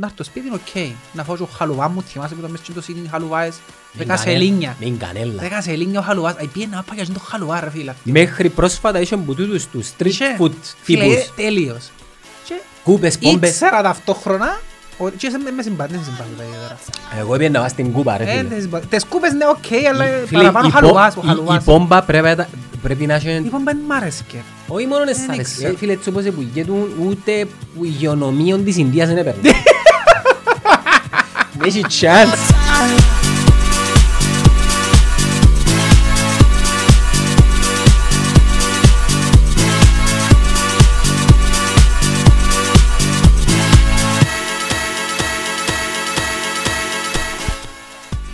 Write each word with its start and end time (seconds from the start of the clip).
Να 0.00 0.06
έρθω 0.06 0.24
σπίτι, 0.24 0.48
οκ. 0.52 0.92
Να 1.12 1.24
φάω 1.24 1.36
και 1.36 1.42
ο 1.42 1.48
χαλουβά 1.56 1.88
μου, 1.88 2.02
θυμάσαι 2.02 2.34
που 2.34 2.38
ήταν 2.40 2.50
μέσα 2.50 2.64
στο 2.70 2.82
σύνη 2.82 3.08
χαλουβάες. 3.10 3.54
Μην 3.54 4.06
Δέκα 4.06 4.14
κανένα- 4.16 4.38
σελίνια. 4.38 4.76
Μην 4.80 4.98
κανέλα. 4.98 5.32
Δέκα 5.42 5.62
σελίνια 5.62 5.98
ο 6.00 6.02
χαλουβάς. 6.02 6.34
Αϊ, 6.38 6.46
πήγαινε 6.46 6.76
να 6.76 6.82
πάει 6.82 6.98
και 7.06 7.12
το 7.12 7.20
χαλουβά 7.20 7.60
ρε 7.60 7.70
φίλε. 7.70 7.92
Μέχρι 8.02 8.48
πρόσφατα 8.48 9.00
είχε 9.00 9.16
που 9.16 9.34
τούτους 9.34 9.66
τους 9.66 9.88
street 9.98 10.06
Είχε. 10.06 10.36
food 10.38 10.50
Φίλε, 10.82 11.02
τύπους. 11.04 11.16
ε, 11.16 11.28
Τέλειος. 11.36 11.90
Και 12.44 12.54
Κούπες, 12.84 13.18
πόμπες. 13.18 13.50
ήξερα 13.50 13.82
ταυτόχρονα 13.82 14.60
ότι 14.98 15.16
και 15.16 15.30
σε- 15.30 15.38
με 15.56 15.62
συμπάθει, 15.62 15.92
δεν 15.92 16.02
συμπάθει 16.04 16.30
τα 16.38 16.44
ιδιαίτερα. 16.44 16.78
Εγώ 17.18 17.32
πήγαινα 17.36 17.50
να 17.52 17.58
πάω 17.58 17.68
στην 17.68 17.92
κούπα 17.92 18.16
ρε 18.16 18.24
Ε, 18.24 18.26
φίλε. 18.36 18.42
δεν 18.48 18.60
συμπάθει. 18.60 18.86
Τις 18.86 19.04
κούπες 19.04 19.32
ναι, 19.32 19.44
οκ, 19.46 19.86
αλλά 19.92 20.04
Φίλε, 20.26 20.38
παραπάνω 20.40 20.66
η 20.66 20.70
πο- 20.70 20.76
χαλουβάς, 20.78 21.16
ο 21.16 21.20
η- 21.24 21.26
χαλουβάς. 21.26 21.62
Η 21.62 21.64
πόμπα 21.64 22.02
πρέπει 22.02 22.36
να- 22.36 22.48
πρέπει 22.82 23.06
να 23.06 23.14
έχει... 23.14 23.28
Λοιπόν, 23.28 23.64
δεν 23.64 23.78
μ' 23.88 23.92
άρεσκε. 23.92 24.42
Όχι 24.66 24.86
μόνο 24.86 25.04
Δεν 25.04 25.14
εσάρες, 25.14 25.50
ήξερα. 25.50 25.72
ε, 25.72 25.76
φίλε, 25.76 25.92
έτσι 25.92 26.08
όπως 26.08 26.24
επουλγέτουν, 26.24 26.88
ούτε 27.06 27.46
που 27.74 27.84
υγειονομίων 27.84 28.64
της 28.64 28.76
Ινδίας 28.76 29.08
δεν 29.08 29.16
έπαιρνε. 29.16 29.40
Δεν 31.62 31.70
έχει 31.70 31.84
chance. 32.00 32.54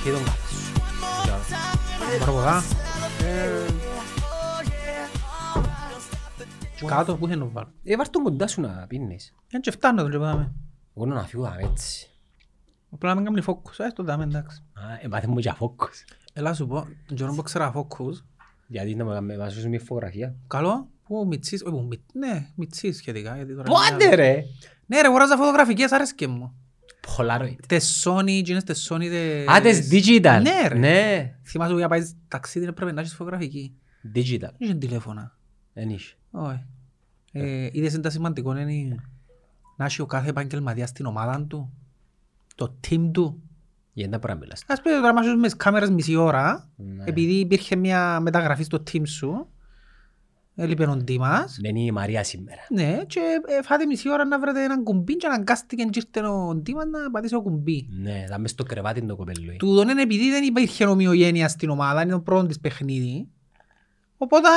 Και 0.05 0.11
τον 0.11 0.25
κάτω 0.25 0.41
σου. 0.51 0.73
Πάρω 2.19 2.33
από 2.33 2.41
εδώ. 2.41 2.63
Και 6.77 6.87
Κάτω, 6.87 7.17
πού 7.17 7.27
θέλω 7.27 7.45
να 7.45 7.51
βάλω. 7.51 7.73
Ε, 7.85 7.97
βάρ' 7.97 8.09
τον 8.09 8.23
κοντά 8.23 8.47
σου 8.47 8.61
να 8.61 8.87
πίνεις. 8.89 9.35
Δεν 9.51 9.61
και 9.61 9.71
φτάνω 9.71 10.03
τον 10.03 10.11
και 10.11 10.19
πάμε. 10.19 10.53
Εγώ 10.97 11.07
να 11.07 11.23
φύγω 11.23 11.43
δάμε 11.43 11.63
έτσι. 11.71 12.08
Απλά 12.91 13.09
να 13.09 13.15
μην 13.15 13.25
κάνει 13.25 13.41
φόκους. 13.41 13.79
Ε, 13.79 13.93
το 13.95 14.03
δάμε, 14.03 14.25
εντάξει. 14.25 14.63
Α, 14.73 14.83
Εμάθε 15.01 15.27
μου 15.27 15.39
και 15.39 15.49
αφόκος. 15.49 16.05
Έλα 16.33 16.55
σου 16.55 16.67
πω, 16.67 16.87
τον 17.07 17.17
καιρό 17.17 17.35
που 17.35 17.43
ξέρα 17.43 17.71
φόκους. 17.73 18.25
Γιατί 18.67 18.95
να 18.95 19.21
με 19.21 19.37
βάζω 19.37 19.69
μια 19.69 19.81
φωτογραφία. 19.81 20.35
Καλό, 20.47 20.89
που 21.05 21.25
μητσής, 21.29 21.63
όχι 21.63 21.75
που 21.75 21.83
μη- 21.91 22.03
ναι, 22.13 22.49
μητσής 22.55 22.97
σχετικά. 22.97 23.37
γιατί 23.37 23.53
τώρα 23.55 23.63
Πότε 23.63 24.05
είναι- 24.05 24.15
ρε! 24.15 24.43
Ναι 24.87 25.01
ρε, 25.01 25.07
αγοράζα 25.07 25.37
φωτογραφικές, 25.37 25.93
άρεσκε 25.93 26.27
μου. 26.27 26.55
Polaroid. 27.17 27.57
Τες 27.69 28.05
Sony, 28.07 28.43
γίνες 28.45 28.65
τες 28.65 28.91
Sony 28.93 29.09
τες... 29.09 29.47
Α, 29.49 29.61
τις 29.61 29.89
digital. 29.93 30.41
Ναι 30.43 30.69
ρε. 30.69 30.79
Ναι. 30.79 31.35
Θυμάσαι 31.45 31.71
που 31.71 31.77
για 31.79 31.87
να 31.87 31.89
πάεις 31.95 32.17
ταξίδι 32.29 32.67
να 32.67 32.73
πρέπει 32.73 32.93
να 32.93 33.01
έχεις 33.01 33.15
φωτογραφική. 33.15 33.75
Digital. 34.15 34.39
Δεν 34.41 34.53
είχε 34.59 34.75
τηλέφωνα. 34.75 35.39
Δεν 35.73 35.89
είχε. 35.91 36.15
Όχι. 36.31 36.65
Ε, 37.33 37.69
είδες 37.73 37.93
είναι 37.93 38.03
τα 38.03 38.11
σημαντικό 38.11 38.57
είναι 38.57 38.95
να 39.77 39.85
έχει 39.85 40.01
ο 40.03 40.07
κάθε 40.07 40.29
επαγγελματίας 40.29 40.93
την 40.93 41.07
ομάδα 41.07 41.45
του, 41.49 41.73
το 42.59 42.75
team 42.89 43.11
του. 43.13 43.43
Γιατί 43.93 44.11
δεν 44.11 44.21
μπορεί 44.21 44.33
να 44.33 44.39
μιλάς. 44.39 44.65
Ας 44.67 44.81
πούμε 44.83 44.95
τώρα 44.95 45.13
μάχεις 45.15 45.35
με 45.35 45.43
τις 45.43 45.57
κάμερες 45.57 45.91
μισή 45.91 46.15
ώρα, 46.17 46.69
Ναι. 46.77 47.05
επειδή 47.07 47.33
υπήρχε 47.33 47.77
μια 47.77 48.21
μεταγραφή 48.21 48.63
στο 48.63 48.83
team 48.93 49.03
σου, 49.07 49.49
έλειπε 50.55 50.87
ο 50.87 50.97
Ντίμας, 50.97 51.59
Δεν 51.61 51.77
είναι 51.77 51.87
η 51.89 51.91
Μαρία 51.91 52.25
σήμερα. 52.25 52.61
ναι, 52.71 52.99
και 53.07 53.21
ε, 53.47 53.63
φάτε 53.63 53.87
μισή 53.87 54.11
ώρα 54.11 54.25
να 54.25 54.39
βρείτε 54.41 54.65
έναν 54.65 54.83
κουμπί 54.83 55.17
και 55.17 55.27
αναγκάστηκε 55.27 55.85
και 55.85 56.03
ήρθε 56.15 56.29
ο 56.29 56.55
Ντίμας 56.55 56.85
να 56.87 57.11
πατήσει 57.11 57.35
ο 57.35 57.43
κουμπί. 57.43 57.89
Ναι, 57.91 58.25
θα 58.29 58.39
μες 58.39 58.51
στο 58.51 58.65
κρεβάτι 58.65 59.03
το 59.07 59.17
κοπέλου. 59.17 59.57
Τούτον 59.59 59.89
είναι 59.89 60.03
επειδή 60.03 60.31
δεν 60.31 60.43
υπήρχε 60.45 60.85
ομοιογένεια 60.87 61.49
στην 61.49 61.71
ομάδα, 61.71 62.03
είναι 62.03 62.13
το 62.13 62.21
πρώτος 62.21 62.47
της 62.47 62.61
παιχνίδι. 62.61 63.29
Οπότε 64.17 64.49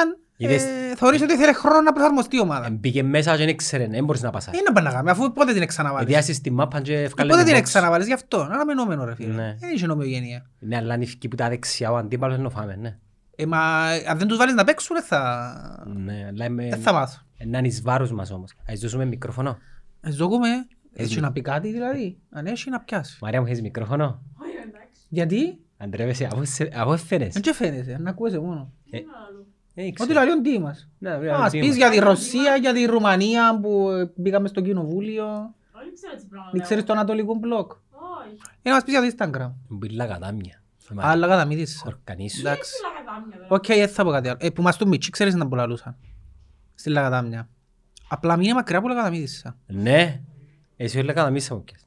Είδες- 0.45 0.63
ε, 0.63 0.95
θεωρείς 0.95 1.21
ότι 1.21 1.37
θέλει 1.37 1.53
χρόνο 1.53 1.81
να 1.81 1.91
προσαρμοστεί 1.93 2.35
η 2.35 2.39
ομάδα. 2.39 2.69
Μπήκε 2.71 3.03
μέσα 3.03 3.31
και 3.31 3.37
δεν 3.37 3.47
ήξερε, 3.47 3.87
δεν 3.87 4.03
μπορείς 4.05 4.21
να 4.21 4.29
πασάρεις. 4.29 4.59
Είναι 4.59 4.69
να 4.69 4.75
πάει 4.75 4.83
να 4.83 4.91
κάνει, 4.91 5.09
αφού 5.09 5.31
πότε 5.33 5.53
την 5.53 5.67
ξαναβάλεις. 5.67 6.07
Εδιάσεις 6.07 6.35
στη 6.35 6.51
μάπα 6.51 6.81
και 6.81 6.97
ευκάλε 6.99 7.29
Πότε 7.29 7.43
την 7.43 7.51
την 7.53 7.61
box. 7.61 7.63
ξαναβάλεις 7.65 8.07
γι' 8.07 8.13
αυτό, 8.13 8.41
είναι 8.45 8.53
αναμενόμενο 8.53 9.05
ρε 9.05 9.15
φίλε. 9.15 9.33
Ναι. 9.33 9.55
Δεν 9.59 9.69
είχε 9.73 9.87
ομοιογένεια. 9.91 10.49
Ναι, 10.59 10.75
αλλά 10.75 10.93
αν 10.93 11.01
ευκεί 11.01 11.27
που 11.27 11.35
τα 11.35 11.49
δεξιά 11.49 11.91
ο 11.91 11.95
αντίπαλος 11.95 12.37
να 12.37 12.49
φάμε, 12.49 12.75
ναι. 12.75 12.97
Ε, 13.35 13.45
μα 13.45 13.85
αν 14.09 14.17
δεν 14.17 14.27
τους 14.27 14.37
βάλεις 14.37 14.53
να 14.53 14.63
παίξουν, 14.63 14.95
δεν 14.95 15.05
θα... 15.05 15.83
Ναι, 15.95 16.25
αλλά 16.29 16.45
είμαι... 16.45 16.69
Δεν 16.69 16.79
θα 16.81 16.93
μάθω. 16.93 17.21
Να 17.45 17.57
είναι 17.57 17.67
εις 17.67 17.81
βάρος 17.81 18.11
μας 18.11 18.31
όμως. 18.31 18.53
Ας 18.67 18.79
δώσουμε 18.79 19.05
μικρόφωνο. 19.05 19.57
Ε, 20.01 20.11
Ζώκουμε, 20.11 20.47
έχει 20.93 21.19
να 21.19 21.31
πει 21.31 21.41
κάτι 21.41 21.71
δηλαδή, 21.71 22.17
αν 22.29 22.45
έχει 22.45 22.69
να 22.69 22.79
πιάσει. 22.79 23.17
Μαρία 23.21 23.39
μου, 23.41 23.47
έχεις 23.47 23.61
μικρόφωνο; 23.61 24.21
Γιατί, 25.09 25.59
Αντρεύεσαι, 25.77 26.25
αφού 26.31 26.45
σε- 26.45 26.71
αφού 26.75 26.93
έφερες. 26.93 27.33
δεν 27.33 27.41
και 27.41 27.53
φαίνεσαι, 27.53 27.97
να 27.99 28.09
ακούεσαι 28.09 28.39
μόνο. 28.39 28.73
Δεν 29.73 29.85
Ότι 29.85 29.93
ήξερα. 30.03 30.23
λέει 30.23 30.33
ο 30.33 30.39
Ντίμας. 30.41 30.89
Ναι, 30.97 31.09
βέβαια, 31.09 31.35
Ας 31.37 31.51
τι 31.51 31.59
πεις 31.59 31.67
είμαστε. 31.67 31.83
για 31.83 31.89
τη 32.01 32.07
Ρωσία, 32.07 32.55
για 32.55 32.73
τη 32.73 32.85
Ρουμανία 32.85 33.59
που 33.61 33.89
ε, 33.89 34.11
μπήκαμε 34.15 34.47
στο 34.47 34.61
κοινοβούλιο. 34.61 35.25
Όχι 35.71 35.93
ξέρω 35.93 36.15
τι 36.15 36.25
πράγματα. 36.25 36.51
Δεν 36.53 36.61
ξέρεις 36.61 36.83
το 36.83 36.93
Ανατολικό 36.93 37.33
μπλοκ. 37.35 37.71
Όχι. 37.71 38.35
Ή 38.61 38.69
να 38.69 38.73
μας 38.73 38.83
πεις 38.83 38.93
για 38.93 39.01
το 39.01 39.15
Instagram. 39.17 39.51
Μπήλα 39.67 40.05
κατάμια. 40.07 40.61
Αλλά 40.95 41.27
κατά 41.27 41.45
μη 41.45 41.55
δεις. 41.55 41.83
Ορκανίσου. 41.85 42.39
Εντάξει. 42.39 42.71
Τι 42.75 42.81
λαγαδάμια 42.83 43.35
τώρα. 43.37 43.47
Οκ, 43.49 43.65
δεν 43.65 43.87
θα 43.89 44.03
πω 44.03 44.11
κάτι 44.11 44.27
άλλο. 44.27 44.37
Ε, 44.41 44.49
που 44.49 44.61
μας 44.61 44.77
το 44.77 44.87
μίτσι, 44.87 45.09
ξέρεις 45.09 45.35
να 45.35 45.47
πουλαλούσαν. 45.47 45.95
Στη 46.75 46.89
Λαγατάμια. 46.89 47.49
Απλά 48.07 48.35
μην 48.35 48.45
είναι 48.45 48.53
μακριά 48.53 48.77
από 48.77 48.87
Λαγαταμίδισσα. 48.87 49.57
Ναι. 49.67 50.21
Εσύ 50.77 50.99
όλα 50.99 51.13
καταμίσα 51.13 51.55
μου 51.55 51.63
πιες. 51.63 51.85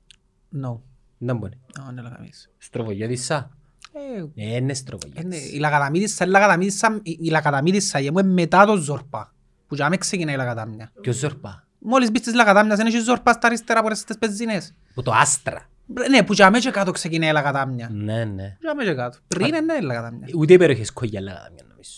No. 0.62 0.78
Δεν 1.18 1.36
μπορεί. 1.36 1.58
No, 1.78 1.90
είναι 1.90 2.02
Λαγαταμίδισσα. 2.02 3.50
Στροφογιώτησα. 3.94 4.32
Ε, 4.36 4.44
Ε, 4.44 4.46
είναι 4.46 4.56
είναι- 4.56 4.74
στροφογιώτης. 4.74 5.52
Η 5.52 5.58
Λαγαταμίδισσα, 5.58 6.24
η 6.24 6.28
Λαγαταμίδισσα, 6.28 6.98
η- 7.02 7.18
η 7.20 7.30
Λαγαταμίδισσα 7.30 7.98
είναι 8.00 8.22
μετά 8.22 8.64
το 8.66 8.76
Ζόρπα. 8.76 9.32
Που 9.68 9.74
για 9.74 9.84
να 9.84 9.90
μην 9.90 9.98
ξεκινάει 9.98 10.34
η 10.34 10.38
Λαγατάμια. 10.38 10.90
Ποιος 11.00 11.16
ζορπά. 11.16 11.66
Μόλις 11.78 12.10
μπεις 12.10 12.20
στις 12.20 12.34
Λαγατάμιας, 12.34 12.76
δεν 12.76 12.86
έχει 12.86 12.98
Ζόρπα 12.98 13.32
στα 13.32 13.46
αριστερά 13.46 13.80
από 13.80 13.88
τις 13.88 14.04
πεζίνες. 14.18 14.74
Που 14.94 15.02
το 15.02 15.12
άστρα. 15.12 15.68
Ναι, 16.10 16.22
που 16.22 16.32
για 16.32 16.50
μέσα 16.50 16.70
κάτω 16.70 16.90
ξεκινάει 16.90 17.28
η 17.28 17.32
Λαγατάμια. 17.32 17.88
Ναι, 17.92 18.24
ναι. 18.24 18.56
Για 18.60 18.74
μέσα 18.74 18.94
κάτω. 18.94 19.18
Πριν 19.28 19.46
είναι 19.54 19.74
η 19.80 19.82
Λαγατάμια. 19.82 20.28
Ούτε 20.36 20.52
οι 20.52 20.56
περιοχές 20.56 20.92
κογιάλα 20.92 21.32
κατάμια 21.32 21.62
νομίζω. 21.68 21.90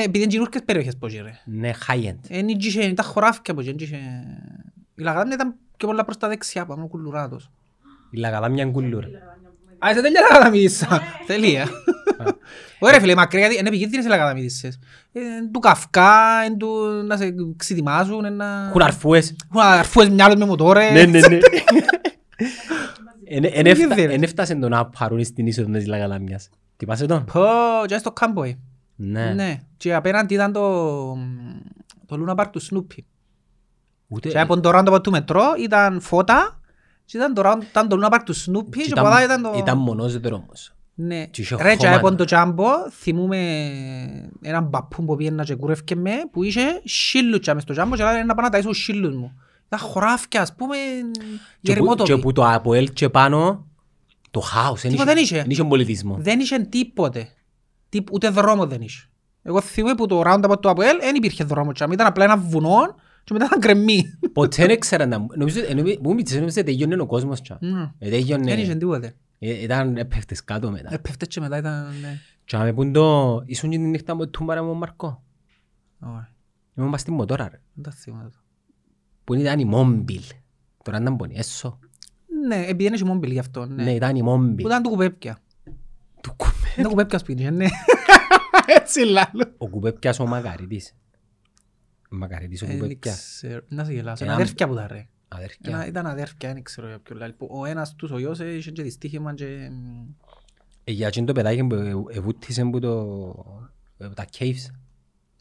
Ε, 0.00 0.04
επειδή 0.04 0.18
είναι 0.24 0.32
γυρούργες 0.32 0.62
περιοχές 0.64 0.96
πως 0.96 1.12
ρε. 1.14 1.40
Ναι, 1.44 1.70
high-end. 1.88 2.18
Είναι 2.28 2.52
είχε, 2.58 2.84
ήταν 2.84 3.04
χωράφια 3.06 3.54
πως 3.54 3.66
είχε. 3.66 3.96
Η 4.94 5.02
Λαγατάμια 5.02 5.34
ήταν 5.34 5.54
και 5.76 5.86
πολλά 5.86 6.04
προς 6.04 6.16
τα 6.16 6.28
δεξιά, 6.28 6.66
πάμε 6.66 6.82
ο 6.82 6.86
κουλουράτος. 6.86 7.50
Η 8.10 8.18
λαγαδάμια 8.18 8.62
είναι 8.62 8.72
κουλούρα. 8.72 9.08
Α, 9.78 9.90
είσαι 9.90 10.00
τέλεια 10.00 10.20
Λαγαταμίδισσα. 10.30 11.02
Τελεία. 11.26 11.66
Ωραία 12.78 13.00
φίλε, 13.00 13.14
μακριά 13.14 13.40
γιατί 13.40 13.58
είναι 13.58 13.68
επικίνδυνες 13.68 14.04
οι 14.04 14.08
Λαγαταμίδισσες. 14.08 14.78
Ε, 15.12 15.20
Του 15.52 15.58
καυκά, 15.58 16.42
εν 16.44 16.56
του 16.58 16.68
να 17.06 17.16
σε 17.16 17.34
ξετοιμάζουν, 17.56 18.24
εν 18.24 18.36
να... 18.36 18.66
Έχουν 18.68 18.82
αρφούες. 18.82 19.36
Έχουν 19.54 19.60
αρφούες 19.70 20.08
μυαλούς 20.08 20.36
με 20.38 20.44
μοτόρες. 20.44 20.92
Ναι, 20.92 21.04
ναι, 21.04 21.18
ναι. 21.28 21.38
Εν- 23.30 23.44
εν 23.44 23.62
Τι 23.64 23.70
έφτα- 23.70 23.94
δίνεις; 23.94 24.14
εν 24.14 24.22
έφτασε 24.22 24.54
το 24.54 24.68
να 24.68 24.86
πάρουν 24.86 25.24
στην 25.24 25.46
είσοδο 25.46 25.72
της 25.72 25.86
λαγαδάμιας. 25.86 26.48
Τι 26.76 26.86
πας 26.86 27.00
εδώ. 27.00 27.24
Πω, 27.32 27.40
και 27.86 27.98
στο 27.98 28.12
Κάμποι. 28.12 28.58
Ναι. 28.96 29.32
Ναι. 29.34 29.56
Και 29.76 29.94
απέναντι 29.94 30.34
ήταν 30.34 30.52
το, 30.52 31.12
το 32.06 32.24
Luna 32.26 32.34
Park 32.34 32.46
του 32.52 32.62
Snoopy. 32.62 32.98
Ούτε- 34.08 34.28
Και 34.28 34.40
από 34.40 34.60
το 34.60 34.70
roundabout 34.74 35.02
του 35.02 35.10
μετρό 35.10 35.42
ήταν 35.58 36.00
φώτα 36.00 36.57
και 37.10 37.16
ήταν 37.16 37.34
το, 37.34 37.42
round, 37.44 37.62
ήταν 37.70 37.88
το 37.88 37.96
Luna 38.02 38.14
Park 38.14 38.20
του 38.24 38.34
Snoopy 38.34 38.70
και 38.76 38.82
ήταν- 38.86 39.06
από 39.06 39.16
εδώ 39.16 39.24
ήταν 39.24 39.42
το... 39.42 39.52
Ήταν 39.58 39.78
μονός 39.78 40.18
δρόμος. 40.20 40.72
Ναι. 40.94 41.24
και 41.26 41.40
είχε 41.40 41.56
Ρε, 41.60 41.76
και 41.76 41.84
χώμα, 41.86 41.96
από 41.96 42.10
ναι. 42.10 42.16
το 42.16 42.24
τζάμπο 42.24 42.64
θυμούμε 42.90 43.38
έναν 44.42 44.70
παππού 44.70 45.04
που 45.04 45.16
πήγαινα 45.16 45.44
και 45.44 45.54
κούρευκε 45.54 45.96
με 45.96 46.10
που 46.30 46.42
είχε 46.42 46.80
σύλλους 46.84 47.40
και 47.40 47.54
μες 47.54 47.62
στο 47.62 47.72
τζάμπο 47.72 47.96
και 47.96 48.02
λέει 48.02 48.24
να 48.24 48.34
πάω 48.34 48.48
να 48.48 48.58
ταΐσω 48.58 48.70
σύλλους 48.74 49.14
μου. 49.14 49.32
Ήταν 49.66 49.78
χωράφια, 49.88 50.40
ας 50.42 50.54
πούμε, 50.54 50.76
Και 50.76 51.18
που- 51.20 51.36
γερμότοποι. 51.60 52.12
Και 52.12 52.16
που 52.20 52.32
το 52.32 52.44
ΑΠΟΕΛ 52.46 52.92
και 52.92 53.08
πάνω, 53.08 53.66
το 54.30 54.40
χάος. 54.40 54.84
εν 54.84 54.90
Τίποτα 54.90 55.12
δεν 55.14 55.22
είχε. 55.22 55.36
Δεν 55.36 55.50
είχε 55.50 55.64
πολιτισμό. 55.64 56.16
Δεν 56.20 56.40
είχε 56.40 56.58
τίποτε. 56.58 57.28
Τι, 57.88 57.98
ούτε 58.12 58.28
δρόμο 58.28 58.66
δεν 58.66 58.80
είχε. 58.80 59.08
Εγώ 59.42 59.60
θυμούμαι 59.60 59.94
που 59.94 60.06
το 60.06 60.22
roundabout 60.26 60.60
του 60.62 60.70
ΑΠΟΕΛ 60.70 60.98
δεν 61.00 61.14
υπήρχε 61.14 61.44
δρόμο. 61.44 61.72
και 61.72 61.84
Ήταν 61.90 62.06
απλά 62.06 62.24
ένα 62.24 62.36
βουνό 62.36 62.94
και 63.28 63.34
μετά 63.34 63.44
ήταν 63.44 63.60
κρεμμύ. 63.60 64.02
Ποτέ 64.32 64.62
δεν 64.66 64.70
ήξερα 64.74 65.06
να... 65.06 65.26
Νομίζω, 65.36 65.60
ενώ 65.68 65.82
μου 66.00 66.14
μίτσες, 66.14 66.38
νόμιζα 66.38 66.62
τελειώνε 66.62 67.02
ο 67.02 67.06
κόσμος. 67.06 67.40
τσα. 67.42 67.58
Μμ. 67.60 67.82
Ε, 67.98 68.08
τελειώνε- 68.10 68.48
Δεν 68.48 68.58
είχε 68.58 68.74
τίποτε. 68.74 69.14
ε, 69.38 69.62
Ήταν 69.62 69.96
έπεφτες 69.96 70.44
κάτω 70.44 70.70
μετά. 70.70 70.94
Έπεφτε 70.94 71.26
και 71.26 71.40
μετά 71.40 71.56
ήταν... 71.56 71.84
ναι. 72.00 72.18
Και 72.44 72.56
άμε 72.56 72.72
πούν 72.72 72.92
το... 72.92 73.42
Ήσουν 73.46 73.70
και 73.70 73.76
την 73.76 73.90
νύχτα 73.90 74.14
με 74.16 74.26
τούμπαρα 74.26 74.62
με 74.62 74.68
τον 74.68 74.76
Μαρκό. 74.78 75.22
Όχι, 76.00 76.26
Ήμουν 76.76 76.90
πας 76.90 77.00
στη 77.00 77.10
μοτόρα 77.10 77.48
ρε. 77.48 77.60
δεν 77.74 77.84
τα 77.84 77.90
θυμάμαι. 77.90 78.30
Που 79.24 79.34
ήταν 79.34 79.58
η 79.58 79.64
Μόμπιλ. 79.64 80.22
Τώρα 80.82 81.00
ήταν 81.00 81.16
πονή, 81.16 81.34
έσω. 81.36 81.78
Ναι, 82.46 82.56
επειδή 82.66 82.84
είναι 82.84 82.96
και 82.96 83.04
μόμπιλ 83.04 83.30
γι' 83.30 83.38
αυτό. 83.38 83.66
Ναι, 83.66 83.82
Ναι. 83.82 83.94
ήταν 83.94 84.16
η 84.16 84.18
Που 84.18 84.24
Μόμπιλ. 84.24 84.66
ήταν 84.66 84.82
του 84.82 84.88
κουπέπια. 84.90 85.38
Του 86.22 86.34
κουπέ. 86.36 86.52
Είναι 86.78 86.88
κουπέπια 86.88 87.18
σπίτι, 87.18 87.50
ναι. 87.50 87.66
Έτσι 88.78 89.00
λάλλω. 89.00 89.54
Ο 89.58 89.68
κουπέπιας 89.68 90.18
ο 90.20 90.26
Μακαρίτης. 90.26 90.94
Ο 92.12 92.16
Μακαρίτης 92.16 92.62
ο 92.62 92.64
Ε, 92.64 92.68
Δεν 92.68 92.78
κουπέπιας. 92.78 93.16
ξέρω. 93.18 93.60
Να 93.68 93.84
σε 93.84 93.92
γελάσω. 93.92 94.24
Ένα- 94.24 94.32
Είναι 94.32 94.42
αδέρφια 94.42 94.68
που 94.68 94.74
τα 94.74 94.86
ρε. 94.86 94.94
Ένα- 94.94 95.06
Αδέρφια. 95.28 95.86
Ήταν 95.86 96.06
αδέρφια, 96.06 96.52
δεν 96.52 96.62
ξέρω 96.62 96.86
για 96.88 96.98
ποιο 96.98 97.16
λάλλει. 97.16 97.32
Που 97.32 97.48
Ο 97.50 97.64
ένας 97.64 97.94
τους 97.94 98.10
ο 98.10 98.18
γιος 98.18 98.40
ε, 98.40 98.54
είχε 98.54 98.70
και 98.70 98.82
δυστύχημα 98.82 99.34
και... 99.34 99.68
μ, 99.70 100.06
Ε, 100.84 100.92
Για 100.92 101.06
εκείνο 101.06 101.26
το 101.26 101.32
παιδάκι 101.32 101.64
που 101.66 101.74
ε- 101.74 102.16
εβούτησε 102.16 102.64
που 102.64 102.78
το... 102.78 103.64
ε, 103.98 104.08
Τα 104.08 104.24
caves. 104.38 104.66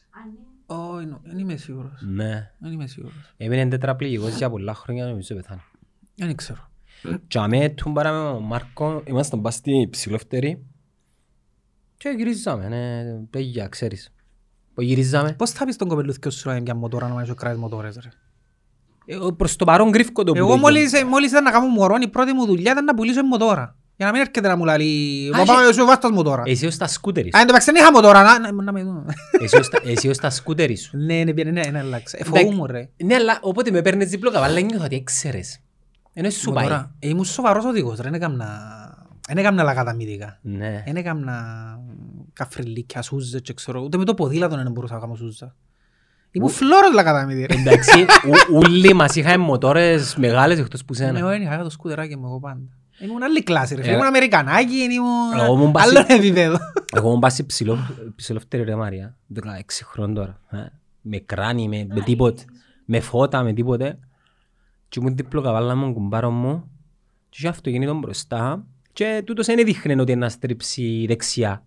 Α, 0.10 0.20
ναι. 0.26 0.46
Όχι, 0.66 1.06
νο- 1.06 1.22
δεν 1.24 1.38
είμαι 1.38 1.56
σίγουρος. 1.56 2.02
Ναι. 2.02 2.52
Δεν 2.60 2.72
είμαι 2.72 2.88
σίγουρος. 2.88 3.34
Έμεινε 3.38 3.68
τετραπληγικός 3.68 4.36
για 4.38 4.50
πολλά 4.50 4.74
χρόνια 4.74 5.06
νομίζω 5.06 5.36
πεθάνε. 5.36 5.62
Δεν 6.16 6.36
ξέρω. 6.36 6.70
Και 7.28 7.40
αμέ 7.40 7.70
του 7.70 7.92
παρά 7.92 8.12
με 8.12 8.32
τον 8.34 8.44
Μάρκο, 8.44 9.04
ήμασταν 9.06 9.42
πας 9.42 9.54
στη 9.56 9.88
ψηλόφτερη 9.92 10.66
και 11.98 12.14
γυρίζαμε, 12.18 12.68
ναι, 12.68 13.14
παιδιά, 13.30 13.68
ξέρεις. 13.68 14.14
Που 14.78 14.84
γυρίζαμε. 14.84 15.34
Πώς 15.34 15.52
θα 15.52 15.66
πεις 15.66 15.76
τον 15.76 15.88
κοπελούθκιο 15.88 16.32
σου 16.32 16.48
να 16.48 16.54
είναι 16.54 16.62
μια 16.62 16.76
μοτόρα 16.76 17.08
να 17.08 17.14
μην 17.14 17.24
έχει 17.24 17.34
κράτης 17.34 17.60
μοτόρες 17.60 17.96
ρε; 18.04 18.10
Ε, 19.16 19.18
Προς 19.38 19.56
το 19.56 19.66
παρόν 19.66 19.90
γκρίφκω 19.90 20.24
το 20.24 20.32
που 20.32 20.38
Εγώ 20.38 20.50
το 20.50 20.58
μόλις, 20.58 20.92
μόλις 21.10 21.32
ήταν 21.32 21.44
να 21.44 21.52
κάνω 21.52 21.66
μωρό, 21.68 21.96
η 22.02 22.08
πρώτη 22.08 22.34
μου 22.34 22.46
δουλειά 22.46 22.72
ήταν 22.72 22.84
να 22.84 22.94
πουλήσω 22.94 23.24
μοτόρα. 23.24 23.76
Για 23.96 24.06
να 24.06 24.12
μην 24.12 24.22
έρχεται 24.22 24.48
να 24.48 24.56
μου 24.58 24.66
λέει, 24.66 25.30
Α, 25.34 25.38
«Μα 25.38 25.44
πάμε 25.44 25.62
εσύ- 25.68 25.80
σου 25.80 25.86
βάστας 25.86 26.12
μοτόρα». 26.12 26.44
Εσύ 26.46 26.66
ως 26.66 26.78
τα 26.78 26.88
σκούτερis. 26.88 27.30
Α, 27.36 27.40
εν 27.40 27.48
τω 27.48 27.54
μεταξύ 27.54 27.72
δεν 27.72 27.76
είχα 27.82 27.92
μοτόρα, 27.92 28.24
να- 28.24 28.40
να- 28.40 28.62
να 28.64 28.72
με 28.72 28.84
δουν. 28.84 29.06
Εσύ 29.40 29.58
ως 29.58 29.70
τα- 29.70 29.80
Εσύ 29.84 30.08
ως 30.10 30.18
τα 30.18 30.30
σκούτερis 30.30 30.78
σου. 30.78 30.98
Ναι, 30.98 31.24
ναι, 31.24 31.32
ναι, 31.44 31.52
ναι, 31.52 31.62
ναι, 31.72 31.80
αλλάξε. 31.80 32.18
Ε, 32.18 32.22
Εντάξει. 32.28 32.44
φοβούμουν 32.46 32.68
ρε. 32.72 32.90
Ναι, 33.04 33.16
αλλά 33.16 33.38
όποτε 33.42 33.72
με 33.72 33.82
παίρνεις 33.82 34.10
δίπλο 34.10 34.32
καβάλα 34.32 34.60
νιώθω 34.60 34.84
ότι 34.86 34.96
έξερες. 34.96 35.60
Ενώ 36.14 36.30
σου 36.30 36.52
πάει. 36.52 36.64
Μοτόρα. 36.64 36.96
Ε, 37.00 37.08
Ήμουν 37.08 37.26
σοβαρός 37.26 37.66
οδηγός 37.66 37.98
ρε, 37.98 38.04
δεν 38.04 38.14
έκαμνα... 38.14 38.48
Δεν 39.28 39.38
έκαμνα 39.38 39.64
λακαταμύδικα. 39.64 40.40
Ναι. 40.42 40.84
Δεν 40.86 40.96
έκαμνα 40.96 41.34
καφριλίκια, 42.38 43.02
σούζες 43.02 43.42
και 43.42 43.54
ξέρω, 43.54 43.82
ούτε 43.82 43.98
με 43.98 44.04
το 44.06 44.14
ποδήλατο 44.14 44.56
δεν 44.56 44.72
μπορούσα 44.72 44.94
να 44.94 45.00
κάνω 45.00 45.16
σούζα. 45.16 45.56
Ήμουν 46.32 46.50
φλόρος 46.50 46.94
λακαταμύδι 46.94 47.46
ρε. 47.46 47.56
Εντάξει, 47.60 48.00
ου- 48.02 48.56
ούλοι 48.58 48.94
μας 48.94 49.16
είχαν 49.16 49.40
μοτόρες 49.40 50.16
μεγάλες 50.16 50.60
εκτός 50.60 50.86
που 50.86 50.94
Ναι, 50.94 51.06
σένα. 51.06 51.20
εγώ 51.20 51.28
δεν 51.28 51.42
είχα 51.42 51.64
το 51.64 51.70
σκουτεράκι 51.70 52.16
μου 52.18 52.26
εγώ 52.26 52.40
πάντα. 52.40 52.62
Ήμουν 53.00 53.24
άλλη 53.24 53.44
κλάση 53.44 53.76
ρε, 53.76 53.82
φίλε. 53.82 53.92
Ε, 53.94 53.96
ήμουν 53.96 54.08
Αμερικανάκι, 54.08 54.76
εγώ 54.76 55.46
ήμουν 55.46 55.60
ήμουν 55.60 55.72
πάση- 55.72 55.98
άλλο 55.98 56.06
επίπεδο. 56.10 56.58
Εγώ 56.96 57.10
μου 57.14 57.20
πάσει 57.20 57.46
ψηλό, 57.46 57.78
ψηλόφτερη 58.16 58.64
ρε 58.64 58.76
Μαρία, 58.76 59.18
16 59.36 59.40
χρόνων 59.84 60.16
τώρα. 60.16 60.40
ε. 60.52 60.58
Με 61.02 61.18
κράνη, 61.18 61.68
με, 61.68 61.88
με 61.94 62.02
τίποτε. 62.02 62.44
Με 62.86 63.00
φώτα, 63.00 63.44
με 63.44 63.54
τίποτε. 63.54 64.00
Και 64.90 65.00
ήμουν 65.00 65.16
δίπλο 65.16 65.42
καβάλα 65.42 65.76
μου, 65.76 65.94
κουμπάρο 65.94 66.32
μου. 66.32 66.72
Και 67.30 67.38
είχε 67.40 67.48
αυτοκίνητο 67.48 67.94
μπροστά. 67.94 68.66
Και 68.94 69.22
τούτος 69.26 69.46
δεν 69.46 69.60
έδειχνε 69.60 70.02
ότι 70.02 70.16
να 70.16 70.30
στρίψει 70.30 71.06
δεξιά. 71.08 71.64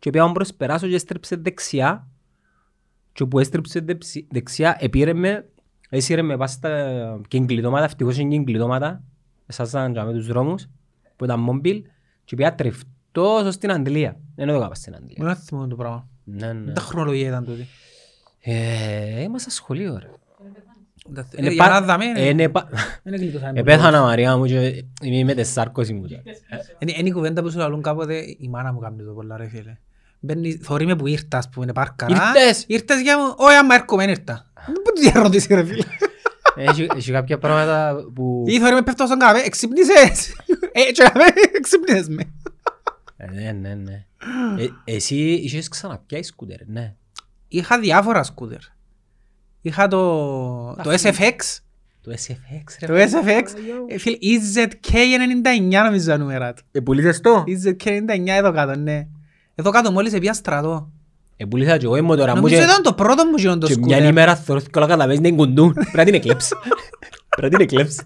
Και 0.00 0.10
πήγα 0.10 0.28
μπρος 0.28 0.54
περάσω 0.54 0.88
και 0.88 0.94
έστρεψε 0.94 1.36
δεξιά. 1.36 2.08
Και 3.12 3.22
όπου 3.22 3.38
έστρεψε 3.38 3.80
δεψι- 3.80 4.26
δεξιά, 4.32 4.76
επήρε 4.80 5.12
με, 5.12 5.48
έσυρε 5.88 6.22
με 6.22 6.36
πας 6.36 6.52
στα 6.52 7.20
κεγκλειδώματα, 7.28 7.84
ευτυχώς 7.84 8.18
είναι 8.18 8.36
κεγκλειδώματα. 8.36 9.02
Εσάσαν 9.46 9.92
και 9.92 10.00
με 10.02 10.12
τους 10.12 10.26
δρόμους, 10.26 10.66
που 11.16 11.24
ήταν 11.24 11.40
μόμπιλ. 11.40 11.82
Και 12.24 12.36
πήγα 12.36 12.54
τρεφτός 12.54 13.42
ως 13.44 13.56
την 13.58 13.70
Αντιλία. 13.72 14.16
Δεν 14.36 14.46
το 14.46 14.52
έκανα 14.54 14.74
στην 14.74 14.94
Αντιλία. 14.94 15.16
Μου 15.18 15.24
να 15.24 15.34
θυμώ 15.34 15.66
το 15.66 15.76
πράγμα. 15.76 16.08
Ναι, 16.24 16.52
ναι. 16.52 16.72
Τα 16.72 16.80
χρονολογία 16.80 17.28
ήταν 17.28 17.44
τούτη. 17.44 17.66
Ε, 18.40 19.22
Είμαστε 19.22 19.50
στο 19.50 19.60
σχολείο, 19.62 19.98
ρε. 19.98 20.10
Ε, 21.36 21.50
Για 21.50 21.68
να 21.68 21.80
δάμε, 21.80 22.04
Ε, 22.16 22.28
είναι 22.28 22.48
πα- 22.48 22.68
δεν 23.02 23.12
εκλειτώσαμε. 23.12 23.60
Επέθανα 23.60 24.00
Μαρία 24.00 24.36
μου 24.36 24.44
και 24.44 24.84
είμαι 25.02 25.24
με 25.24 25.34
τεσσάρκωση 25.34 25.92
μου. 25.92 26.08
τώρα. 26.08 26.22
Είναι 26.78 26.92
είναι 26.96 27.08
η 27.08 27.12
κουβέντα 27.12 27.42
που 27.42 27.50
σου 27.50 27.58
λαλούν 27.58 27.82
κάποτε, 27.82 28.14
η 28.38 28.48
μάνα 28.48 28.72
μου 28.72 28.78
κάνει 28.78 29.02
το 29.02 29.12
πολλά 29.12 29.36
ρε 29.36 29.48
φίλε. 29.48 29.76
Μπαίνει, 30.20 30.52
θωρεί 30.62 30.86
με 30.86 30.96
που 30.96 31.06
ήρθα, 31.06 31.38
ας 31.38 31.48
πούμε, 31.48 31.64
είναι 31.64 31.74
πάρκαρα. 31.74 32.12
Ήρθες! 32.14 32.64
Ήρθες 32.66 33.00
για 33.00 33.18
μου, 33.18 33.34
όχι 33.36 33.54
άμα 33.54 33.74
έρχομαι, 33.74 34.04
δεν 34.04 34.12
ήρθα. 34.14 34.46
Πού 34.84 34.92
τη 35.00 35.10
ερώτηση 35.14 35.54
ρε 35.54 35.64
φίλε. 35.64 35.84
Έχει 36.56 36.86
έχει 36.96 37.12
κάποια 37.12 37.38
πράγματα 37.38 38.04
που... 38.14 38.44
Ή 38.46 38.58
θωρεί 38.60 38.74
με 38.74 38.82
πέφτω 38.82 39.06
στον 39.06 39.18
καφέ, 39.18 39.40
εξυπνήσες. 39.44 40.34
Ε, 40.72 40.92
και 40.92 41.02
καφέ, 41.02 41.32
εξυπνήσες 41.56 42.08
με. 42.08 42.22
Ε, 43.16 43.26
Ναι, 43.30 43.52
ναι, 43.52 43.74
ναι. 43.74 44.04
Ε, 44.58 44.66
Εσύ 44.84 45.16
είχες 45.16 45.68
ξαναπιάσει 45.68 46.22
σκούτερ, 46.22 46.58
ναι. 46.66 46.94
Είχα 47.48 47.78
διάφορα 47.78 48.22
σκούτερ. 48.22 48.58
Είχα 49.60 49.88
το, 49.88 50.74
το 50.74 50.90
SFX. 51.02 51.36
Το 52.00 52.12
SFX, 52.12 52.86
ρε. 52.86 52.86
Το 52.86 52.94
SFX. 53.18 53.42
ε, 53.88 53.98
Φίλε, 53.98 54.16
EZK99 54.20 55.82
νομίζω 55.84 56.06
τα 56.06 56.16
νούμερα 56.18 56.52
του. 56.52 56.62
Επουλήσες 56.72 57.20
το; 57.20 57.44
EZK99 57.46 58.26
εδώ 58.26 58.52
κάτω, 58.52 58.76
ναι. 58.78 59.06
Εδώ 59.60 59.70
κάτω 59.70 59.92
μόλις 59.92 60.12
επία 60.12 60.32
στρατό. 60.34 60.90
Επουλήσα 61.36 61.76
και 61.78 61.84
εγώ 61.84 61.96
είμαι 61.96 62.16
τώρα 62.16 62.30
μου 62.30 62.36
Νομίζω 62.36 62.54
και... 62.56 62.62
ήταν 62.62 62.82
το 62.82 62.92
πρώτο 62.94 63.24
μου 63.24 63.34
γίνον 63.36 63.60
το 63.60 63.66
Και 63.66 63.76
μια 63.76 63.86
σκούτερ. 63.88 64.08
ημέρα 64.10 64.36
θωρώθηκε 64.36 64.78
όλα 64.78 64.86
κατά 64.88 65.06
μέσα, 65.06 65.20
είναι 65.24 65.36
κουντούν. 65.36 65.72
Πρέπει 65.72 65.96
να 65.96 66.04
την 66.04 66.14
εκλέψει. 66.14 66.54
Πρέπει 67.36 67.52
να 67.52 67.58
την 67.58 67.60
εκλέψει. 67.60 68.00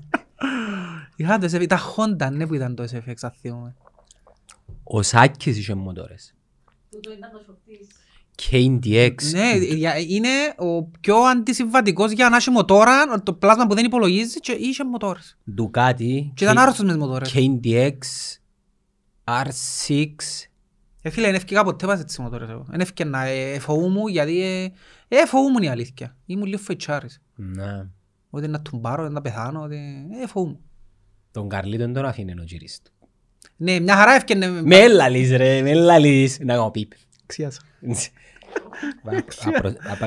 Είχα 1.17 1.39
το 1.39 1.49
SFX, 1.53 1.67
τα 1.67 1.81
Honda, 1.97 2.31
ναι 2.33 2.47
που 2.47 2.55
ήταν 2.55 2.75
το 2.75 2.83
SFX, 2.83 3.15
αν 3.21 3.33
θυμούμαι. 3.41 3.75
Ο 4.83 5.03
Σάκης 5.03 5.59
είχε 5.59 5.75
μοτόρες. 5.75 6.35
Τούτο 6.91 7.13
ήταν 7.13 7.31
το 7.33 7.41
σοκτής. 7.47 7.89
KDX. 8.43 9.15
Ναι, 9.33 9.57
για- 9.75 9.99
είναι 9.99 10.29
ο 10.57 10.83
πιο 10.83 11.17
αντισυμβατικός 11.17 12.11
για 12.11 12.29
να 12.29 12.37
έχει 12.37 12.51
μοτόρα, 12.51 13.23
το 13.23 13.33
πλάσμα 13.33 13.67
που 13.67 13.75
δεν 13.75 13.85
υπολογίζει 13.85 14.41
και 14.41 14.53
είχε 14.53 14.85
μοτόρες. 14.85 15.37
Ducati. 15.59 16.31
Και 16.35 16.45
ήταν 16.45 16.59
άρρωστος 16.59 16.85
μες 16.85 16.95
τις 16.95 17.03
μοτόρες. 17.05 17.33
KDX. 17.35 17.97
R6. 19.25 20.07
Ε, 21.07 21.11
φίλε, 21.11 21.27
δεν 21.27 21.35
έφυγα 21.35 21.65
ποτέ 21.65 21.87
πας 21.87 22.01
έτσι 22.01 22.23
μοτόρες 22.23 22.49
εγώ. 22.49 22.65
Δεν 22.69 22.81
έφυγα 22.81 23.11
να 23.11 23.25
ε, 23.25 23.59
φοβούμουν 23.59 24.09
γιατί 24.09 24.43
ε, 24.43 24.73
ε, 25.09 25.27
φοβούμουν 25.27 25.63
η 25.63 25.69
αλήθεια. 25.69 26.17
Ήμουν 26.27 26.47
λίγο 26.47 26.59
φοητσάρης. 26.59 27.23
Ναι. 27.35 27.87
Ότι 28.31 28.49
να 28.49 28.61
τουμπάρω, 28.61 29.09
να 29.09 29.21
πεθάνω, 29.21 29.63
ότι 29.63 30.07
ε, 30.23 30.27
φοβούμουν. 30.27 30.59
Τον 31.31 31.49
Καρλίτον 31.49 31.93
τον 31.93 32.05
αφήνει 32.05 32.33
ο 32.33 32.43
γυρίστ 32.47 32.85
του. 32.85 33.09
Ναι, 33.57 33.81
μια 33.81 33.97
χαρά 33.97 34.13
έφυγε. 34.13 34.47
Με 34.47 34.89
λαλείς 34.89 35.31
ρε, 35.31 35.63
με 35.63 35.75
λαλείς. 35.75 36.39
Να 36.39 36.55
κάνω 36.55 36.71
πιπ. 36.71 36.91
Ξιάσα. 37.27 37.61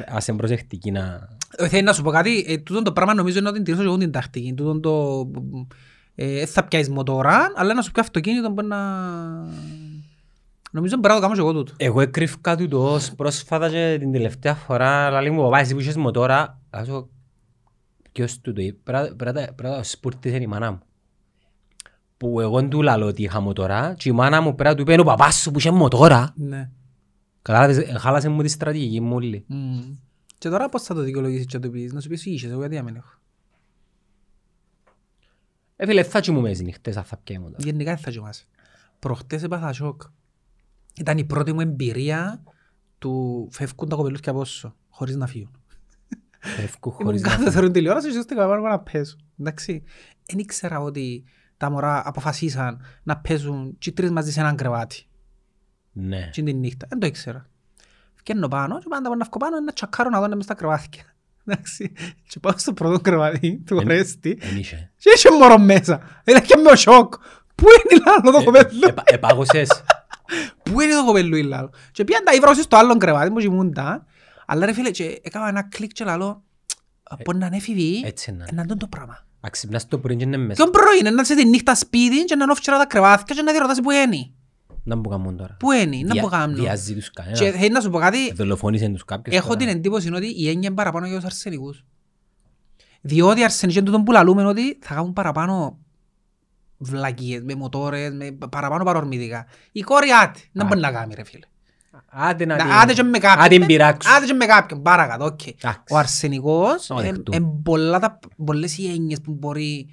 Ας 0.07 0.27
είναι 0.27 0.37
προσεκτική 0.37 0.91
να... 0.91 1.29
Ε, 1.57 1.67
Θέλει 1.67 1.83
να 1.83 1.93
σου 1.93 2.03
πω 2.03 2.11
κάτι, 2.11 2.45
ε, 2.47 2.57
τούτο 2.57 2.81
το 2.81 2.91
πράγμα 2.91 3.13
νομίζω 3.13 3.39
είναι 3.39 3.49
ότι 3.49 3.61
τηρήσω 3.61 3.81
και 3.83 3.87
εγώ 3.87 3.97
την 3.97 4.11
τακτική. 4.11 4.53
Τούτο 4.53 4.79
το... 4.79 5.27
Ε, 6.15 6.45
θα 6.45 6.67
πιάσεις 6.67 6.89
μοτόρα, 6.89 7.51
αλλά 7.55 7.73
να 7.73 7.81
σου 7.81 7.91
πιάσει 7.91 8.07
αυτοκίνητο 8.09 8.49
μπορεί 8.49 8.67
να... 8.67 8.77
Νομίζω 10.71 10.95
μπορεί 10.95 11.07
να 11.07 11.15
το 11.15 11.21
κάνω 11.21 11.33
και 11.33 11.39
εγώ 11.39 11.53
τούτο. 11.53 11.73
Εγώ 11.77 12.01
έκρυφκα 12.01 12.55
του 12.57 12.67
το 12.67 12.93
ως 12.93 13.11
πρόσφατα 13.15 13.69
και 13.69 13.95
την 13.99 14.11
τελευταία 14.11 14.55
φορά 14.55 15.09
λαλή 15.09 15.29
μου 15.29 15.41
παπά 15.41 15.59
εσύ 15.59 15.73
που 15.73 15.79
είχες 15.79 15.95
μοτόρα 15.95 16.61
άσο 16.69 17.09
ποιος 18.11 18.39
του 18.41 18.53
το 18.53 18.61
είπε 18.61 18.77
πρέπει 18.83 19.09
να- 19.09 19.15
πρέπει 19.15 19.35
να- 19.39 19.53
πρέπει 19.53 19.63
να 19.73 19.77
το 19.77 19.83
σπουρτίσε 19.83 20.35
η 20.37 20.47
μάνα 20.47 20.71
μου 20.71 20.79
που 22.17 22.39
εγώ 22.41 22.67
του 22.67 22.81
λαλώ 22.81 23.05
ότι 23.05 23.23
είχα 23.23 23.39
μοτόρα 23.39 23.93
και 23.97 24.09
η 24.09 24.11
μάνα 24.11 24.41
μου 24.41 24.55
πρέπει 24.55 24.69
να 24.69 24.75
του 24.75 24.81
είπε 24.81 24.91
«Είναι 24.91 25.01
ο 25.01 25.05
παπάς 25.05 25.35
σου 25.41 25.51
που 25.51 25.59
είχε 25.59 25.71
μοτόρα 25.71 26.33
Ναι. 26.35 26.69
Κατάλαβες, 27.41 27.77
ε, 27.77 27.93
χάλασες 27.97 28.31
μου 28.31 28.41
τη 28.41 28.47
στρατηγική 28.47 29.01
μου 29.01 29.15
όλη. 29.15 29.43
Μμμ. 29.47 29.95
Και 30.37 30.49
τώρα 30.49 30.69
πώς 30.69 30.83
θα 30.83 30.93
το 30.93 31.01
δικαιολογήσεις 31.01 31.45
και 31.45 31.57
να 31.57 31.63
του 31.63 31.71
πεις, 31.71 31.93
να 31.93 31.99
σου 32.01 32.09
πεις 32.09 32.25
είχες, 32.25 32.51
εγώ 32.51 32.59
γιατί 32.59 32.75
να 32.75 32.81
μην 32.83 32.95
έχω. 32.95 33.11
Ε, 35.75 35.85
φίλε, 35.85 36.03
θα 36.03 36.19
κοιμούμε 36.19 36.49
τις 36.51 36.61
νύχτες 36.61 36.97
αν 36.97 37.03
θα 37.03 37.17
πιάει 37.17 37.39
μοτόρα. 37.39 37.57
Γενικά 37.63 37.93
δεν 37.93 38.03
θα 38.03 38.11
κοιμάσαι. 38.11 38.45
Προχτές 38.99 39.43
έπαθα 39.43 39.73
σοκ. 39.73 40.01
Ήταν 40.99 41.17
η 41.17 41.23
πρώτη 41.23 41.53
μου 41.53 41.59
εμπειρία 41.59 42.43
του 42.97 43.47
φεύγουν 43.51 43.89
τα 43.89 43.95
κοπελούθια 43.95 44.31
από 44.31 44.41
όσο, 44.41 44.75
χωρίς 44.89 45.15
να 45.15 45.27
φύγουν. 45.27 45.51
Φεύγω 46.39 46.77
Ήμουν 46.91 47.03
χωρίς 47.05 47.21
να 47.21 47.27
κάθε 47.27 47.39
φύγω. 47.39 47.51
θεωρούν 47.51 47.71
τηλεόραση 47.71 48.11
και 48.11 48.17
ώστε 48.17 48.35
καβάρω 48.35 48.61
να 48.61 48.79
πέσω. 48.79 49.15
Εντάξει. 49.39 49.83
Δεν 50.25 50.39
ήξερα 50.39 50.79
ότι 50.79 51.23
τα 51.57 51.69
μωρά 51.69 52.01
αποφασίσαν 52.07 52.81
να 53.03 53.17
παίζουν 53.17 53.75
και 53.79 53.89
οι 53.89 53.93
τρεις 53.93 54.11
μαζί 54.11 54.31
σε 54.31 54.39
έναν 54.39 54.55
κρεβάτι. 54.55 55.05
Ναι. 55.91 56.29
Και 56.31 56.43
την 56.43 56.57
νύχτα. 56.59 56.85
Δεν 56.89 56.99
το 56.99 57.05
ήξερα. 57.07 57.49
Φκένω 58.13 58.47
πάνω 58.47 58.79
και 58.79 58.85
πάντα 58.89 59.09
να 59.09 59.25
βγω 59.25 59.37
πάνω 59.37 59.59
να 59.59 59.73
τσακάρω 59.73 60.09
να 60.09 60.19
δω 60.21 60.35
μες 60.35 60.43
στα 60.43 60.53
κρεβάτια. 60.53 61.03
Εντάξει. 61.45 61.91
Και 62.27 62.39
πάω 62.39 62.57
στο 62.57 62.73
πρώτο 62.73 62.99
κρεβάτι 62.99 63.63
του 63.65 63.77
Εν- 63.77 63.87
Ρέστη 63.87 64.37
Εν 64.41 64.57
είχε. 64.57 64.91
και 64.97 65.11
είχε 65.15 65.31
μωρό 65.31 65.57
μέσα. 65.57 66.01
Ήταν 66.25 66.41
και 66.43 66.55
με 66.57 66.71
ο 66.71 66.75
σοκ. 66.75 67.13
Πού 67.55 67.65
είναι 67.65 68.01
η 68.01 68.03
λάλο 68.05 68.37
το 68.37 68.43
κοπέλου. 68.43 68.79
Επα- 68.87 69.03
Επάγωσες; 69.05 69.83
Πού 70.63 70.81
είναι 70.81 70.93
το 70.93 71.05
κοπέλου 71.05 71.35
η 71.35 71.43
λάλο; 71.43 71.69
Και 71.91 72.03
πήγαν 72.03 72.23
τα 72.23 72.33
ήβρα 72.33 72.53
στο 72.53 72.77
άλλο 72.77 72.97
κρεβάτι 72.97 73.29
μου 73.29 73.37
και 73.37 73.45
ήμουν 73.45 73.73
τα. 73.73 74.05
Αλλά 74.45 74.65
ρε 74.65 74.73
φίλε 74.73 74.91
και 74.91 75.19
έκανα 75.23 75.47
ένα 75.47 75.63
κλικ 75.63 75.91
και 75.91 76.03
λαλό. 76.03 76.43
Μπορεί 77.25 77.37
να 77.37 77.45
είναι 77.45 77.55
έφηβη. 77.55 78.01
Έτσι 78.05 78.31
να 78.31 78.35
είναι. 78.37 78.47
Να 78.53 78.61
είναι 78.61 78.75
το 78.75 78.87
πράγμα. 78.87 79.25
Αξυπνάς 79.41 79.87
το 79.87 79.97
πρωί 79.97 80.15
και 80.15 80.23
είναι 80.23 80.37
μέσα. 80.37 80.53
Ποιον 80.53 80.69
πρωί 80.69 80.97
είναι 80.99 81.09
να 81.09 81.21
είσαι 81.21 81.35
τη 81.35 81.45
νύχτα 81.45 81.75
σπίτι 81.75 82.23
και 82.23 82.35
να 82.35 82.43
είναι 82.43 82.51
όφτσερα 82.51 82.77
τα 82.77 82.85
κρεβάτια 82.85 83.35
και 83.35 83.41
να 83.41 83.51
διερωτάς 83.51 83.79
που 83.81 83.91
είναι. 83.91 84.31
Να 84.83 84.95
μου 84.95 85.09
κάνουν 85.09 85.37
τώρα. 85.37 85.55
Πού 85.59 85.71
είναι, 85.71 85.97
να 86.05 86.13
Δια- 86.13 86.21
που 86.21 86.29
κάνω. 86.29 86.55
Διάζει 86.55 86.93
τους 86.93 87.09
Και 87.11 87.21
κανένα. 87.23 87.57
θέλει 87.59 87.71
να 87.71 87.81
σου 87.81 87.89
πω 87.89 87.99
κάτι, 87.99 88.31
Δολοφόνησαν 88.33 88.93
τους 88.93 89.05
κάποιους. 89.05 89.35
έχω 89.35 89.47
τώρα. 89.47 89.59
την 89.59 89.67
εντύπωση 89.67 90.13
ότι 90.13 90.25
η 90.27 90.49
έννοια 90.49 90.67
είναι 90.67 90.75
παραπάνω 90.75 91.05
για 91.05 91.15
τους 91.15 91.25
αρσενικούς. 91.25 91.85
Διότι 93.01 93.39
οι 93.39 93.43
αρσενικοί 93.43 93.77
είναι 93.79 93.87
τούτο 93.87 94.01
που 94.03 94.11
λαλούμε 94.11 94.45
ότι 94.45 94.79
θα 94.81 94.93
κάνουν 94.95 95.13
παραπάνω 95.13 95.79
βλακίες, 96.77 97.41
με 97.43 97.55
μοτόρες, 97.55 98.11
με 98.13 98.37
παραπάνω 98.49 98.83
παρορμητικά. 98.83 99.45
Η 99.71 99.81
κόρη 99.81 100.07
άτη, 100.23 100.49
να 100.51 100.63
Α. 100.63 100.67
μπορεί 100.67 100.79
να 100.79 100.91
κάνει 100.91 101.13
ρε 101.15 101.23
φίλε. 101.23 101.45
Άντε 102.09 102.45
να 102.45 102.55
Να- 102.55 102.63
την- 102.63 102.71
Άντε 102.73 102.93
και 102.93 103.03
με 103.03 103.17
κάποιον. 103.17 103.43
Να 103.43 103.49
την 103.49 103.59
ναι. 103.59 103.65
πειράξουν. 103.65 104.11
Άντε 104.13 104.25
και 104.25 104.33
με 104.33 104.45
κάποιον, 104.45 104.81
παρακάτω, 104.81 105.25
οκ. 105.25 105.47
Εντάξει. 105.47 105.93
Ο 105.93 105.97
αρσενικός 105.97 106.89
Να 106.89 106.95
το 106.95 107.01
δεχτούν. 107.01 107.33
είναι 107.35 107.51
πολλά 107.63 107.99
τα- 107.99 108.19
πολλές 108.45 108.77
οι 108.77 108.87
έννοιες 108.91 109.21
που 109.21 109.31
μπορεί 109.33 109.87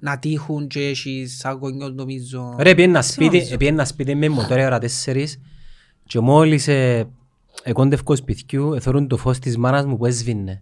να 0.00 0.18
τύχουν 0.18 0.66
και 0.66 0.80
έχεις 0.88 1.36
σαν 1.38 1.56
γονιός 1.56 1.92
νομίζω. 1.94 2.56
Ρε, 2.58 2.74
πήγαινα 2.74 3.00
Τι 3.00 3.06
σπίτι, 3.06 3.36
νομίζω. 3.36 3.56
πήγαινα 3.56 3.84
σπίτι 3.84 4.14
με 4.14 4.28
μοτόρια 4.28 4.66
ώρα 4.66 4.78
τέσσερις 4.78 5.40
και 6.04 6.20
μόλις 6.20 6.68
ε, 6.68 7.08
εκόντευκο 7.62 8.16
σπιτιού 8.16 8.72
εθώρουν 8.74 9.08
το 9.08 9.16
φως 9.16 9.38
της 9.38 9.56
μάνας 9.56 9.84
μου 9.86 9.96
που 9.96 10.06
έσβηνε. 10.06 10.60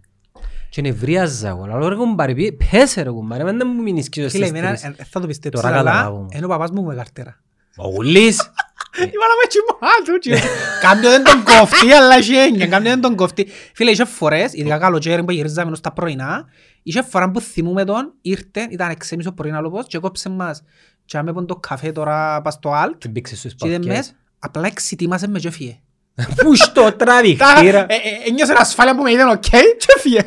Και 0.69 0.81
νευρίαζα 0.81 1.47
εγώ. 1.47 1.65
Λέω 1.65 1.87
ρε 1.87 1.95
κουμπάρε, 1.95 2.33
πει- 2.33 2.57
πέσε 2.71 3.01
ρε 3.01 3.09
κουμπάρε, 3.09 3.43
μην 3.43 3.57
δεν 3.57 3.67
μου 3.75 3.81
μείνεις 3.81 4.09
και 4.09 4.29
Φίλε, 4.29 4.45
στις 4.45 4.49
εμένα, 4.59 4.67
τρεις. 4.67 4.83
ε, 4.83 4.95
θα 5.09 5.19
το 5.19 5.27
πιστέψεις, 5.27 5.61
Τώρα 5.65 5.79
αλλά 5.79 5.91
καταλάβω. 5.91 6.25
είναι 6.33 6.45
ο 6.45 6.47
παπάς 6.47 6.71
μου 6.71 6.83
με 6.83 6.95
καρτέρα. 6.95 7.41
Ο 7.77 7.87
Γουλής. 7.89 8.37
Η 8.97 8.99
μάνα 8.99 9.33
με 9.41 9.47
τσιμά 9.47 9.91
του 10.05 10.19
και 10.19 10.47
Κάποιον 10.81 11.11
δεν 11.11 11.23
τον 11.23 11.43
κοφτεί, 11.43 11.91
αλλά 11.99 12.15
έχει 12.15 12.35
έννοια. 12.35 12.65
Κάποιον 12.67 12.83
δεν 12.91 13.01
τον 13.01 13.15
κοφτεί. 13.15 13.47
Φίλε, 13.73 13.91
είχες 13.91 14.09
φορές, 14.09 14.53
ειδικά 14.53 14.77
καλοκαίρι 14.77 15.23
που 15.23 15.31
γυρίζαμε 15.31 15.75
στα 15.75 15.91
πρωινά, 15.93 16.45
είχες 16.83 17.05
φορά 17.09 17.31
που 17.31 17.41
θυμούμε 17.41 17.83
τον, 17.85 18.13
ήρθε, 18.21 18.67
ήταν 18.69 18.89
6.30 19.09 19.17
το 19.23 19.31
πρωί 19.31 19.51
άλλο 19.51 19.69
πως 19.69 19.85
και 19.87 19.97
κόψε 19.97 20.29
μας. 20.29 20.63
Και 21.05 21.17
άμε 21.17 21.33
πον 21.33 21.45
το 21.47 21.55
καφέ 21.55 21.91
τώρα 21.91 22.41
πας 22.41 22.53
στο 22.53 22.71
Alt 22.85 22.95
Και 22.97 23.07
μπήξε 23.07 23.35
στους 23.35 23.55
και 23.55 23.67
είδες 23.67 23.77
παρκές. 23.79 23.95
μες, 23.95 24.15
απλά 24.39 24.67
εξητήμασες 24.67 25.27
με 25.29 25.39
και 25.39 25.49
φύγε. 25.49 25.79
Πού 26.43 26.55
στο 26.55 26.91
τραβηχτήρα. 26.91 27.79
Ε, 27.79 27.93
ε, 27.93 28.27
Ένιωσε 28.29 28.53
ασφάλεια 28.57 28.95
που 28.95 29.01
με 29.03 29.11
είδε 29.11 29.23
οκ 29.31 29.41
και 29.77 29.95
φύγε. 29.99 30.19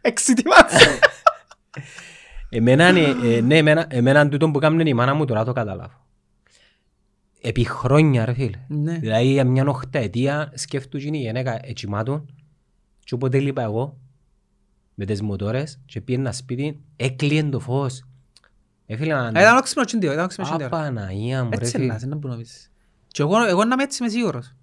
Εξητήμασε. 0.00 0.98
Εμένα, 2.48 2.88
είναι- 2.88 3.34
ε, 3.36 3.40
ναι, 3.40 3.56
εμένα, 3.56 3.86
εμένα 3.88 4.28
τούτο 4.28 4.50
που 4.50 4.58
κάνουν 4.58 4.86
η 4.86 4.94
μάνα 4.94 5.14
μου 5.14 5.24
τώρα 5.24 5.44
το 5.44 5.52
καταλάβω. 5.52 6.06
Επί 7.40 7.64
χρόνια 7.64 8.24
ρε 8.24 8.32
φίλε. 8.32 8.58
Ναι. 8.68 8.98
Δηλαδή 8.98 9.26
για 9.32 9.44
μια 9.44 9.64
οχταετία 9.66 10.52
σκέφτους 10.54 11.02
γίνει 11.02 11.18
η 11.18 11.20
γυναίκα 11.20 11.58
ετσιμάτων 11.62 12.34
και 13.04 13.14
όποτε 13.14 13.38
λείπα 13.38 13.62
εγώ 13.62 13.98
με 14.94 15.04
τις 15.04 15.22
μοτόρες 15.22 15.80
και 15.86 16.00
πήγαινα 16.00 16.32
σπίτι 16.32 16.80
έκλειεν 16.96 17.50
το 17.50 17.60
φως. 17.60 18.04
Ε, 18.86 18.96
φίλε, 18.96 19.12
αν- 19.14 19.36
Ε, 19.36 19.40
Ήταν 19.40 19.56
όξιμο 19.56 19.84
τσιντίο, 19.84 20.12
ήταν 20.12 20.24
όξιμο 20.24 20.46
τσιντίο. 20.46 20.66
Απαναγία 20.66 21.44
μου 21.44 21.50
ρε 21.50 21.56
Έτσι 21.56 21.70
είναι, 21.76 21.84
φίλε. 21.84 21.94
ας 21.94 22.02
είναι 22.02 22.16
που 22.16 22.28
νομίζεις. 22.28 22.70
Και 23.08 23.22
εγώ, 23.22 23.42
εγώ 23.44 23.64
να 23.64 23.72
είμαι 23.74 23.82
έτσι 23.82 24.02
είμαι 24.02 24.12
σίγουρος. 24.12 24.54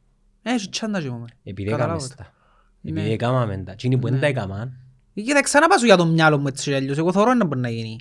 Ε, 0.41 0.51
Έχει 0.53 0.69
τσάντα 0.69 1.01
και 1.01 1.09
μου. 1.09 1.25
Επειδή 1.43 1.69
Καταλάβω 1.69 1.93
έκαμες 1.95 2.15
το. 2.15 2.23
τα. 2.23 2.33
Ναι. 2.81 2.91
Επειδή 2.99 3.11
έκαμαμε 3.13 3.57
τα. 3.57 3.71
Εκείνοι 3.71 3.97
που 3.97 4.09
δεν 4.09 4.19
τα 4.19 4.25
έκαμαν. 4.25 4.77
Κοίτα, 5.23 5.41
ξανά 5.41 5.67
πάσω 5.67 5.85
για 5.85 5.95
το 5.97 6.05
μυαλό 6.05 6.37
μου 6.37 6.47
έτσι 6.47 6.69
κι 6.69 6.75
αλλιώς. 6.75 6.97
Εγώ 6.97 7.11
θωρώ 7.11 7.33
να 7.33 7.45
μπορεί 7.45 7.59
να 7.59 7.69
γίνει. 7.69 7.97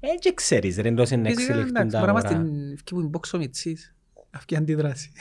Έτσι 0.00 0.34
ξέρεις 0.34 0.76
ρε, 0.76 0.88
εντός 0.88 1.10
είναι 1.10 1.28
Φυσικά, 1.28 1.42
εξελιχτούν 1.42 1.76
εντάξει, 1.76 1.90
τα 1.92 1.98
μπορεί 1.98 2.12
να 2.12 2.18
είμαστε 2.18 2.34
αγορά. 2.34 2.50
στην 2.54 2.72
ευκή 2.72 2.94
που 2.94 3.00
είναι 3.00 3.08
μπόξο 3.08 3.38
μητσής. 3.38 3.94
Αυτή 4.30 4.54
η 4.54 4.56
αντίδραση. 4.56 5.12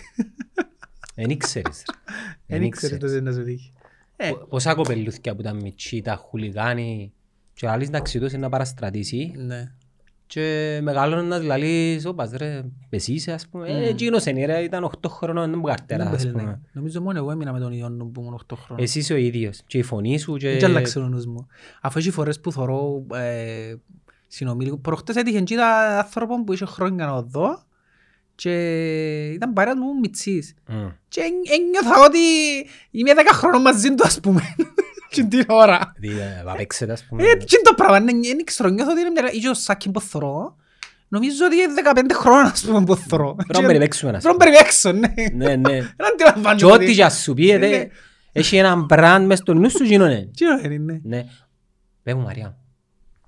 Εν 1.15 1.29
ήξερες. 1.29 1.83
ρε. 1.87 1.93
Δεν 2.47 2.57
Εν 2.61 2.63
ήξερες 2.63 2.97
το 2.99 3.05
ήξερες. 3.05 3.23
τι 3.23 3.29
να 3.29 3.31
σου 3.31 3.43
τύχει. 3.43 3.73
Ε, 4.15 4.29
Πο- 4.29 4.45
Πόσα 4.49 4.73
κοπελούθηκια 4.75 5.35
που 5.35 5.41
ήταν 5.41 5.55
μητσί, 5.61 6.01
τα 6.01 6.15
χουλιγάνοι 6.15 7.13
και 7.53 7.67
άλλοι 7.67 7.87
να 7.87 7.99
ξητώσει 7.99 8.37
να 8.37 8.49
παραστρατήσει 8.49 9.33
ναι. 9.37 9.71
Και 10.33 10.79
μεγάλωνε 10.83 11.21
να 11.21 11.39
δηλαδή 11.39 12.01
όπας 12.05 12.31
ρε, 12.31 12.61
εσύ 12.89 13.13
είσαι 13.13 13.31
ας 13.31 13.47
πούμε. 13.47 13.67
Ε, 13.69 13.87
εκείνος 13.89 14.25
είναι 14.25 14.45
ρε, 14.45 14.59
ήταν 14.61 14.83
8 15.01 15.09
χρονών, 15.09 15.49
δεν 15.49 15.59
μου 15.59 15.65
καρτέρα 15.65 16.03
Δεν 16.03 16.13
ας 16.13 16.21
θέλει 16.21 16.33
να- 16.33 16.39
πούμε. 16.39 16.61
Νομίζω 16.71 17.01
μόνο 17.01 17.17
εγώ 17.17 17.31
έμεινα 17.31 17.53
με 17.53 17.59
τον 17.59 17.71
ίδιο 17.71 17.89
νου 17.89 18.11
που 18.11 18.21
ήμουν 18.21 18.33
8 18.33 18.55
χρόνια. 18.55 18.83
Εσύ 18.83 18.99
είσαι 18.99 19.13
ο 19.13 19.15
ίδιος 19.15 19.61
και 19.67 19.77
η 19.77 19.81
φωνή 19.81 20.17
σου 20.19 20.35
και... 20.37 20.57
Δεν 20.57 20.69
άλλαξε 20.69 20.99
ο 20.99 21.01
νους 21.07 21.25
μου. 21.25 21.47
Αφού 21.81 21.97
έχει 21.99 22.11
φορές 22.11 22.39
που 22.39 22.51
θωρώ 22.51 23.05
ε, 23.13 23.73
συνομιλικού. 24.27 24.81
Προχτές 24.81 25.15
έτυχε 25.15 25.41
και 25.41 25.53
είδα 25.53 25.97
άνθρωπο 25.97 26.43
που 26.43 26.53
είχε 26.53 26.65
χρόνια 26.65 27.05
να 27.05 27.21
δω 27.21 27.63
και 28.35 28.51
ήταν 29.31 29.53
παρέας 29.53 29.75
μου 29.75 29.99
μητσής. 30.01 30.53
Μμ. 30.67 30.87
Και 31.07 31.21
εν- 31.21 31.59
ένιωθα 31.59 32.05
ότι 32.05 32.19
είμαι 32.91 33.11
10 33.15 33.19
χρόνων 33.33 33.61
μαζί 33.61 33.95
του 33.95 34.03
ας 34.05 34.19
πούμε. 34.19 34.41
Και 35.11 35.23
την 35.23 35.45
ώρα. 35.47 35.93
Δηλαδή, 35.97 36.19
ε, 36.21 36.41
θα 36.45 36.55
παίξετε 36.55 36.91
ας 36.91 37.03
πούμε. 37.09 37.23
Ε, 37.23 37.25
τι 37.35 37.55
είναι 37.55 37.63
το 37.63 37.73
πράγμα, 37.75 37.99
ναι, 37.99 38.11
δεν 38.11 38.43
ξέρω, 38.43 38.69
νιώθω 38.69 38.91
ότι 38.91 38.99
είναι 39.01 39.09
μια... 39.09 39.31
Είχε 39.31 39.49
ο 39.49 39.53
Σάκη 39.53 39.91
που 39.91 40.01
θωρώ. 40.01 40.55
Νομίζω 41.07 41.45
ότι 41.45 41.55
είναι 41.55 41.73
15 41.95 41.99
χρόνια 42.13 42.51
ας 42.51 42.61
πούμε 42.65 42.83
που 42.83 42.95
θωρώ. 42.95 43.33
Πρέπει 43.35 43.61
να 43.61 43.67
περιπέξουμε 43.67 44.11
ας 44.17 44.23
Πρέπει 44.23 44.37
να 44.37 44.43
πούμε. 44.45 44.51
περιπέξω, 44.55 44.91
ναι. 44.91 45.13
Ναι, 45.45 45.55
ναι. 45.55 45.79
Δεν 45.79 46.07
αντιλαμβάνομαι 46.13 46.55
Και 46.55 46.65
ότι- 46.65 46.83
ό,τι 46.83 46.93
και 46.95 47.03
ας 47.03 47.21
σου 47.21 47.33
πει, 47.33 47.43
Ναι. 47.45 47.57
δε, 47.57 47.85
έχει 48.31 48.57
έναν 48.57 48.83
μπραντ 48.83 49.25
μες 49.25 49.37
στο 49.39 49.53
νου 49.53 49.69
σου 49.69 49.83
γίνονε. 49.83 50.29
Τι 50.37 50.45
ωραία 50.51 50.71
είναι. 50.73 51.01
Ναι. 51.03 51.25
Πες 52.03 52.13
μου 52.13 52.21
Μαρία. 52.21 52.57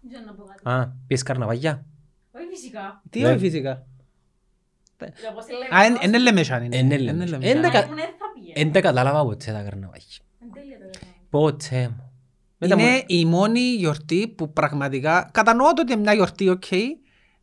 Για 0.01 0.23
να 0.25 0.33
πω 0.33 0.43
κάτι. 0.43 0.61
Α, 0.79 0.95
πιες 1.07 1.23
καρναβαγιά. 1.23 1.85
Όχι 2.31 2.45
φυσικά. 2.53 3.01
Τι 3.09 3.19
Ναι. 3.21 3.29
όχι 3.29 3.39
φυσικά. 3.39 3.85
Για 5.19 5.31
πώς 5.33 5.45
τη 5.45 5.51
λέμε 5.51 5.65
Α, 5.81 5.85
εν- 5.85 5.91
αυτός. 5.91 6.03
εν 6.03 6.09
είναι 6.09 6.17
Λεμεσάν 6.19 6.63
είναι. 6.63 6.77
Εν 6.77 6.85
είναι 6.85 6.93
Εν 6.95 6.99
είναι 7.01 7.11
Λεμεσάν. 7.11 7.39
Λεμεσάν. 7.39 7.63
Εν 7.63 7.71
τα 7.71 7.79
κα- 7.79 7.85
Ήμουν, 7.85 7.95
δεν 7.95 8.05
θα 8.05 8.25
πήγαινε. 8.33 8.59
Εν 8.59 8.71
τα 8.71 8.81
κατάλαβα 8.81 9.23
ποτέ 9.23 9.51
τα 9.51 9.61
καρναβαγιά. 9.61 10.07
Εν 11.33 11.57
τέλεια 11.57 11.57
το 11.59 11.75
έκανα. 11.75 11.89
Ποτέ 11.89 11.89
μου. 11.97 12.11
Μετά 12.57 12.73
Είναι 12.73 12.91
μου- 12.91 13.03
η 13.07 13.25
μόνη 13.25 13.59
γιορτή 13.59 14.27
που 14.37 14.53
πραγματικά 14.53 15.29
κατανοώ 15.33 15.73
το 15.73 15.81
ότι 15.81 15.91
είναι 15.91 16.01
μια 16.01 16.13
γιορτή, 16.13 16.49
οκ. 16.49 16.63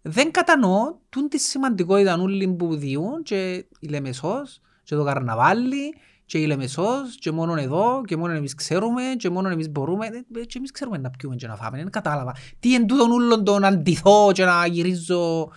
Δεν 0.03 0.31
κατανοώ 0.31 0.95
τούν 1.09 1.29
τη 1.29 1.39
σημαντικότητα 1.39 2.15
όλοι 2.21 2.49
που 2.49 2.77
διούν 2.77 3.23
και 3.23 3.67
η 3.81 3.89
Λεμεσός 3.89 4.61
και 4.83 4.95
το 4.95 5.05
καρναβάλι 5.05 5.95
και 6.25 6.39
η 6.39 6.47
Λεμεσός 6.47 7.17
και 7.19 7.31
μόνο 7.31 7.55
εδώ 7.55 8.03
και 8.07 8.17
μόνο 8.17 8.33
εμείς 8.33 8.55
ξέρουμε 8.55 9.03
και 9.19 9.31
μόνο 9.31 9.49
εμείς 9.49 9.71
μπορούμε 9.71 10.07
ε, 10.07 10.45
και 10.45 10.59
εμείς 10.59 10.71
ξέρουμε 10.71 10.99
να 10.99 11.11
πιούμε 11.11 11.35
και 11.37 11.47
να 11.47 11.57
φάμε, 11.57 11.77
δεν 11.77 11.91
κατάλαβα. 11.91 12.35
Τι 12.61 12.75
εν 12.75 12.87
τούτον 12.87 13.11
ούλον 13.13 13.45
το 13.45 13.59
να 13.59 13.69
αντιθώ 13.69 14.31
και 14.33 14.45
να 14.45 14.67
γυρίζω 14.67 15.51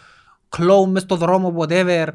κλόουν 0.49 0.91
μες 0.91 1.01
στο 1.01 1.15
δρόμο, 1.15 1.55
whatever 1.57 2.07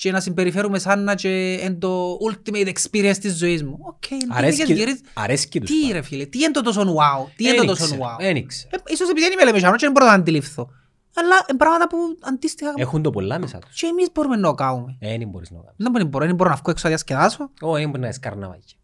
και 0.00 0.10
να 0.10 0.20
συμπεριφέρουμε 0.20 0.78
σαν 0.78 1.04
να 1.04 1.14
και 1.14 1.58
εν 1.62 1.78
το 1.78 2.18
ultimate 2.30 2.66
experience 2.72 3.16
της 3.20 3.36
ζωής 3.38 3.62
μου. 3.62 3.78
Οκ, 3.80 4.10
είναι 4.10 4.20
Αρέσκει- 4.28 4.66
τύπικες 4.66 4.78
γυρίζ- 4.84 5.04
Αρέσκει 5.14 5.60
τους 5.60 5.70
τι 5.70 5.80
πάντα. 5.80 5.92
ρε 5.94 6.02
φίλε, 6.02 6.24
τι 6.26 6.38
είναι 6.38 6.50
το 6.50 6.62
τόσο 6.62 6.80
wow, 6.82 7.26
τι 7.36 7.44
είναι 7.44 7.54
το 7.56 7.60
Εν 7.62 7.66
τόσο 7.68 7.84
ήξερα, 7.84 8.16
wow. 8.16 8.20
εν 8.20 8.36
ήξερα. 8.36 8.70
Ε, 8.76 8.92
Ίσως 8.92 9.08
επειδή 9.08 9.20
δεν 9.26 9.32
είμαι 9.32 9.44
Λεμεσιανός 9.44 9.72
και 9.76 9.84
δεν 9.84 9.92
μπορώ 9.92 10.06
να 10.06 10.12
αντιληφθώ. 10.12 10.70
Αλλά 11.14 11.34
είναι 11.48 11.58
πράγματα 11.58 11.86
που 11.88 11.96
αντίστοιχα 12.20 12.72
Έχουν 12.76 13.02
το 13.02 13.10
πολλά 13.10 13.38
μέσα 13.38 13.58
τους. 13.58 13.80
και 13.80 13.86
εμείς 13.86 14.08
μπορούμε 14.14 14.36
να 14.36 14.42
το 14.48 14.54
κάνουμε. 14.54 14.96
Ε, 15.00 15.18
δεν 15.18 15.28
μπορείς 15.28 15.50
να 15.50 15.56
το 15.56 15.62
κάνεις. 15.62 15.76
Δεν 15.94 16.06
μπορώ, 16.08 16.26
δεν 16.26 16.34
μπορώ 16.34 16.50
να 16.50 16.56
βγω 16.56 16.70
έξω 16.70 16.82
να 16.84 16.88
διασκεδάσω. 16.94 17.50
Ω, 17.60 17.72
δεν 17.72 17.88
μπορεί 17.88 18.00
να 18.00 18.08
είσαι 18.08 18.18
καρναβάγια. 18.22 18.76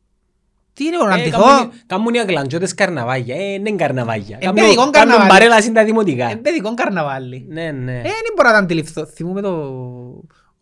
Τι 0.72 0.84
είναι, 0.84 0.96
μπορώ 0.96 1.08
να 1.10 1.16
Ε, 1.16 1.20
αντιθώ. 1.20 1.42
κάμουν- 1.42 1.72
Κάμουν 1.86 2.14
οι 2.14 2.18
αγλαντζώτες 2.20 2.74
καρναβάγια. 2.74 3.34
Ε, 3.34 3.38
δεν 3.38 3.54
είναι 3.66 3.76
καρναβάγια. 3.76 4.36
Ε, 4.40 4.44
Κάμουν- 4.44 4.60
παιδικό 4.60 4.76
κάμουν 4.76 4.92
καρναβάλι. 4.92 5.28
παρέλαση 5.28 5.68
στα 5.68 5.84
δημοτικά. 5.84 6.30
Είναι 6.30 6.40
παιδικό 6.40 6.74
καρναβάλι. 6.74 7.46
Ναι, 7.48 7.70
ναι. 7.70 7.98
Ε, 7.98 8.02
δεν 8.02 8.32
μπορώ 8.36 8.48
να 8.48 8.54
το 8.58 8.62
αντιληφθώ. 8.62 9.06
Θυμούμαι 9.06 9.40
το... 9.40 9.52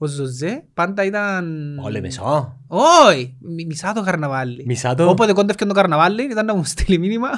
Ο 0.03 0.07
Ζωζέ 0.07 0.65
πάντα 0.75 1.05
ήταν... 1.05 1.79
Ο 1.85 1.89
Λεμεσό. 1.89 2.57
Όχι, 2.67 3.37
μι- 3.41 3.67
μισά 3.67 3.93
το 3.93 4.03
καρναβάλι. 4.03 4.63
Μισά 4.67 4.95
το. 4.95 5.09
Όποτε 5.09 5.33
κόντευκε 5.33 5.65
το 5.65 5.75
καρναβάλι 5.75 6.23
ήταν 6.23 6.47
να 6.47 6.55
μου 6.57 6.65
στείλει 6.65 6.99
μήνυμα 6.99 7.29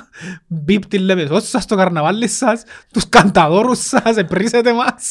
Μπίπ 0.47 0.87
τη 0.87 0.99
λέμε 0.99 1.41
σας 1.41 1.63
στο 1.63 1.77
καρναβάλι 1.77 2.29
σας 2.29 2.63
Τους 2.93 3.09
κανταδόρους 3.09 3.79
σας 3.79 4.17
επρίσετε 4.17 4.73
μας 4.73 5.09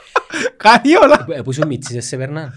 Κάνει 0.64 0.94
όλα 1.02 1.26
Ε, 1.30 1.42
Πού 1.42 1.52
σου 1.52 1.66
μίτσισες 1.66 2.06
σε 2.06 2.16
περνά; 2.16 2.52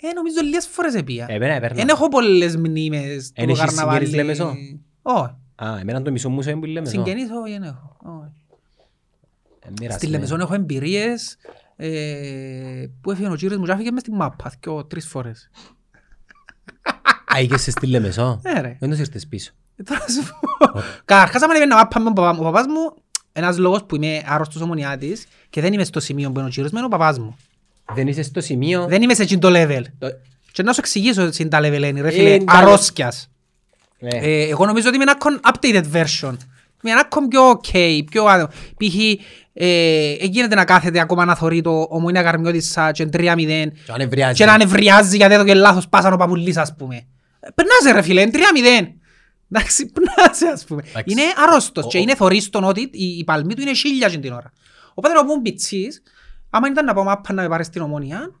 Ε, 0.00 0.12
νομίζω 0.14 0.40
λίγες 0.42 0.66
φορές 0.66 0.94
επία 0.94 1.26
Εμένα 1.28 1.54
έπαιρνα. 1.54 1.76
Δεν 1.76 1.88
έχω 1.88 2.08
πολλές 2.08 2.56
μνήμες 2.56 3.30
Εν 3.34 3.44
του 3.46 3.50
έχεις 3.50 3.64
καρναβάλι 3.64 4.06
συγγενείς 4.06 4.38
Λεμεσό; 4.38 4.54
Όχι, 5.02 5.34
Α, 5.54 5.78
εμένα 5.80 6.02
το 6.02 6.10
μισό 6.10 6.30
μου 6.30 6.40
είναι 6.42 6.56
που 6.56 6.64
λέμε. 6.64 6.88
συγγενείς 6.88 7.28
όχι 7.42 7.52
δεν 7.52 7.62
έχω 7.62 7.96
όχι. 8.00 8.30
Ε, 9.82 9.90
Στη 9.92 10.06
Λεμεσόν 10.06 10.40
έχω 10.40 10.54
εμπειρίες 10.54 11.32
ε, 11.32 11.48
που 13.00 13.10
έφυγε 13.10 13.28
ο 13.28 13.34
κύριος 13.34 13.58
μου 13.58 13.64
και 13.64 13.72
άφηγε 13.72 13.90
μες 13.90 14.00
στη 14.00 14.10
μάπα 14.12 14.52
δυο, 14.60 14.84
τρεις 14.84 15.06
φορές 15.06 15.50
Α, 17.36 17.40
είχες 17.40 17.62
στη 17.70 17.86
Λεμεσό. 17.86 18.40
Ε, 18.44 18.60
ρε 18.60 18.76
Δεν 18.80 18.90
τους 18.90 18.98
ήρθες 18.98 19.26
πίσω. 19.26 19.52
Ε, 19.76 19.82
τώρα 19.82 20.00
σου 20.00 20.22
πω. 20.58 20.80
Καταρχάς, 21.04 21.42
άμα 21.42 21.52
ανεβαίνω 21.52 21.76
να 21.76 21.86
πάμε 21.86 22.08
με 22.08 22.14
τον 22.14 22.24
παπά 22.24 22.34
μου, 22.34 22.40
ο 22.40 22.44
παπάς 22.50 22.66
μου, 22.66 23.02
ένας 23.32 23.58
λόγος 23.58 23.84
που 23.84 23.96
είμαι 23.96 24.22
άρρωστος 24.26 24.62
ομονιάτης 24.62 25.26
και 25.50 25.60
δεν 25.60 25.72
είμαι 25.72 25.84
στο 25.84 26.00
σημείο 26.00 26.30
που 26.30 26.38
είναι 26.38 26.48
ο 26.48 26.50
κύριος 26.50 26.70
μου, 26.72 26.78
είναι 26.78 26.86
ο 26.86 26.90
παπάς 26.90 27.18
μου. 27.18 27.36
Δεν 27.94 28.06
είσαι 28.08 28.22
στο 28.22 28.40
σημείο. 28.40 28.86
Δεν 28.86 29.02
είμαι 29.02 29.14
σε 29.14 29.22
εκείνο 29.22 29.40
το 29.40 29.48
level. 29.52 29.82
Το- 29.98 30.08
Και 30.52 30.62
να 30.62 30.72
σου 30.72 30.80
εξηγήσω 30.80 31.32
σε 31.32 31.44
τα 31.44 31.58
level 31.58 31.82
είναι, 31.82 32.00
ρε 32.00 32.08
Ε, 32.08 32.10
φίλε, 32.10 32.32
εντάξει. 32.34 32.46
αρρώσκιας. 32.62 33.30
Ναι. 33.98 34.08
Ε, 34.18 34.48
Εγώ 34.48 34.66
νομίζω 34.66 34.86
ότι 34.88 34.96
είμαι 34.96 35.04
ένα 35.04 35.12
ακόμη 35.12 35.36
updated 35.42 35.84
version. 35.92 36.36
Είμαι 36.84 36.92
ένα 36.92 37.00
ακόμη 37.00 37.28
πιο 37.28 37.50
ok, 37.50 38.00
πιο 38.10 38.24
άδειο. 38.24 38.48
Π.χ. 38.48 38.94
ε, 39.52 40.14
γίνεται 40.20 40.54
να 40.54 40.64
κάθεται 40.64 41.00
ακόμα 41.00 41.24
να 41.24 41.34
θωρεί 41.34 41.60
το 41.60 41.86
ομόνια 41.90 42.22
καρμιώτισσα 42.22 42.92
και 42.92 43.08
3-0 43.12 43.12
Και 43.16 43.92
αν 43.92 44.00
ευριάζει. 44.00 44.34
και 44.34 44.44
να 44.44 44.56
νευριάζει 44.56 45.16
γιατί 45.16 45.34
έδωκε 45.34 45.54
λάθος 45.54 45.88
πάσαν 45.88 46.12
ο 46.12 46.16
παπουλής 46.16 46.56
ας 46.56 46.74
πούμε. 46.78 46.96
Ε, 47.40 47.48
Περνάσε 47.54 47.90
ρε 47.92 48.02
φίλε, 48.02 48.20
είναι 48.20 48.30
3-0. 48.34 48.38
Εντάξει, 49.52 49.86
περνάσε 49.92 50.46
ας 50.46 50.64
πούμε. 50.64 50.82
Εντάξει. 50.88 51.04
Είναι 51.12 51.22
αρρώστος 51.46 51.84
Ο- 51.84 51.88
και 51.88 51.98
ο- 51.98 52.00
είναι 52.00 52.14
θωρίστον 52.14 52.64
ότι 52.64 52.80
η, 52.92 53.04
η 53.18 53.24
παλμή 53.24 53.54
του 53.54 53.60
είναι 53.62 53.74
χίλια 53.74 54.08
στην 54.08 54.20
την 54.20 54.32
ώρα. 54.32 54.52
Οπότε 54.94 55.14
να 55.14 55.24
πούμε 55.26 55.42
πιτσής, 55.42 56.02
άμα 56.50 56.68
ήταν 56.68 56.84
να 56.84 56.94
πάω 56.94 57.04
μάπα 57.04 57.32
να 57.32 57.42
με 57.42 57.48
πάρει 57.48 57.64
στην 57.64 57.82
ομόνια, 57.82 58.40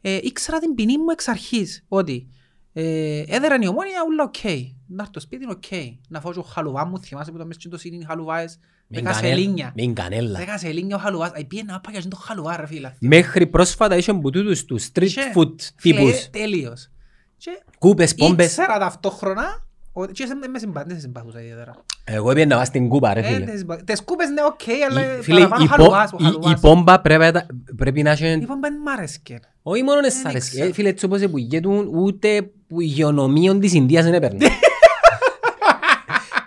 ε, 0.00 0.18
ήξερα 0.22 0.58
την 0.58 0.74
ποινή 0.74 0.98
μου 0.98 1.10
εξ 1.12 1.28
αρχής, 1.28 1.84
ότι 1.88 2.26
ε, 2.72 3.22
έδεραν 3.26 3.62
η 3.62 3.66
Ομόνοια 3.66 3.98
ούλα 4.08 4.22
οκ. 4.24 4.44
Να 4.86 5.02
έρθω 5.02 5.06
στο 5.10 5.20
σπίτι 5.20 5.42
είναι 5.44 5.52
οκ. 5.52 5.98
Να 6.08 6.20
φάω 6.20 6.32
και 6.32 6.38
ο 6.38 6.42
χαλουβάς 6.42 6.88
μου, 6.88 6.98
θυμάσαι 6.98 7.30
που 7.30 7.36
ήταν 7.36 7.46
μέσα 7.46 7.60
στο 7.60 7.78
σινίν 7.78 8.00
οι 8.00 8.04
χαλουβάες, 8.04 8.58
Μην 8.88 9.02
δέκα 9.04 9.14
κανέλα. 9.14 9.34
σελίνια. 9.36 9.72
Μην 9.74 9.94
κανέλα. 9.94 10.38
Δέκα 10.38 10.58
σελίνια 10.58 10.96
ο 10.96 10.98
χαλουβάς. 10.98 11.30
Αϊ, 11.34 11.44
πήγαινε 11.44 11.72
να 11.72 11.80
πάω 11.80 11.94
για 12.00 12.08
το 12.10 12.16
χαλουβά 12.16 12.56
ρε 12.56 12.66
φίλε. 12.66 12.92
Μέχρι 12.98 13.46
πρόσφατα 13.46 13.96
είχαν 13.96 14.20
που 14.20 14.30
τούτους 14.30 14.64
τους 14.64 14.88
street 14.94 15.02
Είχε. 15.02 15.20
food 15.34 15.54
Φίλε, 15.76 15.98
τύπους. 16.00 16.30
Τέλειος. 16.30 16.90
Και 17.36 17.62
Κούπες, 17.78 18.14
πόμπες. 18.14 18.46
ήξερα 18.46 18.78
ταυτόχρονα 18.78 19.66
ότι 19.92 20.12
και 20.12 20.26
σε- 20.26 20.34
με 20.50 20.58
συμπα- 20.58 20.84
δεν 20.84 20.94
σε 20.94 21.00
συμπαθούσα 21.00 21.40
ιδιαίτερα. 21.40 21.74
Εγώ 22.04 22.30
έπαιρνα 22.30 22.48
να 22.48 22.56
πάω 22.56 22.64
στην 22.64 22.88
κούπα 22.88 23.14
ρε 23.14 23.20
Ε, 23.20 23.22
φίλε. 23.22 23.44
δεν 23.44 23.58
συμπα- 23.58 23.84
Τις 23.84 24.02
κούπες 24.04 24.28
ναι 24.28 24.42
οκ, 24.42 24.60
αλλά 24.90 25.16
Η- 25.18 25.22
Φίλε, 25.22 25.38
παραπάνω 25.38 25.64
η 25.64 25.66
πο- 25.66 25.74
χαλουβάς, 25.74 26.12
ο 26.12 26.16
η- 26.20 26.22
η 26.22 26.24
χαλουβάς. 26.24 26.60
πόμπα 26.60 27.00
πρέπει 27.00 27.32
να- 27.32 27.46
πρέπει 27.76 28.02
να 28.02 28.10
έχει... 28.10 28.26
Η 28.32 28.38
πόμπα 28.46 28.68
δεν 28.68 28.80
μ' 28.84 28.88
άρεσκε. 28.88 29.40
Όχι 29.62 29.82
μόνο 29.82 30.00
Δεν 30.00 30.04
εσάρες. 30.10 30.46
ήξερα. 30.46 30.64
Ε, 30.68 30.72
Φίλε, 30.72 30.88
έτσι 30.88 31.04
όπως 31.04 31.20
επουργέτουν, 31.20 31.88
ούτε 31.94 32.50
που 32.68 32.80
υγειονομίων 32.80 33.60
της 33.60 33.72
Ινδίας 33.72 34.04
δεν 34.04 34.14
έπαιρνε. 34.14 34.46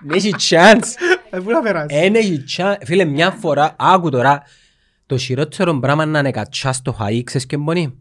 Δεν 0.01 0.17
έχει 0.17 0.33
chance. 0.49 0.83
Ε, 1.29 1.39
Πού 1.39 1.49
να 1.51 1.61
περάσεις; 1.61 1.97
Εν 1.99 2.15
έχει 2.15 2.43
chance. 2.57 2.75
Φίλε, 2.85 3.05
μια 3.05 3.31
φορά, 3.31 3.75
άκου 3.79 4.09
τώρα, 4.09 4.41
το 5.05 5.17
χειρότερο 5.17 5.79
πράγμα 5.79 6.05
να 6.05 6.19
είναι 6.19 6.31
κατσά 6.31 6.73
στο 6.73 6.97
χαΐ, 6.99 7.21
ξέρεις 7.23 7.47
και 7.47 7.57
μπονεί. 7.57 7.93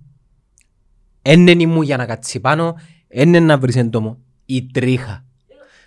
Εν 1.22 1.46
είναι 1.46 1.66
μου 1.66 1.82
για 1.82 1.96
να 1.96 2.06
κάτσει 2.06 2.40
πάνω, 2.40 2.76
εν 3.08 3.28
είναι 3.28 3.40
να 3.40 3.58
βρεις 3.58 3.76
έντομο. 3.76 4.18
Η 4.46 4.66
τρίχα. 4.72 5.23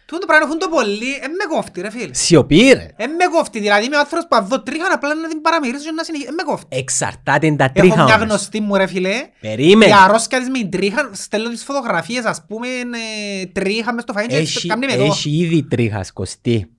Τούτο 0.08 0.26
πράγμα 0.26 0.46
έχουν 0.48 0.60
το 0.60 0.68
πολύ, 0.70 1.12
ε, 1.24 1.28
με 1.28 1.46
κόφτει 1.56 1.82
ρε 1.82 1.90
φίλε. 1.90 2.14
Σιωπή 2.14 2.58
ρε. 2.74 2.88
Ε, 2.96 3.06
με 3.08 3.26
κόφτει, 3.32 3.60
δηλαδή 3.60 3.86
είμαι 3.86 3.96
ο 3.96 4.00
άνθρωπος 4.00 4.28
που 4.30 4.48
δω 4.48 4.62
τρίχα 4.64 4.86
απλά 4.94 5.14
να 5.16 5.28
την 5.28 5.42
παραμυρίσω 5.42 5.84
και 5.84 5.92
να 5.92 6.04
συνεχίσω. 6.04 6.30
Ε, 6.30 6.34
με 6.34 6.44
κόφτει. 6.44 6.78
Εξαρτάται 6.78 7.52
τα 7.52 7.64
Έχω 7.64 7.74
τρίχα 7.74 8.04
μια 8.04 8.16
όμως. 8.16 8.28
γνωστή 8.28 8.60
μου 8.62 8.76
ρε 8.76 8.88
φίλε, 8.88 9.16
Περίμενε. 9.42 9.92
η 9.92 9.96
αρρώσκια 10.06 10.40
της 10.40 10.50
με 10.50 10.58
την 10.58 10.70
τρίχα, 10.70 11.10
στέλνω 11.14 11.50
τις 11.50 11.64
φωτογραφίες 11.64 12.26
ας 12.26 12.46
πούμε, 12.48 12.68
ε, 13.42 13.46
τρίχα 13.46 13.94
μες 13.94 14.04
στο 14.04 14.14
φαΐν 14.18 14.26
και 14.28 14.36
Έχει, 14.36 14.68
κάνει 14.68 14.86
με 14.86 14.94
εδώ. 14.94 15.06
έχει 15.06 15.30
ήδη 15.30 15.64
τρίχα 15.64 16.04
σκοστή. 16.04 16.70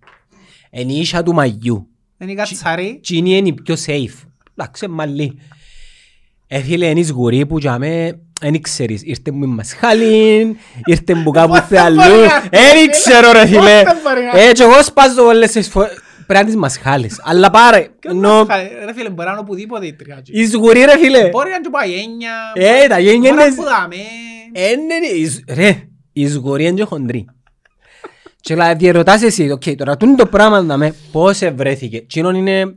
Εν 0.70 0.88
η 0.88 0.98
ίσα 1.00 1.22
του 1.22 1.34
μαγιού. 1.34 1.88
Είναι 2.18 2.32
η 2.32 2.34
κατσαρή. 2.34 3.00
Τι 3.06 3.16
είναι 3.16 3.30
η 3.48 3.52
πιο 3.52 3.76
safe. 3.86 4.26
Εντάξει, 4.56 4.88
μαλλί. 4.88 5.38
Ε, 6.46 6.60
φίλε, 6.62 6.86
είναι 6.86 7.00
η 7.00 7.04
σγουρή 7.04 7.46
που 7.46 7.58
για 7.58 7.78
με, 7.78 8.18
δεν 8.40 8.60
ξέρεις, 8.62 9.02
ήρθε 9.04 9.30
μου 9.30 9.44
η 9.44 9.46
μασχάλιν, 9.46 10.56
ήρθε 10.84 11.14
μου 11.14 11.30
κάπου 11.30 11.48
Πότε 11.48 11.64
θε 11.68 11.78
αλλού. 11.78 11.96
μπορεί 11.96 12.10
να- 12.20 12.48
Δεν 12.50 12.90
ξέρω 12.90 13.32
ρε 13.32 13.46
φίλε. 13.46 13.58
Πότε 13.84 13.96
μπορεί 14.04 14.20
να- 14.32 14.40
Ε, 14.40 14.52
και 14.52 14.62
εγώ 14.62 14.82
σπάζω 14.82 15.26
όλες 15.26 15.50
τις 15.50 15.68
φορές. 15.68 15.90
Πρέπει 16.26 16.40
να 16.44 16.50
τις 16.50 16.56
μασχάλεις. 16.58 17.20
Αλλά 17.24 17.50
πάρε, 17.50 17.86
ενώ 18.08 18.46
Ρε 18.84 18.92
φίλε, 18.94 19.10
μπορεί 19.10 19.26
να 19.26 19.30
είναι 19.32 19.40
οπουδήποτε 19.40 19.86
η 19.86 19.94
τρίχα. 19.94 20.22
η 20.26 20.46
σγουρή 20.46 20.80
ρε 20.84 20.98
φίλε. 20.98 21.28
Μπορεί 21.28 21.48
να 21.48 21.54
είναι 21.54 21.64
και 21.64 21.70
παγένια, 21.70 22.32
Ε, 22.54 22.86
τα 22.86 22.98
γένια 22.98 23.18
μπορεί 23.18 23.34
να 23.34 23.44
είναι... 23.44 23.52
σπουδάμε. 23.54 23.94
Ε, 24.52 24.68
ναι, 24.76 24.98
ναι, 24.98 25.18
η 25.18 25.28
σ- 25.28 25.50
Ρε, 25.54 25.82
η 26.12 26.28
σγουρή 26.28 26.64
είναι 26.64 26.74
και 26.74 26.84
χοντρή. 26.84 27.26
Και 28.40 28.54
δηλαδή 28.54 28.74
διερωτάς 28.74 29.22
εσύ, 29.22 29.50
οκ, 29.50 29.62
τώρα 29.76 29.96
τούτο 29.96 30.14
το 30.14 30.26
πράγμα 30.26 30.60
να 30.62 30.76
με 30.76 30.94
πώς 31.12 31.42
ευρέθηκε. 31.42 32.00
Τζείνον 32.06 32.34
είναι 32.34 32.74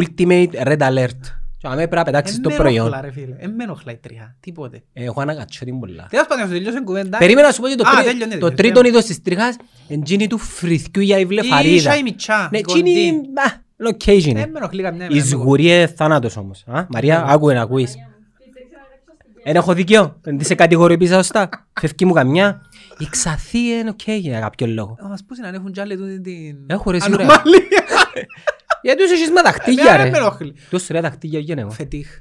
ultimate 0.00 0.66
red 0.66 0.78
alert. 0.78 1.20
Και 1.62 1.66
αμέ 1.66 1.76
πρέπει 1.76 1.94
να 1.96 2.02
πετάξεις 2.04 2.36
Εν 2.36 2.42
το 2.42 2.48
με 2.50 2.56
προϊόν. 2.56 2.86
ενοχλά, 2.86 3.00
ρε 3.00 3.10
φίλε. 3.12 3.34
Εν 3.38 3.50
με 3.50 3.64
ενοχλά 3.64 3.92
η 3.92 3.96
τρίχα. 3.96 4.36
Τίποτε. 4.40 4.82
Ε, 4.92 5.04
Έχω 5.04 5.20
ανακατσιώ 5.20 5.64
την 5.64 5.78
πολλά. 5.80 6.06
Τέλος 6.10 6.26
πάντων, 6.26 6.42
να 6.44 6.48
σου 6.50 6.52
τελειώσω 6.56 6.76
την 6.76 6.84
κουβέντα. 6.86 7.18
Περίμενα 7.18 7.46
να 7.46 7.52
σου 7.52 7.60
πω 7.60 7.66
ότι 7.66 7.76
το, 7.76 7.88
Α, 7.88 7.90
τρί- 7.92 8.04
τέλειωνε, 8.04 8.24
το 8.24 8.38
τέλειωνε. 8.38 8.54
τρίτο 8.54 8.82
είδος 8.88 9.04
της 9.04 9.22
τρίχας 9.22 9.56
είναι 9.88 10.00
εκείνη 10.00 10.26
του 10.26 10.38
φρυθκιού 10.38 11.02
για 11.02 11.16
η 11.16 11.20
Η 11.20 11.24
βλεφαρίδα. 11.26 11.74
ίσα 11.74 11.96
η 11.96 12.02
μιτσά, 12.02 12.48
Ναι, 12.52 12.58
η 12.58 12.60
εκείνη 12.68 12.90
κοντή. 12.94 13.06
είναι 13.06 13.20
location 13.88 14.24
είναι. 14.26 14.40
Δεν 14.40 14.50
με 14.50 14.58
ενοχλεί 14.58 14.82
καμιά 14.82 15.06
Η 15.10 15.14
μέρα. 15.14 15.24
σγουρή 15.26 15.64
είναι 15.64 15.86
θάνατος 15.86 16.36
όμως. 16.36 16.64
Α, 16.66 16.86
Μαρία, 16.88 17.24
άκουε 17.26 17.54
να 17.54 17.60
ακούεις. 17.62 17.94
Εν 19.42 19.56
έχω 19.56 19.72
δίκιο, 19.74 20.16
δεν 20.22 20.44
σε 20.44 20.54
κατηγοροποιήσα 20.54 21.14
σωστά. 21.14 21.48
Φεύγει 21.80 22.04
μου 22.04 22.12
καμιά. 22.12 22.60
Η 22.98 23.06
ξαθή 23.10 23.58
είναι 23.58 23.88
οκ 23.90 24.08
για 24.10 24.40
κάποιο 24.40 24.66
λόγο. 24.66 24.96
Να 25.02 25.08
μας 25.08 25.24
πούσει 25.24 25.40
να 25.40 25.48
έχουν 25.48 25.72
κι 25.72 25.80
άλλοι 25.80 25.96
τούτη 25.96 26.20
την 26.20 26.56
Έχω 26.66 26.90
ρε 26.90 27.00
σίγουρα. 27.00 27.26
ανομαλία. 28.82 28.94
Γιατί 28.94 29.02
τους 29.02 29.10
έχεις 29.12 29.30
με 29.30 29.42
δαχτύγια 29.42 29.82
Εμένα 29.82 30.02
δεν 30.02 30.12
με 30.12 30.18
ρε. 30.18 30.24
ενοχλεί. 30.24 30.54
Τους 30.70 30.86
ρε 30.86 31.00
δαχτύγια 31.00 31.38
γίνε 31.38 31.60
εγώ. 31.60 31.70
Φετίχ. 31.70 32.20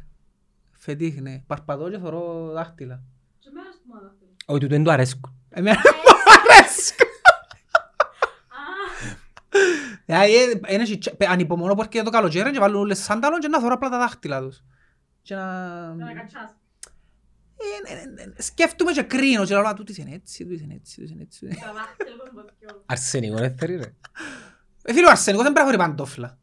Φετίχ, 0.77 1.19
ναι. 1.19 1.41
Παρπατώ 1.47 1.89
και 1.89 1.97
θωρώ 1.97 2.51
δάχτυλα. 2.53 3.01
Και 3.39 3.47
εμένα 3.51 3.69
στο 3.71 3.81
μάνα 3.93 4.07
αυτό. 4.07 4.25
Όχι, 4.45 4.59
τούτο 4.59 4.73
δεν 4.75 4.83
του 4.83 4.91
αρέσκουν. 4.91 5.33
Εμένα 5.49 5.77
μου 5.79 6.11
αρέσει. 6.57 6.93
Α, 8.47 8.57
Δηλαδή, 10.05 10.35
ε, 10.35 10.73
είναι 10.73 10.83
και 10.83 10.97
τσα- 10.97 11.15
πε- 11.15 11.29
ανυπομονώ 11.29 11.73
που 11.73 11.81
έρχεται 11.81 12.03
το 12.03 12.09
καλοκαίρι 12.09 12.51
και 12.51 12.59
βάλουν 12.59 12.79
όλες 12.79 12.99
σάνταλον 12.99 13.39
και 13.39 13.47
να 13.47 13.59
θωρώ 13.59 13.73
απλά 13.73 13.89
τα 13.89 13.97
δάχτυλα 13.97 14.41
τους. 14.41 14.63
Και 15.21 15.35
να... 15.35 15.93
να 15.93 16.13
κατσάς. 16.13 16.55
Ε, 17.87 17.93
ε, 17.93 17.97
ε, 17.97 18.23
ε, 18.37 18.41
Σκέφτομαι 18.41 18.91
και 18.91 19.01
κρίνω 19.01 19.45
και 19.45 19.53
λέω, 19.53 19.67
«Α, 19.67 19.73
τούτης 19.73 19.97
είναι 19.97 20.13
έτσι, 20.13 20.43
τούτης 20.43 20.61
είναι 20.61 20.73
έτσι, 20.73 20.95
τούτης 20.95 21.11
είναι 21.11 21.21
έτσι. 21.21 21.47
Τα 21.47 21.73
δάχτυλα 21.73 22.15
των 22.17 22.27
ποτιών. 22.33 22.83
Αρσενικό 22.85 23.35
δεν 23.37 23.57
θέλει 23.57 23.75
ρε. 23.75 23.93
Ε, 24.83 24.93
φίλε, 24.93 25.05
ο 25.07 25.09
αρσενικός 25.09 25.45
δεν 25.45 25.53
πρέπει 25.53 25.67
να 25.69 25.77
φορεί 25.77 25.89
παντόφλα. 25.89 26.37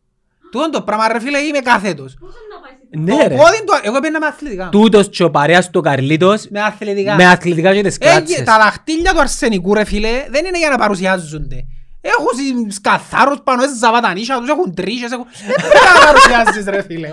Τούτον 0.51 0.71
το 0.71 0.83
πράγμα, 0.83 1.09
ρε 1.13 1.21
φίλε, 1.21 1.39
είμαι 1.39 1.59
κάθετος. 1.59 2.17
Πώς 2.21 2.31
είναι 2.31 2.55
να 2.55 2.61
πάει 2.61 2.73
στην 2.87 3.03
Ναι 3.03 3.23
Το 3.23 3.29
ρε. 3.29 3.35
πόδι 3.43 3.65
του, 3.65 3.73
εγώ 3.83 3.99
πήγαινα 4.01 4.19
με 4.21 4.27
αθλητικά. 4.27 4.69
Τούτος 4.69 5.09
και 5.09 5.23
ο 5.25 5.31
παρέας 5.31 5.71
του 5.71 5.81
Καρλίτος 5.81 6.49
Με 6.49 6.61
αθλητικά. 6.63 7.15
με 7.15 7.27
αθλητικά 7.27 7.75
και 7.75 7.83
τις 7.83 7.97
Ε, 7.97 7.99
κράτσες. 7.99 8.43
τα 8.45 8.59
δαχτύλια 8.59 9.13
του 9.13 9.21
αρσενικού 9.21 9.75
ρε 9.75 9.85
φίλε 9.85 10.27
δεν 10.31 10.45
είναι 10.45 10.59
για 10.59 10.69
να 10.71 10.79
παρουσιάζονται. 10.79 11.67
Έχουν 12.01 12.71
σκαθάρους 12.71 13.39
πάνω 13.45 13.63
στις 13.63 13.79
ζαβατανίσια 13.79 14.39
τους, 14.39 14.49
έχουν 14.49 14.75
τρίχες, 14.75 15.11
έχουν... 15.13 15.27
Δεν 15.47 15.55
πρέπει 15.55 15.75
να 15.99 16.07
παρουσιάζεις 16.07 16.65
ρε 16.67 16.83
φίλε. 16.83 17.09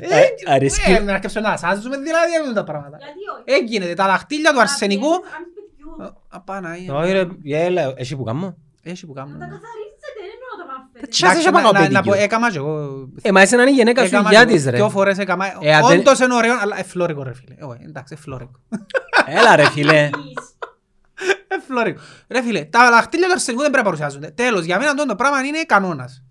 Ε, 0.00 0.52
αρέσκει- 0.52 0.88
Ε, 0.96 0.98
να 1.00 1.12
αρκεψουμε 1.12 1.46
να 1.48 1.52
ασάζουμε 1.52 1.96
δηλαδή 1.96 2.32
έχουν 2.42 2.54
τα 2.54 2.64
πράγματα. 2.64 2.96
Γιατί 3.00 3.18
όχι; 3.50 3.62
Έγινε 3.62 3.94
τα 3.94 4.06
δαχτύλια 4.06 4.52
του 4.52 4.60
αρσενικού. 4.60 5.12
Αν 5.12 5.20
σπιτιού. 5.50 6.14
Απαναία. 6.28 6.94
Όχι 6.94 7.12
ρε, 7.12 7.26
έλα, 7.66 7.92
εσύ 7.96 8.16
που 8.16 8.22
κάνω. 8.24 8.56
Έχει 8.82 9.06
που 9.06 9.12
κάνουμε. 9.12 9.38
Τα 9.38 9.44
καθαρίσετε, 9.44 10.22
να- 11.20 11.50
να- 11.50 11.60
να 11.60 11.70
πω, 11.72 11.78
παιδικιού. 11.88 12.12
Έκαμα 12.12 12.50
και 12.50 12.56
εγώ. 12.56 13.08
Ε, 13.22 13.30
μα 13.32 13.40
εσένα 13.40 13.62
είναι 13.62 13.70
η 13.70 13.74
γυναίκα 13.74 14.00
σου 14.00 14.06
Έκαμα 14.06 14.30
για 14.30 14.44
και 14.44 14.52
της 14.52 14.62
εγώ. 14.62 14.70
ρε. 14.70 14.76
Δυο 14.76 14.90
φορές 14.90 15.18
έκαμα. 15.18 15.46
Ε, 15.60 15.74
αν 15.74 15.86
δεν- 15.86 15.98
Όντως 15.98 16.18
είναι 16.18 16.34
ωραίο, 16.34 16.58
αλλά 16.60 16.78
εφλόρικο 16.78 17.22
ρε 17.22 17.34
φίλε. 17.34 17.54
Όχι, 17.60 17.80
εντάξει, 17.84 18.14
εφλόρικο. 18.18 18.60
Έλα 19.26 19.56
ρε 19.56 19.70
φίλε. 19.70 20.04
Εις. 20.04 20.56
Εφλόρικο. 21.48 22.00
Ρε 22.28 22.42
φίλε, 22.42 22.64
τα 22.64 22.90
δαχτύλια 22.90 23.26
του 23.26 23.32
αρσενικού 23.32 23.62
δεν 23.62 23.70
πρέπει 23.70 23.86
να 23.86 23.92
παρουσιάζονται. 23.96 24.30
Τέλος, 24.42 24.64
για 24.64 24.78
μένα 24.78 24.90
αυτό 24.90 25.06
το 25.06 25.14
πράγμα 25.16 25.40
είναι 25.40 25.62
κανόνας. 25.62 26.22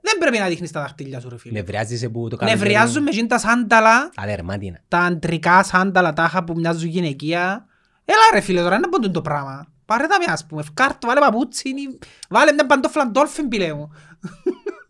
Δεν 0.00 0.18
πρέπει 0.18 0.38
να 0.38 0.46
δείχνεις 0.46 0.70
τα 0.70 0.80
δαχτύλια 0.80 1.20
σου 1.20 1.28
ρε 1.28 1.38
φίλε. 1.38 1.58
Νευριάζεσαι 1.58 2.08
που 2.08 2.28
το 2.28 2.36
καλοκαίρι- 2.36 2.62
Νευριάζουν 2.64 3.02
με 3.02 3.10
εκείνα 3.10 3.26
τα 3.26 3.38
σάνταλα, 3.38 4.10
Τα 4.14 4.22
δερμάτινα. 4.26 4.80
τα 4.88 4.98
αντρικά 4.98 5.62
σάνταλα 5.62 6.12
τάχα 6.12 6.44
που 6.44 6.52
μοιάζουν 6.56 6.88
γυναικεία. 6.88 7.66
Έλα 8.04 8.18
ρε 8.32 8.40
φίλε 8.40 8.60
τώρα, 8.62 8.78
να 8.78 8.88
πω 8.88 9.10
το 9.10 9.22
πράγμα. 9.22 9.66
Πάρε 9.84 10.06
τα 10.06 10.18
με 10.26 10.32
ας 10.32 10.46
πούμε, 10.46 10.60
ευκάρτο, 10.60 11.06
βάλε 11.06 11.20
παπούτσι, 11.20 11.74
βάλε 12.28 12.52
μια 12.52 12.66
παντόφλα 12.66 13.06
ντόλφιν 13.06 13.48
πιλέ 13.48 13.72
μου. 13.72 13.92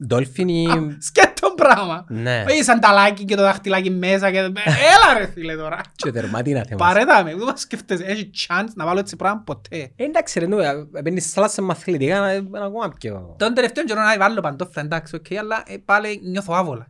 Ντόλφινι... 0.06 0.66
Σκέτο 0.98 1.50
πράγμα. 1.56 2.04
Ναι. 2.08 2.44
Όχι 2.48 2.62
σανταλάκι 2.62 3.24
και 3.24 3.34
το 3.34 3.42
δαχτυλάκι 3.42 3.90
μέσα 3.90 4.30
και... 4.30 4.38
Έλα 4.38 5.18
ρε 5.18 5.26
φίλε 5.26 5.56
τώρα. 5.56 5.80
Και 5.96 6.10
δερμάτινα 6.10 6.64
θέμα. 6.64 6.86
Πάρε 6.86 7.04
τα 7.04 7.24
με, 7.24 7.34
δεν 7.34 7.44
μας 7.46 7.60
σκέφτεσαι, 7.60 8.04
έχει 8.04 8.30
chance 8.48 8.68
να 8.74 8.84
βάλω 8.84 8.98
έτσι 8.98 9.16
πράγμα 9.16 9.42
ποτέ. 9.44 9.92
Ε, 9.96 10.04
Εντάξει 10.04 10.38
ρε, 10.38 10.46
νου, 10.46 10.58
ε, 10.58 10.88
παίρνεις 11.02 11.32
θάλασσα 11.32 11.62
με 11.62 11.72
αθλητικά, 11.72 12.20
να 12.20 12.32
είναι 12.32 12.64
ακόμα 12.64 12.88
πιο... 12.88 13.34
Τον 13.38 13.54
τελευταίο 13.54 13.84
καιρό 13.84 14.00
να 14.00 14.18
βάλω 14.18 14.40
παντόφλα, 14.40 14.82
εντάξει, 14.82 15.16
οκ, 15.16 15.26
αλλά 15.38 15.62
ε, 15.66 15.76
πάλι 15.84 16.20
νιώθω 16.24 16.54
άβολα. 16.54 16.88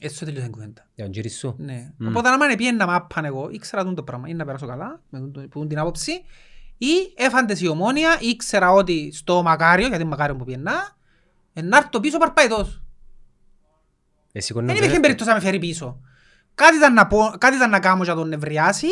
Ε, 0.00 0.06
Έτσι 0.06 0.24
τελειώσε 0.24 0.46
η 0.46 0.50
κουβέντα. 0.50 0.86
Για 0.94 1.04
τον 1.04 1.12
κύριο 1.12 1.30
σου. 1.30 1.54
Ναι. 1.58 1.92
Μμ. 1.96 2.06
Οπότε 2.06 2.28
αν 2.28 2.48
με 2.48 2.54
πιένει 2.54 2.76
να 2.76 2.86
μάπαν 2.86 3.24
εγώ, 3.24 3.48
ήξερα 3.50 3.82
τούτο 3.82 3.94
το 3.94 4.02
πράγμα, 4.02 4.28
ή 4.28 4.34
να 4.34 4.44
περάσω 4.44 4.66
καλά, 4.66 5.02
με 5.08 5.18
τούτο- 5.20 5.40
που 5.40 5.48
τούτη 5.48 5.66
την 5.66 5.78
άποψη, 5.78 6.12
ή 6.78 7.12
έφαντες 7.16 7.60
η 7.60 7.66
ομόνια, 7.68 8.18
ήξερα 8.20 8.70
ότι 8.70 9.12
στο 9.12 9.42
Μακάριο, 9.42 9.86
γιατί 9.88 10.04
Μακάριο 10.04 10.36
που 10.36 10.44
πιέννα, 10.44 10.96
να 11.52 11.76
έρθω 11.76 12.00
πίσω 12.00 12.18
παρπαϊτός. 12.18 12.82
Εσύ 14.32 14.52
κονέ 14.52 14.66
Δεν 14.66 14.76
υπήρχε 14.76 15.00
περίπτωση 15.00 15.28
να 15.28 15.34
με 15.34 15.40
φέρει 15.40 15.58
πίσω. 15.58 16.00
Κάτι 16.54 16.76
ήταν 16.76 16.92
να, 16.94 17.06
πω, 17.06 17.34
κάτι 17.38 17.56
ήταν 17.56 17.70
να 17.70 17.80
κάνω 17.80 18.04
για 18.04 18.14
τον 18.14 18.28
νευριάσει 18.28 18.88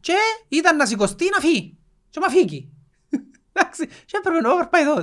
και 0.00 0.14
ήταν 0.48 0.76
να 0.76 0.86
σηκωστεί 0.86 1.24
να 1.32 1.38
φύγει. 1.38 1.76
Και 2.10 2.20
να 2.20 2.28
φύγει. 2.28 2.70
Εντάξει, 3.52 3.86
και 3.86 4.16
έπρεπε 4.18 4.40
να 4.40 4.68
πάει 4.68 4.82
εδώ. 4.82 5.00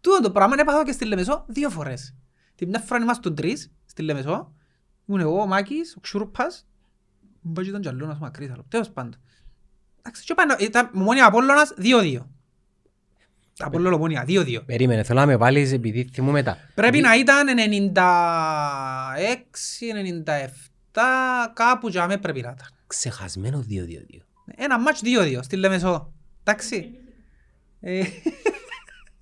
Τούτο 0.00 0.20
το 0.20 0.30
πράγμα 0.30 0.54
έπαθα 0.58 0.84
και 0.84 0.92
στη 0.92 1.04
Λεμεσό 1.04 1.44
δύο 1.48 1.70
φορές. 1.70 2.14
Την 2.54 2.68
μια 2.68 2.80
φορά 2.80 3.02
ήμασταν 3.02 3.34
τρεις 3.34 3.72
στη 3.96 4.04
Λεμεσό. 4.04 4.52
Ήμουν 5.06 5.20
εγώ, 5.20 5.40
ο 5.40 5.46
Μάκης, 5.46 5.94
ο 5.96 6.00
Ξουρούπας. 6.00 6.66
Μπάζει 7.40 7.68
ήταν 7.68 7.80
κι 7.80 7.88
αλλού, 7.88 8.04
ένας 8.04 8.18
μακρύς 8.18 8.50
άλλο. 8.50 8.64
Τέλος 8.68 8.90
πάντων. 8.90 9.20
Εντάξει, 9.98 10.24
και 10.24 10.34
πάνω, 10.34 10.54
ήταν 10.58 10.90
Ομόνια 10.94 11.26
Απόλλωνας 11.26 11.74
2-2. 11.76 12.26
Απόλλων 13.58 13.92
Ομόνια 13.92 14.24
2-2. 14.28 14.62
Περίμενε, 14.66 15.02
θέλω 15.02 15.20
να 15.20 15.26
με 15.26 15.36
βάλεις 15.36 15.72
επειδή 15.72 16.08
θυμούμαι 16.12 16.42
τα. 16.42 16.56
Πρέπει 16.74 17.00
να 17.00 17.16
ήταν 17.16 17.46
96-97, 17.46 17.50
κάπου 21.54 21.88
για 21.88 22.06
μέ 22.06 22.18
πρέπει 22.18 22.40
να 22.40 22.50
ήταν. 22.50 22.68
Ξεχασμένο 22.86 23.64
2-2-2. 23.68 23.72
Ένα 24.56 24.78
μάτς 24.78 25.02
2-2 25.04 25.38
στη 25.42 25.56
Λεμεσό. 25.56 26.12
Εντάξει. 26.44 26.90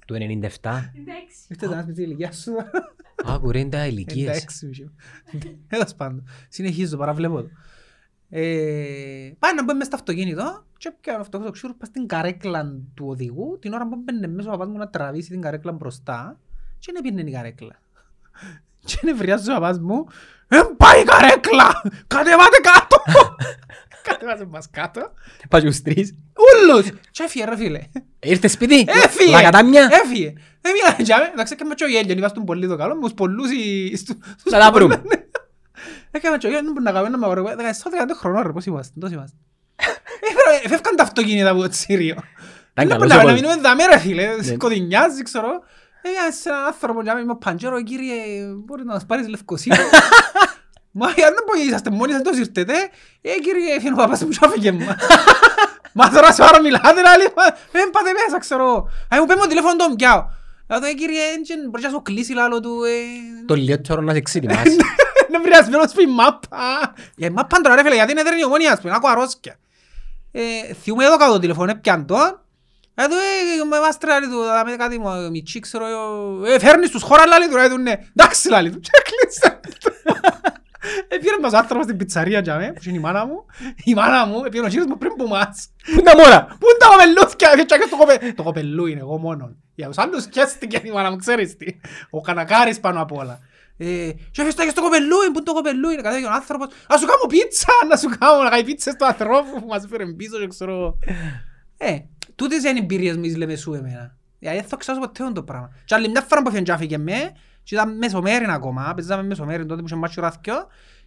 Ε, 0.05 0.13
Του 0.13 0.15
97. 0.15 0.21
Εντάξει. 0.43 1.37
Είστε 1.49 1.67
ένας 1.67 1.87
με 1.87 1.93
τη 1.93 2.03
ηλικία 2.03 2.33
σου. 2.33 2.53
Άκου 3.25 3.51
ρε, 3.51 3.59
είναι 3.59 3.69
τα 3.69 3.87
ηλικίες. 3.87 4.37
Εντάξει. 4.37 4.67
μισό. 4.67 4.93
Τέλος 5.69 5.95
πάντων. 5.95 6.29
Συνεχίζω, 6.49 6.97
παραβλέπω 6.97 7.43
το. 7.43 7.49
Ε, 8.29 9.33
Πάει 9.39 9.55
να 9.55 9.63
μπούμε 9.63 9.75
μες 9.75 9.87
στο 9.87 9.97
αυτοκίνητο 9.97 10.65
και 10.79 10.93
πιάνω 11.01 11.21
αυτό 11.21 11.39
το 11.39 11.51
ξούρ 11.51 11.73
πας 11.75 11.89
στην 11.89 12.07
καρέκλα 12.07 12.65
του 12.95 13.07
οδηγού 13.09 13.59
την 13.61 13.73
ώρα 13.73 13.89
που 13.89 13.97
μπαίνε 13.97 14.27
μέσα 14.27 14.49
ο 14.49 14.53
παπάς 14.53 14.69
μου 14.69 14.77
να 14.79 14.89
τραβήσει 14.89 15.31
την 15.31 15.41
καρέκλα 15.41 15.73
μπροστά 15.73 16.41
και 16.79 16.93
δεν 16.93 17.03
πήγαινε 17.03 17.31
η 17.31 17.33
καρέκλα. 17.33 17.81
Και 18.85 18.99
νευριάζει 19.03 19.51
ο 19.51 19.55
παπάς 19.55 19.79
μου 19.79 20.07
«Εν 20.49 20.77
πάει 20.77 21.01
η 21.01 21.05
καρέκλα! 21.05 21.83
Κατεβάτε 22.07 22.57
κάτω!» 22.63 22.97
Κατεβάσε 24.09 24.45
μας 24.51 24.69
κάτω. 24.71 25.13
Πας 25.49 25.61
στους 25.61 25.83
τρεις. 25.83 26.15
Ούλους! 26.43 26.87
Και 27.11 27.23
έφυγε 27.23 27.45
ρε 27.45 27.57
φίλε. 27.57 27.81
Ήρθε 28.21 28.49
σπίτι. 28.49 28.85
Έφυγε! 29.05 29.31
Λακατάμια. 29.31 29.89
Έφυγε! 29.93 30.33
Έμεινε 30.61 31.05
και 31.05 31.13
άμε, 31.15 31.31
εντάξει 31.33 31.53
έκαμε 31.57 31.75
και 31.75 31.85
ο 31.85 31.89
γέλιο, 31.89 32.15
είμαστε 32.17 32.41
πολύ 32.47 32.69
το 32.69 32.77
καλό, 32.77 32.95
μου 32.97 33.09
πολλούς 33.09 33.51
οι... 33.51 33.97
στου- 33.97 34.25
στους 34.39 34.53
Να 34.53 34.59
τα 34.59 34.73
βρούμε. 34.73 35.03
Έκαμε 36.11 36.37
και 36.37 36.47
ο 36.47 36.51
γέλιο, 36.51 36.73
να 36.83 36.91
κάνουμε 36.93 37.11
να 37.11 37.19
μαγορεύουμε, 37.19 37.55
17-15 37.57 37.71
χρονών 38.17 38.43
ρε, 38.43 38.53
πώς 38.53 38.65
είμαστε, 38.67 39.01
τόσο 39.01 39.15
είμαστε. 39.15 39.37
Έπρεπε 40.21 40.65
ε, 40.65 40.69
φεύγαν 40.69 40.97
τα 40.97 41.03
αυτοκίνητα 41.03 41.51
από 41.51 41.61
το 41.61 41.69
Τσίριο. 41.69 42.15
Ήταν 42.15 42.25
Δεν 42.75 42.89
καλός 42.89 43.07
μπορούμε 43.07 43.15
ο 43.15 43.17
να 43.17 43.23
ποδ- 43.33 43.35
μείνουμε 43.43 43.61
δαμέ 43.61 43.85
ρε 43.87 43.99
φίλε, 43.99 44.37
Ναι. 44.37 44.43
σκοτεινιάζει 44.43 45.23
ξέρω. 45.23 45.49
Ε, 46.29 46.33
σε 46.33 46.49
έναν 46.49 46.65
άνθρωπο 46.65 47.03
για 47.03 47.15
με 47.15 47.37
παντζέρο, 47.45 47.83
κύριε, 47.83 48.15
μπορεί 48.65 48.85
να 48.85 48.93
μας 48.93 49.07
πάρεις 49.07 49.29
λευκοσία. 49.29 49.77
Μα 50.97 51.11
για 51.11 51.29
δεν 51.35 51.43
μπορεί, 51.47 51.61
είσαστε 51.67 51.91
μόνοι 51.91 52.13
σας 52.13 52.23
τόσο 52.23 52.39
ήρθετε. 52.39 52.75
Ε, 53.23 53.31
κύριε, 53.45 53.81
φύγει 53.81 53.93
ο 53.93 53.97
παπάς 53.97 54.23
μου 54.23 54.29
και 54.29 54.39
άφηγε 54.41 54.73
μα; 54.73 54.97
Μα 55.99 56.11
τώρα 56.11 56.33
σε 56.33 56.43
ώρα 56.43 56.61
μιλάτε, 56.61 57.01
λέει, 57.19 57.31
μα, 57.37 57.45
δεν 57.73 57.91
πάτε 57.91 58.11
μέσα, 58.21 58.39
ξέρω. 58.39 58.67
Α, 59.15 59.17
μου 59.21 59.27
πέμπω 59.27 59.47
τηλέφωνο 59.47 59.77
τον 59.77 59.97
πιάω. 59.97 60.27
Λέω 60.69 60.79
του, 60.81 60.87
«Ε, 60.87 60.93
κύριε, 60.93 61.23
έντζεν, 61.37 61.69
μπορεί 61.71 61.83
να 61.83 61.89
σου 61.89 62.03
κλείσει 62.03 62.33
λάλο 62.33 62.61
του, 62.61 62.85
ε, 62.85 62.91
Το 63.47 63.55
λιότερο 63.55 64.01
να 64.01 64.13
σε 64.13 64.21
ξετοιμάσει. 64.21 64.77
είναι 65.29 65.39
βριασμένος 65.43 65.93
πει 65.93 66.07
μάπα. 66.07 66.95
Για 67.17 67.31
μάπα 67.31 67.61
τώρα 67.61 67.75
ρε 67.75 67.83
φίλε, 67.83 67.95
γιατί 67.95 68.13
είναι 68.13 68.23
δέρνη 68.23 68.41
η 68.41 68.45
ομόνια, 68.45 68.73
ας 68.73 68.81
πούμε, 68.81 68.93
άκου 68.95 69.09
αρρώσκια. 69.09 69.57
Ε, 70.33 70.75
θυμούμαι 70.83 71.05
εδώ 71.05 71.17
κάτω 71.17 71.33
το 71.33 71.39
τηλεφώνο, 71.39 71.71
έπιαν 71.71 72.07
τον. 72.07 72.41
Ε, 72.95 73.07
του, 73.07 73.15
ε, 73.61 73.65
με 73.65 73.81
μας 73.81 73.99
τρέλει 73.99 74.29
του, 74.29 74.45
θα 74.45 74.63
με 74.67 74.77
κάτι 74.77 74.99
μου, 74.99 75.31
μητσί, 75.31 75.61
ξέρω 75.61 75.87
εγώ. 75.87 76.41
Ε, 76.47 76.59
φέρνεις 76.59 76.91
τους 76.91 77.03
χώρα, 77.03 77.27
λάλη 77.27 77.49
του, 77.49 77.57
ρε, 77.57 77.69
του, 77.69 77.79
ναι. 77.79 77.93
Εντάξει, 78.17 78.49
λάλη 78.49 78.71
του. 78.71 78.81
Και 78.85 78.91
έκλεισε. 78.99 79.61
Ε, 81.09 81.17
πήρε 81.17 81.37
μας 81.43 81.53
ο 81.53 81.57
άνθρωπος 81.57 81.85
στην 81.85 81.97
πιτσαρία 81.97 82.41
για 82.41 82.57
με, 82.57 82.73
που 82.73 82.81
είναι 82.87 82.97
η 82.97 83.01
μάνα 83.01 83.27
μου. 83.27 83.45
Η 83.85 83.95
μάνα 83.95 84.27
μου, 84.27 84.45
ε, 84.45 84.49
πήρε 84.49 84.65
ο 84.65 84.69
κύριος 84.69 84.87
μου 84.87 84.99
πριν 84.99 85.13
που 85.17 85.27
μας. 85.29 85.69
Πού 85.85 85.91
είναι 85.91 86.03
τα 86.03 86.17
μόρα; 86.17 86.45
Πού 86.45 86.67
είναι 86.69 86.79
τα 86.79 86.87
κοπελούθια, 86.87 87.51
ε, 87.53 87.65
και 87.65 87.89
το 87.91 87.97
κοπε- 87.97 88.35
Το 88.35 88.43
κοπελού 88.43 88.87
είναι 88.87 89.01
εγώ 89.01 89.19
μόνον. 89.19 89.57
Για 89.75 89.87
τους 89.87 89.99
άλλους 89.99 90.23
σκέφτηκε 90.23 90.81
η 90.85 90.91
μάνα 90.91 91.11
μου, 91.11 91.17
ξέρεις 91.17 91.57
τι. 91.57 91.67
Ο 92.11 92.21
κανακάρης 92.21 92.81
πάνω 92.81 93.01
απ' 93.03 93.13
όλα. 93.13 93.39
Ε, 93.79 94.11
και 94.31 94.43
έφεσαι 94.43 94.71
στο 94.71 94.83
κοπελούι, 94.83 95.27
πού 95.27 95.33
είναι 95.33 95.43
το 95.43 95.53
κοπελούι, 95.53 95.97
κατέβηκε 95.97 96.27
ο 96.27 96.33
άνθρωπος. 96.33 96.67
Να 96.89 96.97
σου 96.97 97.07
κάνω 97.07 97.27
πίτσα, 97.29 97.73
να 97.89 97.97
σου 97.97 98.09
κάνω 98.19 98.43
να 98.43 98.49
κάνει 98.51 98.65
πίτσες 98.65 98.95
του 98.95 99.07
ανθρώπου 99.07 99.61
που 99.61 99.67
μας 99.67 99.87
φέρε 99.91 100.07
πίσω 100.07 100.39
και 100.39 100.47
ξέρω. 100.47 100.99
Ε, 101.77 101.97
τούτες 102.35 102.63
είναι 102.65 102.79
οι 102.79 102.83
εμπειρίες 102.83 103.17
μου 103.17 103.25
εις 103.25 103.37
Λεμεσού 103.37 103.75
εμένα. 103.75 104.17
Γιατί 104.39 104.57
δεν 104.59 104.67
θα 104.69 104.77
ξέρω 104.77 104.99
ποτέ 104.99 105.31
το 105.35 105.43
πράγμα. 105.43 105.71
Και 105.85 105.95
άλλη 105.95 106.09
μια 106.09 106.21
φορά 106.21 106.43
που 106.43 106.51
έφυγε 106.67 106.99
και 107.65 107.77
άφηγε 107.77 107.91
με, 107.91 107.91
και 107.91 107.91
ήταν 107.91 107.97
μεσομέριν 107.97 108.51
ακόμα, 108.51 108.95
παίζαμε 108.95 109.23
μεσομέριν 109.23 109.67
τότε 109.67 109.81
που 109.81 109.87
είχε 109.87 109.97
μάτσιο 109.97 110.23
ράθκιο, 110.23 110.55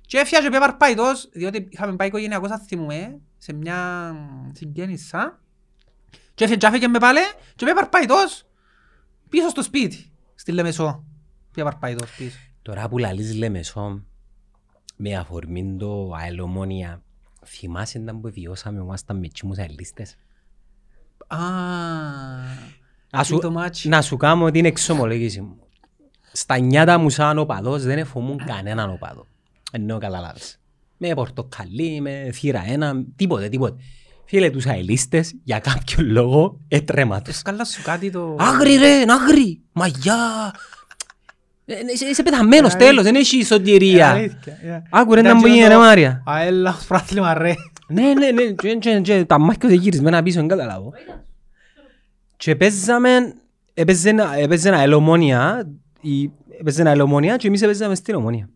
και 0.02 0.18
έφυγε 0.18 0.42
και 0.42 0.50
πέπαρ 0.50 0.74
παϊτός, 0.74 1.30
διότι 1.32 1.68
είχαμε 1.70 1.96
πάει 1.96 2.08
οικογενειακός 2.08 2.50
αν 2.52 2.60
θυμούμε, 2.60 3.20
σε 3.38 3.54
μια 3.54 4.12
συγγέννησα, 4.54 5.40
και 6.34 6.44
έφυγε 6.44 6.60
και 6.60 6.66
άφηγε 6.66 6.88
με 6.88 7.00
πάλι, 7.00 7.20
και 7.56 7.66
πέπαρ 7.66 7.88
παϊτός, 7.88 8.46
πίσω 9.30 9.50
στο 9.50 9.62
σπίτι, 9.64 10.12
στη 10.36 10.52
Λεμεσό. 10.52 11.04
Πέπαρ 11.54 11.76
παϊτός 11.76 12.16
πίσω. 12.16 12.38
Τώρα 12.62 12.90
που 12.90 12.98
λαλείς 12.98 13.36
Λεμεσό, 13.36 14.04
με 14.96 15.16
αφορμή 15.16 15.76
το 15.80 16.12
αελομόνια, 16.14 17.02
θυμάσαι 17.46 18.00
να 18.00 18.16
που 18.16 18.30
βιώσαμε 18.32 18.84
μας 18.84 19.06
τα 19.06 19.14
μητσί 19.14 19.46
μου 19.46 19.54
αελίστες. 19.58 20.16
Α, 21.28 21.38
Να 23.10 23.24
σου, 23.24 23.40
το 23.40 23.52
μάτσι. 23.52 23.90
να 23.90 24.02
σου 24.02 24.18
κάνω 24.18 24.52
την 24.52 24.66
εξομολόγηση 24.66 25.42
μου. 25.42 25.67
Στα 26.40 26.58
νιάτα 26.60 26.98
μου 26.98 27.10
σαν 27.10 27.38
οπαδός 27.38 27.84
δεν 27.84 27.98
εφομούν 27.98 28.42
κανέναν 28.46 28.90
οπαδό. 28.92 29.26
Ενώ 29.72 29.98
καταλάβεις. 29.98 30.60
Με 30.98 31.14
πορτοκαλί, 31.14 32.02
με 32.02 32.30
θύρα 32.34 32.64
ένα, 32.68 33.04
τίποτε, 33.16 33.50
τίποτε. 33.50 33.76
Φίλε 34.26 34.50
τους 34.50 34.66
αελίστες, 34.66 35.34
για 35.44 35.60
κάποιο 35.60 36.04
λόγο, 36.04 36.60
έτρεμα 36.68 37.22
τους. 37.22 37.38
Σκάλα 37.38 37.66
σου 37.66 37.82
κάτι 37.84 38.12
το... 38.12 38.36
Άγρι 38.40 38.76
ρε, 38.76 39.04
άγρι, 39.08 39.62
μαγιά. 39.72 40.54
Ε, 41.66 41.74
ε, 41.74 41.78
Είσαι 41.94 42.06
είσαι 42.06 42.24
πεθαμένος 42.24 42.74
Ε, 42.74 42.78
τέλος, 42.78 43.04
δεν 43.04 43.16
έχει 43.16 43.44
σωτηρία. 43.44 44.10
Αλήθεια, 44.12 44.54
ε. 44.64 44.82
Άκου 44.90 45.14
ρε 45.14 45.22
να 45.22 45.28
Ήταν 45.30 45.40
μου 45.42 45.46
και 45.48 45.52
γίνει 45.54 45.68
ρε 45.68 45.74
το- 45.74 45.80
Μάρια. 45.80 46.24
Α, 46.30 46.42
έλα, 46.42 46.76
ως 46.80 46.86
πρωτάθλημα 46.86 47.34
ρε. 47.34 47.54
Ναι, 47.88 48.14
ναι, 48.14 48.32
ναι, 48.32 48.42
και- 48.44 48.76
και- 48.76 49.00
και 49.00 49.26
τα 49.26 49.40
μάχια 49.40 49.70
είναι 49.70 49.78
γυρισμένα 49.82 50.24
πίσω, 50.24 50.40
δεν 50.40 50.48
καταλάβω. 50.48 50.94
Και 52.38 52.56
παίζαμε, 52.56 53.34
έπαιζε 53.74 54.10
ένα- 54.10 54.38
έπαιζε 54.38 54.68
ένα 54.68 54.80
ελομόνια, 54.80 55.68
η- 56.02 56.32
έπαιζε 56.60 56.82
ένα 56.82 56.90
ελομόνια 56.90 57.36
και 57.38 57.48
εμείς 57.48 57.62
έπαιζαμε 57.62 57.96
στην 57.96 58.16
ομόνια. 58.16 58.50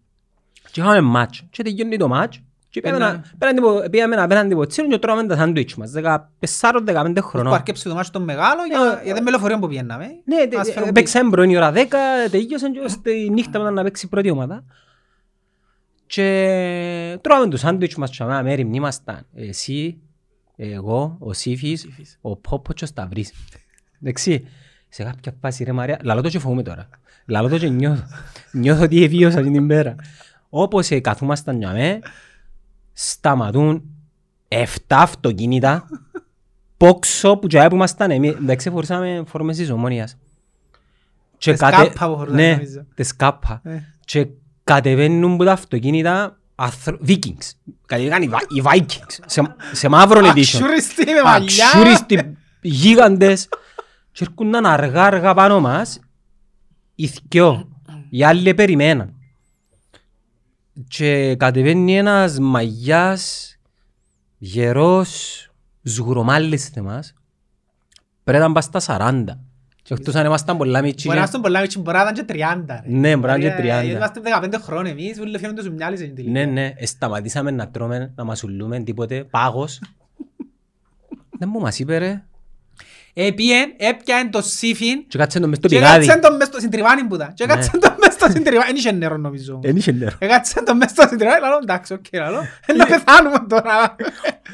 Και 0.72 0.82
είχαμε 0.82 1.02
μάτς. 1.02 1.44
Και 1.50 1.64
τελειώνει 1.64 1.98
το 1.98 2.08
μάτς 2.08 2.42
και 2.70 2.82
πήγαμε 2.82 3.00
Πένα- 3.00 3.14
να- 3.14 3.24
πέραν 3.38 3.56
την 3.56 3.64
πο- 3.64 3.90
πήγαμε 3.90 4.16
απέναντι 4.16 4.54
από 4.54 4.66
τσίρον 4.66 4.90
και 4.90 4.98
τρώμε 4.98 5.26
τα 5.26 5.36
σάντουιτς 5.36 5.76
μας, 5.76 5.92
14-15 5.92 7.22
Που 7.22 7.28
χρονών. 7.28 7.54
αρκέψε 7.54 7.90
το 7.90 7.96
μάτσο 7.96 8.12
το 8.12 8.20
μεγάλο 8.20 8.62
για- 8.66 9.02
για 9.04 9.14
την 9.14 9.24
μελοφορία 9.24 9.60
που 9.60 9.68
πιέναμε. 9.68 10.06
Ναι, 10.26 10.36
τε- 10.38 10.54
Μας 10.56 10.68
ε, 10.68 10.72
φέρουν 10.72 10.92
παίξαμε 10.92 11.30
πρώην 11.30 11.50
η 11.50 11.56
ώρα 11.58 11.72
10, 11.72 11.98
τελείωσαν 12.32 12.72
και 12.74 12.88
στη 12.88 13.30
νύχτα 13.32 13.60
μετά 13.60 13.72
να 13.72 13.84
παίξει 13.84 14.06
η 14.06 14.10
πρώτη 14.10 14.30
ομάδα. 14.30 14.64
Και 16.06 17.18
τρώμε 17.22 17.48
το 17.48 17.58
σάντουιτς 17.58 17.96
μας 17.96 18.10
και 18.18 18.24
αμέ 18.24 18.44
μέρη 18.44 18.70
ήμασταν 18.72 19.26
εσύ, 19.36 19.98
εγώ, 20.56 21.16
ο 21.20 21.34
Σύφης, 21.34 21.88
ο 22.22 22.36
Πόπο 22.36 22.74
και 22.74 22.84
ο 22.84 22.88
Σταυρής. 22.88 23.34
Εντάξει, 24.02 24.48
σε 24.94 25.04
κάποια 25.04 25.34
φάση 25.42 25.64
ρε 25.64 25.72
Μαρία, 25.72 26.00
λαλό 26.04 26.22
το 26.22 26.30
και 26.30 26.40
φοβούμαι 26.40 26.64
τώρα. 26.64 26.90
Λαλό 27.26 27.50
το 27.50 27.58
και 27.58 27.70
νιώθω. 27.70 28.04
Νιώθω 28.52 28.84
ότι 28.84 29.04
εβίωσα 29.04 29.40
αυτή 29.40 29.52
την 29.52 29.68
πέρα. 29.68 29.96
Όπως 30.50 30.92
ε, 30.92 31.00
καθούμασταν 31.00 31.58
για 31.58 31.72
μέ, 31.72 32.00
σταματούν 32.94 33.84
7 34.48 34.66
αυτοκίνητα 34.90 35.88
πόξο 36.78 37.38
που 37.38 37.48
και 37.48 37.66
που 37.70 37.76
ήμασταν 37.76 38.12
εμείς. 38.12 38.32
Εντάξει, 38.32 38.70
φορούσαμε 38.70 39.24
φόρμες 39.28 39.58
της 39.58 39.70
ομόνιας. 39.70 40.18
Και 41.38 41.52
Τις 41.52 41.60
κατε- 41.60 41.76
κάπα 41.94 42.08
που 42.08 42.16
φορούσαμε, 42.18 42.42
Ναι, 42.42 42.52
νομίζω. 42.52 42.86
τις 42.96 43.16
κάπα. 43.16 43.62
Ε. 43.64 43.78
Και 44.06 44.28
κατεβαίνουν 44.64 45.38
που 45.38 45.44
τα 45.44 45.52
αυτοκίνητα 45.52 46.38
αθρο- 46.56 47.00
Vikings. 47.08 47.52
Κατεβήκαν 47.86 48.22
οι 48.22 48.28
Βα- 48.28 48.46
οι 48.50 48.62
Vikings. 48.66 49.18
Σε, 49.26 49.56
σε 49.72 49.88
μαύρο 49.88 50.20
edition. 50.30 50.30
Αξιουριστή 50.38 51.06
με 51.12 51.22
μαλλιά. 51.24 51.66
Αξιούριστοι 51.66 52.38
γίγαντες. 52.62 53.50
Και 54.12 54.24
έρχονταν 54.30 54.66
αργά 54.66 55.04
αργά 55.04 55.34
πάνω 55.34 55.60
μας. 55.60 56.00
Οι 56.96 57.08
θκυο. 57.08 57.68
Οι 58.10 58.24
άλλοι 58.24 58.54
περιμέναν. 58.54 59.14
Και 60.88 61.36
κατεβαίνει 61.36 61.98
ένας 61.98 62.40
μαγιάς 62.40 63.56
γερός 64.38 65.46
σγουρομάλης 65.84 66.68
θεμάς. 66.68 67.14
Πρέπει 68.24 68.44
να 68.44 68.52
πας 68.52 68.64
στα 68.64 68.80
40. 68.80 69.40
Και 69.84 69.94
εκτός 69.94 70.16
αν 70.16 70.26
ήμασταν 70.26 70.58
πολλά 70.58 70.82
μίτσι. 70.82 71.08
Μπορεί 71.08 71.20
να 71.20 71.26
στον 71.26 71.42
πολλά 71.42 71.60
μίτσι, 71.62 71.80
μπορεί 71.80 71.98
να 71.98 72.04
ήταν 72.04 72.14
και 72.14 72.24
30. 72.34 72.82
ρε. 72.84 72.92
Ναι, 72.92 73.16
μπορεί 73.16 73.28
να 73.28 73.36
είναι 73.36 73.56
και 73.62 73.68
Ε, 73.68 73.82
30. 73.82 73.86
Είμαστε 73.86 74.22
15 74.44 74.60
χρόνια 74.62 74.92
εμείς, 74.92 75.20
ούλοι 75.20 75.38
φαίνονται 75.40 75.62
σου 75.62 75.74
μυαλί 75.74 75.98
σε 75.98 76.04
την 76.04 76.14
Ναι, 76.32 76.40
ηλικία. 76.40 76.46
ναι, 76.54 76.74
ε, 76.78 76.86
σταματήσαμε 76.86 77.52
να 77.52 77.70
τρώμε, 77.70 78.12
να 78.16 78.24
μασουλούμε 78.24 78.80
τίποτε, 78.80 79.24
πάγος. 79.24 79.82
Δεν 81.40 81.50
μου 81.54 81.60
μας 81.60 81.80
είπε 81.80 81.98
ρε. 81.98 82.24
Έπιεν, 83.14 83.74
έπιαν 83.78 84.30
το 84.32 84.42
σύφιν 84.42 85.08
Και 85.08 85.18
κάτσε 85.18 85.40
το 85.40 85.48
μες 85.48 85.58
στο 85.58 85.68
και 85.68 85.76
πηγάδι. 85.76 86.06
κάτσαν 86.06 86.22
τον 86.22 86.36
μες 86.36 86.48
στο 86.48 86.60
συντριβάνι 86.60 87.04
που 87.04 87.16
ήταν. 87.16 87.34
Και 87.34 87.46
Ναι. 87.46 87.54
κάτσαν 87.54 87.80
τον 87.80 87.96
μες 88.04 88.14
στο 88.14 88.28
συντριβάνι. 88.30 88.70
Εν 88.70 88.76
είχε 88.76 88.92
νερό 88.92 89.18
νομίζω. 89.18 89.60
Δεν 89.64 89.76
είχε 89.76 89.92
νερό. 89.92 90.16
Έκατσαν 90.20 90.66
τον 90.66 90.78
μες 90.78 90.90
στο 90.90 91.06
συντριβάνι, 91.10 91.42
λαλό, 91.42 91.60
εντάξει, 91.62 91.94
οκ, 91.94 92.06
λαλό. 92.14 92.42
Ε, 92.66 92.74
Να 92.74 92.86
πεθάνουμε 92.86 93.46
τώρα. 93.50 93.96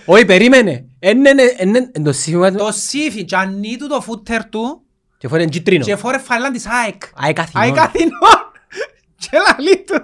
Όχι, 0.06 0.26
περίμενε. 0.26 0.86
Είναι, 1.00 1.30
είναι, 1.30 1.44
είναι, 1.60 1.92
είναι 1.96 2.06
το 2.06 2.12
σήμα 2.12 2.52
του. 2.52 2.58
Το 2.58 2.72
σύφιν, 2.72 3.26
και 3.26 3.36
ανοίγει 3.36 3.78
του 3.78 3.88
το 3.88 4.02
φούτερ 4.02 4.46
του 4.46 4.82
Και 5.18 5.28
φορέ 5.28 5.46
κίτρινο. 5.46 5.84
και 5.84 5.96
φόρε 5.96 6.18
φαλάν 6.18 6.54
της 6.54 6.66
ΑΕΚ. 6.68 7.02
Άι 7.16 7.34
καθημόν. 7.34 7.64
ΑΕΚ 7.64 7.78
Αθηνών. 7.80 8.12
Και 9.16 9.30
λαλεί 9.48 9.84
του. 9.88 10.02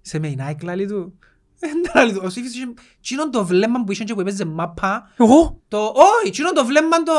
Σε 0.00 0.18
με 0.18 0.28
η 0.28 0.38
ΑΕΚ 0.46 0.62
λαλεί 0.62 0.86
του. 0.86 1.18
Ε, 1.58 1.66
ναι, 1.66 1.90
λαλεί 1.94 2.12
του. 2.12 2.20
Ο 2.24 2.28
Σύφης 2.30 2.54
είχε 2.54 2.64
τσίνον 3.00 3.30
το 3.30 3.44
βλέμμα 3.46 3.84
που 3.84 3.92
είχε 3.92 4.04
και 4.04 4.14
που 4.14 4.20
έπαιζε 4.20 4.44
μάπα. 4.44 5.10
Εγώ; 5.16 5.60
Το, 5.68 5.78
όχι, 5.94 6.30
τσίνον 6.30 6.54
το 6.54 6.64
βλέμμα 6.64 7.02
το... 7.02 7.12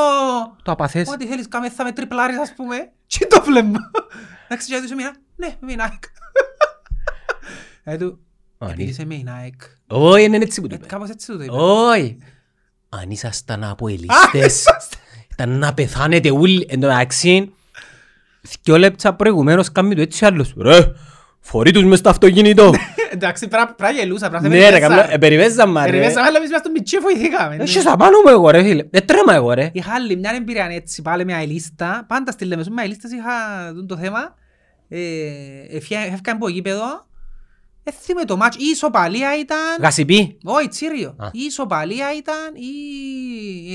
Το 0.64 0.72
απαθές. 0.72 1.08
Ό,τι 1.10 1.26
θέλεις, 1.26 1.48
κάμε 1.48 1.70
θα 1.70 1.84
με 1.84 1.92
τριπλάρεις 1.92 2.38
ας 2.40 2.54
πούμε. 2.56 2.92
Τι 3.08 3.28
το 3.28 3.42
βλέμμα. 3.46 3.80
Εντάξει, 4.48 4.68
και 4.72 4.88
του 4.90 4.96
μήνα. 4.96 5.16
Ναι, 5.36 5.56
με 5.60 5.72
η 5.72 5.76
ΑΕΚ. 5.80 6.04
Ε, 7.84 7.98
του, 7.98 8.20
Α, 8.58 8.66
επειδή 8.66 8.84
ναι. 8.84 8.90
είσαι 8.90 9.06
με 9.06 9.16
η 9.16 9.26
ΑΕΚ. 9.40 9.62
Όχι, 9.88 10.24
είναι 10.24 10.38
έτσι 10.38 10.62
που 10.62 10.68
το 10.68 10.74
Ε, 10.74 10.78
είπε. 10.78 10.88
Κάπως 10.88 11.10
έτσι 11.10 11.28
του 11.32 11.38
το 11.38 11.44
είπε. 11.44 11.54
Όχι. 11.56 12.18
Αν 12.90 13.10
ήσασταν 13.10 13.64
από 13.64 13.88
ελίστες, 13.88 14.66
ήταν 15.32 15.50
να 15.60 15.74
πεθάνετε 15.74 16.32
όλοι. 16.32 16.66
Εν 16.70 16.80
τω 16.80 16.88
μεταξύ, 16.88 17.54
δυο 18.64 18.78
λεπτά 18.78 19.16
προηγουμένως 19.16 19.72
κάνει 19.72 19.96
το 19.96 20.02
έτσι 20.02 20.26
άλλος. 20.26 20.54
Ρε, 20.58 20.92
φορεί 21.46 21.72
τους 21.72 21.84
μες 21.84 22.00
στο 22.00 22.10
αυτοκίνητο. 22.10 22.72
Εντάξει, 23.12 23.48
πρέπει 23.48 23.74
να 23.82 23.92
γελούσα, 23.92 24.30
πρέπει 24.30 24.44
να 24.44 24.50
Ναι 24.50 24.70
ρε, 24.70 24.80
καμιά- 24.80 25.12
ε, 25.14 25.18
περιβέζαμε 25.18 25.86
ρε. 25.86 25.90
Περιβέσαμε, 25.92 26.28
αλλά 26.28 26.38
εμείς 26.38 26.50
είμαστε 26.50 26.70
μητσί 26.70 26.98
βοηθήκαμε. 26.98 27.56
ναι. 27.56 27.64
Έχεις 27.64 27.86
απάνω 27.88 28.18
μου 28.26 28.30
εγώ 28.30 28.50
ρε 28.50 28.64
φίλε. 28.64 28.84
Δεν 28.92 29.06
τρέμα 29.06 29.34
εγώ 29.34 29.54
ρε. 29.54 29.70
Είχα 29.74 29.94
άλλη 29.94 30.16
μια 30.18 30.32
εμπειρία 30.36 30.66
έτσι 30.72 31.02
πάλι 31.02 31.26
με 31.26 31.34
αελίστα. 31.34 32.06
Πάντα 32.08 32.32
στη 32.32 32.46
Λεμεσό 32.46 32.72
με 32.72 32.82
αελίστες 32.82 33.12
είχα 33.12 33.32
τούτο 33.74 33.96
το 33.96 34.02
θέμα. 34.02 34.36
Ε, 34.90 34.98
εφιά- 35.70 36.00
Έφυγαν 36.00 36.36
από 36.36 36.50
γήπεδο. 36.50 37.06
Ε, 37.84 37.92
θυμάμαι 37.92 38.26
το 38.26 38.38
μάτσο. 38.38 38.60
Η 38.62 38.66
ισοπαλία 38.70 39.38
ήταν... 39.40 39.58
Γασιπί. 39.82 40.38
Όχι, 40.44 40.68
Τσίριο. 40.68 41.16
Α. 41.18 41.28
Η 41.32 41.40
ισοπαλία 41.44 42.08
ήταν 42.18 42.54
η... 42.56 42.70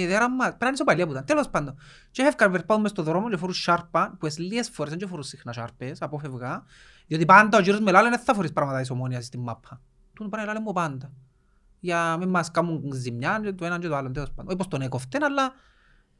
η 0.01 0.07
δέρα 0.07 0.31
μας. 0.31 0.47
Πρέπει 0.47 0.57
να 0.61 0.67
είναι 0.67 0.75
ισοπαλία 0.75 1.05
που 1.07 1.13
ήταν. 1.13 1.25
Τέλος 1.25 1.49
πάντων. 1.49 1.79
Και 2.11 2.23
έφυγαν 2.23 2.53
περπάτουν 2.53 2.83
μες 2.83 2.91
στον 2.91 3.05
δρόμο 3.05 3.29
και 3.31 3.37
φορούν 3.37 3.55
σάρπα, 3.55 4.17
που 4.19 4.27
εσ 4.27 4.39
λίγες 4.39 4.69
φορές 4.73 4.91
δεν 4.91 5.01
και 5.01 5.07
φορούν 5.07 5.25
συχνά 5.25 5.53
σάρπες, 5.53 5.99
απόφευγα. 6.01 6.65
Διότι 7.11 7.25
πάντα 7.25 7.59
ο 7.59 7.61
κύριος 7.61 7.81
με 7.81 7.91
λάλε 7.91 8.09
δεν 8.09 8.19
θα 8.19 8.35
φορείς 8.35 8.53
πράγματα 8.53 8.81
της 8.81 8.91
ομόνιας 8.91 9.25
στην 9.25 9.41
μάπα. 9.41 9.81
Του 10.15 10.29
πάνε 10.29 10.45
λάλε 10.45 10.61
μου 10.61 10.73
πάντα. 10.73 11.13
για 11.81 12.17
μην 12.17 12.29
μας 12.29 12.51
κάνουν 12.51 12.93
ζημιά 12.93 13.41
και 13.43 13.53
το 13.53 13.65
έναν 13.65 13.81
και 13.81 13.89
το 13.89 13.97
άλλο, 13.97 14.11
τέλος 14.11 14.29
πάντων. 14.31 14.47
Όχι 14.47 14.57
πως 14.57 14.69
τον 14.69 14.83
έκοφτεν, 14.83 15.25
αλλά 15.25 15.53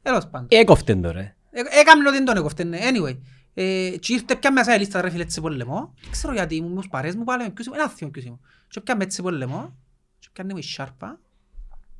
τέλος 0.01 0.27
πάντων. 0.27 0.47
Έκοφτεν 0.49 1.01
τώρα. 1.01 1.19
Ε, 1.19 1.35
Έκαμε 1.51 2.07
ότι 2.07 2.17
δεν 2.17 2.25
τον 2.25 2.37
έκοφτεν, 2.37 2.67
ναι. 2.67 2.79
anyway. 2.81 3.17
Ε, 3.53 3.95
και 3.99 4.13
ήρθε 4.13 4.35
πια 4.35 4.51
μέσα 4.51 4.75
η 4.75 4.79
λίστα 4.79 5.01
ρε 5.01 5.09
φίλε 5.09 5.23
έτσι 5.23 5.41
πολεμό. 5.41 5.93
Δεν 6.01 6.11
ξέρω 6.11 6.33
γιατί 6.33 6.61
μου 6.61 6.69
μου 6.69 6.81
παρές 6.89 7.15
μου 7.15 7.23
πάλι 7.23 7.43
με 7.43 7.49
ποιος 7.49 7.65
ήμουν, 7.65 7.79
ένα 7.79 7.89
θύμο 7.89 8.11
ποιος 8.11 8.25
ήμουν. 8.25 8.39
Και 8.67 8.81
πια 8.81 8.95
με 8.95 9.03
έτσι 9.03 9.21
πολεμό, 9.21 9.75
και 10.19 10.27
πιάνε 10.33 10.53
μου 10.53 10.59
η 10.59 10.63
σάρπα 10.63 11.19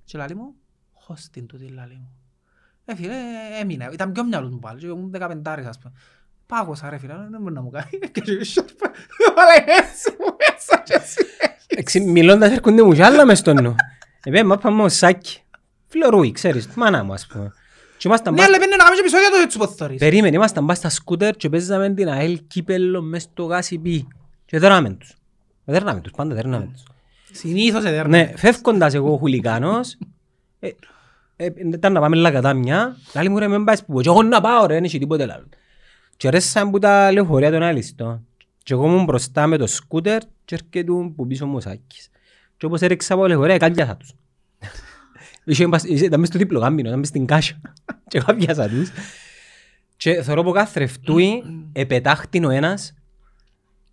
και 0.04 0.18
λαλεί 0.18 0.36
μου, 0.36 0.56
χώστην 0.94 1.46
τούτη 1.46 1.68
λαλεί 1.68 1.96
μου. 1.96 2.12
Ε 2.86 2.96
φίλε, 2.96 3.16
έμεινα, 3.60 3.92
ήταν 3.92 4.12
πιο 4.12 4.24
μυαλός 4.24 4.50
μου 4.50 4.60
πάλι, 4.60 4.80
και 4.80 4.86
ήμουν 4.86 5.12
δεκαπεντάρης 5.12 5.66
ας 5.66 5.78
πούμε. 5.78 5.94
Πάγωσα 6.52 6.90
ρε 6.90 6.98
φίλε, 6.98 7.14
δεν 7.32 7.42
μπορεί 7.42 7.54
να 7.54 7.62
μου 7.62 7.70
κάνει, 7.70 7.90
και 8.14 8.32
η 8.32 8.44
σάρπα, 8.44 8.92
βάλε 9.36 9.80
έτσι 9.80 10.10
μου 10.20 10.36
μέσα 10.40 10.84
και 10.86 10.94
έτσι. 10.94 11.26
Εξι- 11.68 12.06
Μιλώντας 12.06 12.52
έρχονται 12.52 12.84
μου 12.84 12.94
κι 12.94 13.02
άλλα 13.04 13.26
μες 13.26 13.38
στο 13.40 13.54
νου. 13.54 13.76
Επέ, 14.24 14.44
μα 14.44 14.58
πάμε 14.58 14.84
ως 14.84 14.94
σάκι. 14.94 15.42
Φλωρούι, 15.88 16.32
ξέρεις, 16.32 16.68
μάνα 16.76 17.04
μου 17.04 17.14
ας 17.14 17.28
πούμε. 17.28 17.54
Και 17.98 18.08
ήμασταν 18.08 18.34
Ναι, 18.34 18.40
πα- 18.40 18.46
αλλά 18.46 18.58
πέντε 18.58 18.70
να 18.72 18.78
κάνουμε 18.78 18.96
και 18.96 19.02
επεισόδια 19.02 19.30
το 19.30 19.36
έτσι 19.44 19.58
πως 19.58 19.76
θωρείς. 19.76 19.98
Περίμενε, 20.00 20.36
ήμασταν 20.36 20.66
πας 20.66 20.78
στα 20.78 20.90
σκούτερ 20.90 21.36
και 21.36 21.50
παίζαμε 21.50 21.90
την 21.94 22.10
ΑΕΛ 22.10 22.40
κύπελλο 22.48 23.02
μες 23.02 23.22
στο 23.22 23.44
γάσι 23.44 23.78
πι. 23.78 24.08
Και 24.46 24.60
δέρναμε 24.60 24.90
τους. 24.90 25.14
Δέρναμε 25.66 26.00
τους, 26.02 26.12
πάντα 26.12 26.36
δέρναμε 26.36 26.70
τους. 26.74 26.84
Συνήθως 27.32 27.84
εδέρνε. 27.84 28.18
Ναι, 28.18 28.34
φεύγοντας 28.38 28.94
εγώ 28.94 29.14
ο 29.14 29.18
χουλικάνος, 29.18 29.98
ε, 30.60 30.70
ε, 31.36 31.50
ήταν 31.58 31.94
να 31.94 32.00
πάμε 32.00 32.16
λακατά 32.16 32.54
μια, 32.54 32.98
λέει 33.16 33.30
μου 33.30 33.40
ρε 33.40 33.48
μην 33.48 33.64
πάεις 33.64 33.86
που 33.86 33.94
πω, 33.94 34.02
και 34.02 34.10
εγώ 34.10 34.24
να 34.24 34.42
πάω 34.42 34.66
ρε, 34.66 34.74
δεν 34.74 34.84
έχει 34.84 35.00
τίποτε 35.00 35.24
άλλο. 35.24 35.46
Και 36.22 36.30
ρέσαν 36.30 36.72
που 36.72 36.80
τα 36.80 37.12
λεωφορεία 37.12 37.52
των 37.52 37.64
άλιστο. 37.64 38.22
Και 38.64 38.74
εγώ 38.74 38.86
ήμουν 38.86 39.04
μπροστά 39.04 39.48
με 39.48 39.58
το 39.58 39.68
σκούτερ 39.68 40.22
και 40.46 40.56
έρχεται 40.56 40.92
που 41.16 41.28
πίσω 41.28 41.46
μου 41.48 41.56
ο 41.56 41.60
Σάκης. 41.60 42.10
Και 42.58 42.66
όπως 42.66 42.82
έριξα 42.82 43.14
από 43.14 43.28
λεωφορεία, 43.28 43.58
κάλιασα 43.58 43.98
τους. 43.98 44.14
Είχε- 45.46 45.68
είχε- 45.84 46.06
Ήταν 46.06 46.20
μες 46.20 46.30
στο 46.30 46.38
δίπλο 46.38 46.60
γάμπινο, 46.60 46.88
ήταν 46.88 47.00
μες 47.00 47.08
στην 47.08 47.26
κάσια. 47.26 47.62
Και 48.10 48.18
εγώ 48.18 48.36
πιάσα 48.36 48.70
τους. 48.70 48.90
Και 49.98 50.22
θεωρώ 50.22 50.44
που 50.44 50.52
κάθε 50.52 50.80
ρευτούι, 50.80 51.44
επετάχτην 51.72 52.46
ο 52.46 52.50
ένας 52.50 52.94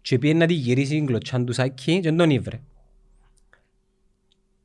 και 0.02 0.18
πήγε 0.18 0.34
να 0.34 0.46
τη 0.46 0.54
γυρίσει 0.54 0.94
την 0.94 1.06
κλωτσάν 1.06 1.44
του 1.44 1.52
Σάκη 1.52 1.94
και 1.94 2.08
δεν 2.08 2.16
τον 2.16 2.30
ήβρε. 2.30 2.60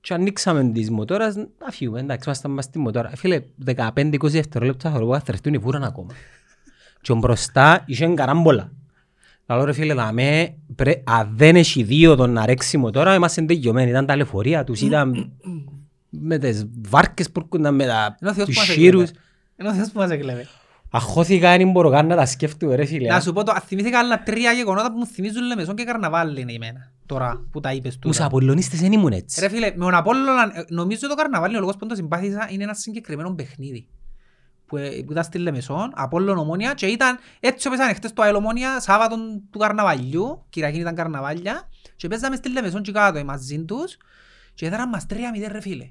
Και 0.01 0.13
ανοίξαμε 0.13 0.71
τις 0.71 0.89
μοτόρας, 0.89 1.35
να 1.35 1.71
φύγουμε, 1.71 1.99
εντάξει, 1.99 2.23
ήμασταν 2.25 2.51
μας 2.51 2.63
στη 2.65 2.79
μοτόρα. 2.79 3.09
Φίλε, 3.15 3.41
15-20 3.65 4.17
δευτερόλεπτα 4.21 4.89
θεωρώ 4.89 5.05
που 5.05 5.11
κάθε 5.11 5.31
ρευτούι 5.31 5.57
βούραν 5.57 5.83
ακόμα. 5.83 6.13
Και 7.03 7.11
ο 7.11 7.15
μπροστά 7.15 7.83
είχε 7.85 8.07
καράμπολα. 8.07 8.71
Καλό 9.45 9.63
ρε 9.63 9.73
φίλε, 9.73 9.93
δαμέ, 9.93 10.55
πρέ, 10.75 11.01
αν 11.03 11.31
δεν 11.35 11.55
έχει 11.55 11.83
δύο 11.83 12.15
τον 12.15 12.31
να 12.31 12.45
ρέξει 12.45 12.77
μοτόρα, 12.77 13.13
είμαστε 13.15 13.41
τελειωμένοι. 13.41 13.89
Ήταν 13.89 14.05
τα 14.05 14.15
λεωφορεία 14.15 14.63
τους, 14.63 14.81
ήταν 14.81 15.31
με 16.09 16.37
τις 16.37 16.65
βάρκες 16.89 17.31
που 17.31 17.39
έρχονταν 17.43 17.75
με 17.75 17.85
τα 17.85 18.17
Είναι 18.21 18.29
ο 18.31 18.33
Θεός 18.33 18.47
τους 18.47 18.55
που 18.55 18.61
μας 18.61 18.69
σύρους. 18.69 19.01
έκλεβε. 19.01 19.19
Είναι 19.59 19.69
ο 19.69 19.73
Θεός 19.73 19.91
που 19.91 19.99
μας 19.99 20.09
έκλεβε. 20.09 20.47
Αχώθηκα, 20.91 21.57
δεν 21.57 21.71
μπορώ 21.71 21.89
καν 21.89 22.07
να 22.07 22.15
τα 22.15 22.25
σκέφτομαι 22.25 22.75
ρε 22.75 22.85
φίλε. 22.85 23.07
Να 23.07 23.19
σου 23.19 23.33
πω 23.33 23.43
το, 23.43 23.53
θυμήθηκα 23.65 23.99
άλλα 23.99 24.23
τρία 24.23 24.51
γεγονότα 24.51 24.91
που 24.91 24.97
μου 24.97 25.05
θυμίζουν 25.05 25.43
Λεμεσόν 25.43 25.75
και 25.75 25.83
Καρναβάλι 25.83 26.41
είναι 26.41 26.53
εμένα. 26.53 26.91
Τώρα 27.05 27.41
που 27.51 27.59
τα 27.59 27.73
είπες 27.73 27.97
Τους 27.99 28.11
τούτα. 28.11 28.25
Απολλωνίστες 28.25 28.79
δεν 28.79 28.91
ήμουν 28.91 29.11
έτσι. 29.11 29.39
Ρε 29.39 29.49
φίλε, 29.49 29.65
με 29.75 29.83
τον 29.85 29.95
Απόλλωνα, 29.95 30.51
ε, 30.53 30.65
νομίζω 30.69 31.07
το 31.07 31.15
Καρναβάλι 31.15 31.55
ο 31.55 31.59
λόγος 31.59 31.75
που 31.77 31.85
το 31.85 31.95
συμπάθησα 31.95 32.47
είναι 32.51 32.63
ένα 32.63 32.73
συγκεκριμένο 32.73 33.33
παιχνίδι. 33.33 33.87
Που, 34.73 34.79
ε, 34.79 34.89
που 35.05 35.11
ήταν 35.11 35.23
στη 35.23 35.37
Λεμεσόν, 35.37 35.91
Απόλλων 35.95 36.37
Ομόνοια 36.37 36.73
και 36.73 36.85
ήταν 36.85 37.17
έτσι 37.39 37.67
όπως 37.67 37.79
ήταν 37.79 37.95
χτες 37.95 38.13
το 38.13 38.21
ΑΕΛ 38.21 38.35
Ομόνοια, 38.35 38.79
Σάββατον 38.79 39.41
του 39.49 39.59
Καρναβαλιού, 39.59 40.45
Κυριακή 40.49 40.79
ήταν 40.79 40.95
Καρναβάλια 40.95 41.69
και 41.95 42.07
παίζαμε 42.07 42.35
στη 42.35 42.49
Λεμεσόν 42.51 42.81
και 42.81 42.91
κάτω 42.91 43.17
ε, 43.17 43.23
μαζί 43.23 43.63
τους 43.63 43.97
και 44.53 44.65
έδεραν 44.65 44.89
μας 44.89 45.05
3-0 45.09 45.15
ρε 45.47 45.61
φίλε. 45.61 45.89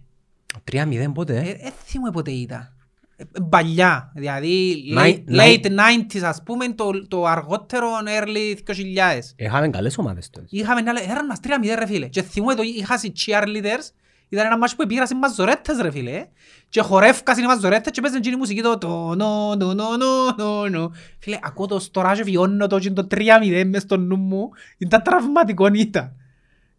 3-0 0.73 1.13
πότε, 1.15 1.37
ε. 1.37 1.67
Ε, 1.67 1.71
θυμούμαι 1.85 2.11
πότε 2.11 2.31
ήταν. 2.31 2.77
Ε, 3.17 3.25
Παλιά, 3.49 4.13
δηλαδή 4.15 4.75
Nine- 4.97 5.25
late, 5.31 5.41
late 5.41 5.67
90s 5.67 6.23
ας 6.23 6.43
πούμε, 6.43 6.69
το, 6.73 7.09
το 7.09 7.27
αργότερο 7.27 7.89
early 8.21 8.57
2000. 8.67 9.35
Είχαμε 9.37 9.69
καλές 9.69 9.99
ομάδες 9.99 10.31
τότε. 10.31 10.47
Είχαμε 10.51 10.81
ένα, 10.81 11.03
έραν 11.11 11.27
μας 11.27 11.39
3-0 11.43 11.49
ρε 11.79 11.87
φίλε. 11.87 12.07
Και 12.07 12.23
θυμούμαι 12.23 12.55
το 12.55 12.63
είχα 12.63 13.01
οι 13.03 13.13
cheerleaders, 13.27 13.87
ήταν 14.35 14.47
ένα 14.47 14.59
μάτσο 14.59 14.77
που 14.77 14.83
επίγρασαν 14.83 15.19
μαζορέτες 15.19 15.79
ρε 15.81 15.91
φίλε. 15.91 16.27
Και 16.69 16.81
χορεύκασαν 16.81 17.45
οι 17.45 17.47
μαζορέτες 17.47 17.93
και 17.93 18.01
παίζαν 18.01 18.19
εκείνη 18.19 18.35
η 18.35 18.39
μουσική 18.39 18.63
το 18.63 18.79
το 18.79 19.15
νο 19.15 19.55
νο 19.57 19.75
νο 19.75 19.97
νο 19.97 20.35
νο 20.37 20.69
νο. 20.69 20.93
Φίλε, 21.19 21.39
ακούω 21.43 21.67
το 21.67 21.91
τώρα 21.91 22.15
και 22.15 22.23
βιώνω 22.23 22.67
το, 22.67 22.79
και 22.79 22.91
το 22.91 23.07
3-0 23.11 23.65
μες 23.67 23.83
στο 23.83 23.97
νου 23.97 24.17
μου. 24.17 24.49
Ήταν 24.79 25.03
τραυματικό 25.03 25.67
ήταν. 25.73 26.13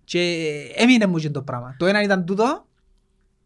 Και 0.03 0.19
έμεινε 0.75 1.05
μου 1.05 1.17
και 1.17 1.29
το 1.29 1.41
πράγμα. 1.41 1.75
Το 1.79 1.85
ένα 1.85 2.01
ήταν 2.01 2.25
τούτο. 2.25 2.65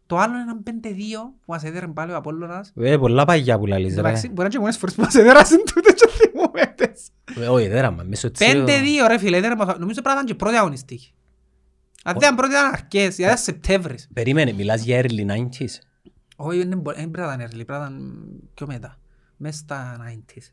Το 0.06 0.16
άλλο 0.16 0.32
ήταν 0.40 0.62
5-2 0.82 0.88
που 1.22 1.52
μας 1.52 1.64
έδεραν 1.64 1.92
πάλι 1.92 2.12
ο 2.12 2.16
Απόλλωνας. 2.16 2.72
Ε, 2.80 2.96
πολλά 2.96 3.24
παγιά 3.24 3.58
που 3.58 3.66
λαλείς 3.66 3.94
ρε. 3.94 4.00
Εντάξει, 4.00 4.26
μπορεί 4.28 4.36
να 4.36 4.42
είναι 4.44 4.52
και 4.52 4.58
μόνες 4.58 4.76
φορές 4.76 4.94
που 4.94 5.00
μας 5.02 5.14
έδερασαν 5.14 5.58
τούτο 5.74 5.92
και 5.92 6.08
θυμούμαι 6.08 6.74
τες. 6.76 7.08
Ε, 7.40 7.46
Όχι, 7.48 7.68
δέραμα, 7.68 8.02
μέσω 8.08 8.30
τσίρο. 8.30 8.64
5-2 8.64 8.68
ρε 9.08 9.18
φίλε, 9.18 9.36
έδεραν 9.36 9.56
μας- 9.56 9.66
νομίζω 9.78 10.00
πρέπει 10.02 10.06
να 10.06 10.12
ήταν 10.12 10.24
και 10.26 10.34
πρώτη 10.34 10.56
αγωνιστική. 10.56 11.12
Αν 12.04 12.12
δεν 12.12 12.22
ήταν 12.22 12.34
πρώτη 12.36 12.52
ήταν 12.52 12.64
αρχές, 12.72 13.02
γιατί 13.16 13.22
ήταν 13.22 13.36
Σεπτέμβρης. 13.38 14.08
Περίμενε, 14.12 14.52
μιλάς 14.52 14.82
για 14.82 15.00
early 15.02 15.26
90s. 15.26 15.78
Όχι, 16.36 16.64
δεν 16.64 16.78
μπο- 16.78 16.92
δεν 16.92 17.10
πρέπει 17.10 17.28
να 17.28 17.34
ήταν 17.34 17.46
early, 17.46 17.50
πρέπει 17.66 17.72
να 17.72 17.76
ήταν 17.76 18.22
πιο 18.54 18.66
μετά. 18.66 18.98
Μες 19.36 19.56
στα 19.56 19.96
90s. 20.00 20.52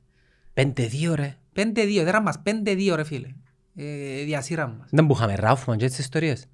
5-2 0.53 1.13
ρε. 1.15 1.38
5-2, 1.53 1.99
έδεραν 1.99 2.21
μας 2.23 2.36
5-2 2.43 2.95
ρε 2.95 3.03
φίλε. 3.03 3.27
Ε, 3.75 4.23
Διασύραν 4.23 4.75
μας. 4.79 4.88
Δεν 4.91 5.08
που 5.08 5.13
είχαμε 5.13 5.36
Ράουφμαν 5.36 5.77
και 5.77 5.86
έτσι 5.86 6.01
ιστορίες. 6.01 6.45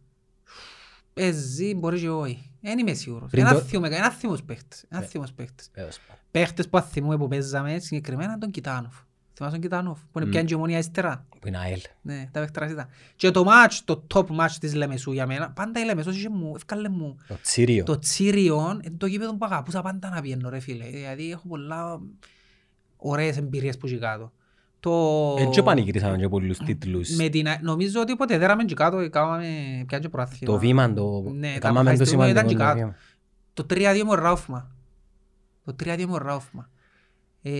Παίζει, 1.13 1.75
μπορεί 1.75 1.99
και 1.99 2.09
όχι. 2.09 2.51
Δεν 2.61 2.79
είμαι 2.79 2.93
σίγουρος. 2.93 3.31
Πριν 3.31 3.45
Ένα 3.45 3.53
το- 3.53 3.59
θύμος, 3.61 3.89
ένα 3.89 4.11
θύμος 4.11 4.43
παίχτες. 4.43 4.85
Ένα 4.89 5.03
Ε. 5.03 5.05
θύμος 5.05 5.31
παίχτες. 5.33 5.69
Τέλος 5.71 5.99
πάντων. 6.07 6.23
Παίχτες 6.31 6.69
που 6.69 6.77
αθυμούμε 6.77 7.17
που 7.17 7.27
παίζαμε 7.27 7.79
συγκεκριμένα 7.79 8.37
τον 8.37 8.51
Κιτάνοφ. 8.51 8.95
Θυμάσαι 9.41 9.59
τον 9.59 9.69
Κιτάνοφ 9.69 9.99
που 10.11 10.17
είναι 10.19 10.25
Μμ. 10.25 10.31
πιάνει 10.31 10.47
και 10.47 10.53
η 10.53 10.57
ομονία 10.57 10.77
ύστερα. 10.77 11.25
Που 11.39 11.47
είναι 11.47 11.57
ΑΕΛ. 11.57 11.79
Ναι, 12.01 12.29
τα 12.31 12.39
παίχτρας 12.39 12.71
ήταν. 12.71 12.87
Και 13.15 13.31
το 13.31 13.45
match, 13.47 13.79
το 13.85 14.03
top 14.13 14.25
match 14.25 14.51
της 14.59 14.73
Λεμεσού 14.73 15.11
για 15.11 15.25
μένα, 15.27 15.51
πάντα 15.51 15.79
η 15.79 15.85
Λεμεσός 15.85 16.15
είχε 16.15 16.29
μου, 16.29 16.51
έφκαλε 16.55 16.89
μου 16.89 17.17
Το 17.27 17.37
Τσίριο. 17.41 17.83
το 17.83 17.99
Τσίριον, 17.99 18.81
είναι 18.83 18.95
το 18.97 19.05
γήπεδο 19.05 19.35
που 19.35 19.45
αγαπούσα 19.45 19.81
πάντα 19.81 20.09
να 20.09 20.21
πιένω 20.21 20.49
ρε 20.49 20.59
φίλε. 20.59 20.85
Δηλαδή 20.85 21.31
έχω 21.31 21.47
πολλά 21.47 22.01
ωραίες 22.97 23.37
εμπειρίες 23.37 23.77
που 23.77 23.87
είχε 23.87 23.97
κάτω. 23.97 24.31
Το... 24.79 25.35
Έτσι 25.39 25.63
πανηγυρίσαμε 25.63 26.17
και 26.17 26.29
πολλούς 26.29 26.57
τίτλους. 26.57 27.09
Με 27.09 27.29
την... 27.29 27.47
Νομίζω 27.61 28.01
ότι 28.01 28.15
ποτέ 28.15 28.37
δέραμε 28.37 28.63
και 28.63 28.73
κάτω 28.73 29.01
και 29.01 29.09
κάναμε 29.09 29.45
πιάνε 29.87 30.03
και 30.03 30.09
προάθλημα. 30.09 30.53
Το 30.53 30.59
βήμα, 30.59 30.93
το... 30.93 31.23
Ναι, 31.35 31.47
τα 31.47 31.53
Έκαναμε 31.55 31.83
το 31.83 31.89
ευχαριστούμε, 31.89 32.29
ήταν 32.29 32.49
σημαντικό 32.49 32.49
και 32.49 32.55
το 32.55 32.63
κάτω. 32.63 32.77
βήμα. 32.77 32.95
Το 33.53 33.65
3-2 33.99 34.03
με 34.05 34.11
ο 34.11 34.15
Ράουφμα. 34.15 34.71
Το 35.65 35.75
3-2 35.83 36.05
με 36.07 36.13
ο 36.13 36.17
Ράουφμα. 36.17 36.69
Ε, 37.43 37.51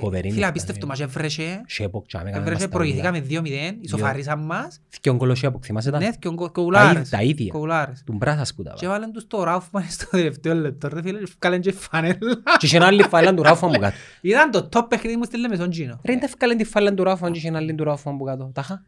Φοβερή 0.00 0.22
Φίλε, 0.22 0.32
νύχτα, 0.34 0.48
απίστευτο 0.48 0.86
ναι. 0.86 0.90
μας 0.92 1.00
έβρεσε. 1.00 1.62
Σέποκ, 1.66 2.06
τσάμε, 2.06 2.28
έκαναμε 2.28 2.50
Έβρεσε, 2.50 2.68
μας 2.68 2.72
τα 2.72 2.78
ούλα. 2.78 3.02
προηγηθήκαμε 3.10 3.42
2-0, 3.72 3.76
ισοφαρίσαν 3.80 4.44
μας. 4.44 4.80
Θκιόν 4.88 5.18
κολό 5.18 5.34
Σέποκ, 5.34 5.62
θυμάσαι 5.66 5.90
τα; 5.90 5.98
Ναι, 5.98 6.10
και 6.18 6.28
ο 6.28 6.30
Τα 6.30 6.36
ίδια- 6.36 6.48
κοουλάρες. 6.52 7.08
Τα 7.08 7.22
ίδια. 7.22 7.52
Κοουλάρες. 7.52 8.02
Του 8.06 8.12
μπράσας 8.12 8.54
που 8.54 8.62
τα 8.62 8.72
Και 8.76 8.86
βάλε. 8.86 8.98
βάλαν 8.98 9.12
τους 9.12 9.26
το 9.26 9.42
Ράουφμαν 9.44 9.84
στο 9.96 10.06
τελευταίο 10.10 10.54
λεπτό 10.54 10.88
ρε 10.88 11.02
φίλε, 11.02 11.18
ευκάλεν 11.18 11.60
και 11.60 11.72
φανέλα. 11.72 12.16
Και 12.58 12.66
είχε 12.66 12.76
ένα 12.76 12.86
άλλη 12.86 13.02
φάλαν 13.02 13.36
του 13.36 13.42
Ράουφμαν 13.42 13.72
που 13.72 13.78
κάτω. 13.80 13.96
Ήταν 14.20 14.50
το 14.50 14.68
top 14.72 14.86
παιχνίδι 14.88 15.16
μου 15.16 15.24
στη 15.24 15.38
Λεμεσόν 15.38 15.70
Τζίνο. 15.70 16.00
Ρε, 16.04 16.12
είναι 16.12 16.20
τα 16.20 16.26
ευκάλεν 16.26 16.56
τη 16.56 16.64
φάλαν 16.64 16.94
του 16.96 17.04
Ράουφμαν 17.04 17.32
και 17.32 17.38
είχε 17.38 17.48
ένα 17.48 17.58
άλλη 17.58 17.74
του 17.74 17.84
Ράουφμαν 17.84 18.16
που 18.16 18.24
κάτω. 18.24 18.50
Τα 18.54 18.60
είχα. 18.64 18.82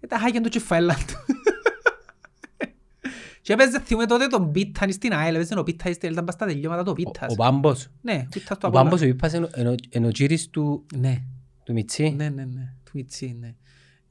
Ε, 0.00 0.06
Τα 0.06 0.18
χάγιαν 0.18 0.42
του 0.42 0.48
και 0.48 0.60
φαίλαν 0.60 0.96
του. 0.96 1.14
Και 3.42 3.52
έπαιζε 3.52 3.80
θυμούμε 3.80 4.06
τότε 4.06 4.26
τον 4.26 4.52
Πίταν 4.52 4.92
στην 4.92 5.12
ΑΕΛ, 5.12 5.34
έπαιζε 5.34 5.58
ο 5.58 5.62
Πίτας, 5.62 5.96
ήταν 5.96 6.24
πας 6.24 6.34
στα 6.34 6.46
τελειώματα 6.46 6.82
το 6.82 6.90
Ο- 6.90 6.94
Πίτας. 6.94 7.32
Ο 7.32 7.34
Πάμπος. 7.34 7.88
Ναι, 8.00 8.22
ο 8.26 8.28
Πίτας 8.30 8.58
το 8.58 8.66
Ο 8.66 8.68
Απόλλωνα. 8.68 8.82
Πάμπος 8.90 9.00
ο 9.02 9.04
Πίπας 9.04 9.32
είναι 9.32 9.44
ο- 9.44 9.50
είναι 9.60 9.68
ο- 9.70 9.74
είναι 9.90 10.06
ο 10.06 10.10
κύρις 10.10 10.50
του 10.50 10.86
Ναι, 10.96 11.22
του 11.64 11.72
Μιτσί. 11.72 12.10
ναι, 12.10 12.28
ναι, 12.28 12.44
ναι, 12.44 12.72
του 12.84 12.90
Μιτσί, 12.94 13.36
ναι. 13.40 13.54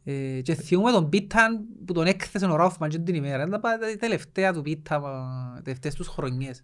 Ε, 0.04 0.42
Και 0.42 0.56
θυμούμε 0.56 0.92
τον 0.92 1.10
Πίταν 1.10 1.66
που 1.86 1.94
τον 1.94 2.06
έκθεσε 2.06 2.46
ο 2.46 2.56
Ράουφμαν 2.56 2.90
και 2.90 3.00
την 3.00 3.16
ημέρα. 3.16 3.44
Ήταν 3.48 3.62
τα 3.62 3.78
τα 3.78 3.98
τελευταία 4.00 4.54
του 4.54 4.62
Πίτα, 4.62 5.00
τα 5.02 5.62
τελευταίες 5.64 5.96
τους 5.96 6.08
χρονιές. 6.08 6.64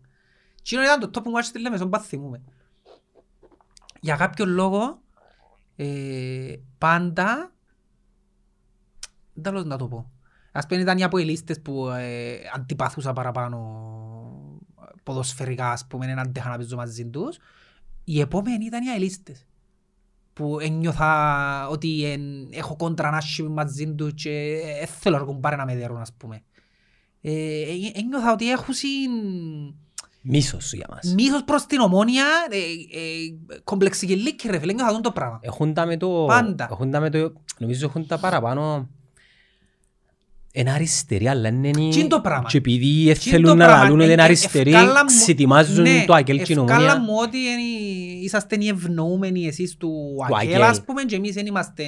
Και 0.62 0.75
ήταν 0.75 0.99
το 0.99 1.08
top 1.08 1.23
που 1.23 1.30
μου 1.30 1.36
άρεσε 1.36 1.49
στη 1.49 1.60
Λεμεσόν, 1.62 1.89
πας 1.89 2.06
θυμούμε. 2.08 2.41
Για 4.01 4.15
κάποιο 4.15 4.45
λόγο, 4.45 5.01
ε, 5.75 6.56
πάντα, 6.77 7.51
τέλος 9.41 9.65
να 9.65 9.77
το 9.77 9.88
πω. 9.88 10.12
Ας 10.58 10.65
πούμε 10.65 10.82
ήταν 10.82 10.98
οι 10.98 11.04
αποελίστες 11.04 11.62
που 11.62 11.88
ε, 11.89 12.36
αντιπαθούσα 12.56 13.13
παραπάνω 13.13 13.58
ποδοσφαιρικά, 15.04 15.72
ας 15.72 15.86
πούμε, 15.88 16.06
δεν 16.06 16.20
αντέχα 16.20 16.50
να 16.50 16.58
παίζω 16.58 16.76
μαζί 16.76 17.06
τους. 17.06 17.38
Οι 18.04 18.20
επόμενοι 18.20 18.65
ήταν 18.65 18.84
οι 18.84 18.89
αελίστες 18.89 19.46
που 20.34 20.60
ένιωθα 20.60 21.67
ότι 21.67 22.04
εν, 22.04 22.22
έχω 22.52 22.76
κόντρα 22.76 23.10
να 23.10 23.17
άσχημη 23.17 23.50
μαζί 23.50 23.93
τους 23.93 24.13
και 24.13 24.60
δεν 24.80 24.88
θέλω 24.88 25.17
να 25.17 25.24
κουμπάρε 25.24 25.56
να 25.56 25.65
με 25.65 25.76
δέρουν, 25.76 25.98
ας 25.98 26.13
πούμε. 26.17 26.41
Ε, 27.22 27.32
ε, 27.32 27.91
ένιωθα 27.93 28.32
ότι 28.32 28.52
έχουν 28.52 28.74
συν... 28.74 29.12
Μίσος 30.22 30.74
για 30.74 30.88
μας. 30.89 31.13
Μίσος 31.13 31.43
προς 31.43 31.65
την 31.65 31.80
ομόνια, 31.80 32.26
ε, 32.50 32.58
ε, 33.00 33.60
κομπλεξικελίκη 33.63 34.48
ρε 34.48 34.60
φίλε, 34.60 34.72
ένιωθα 34.72 34.91
τον 34.91 35.02
το 35.02 35.12
πράγμα. 35.12 35.39
Έχουν 35.41 35.74
τα 35.74 35.86
με 35.86 35.98
το... 35.98 36.26
Πάντα. 36.28 36.67
Έχουν 36.72 36.91
τα 36.91 37.00
με 37.00 37.10
το... 37.10 37.34
Νομίζω 37.58 37.86
έχουν 37.86 38.08
τα 38.08 38.17
παραπάνω... 38.17 38.89
Είναι 40.60 40.72
αριστερή, 40.72 41.28
αλλά 41.28 41.48
είναι... 41.50 41.72
Τι 41.72 41.82
είναι 42.00 42.08
το 42.08 42.22
πράγμα. 42.22 42.50
Και 42.50 42.58
επειδή 42.58 42.88
Τι 42.88 43.02
είναι 43.04 43.13
θέλουν 43.13 43.46
το 43.46 43.56
να 43.56 43.65
πράγμα. 43.65 43.84
λαλούν 43.84 44.00
ότι 44.00 44.10
Ε, 44.10 44.12
είναι 44.12 44.22
ε, 44.22 44.26
αριστεροί, 44.26 44.72
ευκάλα 44.74 45.00
μου- 45.04 45.06
ξετοιμάζουν 45.22 45.82
Ναι, 45.82 46.04
το 46.08 46.13
Αγγέλ 46.13 46.39
ευκάλα 46.39 46.62
κοινωνία. 46.65 47.00
μου 47.00 47.13
ότι 47.22 47.38
είναι- 47.38 48.24
είσαστε 48.24 48.58
οι 48.60 48.67
ευνοούμενοι 48.67 49.46
εσείς 49.48 49.78
του 49.78 49.88
Του 50.28 50.36
Αγγέλ, 50.36 50.54
Αγγέλ. 50.54 50.70
ας 50.70 50.84
πούμε, 50.84 51.04
και 51.04 51.15
εμείς 51.15 51.34
δεν 51.34 51.46
είμαστε... 51.46 51.84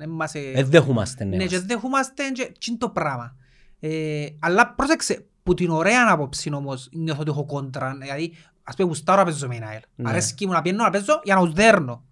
εν 0.00 0.08
μας, 0.10 0.34
ε, 0.34 0.40
Δεν 0.54 0.66
δέχομαστε, 0.70 1.24
ναι. 1.24 1.36
Ναι, 1.36 1.44
και 1.46 1.54
μας. 1.56 1.64
δεχόμαστε 1.64 2.22
και 2.34 2.44
τι 2.44 2.66
είναι 2.68 2.78
το 2.78 2.88
πράγμα. 2.88 3.36
Ε, 3.80 4.24
αλλά 4.38 4.74
πρόσεξε, 4.74 5.24
που 5.42 5.54
την 5.54 5.70
ωραία 5.70 6.06
άποψη 6.10 6.54
όμως 6.54 6.88
νιώθω 6.92 7.20
ότι 7.20 7.30
έχω 7.30 7.44
κόντρα. 7.46 7.96
Δηλαδή, 8.00 8.32
ας 8.62 8.74
πούμε, 8.76 8.88
γουστάρω 8.88 9.18
να 9.18 9.24
παίζω 9.24 9.46
με 9.48 9.54
την 9.54 9.64
ΑΕΛ. 9.64 9.80
Ναι. 9.94 10.10
Αρέσκει 10.10 10.46
μου 10.46 10.52
να 10.52 10.62
πιένω 10.62 10.82
να 10.84 10.90
παίζω 10.90 11.20
για 11.24 11.34
να 11.34 11.40
τους 11.44 11.52
δέρνω. 11.52 12.04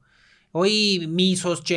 Όχι 0.51 1.07
μίσος 1.15 1.63
και... 1.63 1.77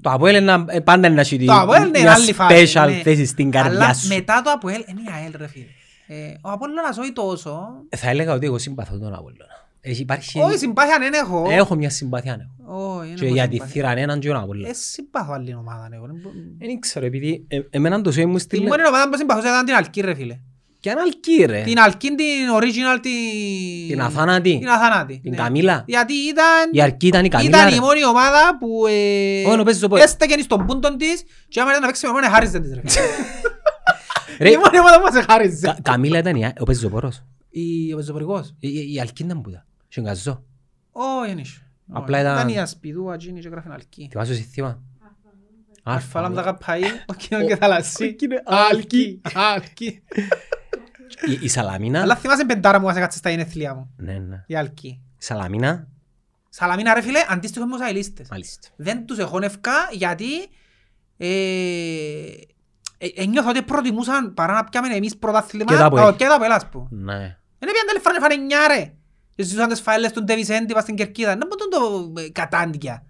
Το 0.00 0.10
Αποέλ 0.10 0.34
είναι 0.36 0.64
ε, 0.68 0.80
πάντα 0.80 1.08
να 1.08 1.20
έχει 1.20 1.44
Το 1.44 1.52
Αποέλ 1.52 1.86
είναι 1.88 1.98
μια 1.98 2.12
άλλη 2.12 2.32
φάση, 2.32 2.72
special 2.74 2.86
ναι. 2.86 3.00
θέση 3.02 3.24
στην 3.26 3.50
καρδιά 3.50 3.78
Αλλά 3.84 3.94
σου. 3.94 4.08
μετά 4.08 4.42
το 4.44 4.50
Αποέλ 4.50 4.84
είναι 4.86 5.00
η 5.00 5.10
ΑΕΛ 5.14 5.32
ρε 5.36 5.46
φίλε. 5.46 5.64
Ε, 6.06 6.34
ο 6.42 6.50
Απόλλωνας 6.50 6.98
όχι 6.98 7.12
τόσο. 7.12 7.60
Θα 7.96 8.08
έλεγα 8.10 8.32
ότι 8.32 8.46
εγώ 8.46 8.58
συμπαθώ 8.58 8.98
τον 8.98 9.12
Απόλλωνα. 9.14 9.46
Έχει 9.80 10.00
υπάρχει... 10.02 10.40
Όχι, 10.40 10.58
συμπάθεια 10.58 10.98
δεν 10.98 11.12
έχω. 11.12 11.46
Έχω 11.50 11.74
μια 11.74 11.90
συμπαθία. 11.90 12.36
ναι. 12.36 12.44
Όχι, 12.74 13.06
δεν 13.08 13.16
Και 13.16 13.24
έχω 13.24 13.34
για 13.34 13.44
τη 13.48 13.52
συμπάθεια. 13.52 13.72
θύρα 13.72 13.90
έναν 14.00 14.20
και 14.20 14.28
τον 14.28 14.36
Απόλλωνα. 14.36 14.68
Ε, 14.68 14.72
συμπάθω 14.72 15.32
άλλη 15.32 15.54
ομάδα. 15.54 15.88
ναι, 15.88 15.96
εγώ. 15.96 16.06
Δεν 16.06 16.16
μπο- 16.22 16.30
Δεν 16.58 16.78
ξέρω, 16.80 17.06
επειδή 17.06 17.44
ε, 17.48 17.60
εμέναν 17.70 18.02
το 18.02 18.12
ζωή 18.12 18.26
μου 18.26 18.34
Τη 18.34 18.40
στείλε... 18.40 18.68
μόνη 18.68 18.86
ομάδα 18.86 19.08
που 19.08 19.16
συμπαθούσα 19.16 19.48
ήταν 19.48 19.64
την 19.64 19.74
Αλκή 19.74 20.00
ρε 20.00 20.14
φίλε. 20.14 20.38
Και 20.84 20.90
αν 20.90 20.98
αλκή 20.98 21.44
ρε. 21.44 21.62
Την 21.62 21.78
Αλκή, 21.78 22.08
την 22.14 22.26
original, 22.60 22.98
την... 23.02 23.10
Ε. 23.84 23.88
Την 23.88 24.00
Αθάνατη. 24.02 24.58
Την 24.58 24.68
Αθανάτη. 24.68 25.18
Την 25.22 25.30
ναι. 25.30 25.36
Καμίλα. 25.36 25.84
Γιατί 25.86 26.12
ήταν... 26.12 26.70
Η 26.72 26.80
Αρκή 26.82 27.06
ήταν 27.06 27.24
η 27.24 27.28
Καμίλα. 27.28 27.58
Ήταν 27.58 27.68
ρε. 27.70 27.74
η 27.76 27.78
μόνη 27.80 28.04
ομάδα 28.04 28.58
που 28.58 28.86
ε, 28.88 29.44
Όχι, 29.46 29.56
νομίζω 29.56 29.88
πω- 29.88 29.96
έστεκεν 29.96 30.42
στον 30.42 30.66
πούντον 30.66 30.96
της 30.96 31.24
και 31.48 31.60
άμα 31.60 31.70
ήταν 31.70 31.80
να 31.82 31.86
παίξει 31.86 32.06
με 32.06 32.12
μόνη 32.12 32.26
χάριζε 32.26 32.60
της 32.60 32.74
ρε. 32.74 32.80
Ρε, 34.40 34.50
Η 34.50 34.56
μόνη 34.56 34.78
ομάδα 34.78 34.96
που 35.00 35.02
μας 35.14 35.24
χάριζε. 35.24 35.66
Κα- 35.66 35.78
Καμίλα 35.82 36.18
ήταν 36.18 36.36
η- 36.36 36.52
ο 36.58 36.64
πεζοπόρος. 36.64 37.22
Η- 37.50 37.92
Ο 37.92 37.96
πεζοπορικός. 37.96 38.54
Η- 38.58 38.68
Η 38.68 38.92
η 38.94 39.00
Αλκή 39.00 39.22
ήταν 39.22 39.40
που 39.40 39.48
ήταν. 39.50 39.64
Και 39.88 40.00
ο 40.00 40.02
Γκαζό. 40.02 40.44
Όχι, 40.92 41.28
δεν 41.28 41.38
είχε. 41.38 41.58
Απλά 41.92 42.16
Όχι. 42.18 42.26
ήταν- 42.26 42.36
Ήταν 42.36 42.48
η 42.48 42.58
ασπιδού, 42.58 43.10
ατζίνης 43.12 43.42
και 43.42 43.48
γράφει 43.48 43.68
αλκή. 43.72 44.08
Θυμάσαι 44.10 44.34
σύστημα; 44.34 44.82
Αλφα 45.82 46.20
λάμδα 46.20 46.42
καπαΐ, 46.66 46.84
ο 47.06 47.14
κοινό 47.14 47.46
και 47.46 47.56
θαλασσί. 47.56 48.04
εκείνο- 48.04 48.36
Αλκή, 48.44 49.20
αλκή. 49.34 50.02
Η- 51.26 51.38
Η 51.40 51.48
Σαλαμίνα. 51.48 52.00
Αλλά 52.00 52.16
θυμάσαι 52.16 52.44
πεντάρα 52.44 52.80
μου, 52.80 52.88
ας 52.88 52.96
έκατσε 52.96 53.18
στα 53.18 53.30
γενέθλιά 53.30 53.74
μου. 53.74 53.90
Ναι, 53.96 54.12
ναι. 54.18 54.44
Η 54.46 54.56
αλκή. 54.56 55.00
Η 55.18 55.24
Σαλαμίνα. 55.24 55.88
Σαλαμίνα 56.48 56.94
ρε 56.94 57.00
φίλε, 57.00 57.18
αντίστοιχος 57.28 57.68
με 57.70 57.76
τους 57.76 57.86
αελίστες. 57.86 58.28
Μάλιστα. 58.30 58.68
δεν 58.76 59.06
τους 59.06 59.18
εχώνευκα 59.18 59.72
γιατί 59.92 60.26
ε, 61.16 61.26
ε, 62.98 63.06
ε, 63.14 63.24
νιώθω 63.24 63.48
ότι 63.48 63.62
προτιμούσαν 63.62 64.34
παρά 64.34 64.52
να 64.52 64.64
πιάμε 64.64 64.94
εμείς 64.94 65.16
πρωτάθλημα 65.16 65.64
Και 65.72 65.76
τα 65.78 65.84
Αποέλ. 65.84 66.04
Α, 66.06 66.12
και 66.12 66.24
τα 66.26 66.34
Αποέλ, 66.34 66.50
ας 66.52 66.68
πούμε. 66.68 66.86
Ναι. 66.90 67.18
Δεν 67.58 67.72
πήγαν 67.72 67.86
τέλος 67.86 68.02
φάνε 68.02 68.18
φάνε 68.20 68.34
εννιά 68.34 68.66
ρε. 68.68 68.92
Και 69.34 69.42
ζητούσαν 69.42 69.68
τις 69.68 69.80
φαέλες 69.80 70.12
του 70.12 70.24
Ντεβισέντη 70.24 70.72
πας 70.72 70.82
στην 70.82 70.94
Κερκίδα. 70.94 71.36
Δεν 71.36 71.48
μπορούν 71.48 71.70
το 72.14 72.20
ε, 72.20 72.28
κατάντικια. 72.30 73.02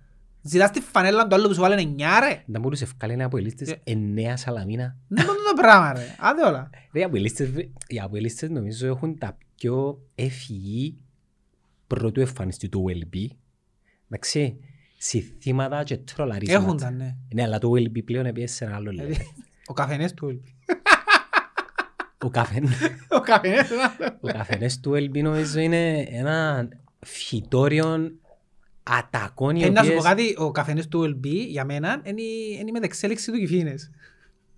Ζητάς 0.46 0.70
τη 0.70 0.80
φανέλα 0.80 1.26
του 1.26 1.35
άλλου 1.35 1.48
που 1.48 1.54
σου 1.54 1.61
βάλουν 1.61 1.78
εννιά 1.78 2.20
ρε. 2.20 2.42
Δεν 2.46 2.61
μπορούσε 2.61 2.85
ευκάλει 2.85 3.12
ένα 3.12 3.24
αποελίστες 3.24 3.68
Ε. 3.70 3.80
εννέα 3.85 4.37
Σαλαμίνα. 4.37 4.96
Δεν 5.09 5.24
μπορούν 5.24 5.42
το 5.54 5.62
πράγμα 5.62 5.92
ρε. 5.92 6.16
Άντε 6.18 6.42
όλα. 6.42 6.70
Ρε, 6.92 7.00
οι 7.00 7.02
αποελίστες, 7.04 7.50
βρε- 7.50 7.68
οι 7.87 8.00
αποελίστες 8.00 8.50
νομίζω 8.50 8.87
έχουν 8.87 9.18
τα 9.18 9.37
πιο 9.57 10.02
ευφυή 10.14 10.98
πρώτου 11.87 12.20
εμφανιστή 12.20 12.68
του 12.68 12.85
WLB. 12.88 13.26
Εντάξει, 14.11 14.57
συστήματα 14.98 15.83
και 15.85 15.96
τρολαρίσματα. 15.96 16.64
Έχουν 16.64 16.76
τα 16.76 16.90
ναι. 16.90 17.16
Ναι, 17.35 17.42
αλλά 17.42 17.59
το 17.59 17.70
WLB 17.70 18.04
πλέον 18.04 18.26
επίσης 18.26 18.57
σε 18.57 18.64
ένα 18.64 18.74
άλλο 18.74 18.90
level. 18.90 18.94
Δηλαδή, 18.94 19.16
Ο 19.66 19.72
καφενές 19.72 20.14
του 20.14 20.28
Ελπι. 20.28 20.54
Ο 22.24 22.30
καφέ- 22.30 22.64
Ο 23.09 23.20
καφενές 23.20 23.68
του 23.68 23.74
Ο 24.20 24.26
καφενές 24.33 24.80
του 24.80 24.90
LB 24.92 25.22
νομίζω 25.22 25.61
είναι 25.61 25.98
ένα 26.11 26.68
φυτόριο 27.00 28.12
ατακών 28.85 29.57
οι 29.57 29.59
Και 29.61 29.70
να 29.70 29.83
σου 29.83 29.88
πω 29.88 29.92
οποίες... 29.99 30.05
κάτι, 30.09 30.35
ο 30.38 30.51
καφενές 30.51 30.88
του 30.88 31.03
LB 31.23 31.27
για 31.49 31.64
μένα 31.64 32.01
είναι 32.05 32.20
η- 32.31 32.57
είναι 32.61 32.68
η 32.68 32.73
μετεξέλιξη 32.73 33.31
του 33.33 33.38
Κιφίνες. 33.38 33.90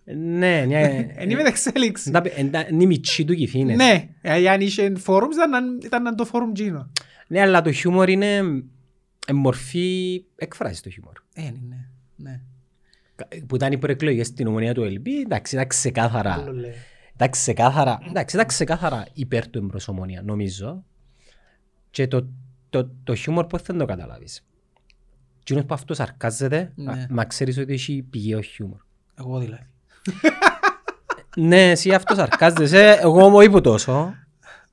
Ναι, 0.05 0.65
ναι. 0.67 1.07
Είναι 1.21 1.33
η 1.33 1.37
μετεξέλιξη. 1.37 2.11
Είναι 2.39 2.51
τα- 2.51 2.67
είναι 2.71 2.83
η 2.83 2.87
μητσή 2.87 3.25
του 3.25 3.35
Κιφίνες. 3.35 3.77
Ναι, 3.77 4.09
ε, 4.21 4.49
αν 4.49 4.61
είχε 4.61 4.93
forums 5.07 5.33
ήταν, 5.47 5.81
ήταν 5.85 6.17
το 6.17 6.29
forum 6.33 6.59
Gino. 6.61 6.87
Ναι, 7.29 7.41
αλλά 7.41 7.63
το 7.63 7.73
χιούμορ 7.73 8.09
είναι 8.09 8.37
ε, 9.27 9.33
μορφή 9.33 10.25
εκφράζεις 10.37 10.81
το 10.81 10.91
χιούμορ. 10.91 11.13
Ε, 11.35 11.43
ναι, 11.43 11.51
ναι, 11.69 11.77
ναι. 12.17 12.41
Κα- 13.17 13.29
Που 13.47 13.57
ήταν 13.57 13.73
οι 13.73 13.79
προεκλογές 13.79 14.27
στην 14.27 14.47
ομονία 14.47 14.75
του 14.75 14.83
LB, 14.83 15.07
εντάξει, 15.25 15.55
ήταν 15.55 15.59
Άλλο 15.59 15.67
ξεκάθαρα. 15.69 16.51
λέει. 16.53 16.73
ήταν 17.15 17.31
ξεκάθαρα, 17.31 17.99
εντάξει, 18.09 18.37
ήταν 18.37 18.49
ξεκάθαρα 18.49 19.07
υπέρ 19.13 19.49
του 19.49 19.59
εμπρός 19.59 19.89
ομονίας, 19.89 20.25
νομίζω. 20.25 20.85
Και 21.91 22.07
το, 22.07 22.27
το, 22.71 22.91
το 23.05 23.15
χιούμορ 23.15 23.47
πώς 23.47 23.63
δεν 23.63 23.79
το 23.79 23.85
καταλάβεις; 23.85 24.45
Εκείνος 25.41 25.65
που 25.65 25.75
αυτός 25.75 25.97
σαρκάζεται, 25.97 26.73
Ναι. 26.75 26.85
μα- 26.85 27.07
μα 27.11 27.25
ξέρεις 27.25 27.59
ότι 27.59 27.73
έχει 27.73 28.07
πηγαίο 28.11 28.41
χιούμορ. 28.41 28.79
Εγώ 29.19 29.39
δηλαδή. 29.39 29.67
Ναι, 31.37 31.71
εσύ 31.71 31.95
αυτός 31.95 32.17
σαρκάζεσαι, 32.17 32.99
εγώ 33.01 33.25
όμω 33.25 33.41
είπα 33.41 33.61
τόσο. 33.61 34.15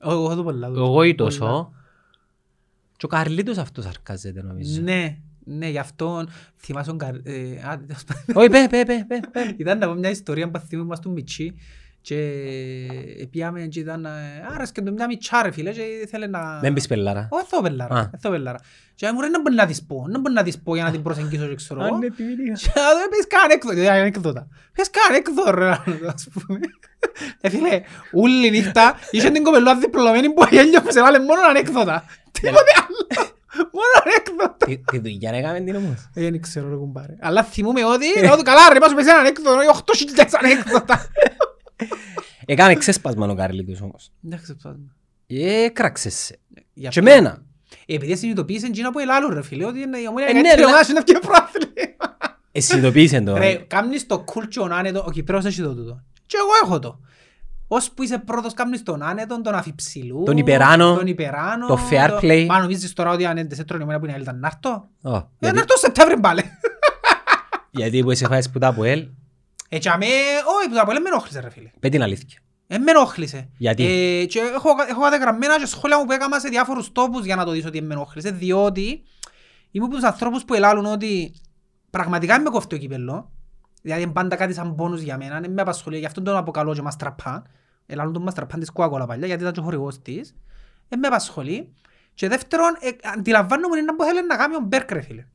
Εγώ 0.02 0.12
έχω 0.24 0.34
το 0.34 0.42
πολλά. 0.42 0.70
το- 0.70 0.80
Εγώ 0.80 1.02
ή 1.02 1.14
πολλά. 1.14 1.30
τόσο. 1.30 1.72
Και 2.96 3.04
ο 3.04 3.08
Καρλίτος 3.08 3.58
αυτός 3.58 3.84
σαρκάζεται 3.84 4.42
νομίζω. 4.42 4.80
Ναι, 4.82 5.16
ναι, 5.44 5.68
γι' 5.68 5.78
αυτό 5.78 6.26
θυμάσαι 6.56 6.88
τον 6.88 6.98
Καρ... 6.98 7.14
ε, 7.14 7.60
α, 7.68 7.80
τέλος 7.86 8.04
πάντων. 8.04 8.36
Όχι, 8.42 8.48
πέ, 8.48 8.66
πέ, 8.70 8.84
πέ, 8.84 9.04
πέ, 9.08 9.20
πέ. 9.32 9.54
Ήταν 9.58 9.78
να 9.78 9.86
πω 9.86 9.94
μια 9.94 10.10
ιστορία 10.10 10.50
που 10.50 10.58
θυμούμε 10.58 10.88
μας 10.88 11.00
του 11.00 11.10
Μιτσί 11.10 11.54
και 12.06 12.18
πήγαμε 13.30 13.60
και 13.60 13.80
ήταν, 13.80 14.04
ε, 14.04 14.10
άρεσε 14.54 14.72
και 14.72 14.80
του 14.80 14.92
μια 14.92 15.06
μιτσά 15.06 15.42
ρε 15.42 15.50
φίλε 15.50 15.70
και 15.70 15.80
ήθελε 15.80 16.26
να... 16.26 16.58
Δεν 16.60 16.72
πεις 16.72 16.86
πελάρα. 16.86 17.28
Όχι, 17.30 17.44
εδώ 17.52 17.62
πελάρα, 17.62 17.94
Α. 17.94 18.10
εδώ 18.14 18.30
πελάρα. 18.30 18.58
Και 18.94 19.10
μου 19.12 19.20
ρε, 19.20 19.28
δεν 19.28 19.40
μπορεί 19.40 19.54
να 19.54 19.66
της 19.66 19.82
πω, 19.82 20.04
δεν 20.08 20.20
μπορεί 20.20 20.34
να 20.34 20.42
της 20.42 20.58
πω 20.58 20.74
για 20.74 20.84
να 20.84 20.90
την 20.90 21.02
προσεγγίσω 21.02 21.46
και 21.46 21.54
ξέρω 21.54 21.84
εγώ. 21.84 21.94
Αν 21.94 22.02
επιβιντικά. 22.02 22.52
Και 22.52 22.70
δεν 22.98 23.08
πεις 23.10 23.26
καν 23.28 23.50
έκδοτα, 23.50 23.74
δεν 23.76 23.90
ανέκδοτα. 23.92 24.46
Πες 24.74 24.90
καν 24.90 25.14
έκδοτα 25.16 25.50
ρε, 25.54 25.68
ας 26.14 26.28
πούμε. 26.32 26.58
Ε, 27.40 27.48
φίλε, 27.48 27.80
όλη 28.12 28.50
νύχτα 28.50 28.94
είχε 29.10 29.30
την 29.30 29.42
κοπελούα 29.42 29.76
διπλωμένη 29.78 30.30
που 30.32 30.42
αγέλιο 30.46 30.80
που 30.82 30.92
σε 30.92 31.00
βάλε 31.00 31.18
μόνο 31.18 31.40
ανέκδοτα. 31.48 32.04
Τίποτε 32.32 32.72
άλλο. 32.82 33.26
Μόνο 33.76 33.92
ανέκδοτα. 34.04 34.66
Τι- 34.66 34.78
Τι 34.90 34.98
δουλειά 34.98 35.30
να 35.30 35.36
έκαμε 35.36 35.60
την 35.60 35.76
όμως. 35.76 36.08
Ε, 36.14 36.20
Δεν 36.22 36.40
ξέρω 36.40 36.68
ρε 36.68 36.74
κουμπάρε. 36.76 37.16
Αλλά 37.20 37.42
θυμούμαι 37.42 37.84
ότι, 37.84 38.06
λέω 38.20 38.36
του 38.36 38.42
καλά 38.42 38.72
ρε, 38.72 38.78
πάσου 38.78 38.94
πες 38.94 39.06
ένα 39.06 39.18
ανέκδοτο, 39.18 39.58
όχι 39.58 40.04
8.000 40.16 40.24
ανέκδοτα. 40.42 41.06
Έκαμε 42.44 42.74
ξέσπασμα 42.74 43.26
ο 43.26 43.34
Καρλίτος 43.34 43.80
όμως. 43.80 44.10
Εντάξει, 44.26 44.56
ψάχνω. 44.56 44.92
Ε, 45.26 45.68
κράξες 45.68 46.14
σε. 46.14 46.38
Για 46.74 46.90
Και 46.90 47.00
ποιο- 47.00 47.12
εμένα. 47.12 47.42
Επειδή 47.86 48.16
συνειδητοποίησε 48.16 48.66
εκείνα 48.66 48.90
που 48.92 48.98
ελάλου 48.98 49.30
ρε 49.30 49.42
φίλε, 49.42 49.64
ότι 49.66 49.80
είναι 49.80 49.98
η 49.98 50.06
ομόνια 50.06 50.26
Ε, 50.28 50.32
ναι, 50.32 50.34
καλύτερη 50.34 50.60
αλλά- 50.60 50.66
ομάδα 50.68 50.84
στην 50.84 50.96
ευκαιρία 50.96 51.20
πρόθλημα. 51.20 52.16
Ε, 52.52 52.60
συνειδητοποίησε 52.60 53.20
το. 53.20 53.36
Ρε, 53.36 53.54
κάμνεις 53.54 54.06
το 54.06 54.24
cool 54.28 54.42
και 54.48 54.58
τον 54.58 54.72
άνετο, 54.72 55.04
ο 55.06 55.10
Κυπρέος 55.10 55.44
έχει 55.44 55.62
το 55.62 55.74
τούτο. 55.74 56.02
Και 56.26 56.36
εγώ 56.38 56.48
έχω 56.64 56.78
το. 56.78 57.00
Ως 57.68 57.90
που 57.90 58.02
είσαι 58.02 58.18
πρώτος 58.18 58.54
κάμνεις 58.54 58.82
τον 58.82 59.02
άνετον, 59.02 59.42
τον 59.42 59.54
αφιψηλού, 59.54 60.22
Τον 60.24 60.36
υπεράνω, 60.36 60.94
τον 60.94 61.06
υπεράνω, 61.06 61.66
το 61.66 61.78
fair 61.90 62.18
play. 62.20 62.46
Μα 62.48 62.60
νομίζεις 62.60 62.92
τώρα 62.92 63.10
ότι 63.10 63.24
αν 63.26 63.34
δεν 63.34 63.48
σε 63.54 63.64
τρώνε 63.64 63.82
εμένα 63.82 63.98
που 63.98 64.06
είναι 64.06 64.18
ήταν 64.20 64.38
να 64.38 64.46
έρθω. 64.52 64.88
Ω, 65.02 65.08
Ε, 65.10 65.12
Να 65.12 65.28
γιατί- 65.38 65.58
έρθω 65.58 65.76
Σεπτέμβρη 65.76 66.20
πάλι. 66.20 66.42
Γιατί 67.70 68.02
που 68.02 68.10
είσαι 68.10 68.26
φάες 68.26 68.50
που 68.50 68.58
τα 68.58 68.66
από 68.68 68.84
ελ, 68.84 69.06
Ε, 69.68 69.78
και 69.78 69.90
αμέ, 69.90 70.06
όχι, 70.58 70.68
που 70.68 70.74
τα 70.74 70.84
πολύ 70.84 71.00
με 71.00 71.08
ενόχλησε 71.08 71.40
ρε 71.40 71.50
φίλε. 71.50 71.70
πέ 71.80 71.88
την 71.88 72.02
αλήθεια. 72.02 72.38
Ε, 72.66 72.78
με 72.78 72.90
ενόχλησε. 72.90 73.48
Γιατί; 73.56 73.84
Ε, 73.84 74.24
και 74.24 74.38
έχω, 74.38 74.68
έχω 74.88 75.00
καταγραμμένα 75.00 75.58
και 75.58 75.66
σχόλια 75.66 75.98
μου 75.98 76.04
που 76.04 76.12
έκανα 76.12 76.38
σε 76.40 76.48
διάφορους 76.48 76.92
τόπους 76.92 77.24
για 77.24 77.36
να 77.36 77.44
το 77.44 77.50
δεις 77.50 77.66
ότι 77.66 77.82
με 77.82 77.94
ενόχλησε, 77.94 78.30
διότι 78.30 79.02
είμαι 79.70 79.84
από 79.84 79.94
τους 79.94 80.04
ανθρώπους 80.04 80.44
που 80.44 80.54
ελάλουν 80.54 80.84
ότι 80.84 81.34
πραγματικά 81.90 82.40
με 82.40 82.50
κόφτει 82.50 82.74
ο 82.74 82.78
κύπελλο, 82.78 83.30
δηλαδή 83.82 84.02
είναι 84.02 84.12
πάντα 84.12 84.36
κάτι 84.36 84.54
σαν 84.54 84.74
πόνους 84.74 85.00
για 85.00 85.16
μένα, 85.16 85.40
δεν 85.40 85.52
με 85.52 85.62
απασχολεί, 85.62 85.98
γι' 85.98 86.06
αυτό 86.06 86.22
τον 86.22 86.36
αποκαλώ 86.36 86.74
και 86.74 86.82
μαστραπά, 86.82 87.42
ελάλουν 87.86 88.12
τον 88.12 88.22
μαστραπά 88.22 88.58
της 88.58 88.70
Coca-Cola 88.74 89.04
παλιά, 89.06 89.26
γιατί 89.26 89.42
ήταν 89.42 89.52
και 89.52 89.60
ο 89.60 89.62
χορηγός 89.62 90.02
της, 90.02 90.34
δεν 90.88 90.98
με 90.98 91.06
απασχολεί. 91.06 91.72
Και 92.14 92.28
δεύτερον, 92.28 92.76
ε, 92.80 92.90
αντιλαμβάνομαι 93.16 93.78
είναι 93.78 93.94
που 93.94 94.04
θέλει 94.04 94.26
να 94.26 94.36
κάνει 94.36 94.54
ο 94.54 94.60
Μπέρκ 94.60 94.90
ρε 94.90 95.00
φίλε. 95.00 95.26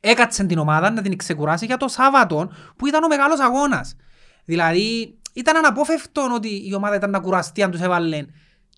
Έκατσε 0.00 0.44
την 0.44 0.58
ομάδα 0.58 0.90
να 0.90 1.02
την 1.02 1.16
ξεκουράσει 1.16 1.66
για 1.66 1.76
το 1.76 1.88
Σάββατο 1.88 2.50
που 2.76 2.86
ήταν 2.86 3.04
ο 3.04 3.06
μεγάλος 3.08 3.40
αγώνας. 3.40 3.96
Δηλαδή 4.44 5.18
ήταν 5.32 5.56
αναπόφευκτο 5.56 6.30
ότι 6.34 6.68
η 6.68 6.74
ομάδα 6.74 6.94
ήταν 6.94 7.10
να 7.10 7.20
κουραστεί 7.20 7.62
αν 7.62 7.70
τους 7.70 7.80
έβαλε 7.80 8.24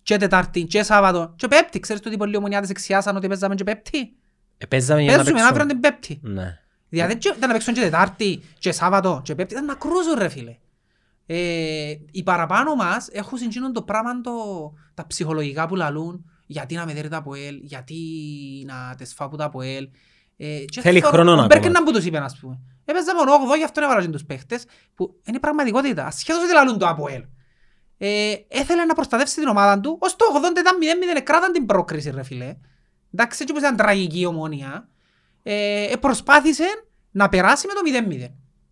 και 0.03 0.17
Τετάρτη 0.17 0.65
και 0.65 0.83
Σάββατο 0.83 1.33
και 1.37 1.49
Πέπτη. 1.49 1.81
Ξέρεις 1.81 2.03
ότι 2.07 2.17
πολλοί 2.17 2.37
ομονιάτες 2.37 2.71
εξιάσαν 2.71 3.17
ότι 3.17 3.29
παίζαμε 3.29 3.55
και 3.55 3.65
Πέπτη. 3.65 4.17
Ε, 4.59 4.67
Παίζαμε 4.67 5.03
για 5.03 5.11
να 5.11 5.17
Παίζουμε 5.17 5.41
αύριο 5.43 5.67
παίξουμε. 5.67 5.81
την 5.81 5.81
Πέπτη. 5.81 6.21
Ναι. 6.23 6.59
Δηλαδή 6.89 7.13
δεν 7.13 7.33
ήταν 7.37 7.49
να 7.49 7.53
παίξουν 7.55 7.75
και 7.75 7.81
Τετάρτη 7.81 8.43
και 8.59 8.73
Σάββατο 8.73 9.21
και 9.25 9.35
Πέπτη. 9.35 9.53
Ήταν 9.53 9.65
να 9.65 9.75
κρούζουν 9.75 10.15
ρε 10.19 10.29
φίλε. 10.29 10.57
Ε, 11.27 11.95
οι 12.11 12.23
παραπάνω 12.23 12.75
μας 12.75 13.09
έχουν 13.13 13.39
συγκίνον 13.39 13.73
το 13.73 13.83
πράγμα 13.83 14.21
το, 14.21 14.33
τα 14.95 15.07
ψυχολογικά 15.07 15.67
που 15.69 15.77
λαλούν 15.77 16.25
γιατί 16.47 16.75
να 16.75 16.87
με 16.87 16.93
δέρει 16.95 17.09
τα 17.09 17.17
από 17.17 17.35
ελ, 17.35 17.59
γιατί 17.63 17.97
να 18.67 18.95
τες 18.99 19.15
φάω 19.15 19.29
που 19.29 19.37
τα 19.37 19.45
από 19.45 19.63
ελ. 19.63 19.83
Ε, 19.83 19.89
και 19.89 19.91
Θέλει 20.81 21.01
θεωρώ- 21.01 21.15
χρόνο 21.15 21.31
ο 21.31 21.33
ακόμα. 21.33 21.47
Μπέρκεν 21.47 21.73
να 21.73 21.83
που 21.83 21.93
τους 21.93 22.05
είπε 22.05 22.19
ας 22.19 22.39
πούμε. 22.41 22.59
Έπαιζα 22.85 23.15
μόνο 23.15 23.33
8, 23.53 23.57
γι' 23.57 23.65
αυτό 23.65 23.83
έβαλα 23.83 24.01
και 24.01 24.09
τους 24.09 24.25
παίχτες, 24.25 24.65
που 24.95 25.21
είναι 25.25 25.37
η 25.37 25.41
πραγματικότητα, 25.41 26.07
ασχέτως 26.07 26.43
ότι 26.43 26.53
λαλούν 26.53 26.79
το 26.79 26.87
ΑΠΟΕΛ. 26.87 27.23
Ε, 27.99 28.35
έθελε 28.49 28.85
να 28.85 28.95
προστατεύσει 28.95 29.35
την 29.35 29.49
ομάδα 29.49 29.81
του, 29.81 29.97
ως 30.01 30.17
το 30.17 30.25
80 30.35 30.61
ήταν 30.61 30.79
0-0, 30.79 31.21
κράταν 31.23 31.53
την 31.53 31.67
πρόκριση 31.67 32.11
ρε 32.11 32.23
φίλε. 32.23 32.57
Εντάξει, 33.15 33.39
έτσι 33.43 33.51
όπως 33.51 33.63
ήταν 33.63 33.77
τραγική 33.77 34.21
η 34.21 34.27
Ομόνοια. 34.27 34.89
Ε, 35.43 35.83
ε, 35.93 35.97
προσπάθησε 35.97 36.65
να 37.11 37.29
περάσει 37.29 37.67
με 37.67 37.73
το 37.73 37.81
0-0. 37.85 38.19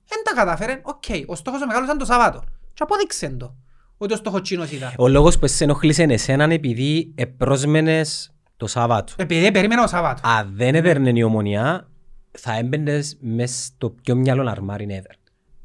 Δεν 0.07 0.23
τα 0.25 0.35
κατάφερε, 0.35 0.81
οκ, 0.83 1.05
ο 1.27 1.35
στόχος 1.35 1.63
ο 1.63 1.67
μεγάλος 1.67 1.87
ήταν 1.87 1.99
το 1.99 2.05
Σαββάτο. 2.05 2.43
Και 2.75 2.83
απόδειξε 2.83 3.29
το, 3.29 3.57
ότι 3.97 4.13
ο 4.13 4.17
στόχος 4.17 4.41
τζείνος 4.41 4.71
ήταν. 4.71 4.93
Ο 4.99 5.09
λόγος 5.09 5.39
που 5.39 5.47
σε 5.47 5.65
ενοχλήσε 5.65 6.03
εσένα 6.03 6.45
είναι 6.45 6.55
επειδή 6.55 7.13
επρόσμενες 7.15 8.35
το 8.61 8.67
Σαββάτο. 8.67 9.13
Επειδή 9.17 9.51
περίμενα 9.51 9.83
ο 9.83 9.87
Σαββάτο. 9.87 10.21
Αν 10.25 10.53
δεν 10.55 10.75
έδερνε 10.75 11.13
η 11.15 11.23
Ομόνοια, 11.23 11.89
θα 12.31 12.57
έμπαινες 12.57 13.17
μες 13.21 13.65
στο 13.65 13.91
πιο 13.91 14.15
μυαλό 14.15 14.51
αρμάρι 14.51 15.03
ever. 15.03 15.15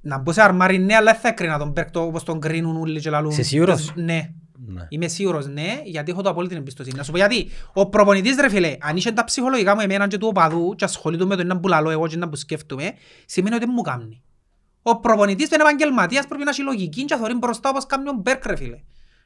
Να 0.02 0.18
μπω 0.18 0.32
σε 0.32 0.42
αρμάρι 0.42 0.78
ναι, 0.78 0.96
αλλά 0.96 1.12
δεν 1.12 1.22
θα 1.22 1.28
έκρινα 1.28 1.58
τον 1.58 1.70
Μπέρκτο 1.72 2.06
όπως 2.06 2.24
τον 2.24 2.40
κρίνουν 2.40 2.78
όλοι 2.78 3.00
και 3.00 3.10
λαλούν. 3.10 3.32
Είσαι 3.32 3.44
σίγουρος; 3.44 3.94
Ναι. 3.96 4.30
Ναι. 4.68 4.86
Είμαι 4.90 5.08
σίγουρος 5.08 5.48
ναι, 5.48 5.82
γιατί 5.84 6.12
έχω 6.12 6.22
το 6.22 6.30
απόλυτη 6.30 6.56
εμπιστοσύνη. 6.56 6.98
Να 6.98 7.04
σου 7.04 7.12
πω 7.12 7.18
γιατί. 7.18 7.50
Ο 7.74 7.90
προπονητής 7.90 8.36
ρε 8.40 8.50
φίλε, 8.50 8.78
αν 8.82 8.96
είχε 8.96 9.12
τα 9.12 9.24
ψυχολογικά 9.24 9.76
μου 9.76 9.82
εμένα 9.82 10.08
και 10.08 10.18
του 10.18 10.28
οπαδού 10.28 10.74
και 10.76 10.84
ασχολείται 10.84 11.26
με 11.26 11.36
το 11.36 11.42
ένα 11.42 11.60
που 11.60 11.68
λαλώ 11.68 11.90
εγώ 11.90 12.08
και 12.08 12.16
ένα 12.16 12.30
που 12.30 12.36
σκέφτομαι, 12.36 12.92
σημαίνει 13.26 13.56
ότι 13.56 13.66
δεν 13.66 13.74
μου 13.78 13.82
κάνει. 13.82 14.22
Ο 14.82 15.00
προπονητής 15.00 15.48
του 15.50 15.54
είναι 15.54 15.64
επαγγελματίας 15.64 16.28
πρέπει 16.28 16.44
να 16.44 16.50
έχει 16.50 16.62
λογική 16.62 17.06
και 17.06 17.16
να 17.16 17.22
θωρεί 17.22 17.34
μπροστά 17.34 17.70
όπως 17.70 17.86
κάνει 17.86 18.10
ο 18.10 18.14
Μπέρκ 18.14 18.46
ρε 18.46 18.56
φίλε. 18.56 18.80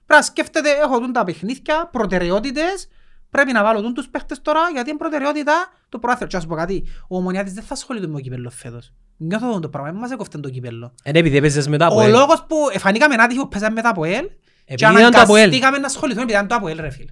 Πρέπει 0.05 0.21
να 0.21 0.21
σκέφτεται, 0.21 0.69
έχω 0.83 0.99
τούν 0.99 1.11
τα 1.11 1.23
παιχνίδια, 1.23 1.89
προτεραιότητες, 1.91 2.87
πρέπει 3.29 3.51
να 3.51 3.63
βάλω 3.63 3.81
τούν 3.81 3.93
τους 3.93 4.09
παίχτες 4.09 4.41
τώρα 4.41 4.59
γιατί 4.73 4.89
είναι 4.89 4.97
προτεραιότητα 4.97 5.53
το 5.89 5.99
προάθρο. 5.99 6.27
Και 6.27 6.35
να 6.35 6.41
σου 6.41 6.47
πω 6.47 6.55
κάτι, 6.55 6.83
ο 7.07 7.17
Ομονοιάτης 7.17 7.53
δεν 7.53 7.63
θα 7.63 7.73
ασχολείται 7.73 8.07
με 8.07 8.13
το 8.13 8.19
κύπελλο 8.19 8.49
φέτος. 8.49 8.93
Νιώθω 9.17 9.51
τον 9.51 9.61
το 9.61 9.69
πράγμα, 9.69 9.91
δεν 9.91 9.99
μας 9.99 10.11
έκοφτε 10.11 10.37
το 10.37 10.49
κύπελλο. 10.49 10.93
Είναι 11.03 11.19
επειδή 11.19 11.37
έπαιζες 11.37 11.67
μετά 11.67 11.85
από 11.85 11.95
Ο 11.95 12.01
ελ. 12.01 12.09
λόγος 12.11 12.45
που 12.47 12.55
εφανήκαμε 12.73 13.15
άτυχοι 13.15 13.39
που 13.39 13.47
παίζαμε 13.47 13.73
μετά 13.73 13.89
από 13.89 14.03
ελ 14.03 14.25
και 14.75 14.85
Επειδή 14.85 14.99
ήταν 14.99 15.11
το 15.11 15.19
ΑΠΟΕΛ. 15.19 15.35
αναγκαστήκαμε 15.41 15.77
να 15.77 15.85
ασχοληθούμε 15.85 16.23
επειδή 16.23 16.37
ήταν 16.37 16.47
το 16.47 16.55
ΑΠΟΕΛ 16.55 16.79
ρε 16.81 16.89
φίλε. 16.89 17.11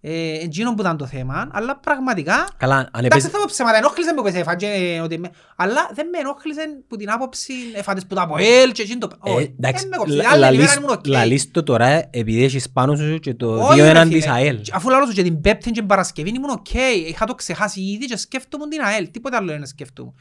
Ε, 0.00 0.32
Εκείνο 0.42 0.74
που 0.74 0.80
ήταν 0.80 0.96
το 0.96 1.06
θέμα, 1.06 1.48
αλλά 1.52 1.76
πραγματικά 1.78 2.48
Καλά, 2.56 2.74
αν 2.76 2.82
Εντάξει, 2.88 3.06
έπαιζες... 3.06 3.30
θα 3.30 3.38
πω 3.38 3.44
ψέματα, 3.46 3.76
ενόχλησε 3.76 4.12
με 4.12 4.22
που 4.22 4.30
σε 4.30 4.38
έφαγε, 4.38 5.00
ότι 5.00 5.18
με- 5.18 5.30
αλλά 5.56 5.90
δεν 5.94 6.08
με 6.08 6.18
ενόχλησε 6.18 6.60
που 6.88 6.96
την 6.96 7.10
άποψη 7.10 7.52
έφαντες 7.74 8.06
που 8.06 8.14
τα 8.14 8.22
ΑΠΟΕΛ 8.22 8.72
και 8.72 8.82
εκείνο 8.82 8.98
το... 8.98 9.16
Ε, 9.24 9.30
Όχι, 9.30 9.54
εντάξει, 9.58 9.80
δεν 9.80 9.88
με 9.88 9.96
κόψε. 9.96 10.14
λα- 10.14 10.28
Άλλη 10.30 10.38
ημέρα 10.38 10.50
λαλείς- 10.52 10.74
ήμουν 10.76 10.90
οκ. 10.90 11.06
λαλείς 11.06 11.50
το 11.50 11.62
τώρα 11.62 11.86
επειδή 12.10 12.44
έχεις 12.44 12.70
πάνω 12.70 12.96
σου 12.96 13.18
και 13.18 13.34
το 13.34 13.54
Όχι, 13.62 13.72
2 13.80 13.82
ρε 13.82 13.88
έναντι 13.88 14.08
φίλε. 14.08 14.20
της 14.20 14.30
ΑΕΛ. 14.30 14.60
Αφού 14.72 14.88
λαλώ 14.90 15.06
σου 15.06 15.12
και 15.12 15.22
την 15.22 15.40
Πέμπτη 15.40 15.64
και 15.70 15.78
την 15.78 15.86
Παρασκευή 15.86 16.28
ήμουν 16.28 16.50
οκ. 16.50 16.74
Είχα 17.08 17.24
το 17.26 17.34
ξεχάσει 17.34 17.80
ήδη 17.80 18.04
και 18.04 18.16
σκέφτομαι 18.16 18.68
την 18.68 18.80
ΑΕΛ. 18.82 19.10
Τίποτα 19.10 19.36
άλλο 19.36 19.46
δεν 19.52 19.66
σκέφτομαι. 19.66 20.12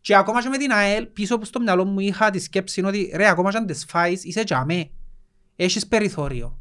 Και 0.00 0.16
ακόμα 0.16 0.42
και 0.42 0.48
με 0.48 0.56
την 0.56 0.72
ΑΕΛ, 0.72 1.06
πίσω 1.06 1.38
στο 1.42 1.60
μυαλό 1.60 1.84
μου 1.84 2.00
είχα 2.00 2.30
τη 2.30 2.38
σκέψη 2.38 2.84
ότι 2.84 3.12
ρε, 3.14 3.28
ακόμα 3.28 3.50
και 3.50 3.56
αν 3.56 3.66
τις 3.66 3.84
φάεις, 3.88 4.24
είσαι 4.24 4.44
τζιαμέ. 4.44 4.88
Έχεις 5.56 5.86
περιθώριο. 5.86 6.58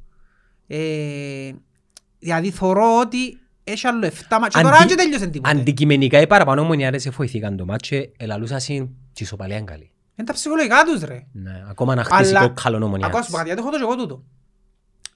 Ε, 2.26 2.32
δηλαδή 2.34 2.52
θωρώ 2.52 3.00
ότι 3.00 3.38
έχει 3.64 3.88
άλλο 3.88 4.06
7 4.08 4.12
μάτια. 4.30 4.48
Και 4.48 4.62
τώρα 4.62 4.76
Αντι- 4.76 4.88
δεν 4.88 4.98
τέλειωσε 4.98 5.28
τίποτε. 5.28 5.58
Αντικειμενικά 5.60 6.22
οι 6.22 6.28
παραπάνω 6.28 6.62
ομονοιάτες 6.62 7.02
σε 7.02 7.10
βοηθήκαν 7.10 7.58
το 7.58 7.66
μάτσι, 7.66 8.12
ελαλούσα 8.18 8.60
συν 8.60 8.86
και 8.86 9.22
η 9.22 9.26
ισοπαλία 9.26 9.56
είναι 9.56 9.66
καλή. 9.66 9.92
Είναι 10.16 10.28
τα 10.28 10.34
ψυχολογικά 10.34 10.84
τους 10.86 11.02
ρε. 11.04 11.26
Ναι, 11.32 11.64
ακόμα 11.70 11.96
να 11.96 12.04
χτίσει 12.04 12.30
Αλλά- 12.36 12.48
το 12.48 12.54
καλό 12.62 12.76
Ακόμα 12.76 12.80
σου 12.80 12.86
ομονοιάτες. 12.86 13.28
πω 13.30 13.36
κάτι, 13.36 13.46
γιατί 13.48 13.62
έχω 13.62 13.70
το 13.70 13.78
και 13.78 13.84
εγώ 13.84 13.96
τούτο. 13.96 14.24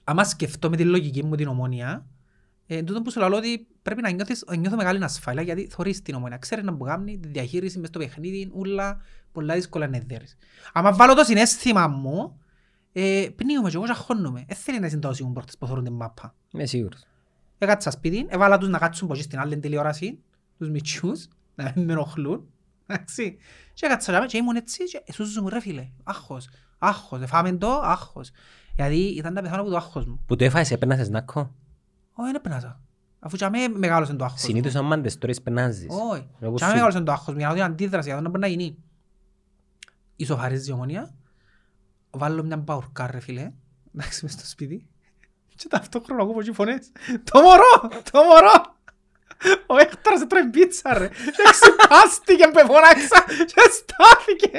Άμα 0.04 0.24
σκεφτώ 0.24 0.70
με 0.70 0.76
τη 0.76 0.84
λογική 0.84 1.24
μου 1.24 1.34
την 1.34 1.46
ομόνια, 1.48 2.06
ε, 2.66 2.82
τούτο 2.82 3.02
που 3.02 3.10
σου 3.10 3.18
λέω 3.20 3.36
ότι 3.36 3.66
πρέπει 3.82 4.02
να 4.02 4.10
νιώθεις, 4.10 4.44
να 4.46 4.56
νιώθω 4.56 4.76
μεγάλη 4.76 5.04
ασφάλεια 5.04 5.42
γιατί 5.42 5.68
θωρείς 5.70 6.02
την 6.02 6.14
ομόνια. 6.14 6.36
Ξέρεις 6.36 6.64
να 6.64 6.74
που 6.74 6.84
κάνει, 6.84 7.18
τη 7.18 7.28
διαχείριση 7.28 7.78
μες 7.78 7.88
στο 7.88 7.98
παιχνίδι, 7.98 8.50
ούλα, 8.52 9.00
πολλά 9.32 9.54
δύσκολα 9.54 9.88
να 9.88 9.98
δέρεις. 10.06 10.36
Άμα 10.72 10.92
βάλω 10.92 11.14
το 11.14 11.24
συναίσθημα 11.24 11.86
μου, 11.86 12.39
ε, 12.92 13.26
πνίγομαι 13.36 13.70
και 13.70 13.76
εγώ 13.76 13.84
και 13.84 13.90
αγχώνομαι. 13.90 14.44
Δεν 14.48 14.56
θέλει 14.56 14.80
να 14.80 14.88
συντάσουν 14.88 15.32
πρώτες 15.32 15.58
που 15.58 15.66
θωρούν 15.66 15.84
την 15.84 15.92
μάπα. 15.92 16.34
Είμαι 16.52 16.66
σίγουρος. 16.66 17.04
Έκατσα 17.58 17.90
σπίτι, 17.90 18.26
έβαλα 18.28 18.58
τους 18.58 18.68
να 18.68 18.78
κάτσουν 18.78 19.08
πως 19.08 19.18
στην 19.22 19.38
άλλη 19.38 19.58
τηλεόραση, 19.58 20.18
τους 20.58 20.68
μητσούς, 20.70 21.28
να 21.54 21.72
μην 21.76 21.84
με 21.84 21.92
ενοχλούν. 21.92 22.44
Εντάξει. 22.86 23.36
Και 23.74 23.86
έκατσα 23.86 24.10
τζάμε 24.12 24.26
και 24.26 24.36
ήμουν 24.36 24.56
έτσι 24.56 24.84
και 24.84 25.02
εσούζω 25.04 25.42
μου 25.42 25.48
ρε 25.48 25.60
φίλε, 25.60 25.88
άγχος, 26.04 26.48
άγχος, 26.78 27.20
εφάμε 27.20 27.52
το, 27.52 27.70
άγχος. 27.80 28.30
Γιατί 28.74 28.96
ήταν 28.96 29.32
να 29.32 29.42
πεθάνω 29.42 29.60
από 29.60 29.70
το 29.70 29.76
άγχος 29.76 30.06
μου. 30.06 30.20
Που 30.26 30.36
το 30.36 30.44
έφαγες 30.44 30.70
έπαιρνασες 30.70 31.08
νάκο; 31.08 31.40
Όχι, 32.12 32.26
δεν 32.26 32.34
έπαινασα. 32.34 32.80
Αφού 33.20 33.36
τζάμε 33.36 33.68
μεγάλωσε 33.68 34.14
το 34.14 34.24
άγχος 34.24 34.40
μου. 34.42 34.46
Συνήθως 34.48 34.74
αν 34.74 34.84
μάντες 34.84 35.18
τώρα 35.18 35.32
περνάζεις. 35.42 35.86
Όχι. 35.90 36.28
Εγώ 36.40 36.54
Τζάμε 36.54 36.56
σου- 36.58 36.66
μεγάλωσε 36.78 37.00
το 37.00 37.12
άγχος 37.12 37.32
μου, 37.34 37.38
για 37.38 37.48
να 37.48 37.52
δω 37.54 37.60
την 37.62 37.70
αντίδραση, 37.72 38.06
για 38.06 38.14
να 38.16 38.20
δω 38.20 38.24
να 38.24 38.30
μπορεί 38.38 38.42
να 38.42 38.48
γίνει. 38.62 38.76
Ισοφαρίζει 40.16 40.70
η 40.70 40.72
ομονία, 40.72 41.14
βάλω 42.10 42.42
μια 42.42 42.56
μπαουρκά 42.56 43.10
ρε 43.10 43.20
φίλε, 43.20 43.52
εντάξει 43.94 44.24
μες 44.24 44.32
στο 44.32 44.46
σπίτι, 44.46 44.86
και 45.56 45.68
ταυτόχρονα 45.68 46.22
ακούω 46.22 46.42
και 46.42 46.52
φωνές. 46.52 46.92
Το 47.30 47.40
μωρό, 47.40 48.00
το 48.10 48.22
μωρό. 48.22 48.78
Ο 49.66 49.76
Έκτορας 49.76 50.26
τρώει 50.26 50.44
πίτσα 50.44 50.98
ρε. 50.98 51.08
Και 51.08 51.42
ξυπάστηκε 51.50 52.48
που 52.52 52.58
φωνάξα 52.66 53.24
και 53.50 53.62
στάθηκε. 53.78 54.58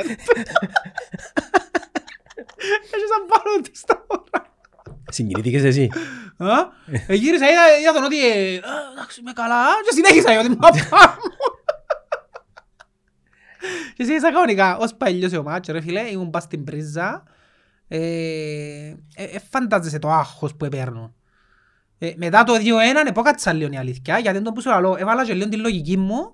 Έτσι 2.94 3.08
σαν 3.12 3.26
πάνω 3.28 3.62
του 3.64 3.72
στα 3.74 4.06
μωρά. 4.10 4.50
Συγκινήθηκες 5.10 5.64
εσύ; 5.64 5.90
Α, 6.38 6.60
ε, 7.08 7.14
Γύρισα, 7.14 7.50
είδα, 7.50 7.80
είδα 7.82 7.94
τον 7.94 8.04
ότι 8.04 8.28
ε, 8.28 8.56
«Α, 8.56 8.92
εντάξει 8.94 9.20
είμαι 9.20 9.32
καλά 9.34 9.66
και 9.90 9.94
συνέχισα 9.94 10.32
για 10.32 10.42
την 10.42 10.58
μάπα 10.60 11.20
μου. 11.20 11.32
Και 13.96 14.04
συνέχισα 14.04 14.32
κανονικά, 14.32 14.78
ως 14.78 14.96
παλιός 14.96 15.34
ο 15.34 15.44
μάτσο 15.44 15.72
ρε 15.72 15.82
φίλε, 15.82 16.10
ήμουν 16.10 16.30
πας 16.30 16.44
στην 16.44 16.64
πρίζα. 16.64 17.24
Ε, 17.94 17.98
ε, 19.16 19.24
ε, 19.24 19.40
φαντάζεσαι 19.52 20.00
το 20.00 20.10
άγχος 20.10 20.56
που 20.56 20.68
παίρνουν. 20.68 21.14
Ε, 21.98 22.14
μετά 22.16 22.44
το 22.44 22.54
2-1 22.54 23.08
επόκατσα 23.08 23.54
λίγο 23.54 23.70
η 23.74 23.78
αλήθεια, 23.78 24.18
γιατί 24.20 24.32
δεν 24.38 24.44
το 24.44 24.52
που 24.52 24.62
σου 24.62 24.70
λαλώ, 24.70 24.96
έβαλα 25.00 25.26
και 25.26 25.34
λίγο 25.34 25.50
τη 25.50 25.58
λογική 25.58 25.98
μου 25.98 26.34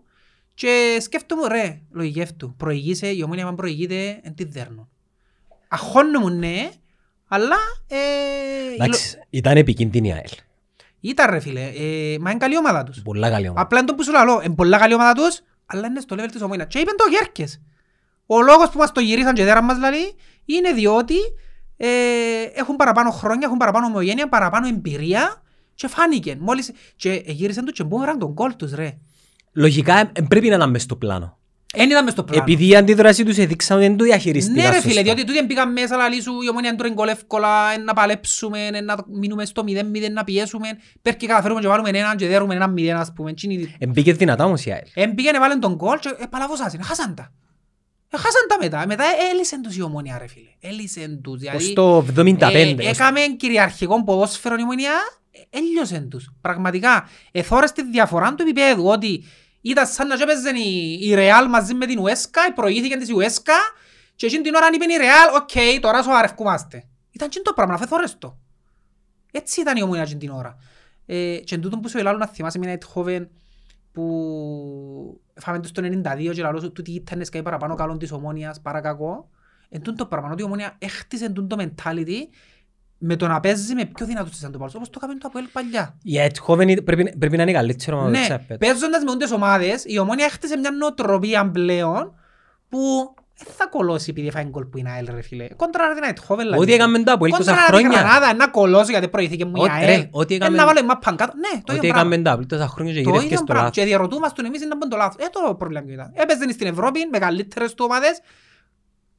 και 0.54 0.98
σκέφτομαι 1.02 1.48
ρε, 1.48 1.82
λογικεύτου, 1.92 2.56
προηγείσαι, 2.56 3.08
η 3.08 3.22
ομόνια 3.24 3.46
αν 3.48 3.56
προηγείται, 3.56 4.20
εν 4.24 4.36
τη 4.36 4.44
δέρνω. 4.44 4.90
Αχώνομαι 5.68 6.30
ναι, 6.36 6.70
αλλά 7.28 7.56
ε, 7.88 7.96
η 8.74 8.78
λο- 8.78 8.84
Εντάξει, 8.86 9.18
ήταν 9.30 9.58
επικίνδυνη 9.58 10.08
η 10.08 10.12
ΑΕΛ. 10.12 10.30
ήταν 11.00 11.30
ρε 11.30 11.40
φίλε, 11.40 11.62
ε, 11.62 12.18
μα 12.20 12.30
είναι 12.30 12.40
καλή 12.40 12.58
ομάδα 12.58 12.84
τους. 12.84 13.02
Πολλά 13.02 13.30
καλή 13.30 13.46
ομάδα. 13.48 13.62
Απλά 13.62 13.78
είναι 13.80 13.88
το 13.88 13.96
που 13.96 14.04
σου 14.04 14.12
λέω, 14.12 14.42
είναι 14.42 14.56
πολλά 14.56 14.78
καλή 14.78 14.94
ομάδα 14.94 15.14
τους, 15.14 15.42
αλλά 15.66 15.88
είναι 15.88 16.00
στο 16.00 16.16
level 16.20 16.28
της 16.32 16.42
ομόνιας. 16.42 16.68
Και 16.70 16.80
είπαν 16.80 16.96
το 16.98 17.04
Γέρκες. 17.10 17.62
Ο 18.26 18.42
λόγος 18.42 18.70
που 18.70 18.78
μας 18.78 18.92
το 18.92 19.00
γυρίσαν 19.00 19.34
και 19.34 19.44
δέραν 19.44 19.64
μας 19.66 19.76
δηλαδή, 19.76 20.16
είναι 20.46 20.72
διότι 20.74 21.16
ε, 21.78 21.88
έχουν 22.56 22.76
παραπάνω 22.76 23.10
χρόνια, 23.12 23.42
έχουν 23.46 23.58
παραπάνω 23.58 23.86
ομογένεια, 23.86 24.30
παραπάνω 24.30 24.68
εμπειρία 24.68 25.42
και 25.76 25.88
φάνηκε. 25.88 26.38
Μόλις, 26.40 26.72
και 26.96 27.24
γύρισαν 27.26 27.66
τους 27.66 27.74
και 27.74 27.84
μπούμεραν 27.84 28.20
τον 28.20 28.34
κόλ 28.34 28.56
τους 28.56 28.74
ρε. 28.74 28.98
Λογικά 29.54 30.00
ε, 30.00 30.22
πρέπει 30.28 30.50
να 30.50 30.56
ήταν 30.56 30.70
μες 30.70 30.82
στο 30.82 30.96
πλάνο. 30.96 31.38
Εν 31.74 31.90
ήταν 31.90 32.04
μες 32.04 32.14
στο 32.14 32.24
πλάνο. 32.24 32.42
Επειδή 32.44 32.68
η 32.68 32.76
αντίδραση 32.76 33.24
τους 33.24 33.38
έδειξαν 33.38 33.78
ότι 33.78 33.88
δεν 33.88 33.98
το 33.98 34.04
διαχειριστήκαν 34.04 34.56
Ναι 34.64 34.68
ρε 34.70 34.74
σωστά. 34.76 34.90
φίλε, 34.90 35.02
διότι 35.02 35.24
τούτοι 35.26 35.46
πήγαν 35.46 35.72
μέσα 35.72 35.96
λαλή 35.98 36.22
σου, 36.22 36.32
η 36.46 36.50
ομόνια 36.50 36.76
τρώει 36.76 36.92
γκολ 36.92 37.08
εύκολα, 37.08 37.72
εν 37.74 37.84
να 37.84 37.94
παλέψουμε, 37.94 38.60
εν 38.74 38.86
να 38.86 38.96
μείνουμε 39.20 39.46
στο 39.46 39.64
0-0, 39.68 40.12
να 40.12 40.24
πιέσουμε, 40.24 40.68
πέρκει 41.02 41.28
καταφέρουμε 41.28 41.60
και 41.62 41.68
βάλουμε 41.68 41.90
έναν 41.90 42.18
και 42.18 42.28
δέρουμε 42.28 42.56
έναν 42.56 42.74
0 42.78 42.88
ας 42.90 43.12
πούμε. 43.16 43.30
Εκείνη 43.30 43.54
η- 43.54 43.76
Εμπήκε 43.80 44.14
δυνατά 44.14 44.46
όμως 44.46 44.66
η 44.66 44.72
ΑΕΛ. 44.72 44.88
Εμπήγαινε 44.94 45.40
βάλεν 45.40 45.60
τον 45.60 45.78
κόλ 45.78 45.98
και 46.00 46.16
επαλαβώσασαν, 46.20 46.84
χάσαν 46.84 47.16
τα. 47.16 47.32
Ε, 48.10 48.18
Χάσαν 48.18 48.46
τα 48.48 48.58
μετά, 48.62 48.88
μετά 48.88 49.04
ε, 49.04 49.30
έλυσεν 49.34 49.62
τους 49.62 49.76
η 49.76 49.82
Ομόνοια 49.82 50.18
ρε 50.18 50.28
φίλε, 50.28 50.50
έλυσεν 50.60 51.22
τους. 51.22 51.34
Ως 51.34 51.40
Δηλαδή, 51.40 51.74
το 51.74 52.06
75. 52.16 52.54
ε, 52.54 52.74
ως- 52.74 52.86
έκαμε 52.98 53.20
κυριαρχικό 53.38 54.04
ποδόσφαιρο 54.04 54.56
η 54.56 54.62
Ομόνοια, 54.62 54.92
ε, 55.32 55.58
έλειωσεν 55.58 56.10
τους. 56.10 56.30
Πραγματικά, 56.42 57.10
εθώρες 57.32 57.72
τη 57.72 57.84
διαφορά 57.90 58.36
του 58.36 58.42
επίπεδου, 58.42 58.86
ότι 58.88 59.24
ήταν 59.62 59.88
σαν 59.88 60.08
να 60.08 60.16
και 60.18 60.24
έπαιζε 60.24 60.50
η, 60.50 60.94
η 61.02 61.14
Real 61.18 61.48
μαζί 61.50 61.74
με 61.74 61.86
την 61.86 62.00
Ουέσκα, 62.00 62.54
προηγήθηκε 62.54 62.98
της 62.98 63.12
Ουέσκα 63.12 63.54
και 64.16 64.26
εκείνη 64.26 64.42
την 64.44 64.56
ώρα 64.56 64.68
είπε 64.74 64.86
η 64.86 64.98
Real, 65.00 65.42
OK, 65.42 65.82
τώρα 65.82 66.04
σοβαρευκούμαστε. 66.04 66.84
Ήταν 67.12 67.30
και 67.30 67.42
το 67.44 67.54
πράγμα, 67.54 67.74
αφού 67.74 67.84
εθώρες 67.84 68.18
το. 68.18 68.38
Έτσι 69.32 69.62
ήταν 69.62 69.78
η 69.78 69.82
Ομόνοια 69.82 70.02
εκείνη 70.02 70.20
την 70.20 70.30
ώρα. 70.30 70.58
Ε, 71.06 71.38
και 71.38 71.56
εν 71.56 71.62
τούτον 71.62 71.82
που 71.82 71.90
σου 71.90 71.98
ελάλω 71.98 72.18
να 72.18 72.28
θυμάσαι 72.28 72.60
μια 72.60 72.78
Eindhoven 72.78 73.28
που 73.98 75.22
φάμε 75.34 75.60
τους 75.60 75.72
το 75.72 75.82
92 75.84 76.32
και 76.34 76.42
λαλό 76.42 76.60
σου 76.60 76.72
τούτη 76.72 76.92
ήταν 76.92 77.26
σκάει 77.26 77.42
παραπάνω 77.42 77.76
καλό 77.76 77.98
της 77.98 78.12
ομόνιας 78.12 78.62
παρά 78.62 78.82
κακό. 78.82 79.30
Εν 79.70 79.82
τούτο 79.82 79.98
το 79.98 80.06
πράγμα, 80.06 80.32
ότι 80.32 80.42
η 80.42 80.46
ομόνια 80.46 80.76
έχτισε 80.78 81.30
τούτο 81.30 81.56
mentality 81.60 82.28
με 82.98 83.16
το 83.16 83.28
να 83.28 83.40
παίζει 83.40 83.74
με 83.74 83.86
πιο 83.86 84.06
δυνατούς 84.06 84.32
της 84.32 84.44
αντιπάλους, 84.44 84.76
όπως 84.76 84.90
το 84.90 85.00
έκαμε 85.04 85.20
το 85.20 85.28
Αποέλ 85.28 85.46
παλιά. 85.52 85.98
Η 86.04 86.14
Eindhoven 86.18 86.84
πρέπει, 86.84 87.18
πρέπει 87.18 87.38
να 87.38 87.44
είναι 87.44 87.52
καλύτερο 87.52 88.02
με 88.02 88.10
Ναι, 88.10 88.58
παίζοντας 88.58 89.04
με 89.04 89.12
ούντες 89.12 89.32
ομάδες, 89.32 89.84
η 89.86 90.00
ομόνια 90.00 90.26
έχτισε 90.26 90.58
μια 90.58 90.72
νοοτροπία 90.72 91.50
πλέον 91.52 92.14
που 92.70 92.80
Δεν 92.80 93.27
θα 93.58 93.68
κολώσει 93.70 94.10
επειδή 94.10 94.32
φάει 94.32 94.44
γκολ 94.44 94.66
που 94.66 94.78
είναι 94.78 94.90
ΑΕΛ 94.90 95.08
ρε 95.16 95.22
φίλε. 95.22 95.48
Κόντρα 95.56 95.94
την 95.94 96.04
Αιτχόβεν 96.04 96.54
Ό,τι 96.54 96.74
έκαμε 96.74 97.04
το 97.04 97.12
Αποέλ 97.12 97.32
τόσα 97.32 97.44
Κόντρα 97.52 97.66
την 97.66 97.76
χρόνια. 97.76 98.00
Γρανάδα 98.00 98.34
να 98.34 98.48
κολώσει 98.48 98.92
γιατί 98.92 99.08
προηγήθηκε 99.08 99.46
μου 99.46 99.52
η 99.56 99.60
Ό,τι- 99.60 99.70
ρε, 99.86 99.92
ΑΕΛ. 99.92 100.08
ό,τι 100.12 100.34
Ε, 100.34 100.38
έκαμε- 100.38 100.58
Να 100.58 100.66
βάλω 100.66 100.80
η 100.80 100.86
μάπα 100.86 101.16
κάτω. 101.16 101.34
Ναι, 101.38 101.50
το 101.52 101.58
Ό,τι 101.74 101.76
ίδιο 101.76 101.90
πράγμα. 101.92 102.00
έκαμε 102.00 102.18
το 102.24 102.32
Αποέλ 102.32 102.48
τόσα 102.48 102.68
χρόνια 102.68 102.94
και 102.94 103.02
Το 103.02 103.06
γυρεύκε 103.10 103.26
ίδιο 103.26 103.38
στο 103.38 103.46
πράγμα. 103.46 103.64
λάθος. 103.64 103.78
Και 103.84 103.86
διαρωτούμαστε 103.90 104.46
εμείς 104.46 104.62
να 104.62 104.76
μπουν 104.78 104.90
το 104.90 104.98
λάθος. 104.98 105.26
Ε, 105.26 105.30
το 105.32 105.56
πρόβλημα 105.56 105.84
ποιο 105.84 105.94
ήταν. 105.94 106.12
Έπαιζε 106.16 106.52
στην 106.52 106.68
Ευρώπη 106.68 107.00
με 107.12 107.18
καλύτερες 107.18 107.74
του 107.74 107.86
ομάδες. 107.88 108.20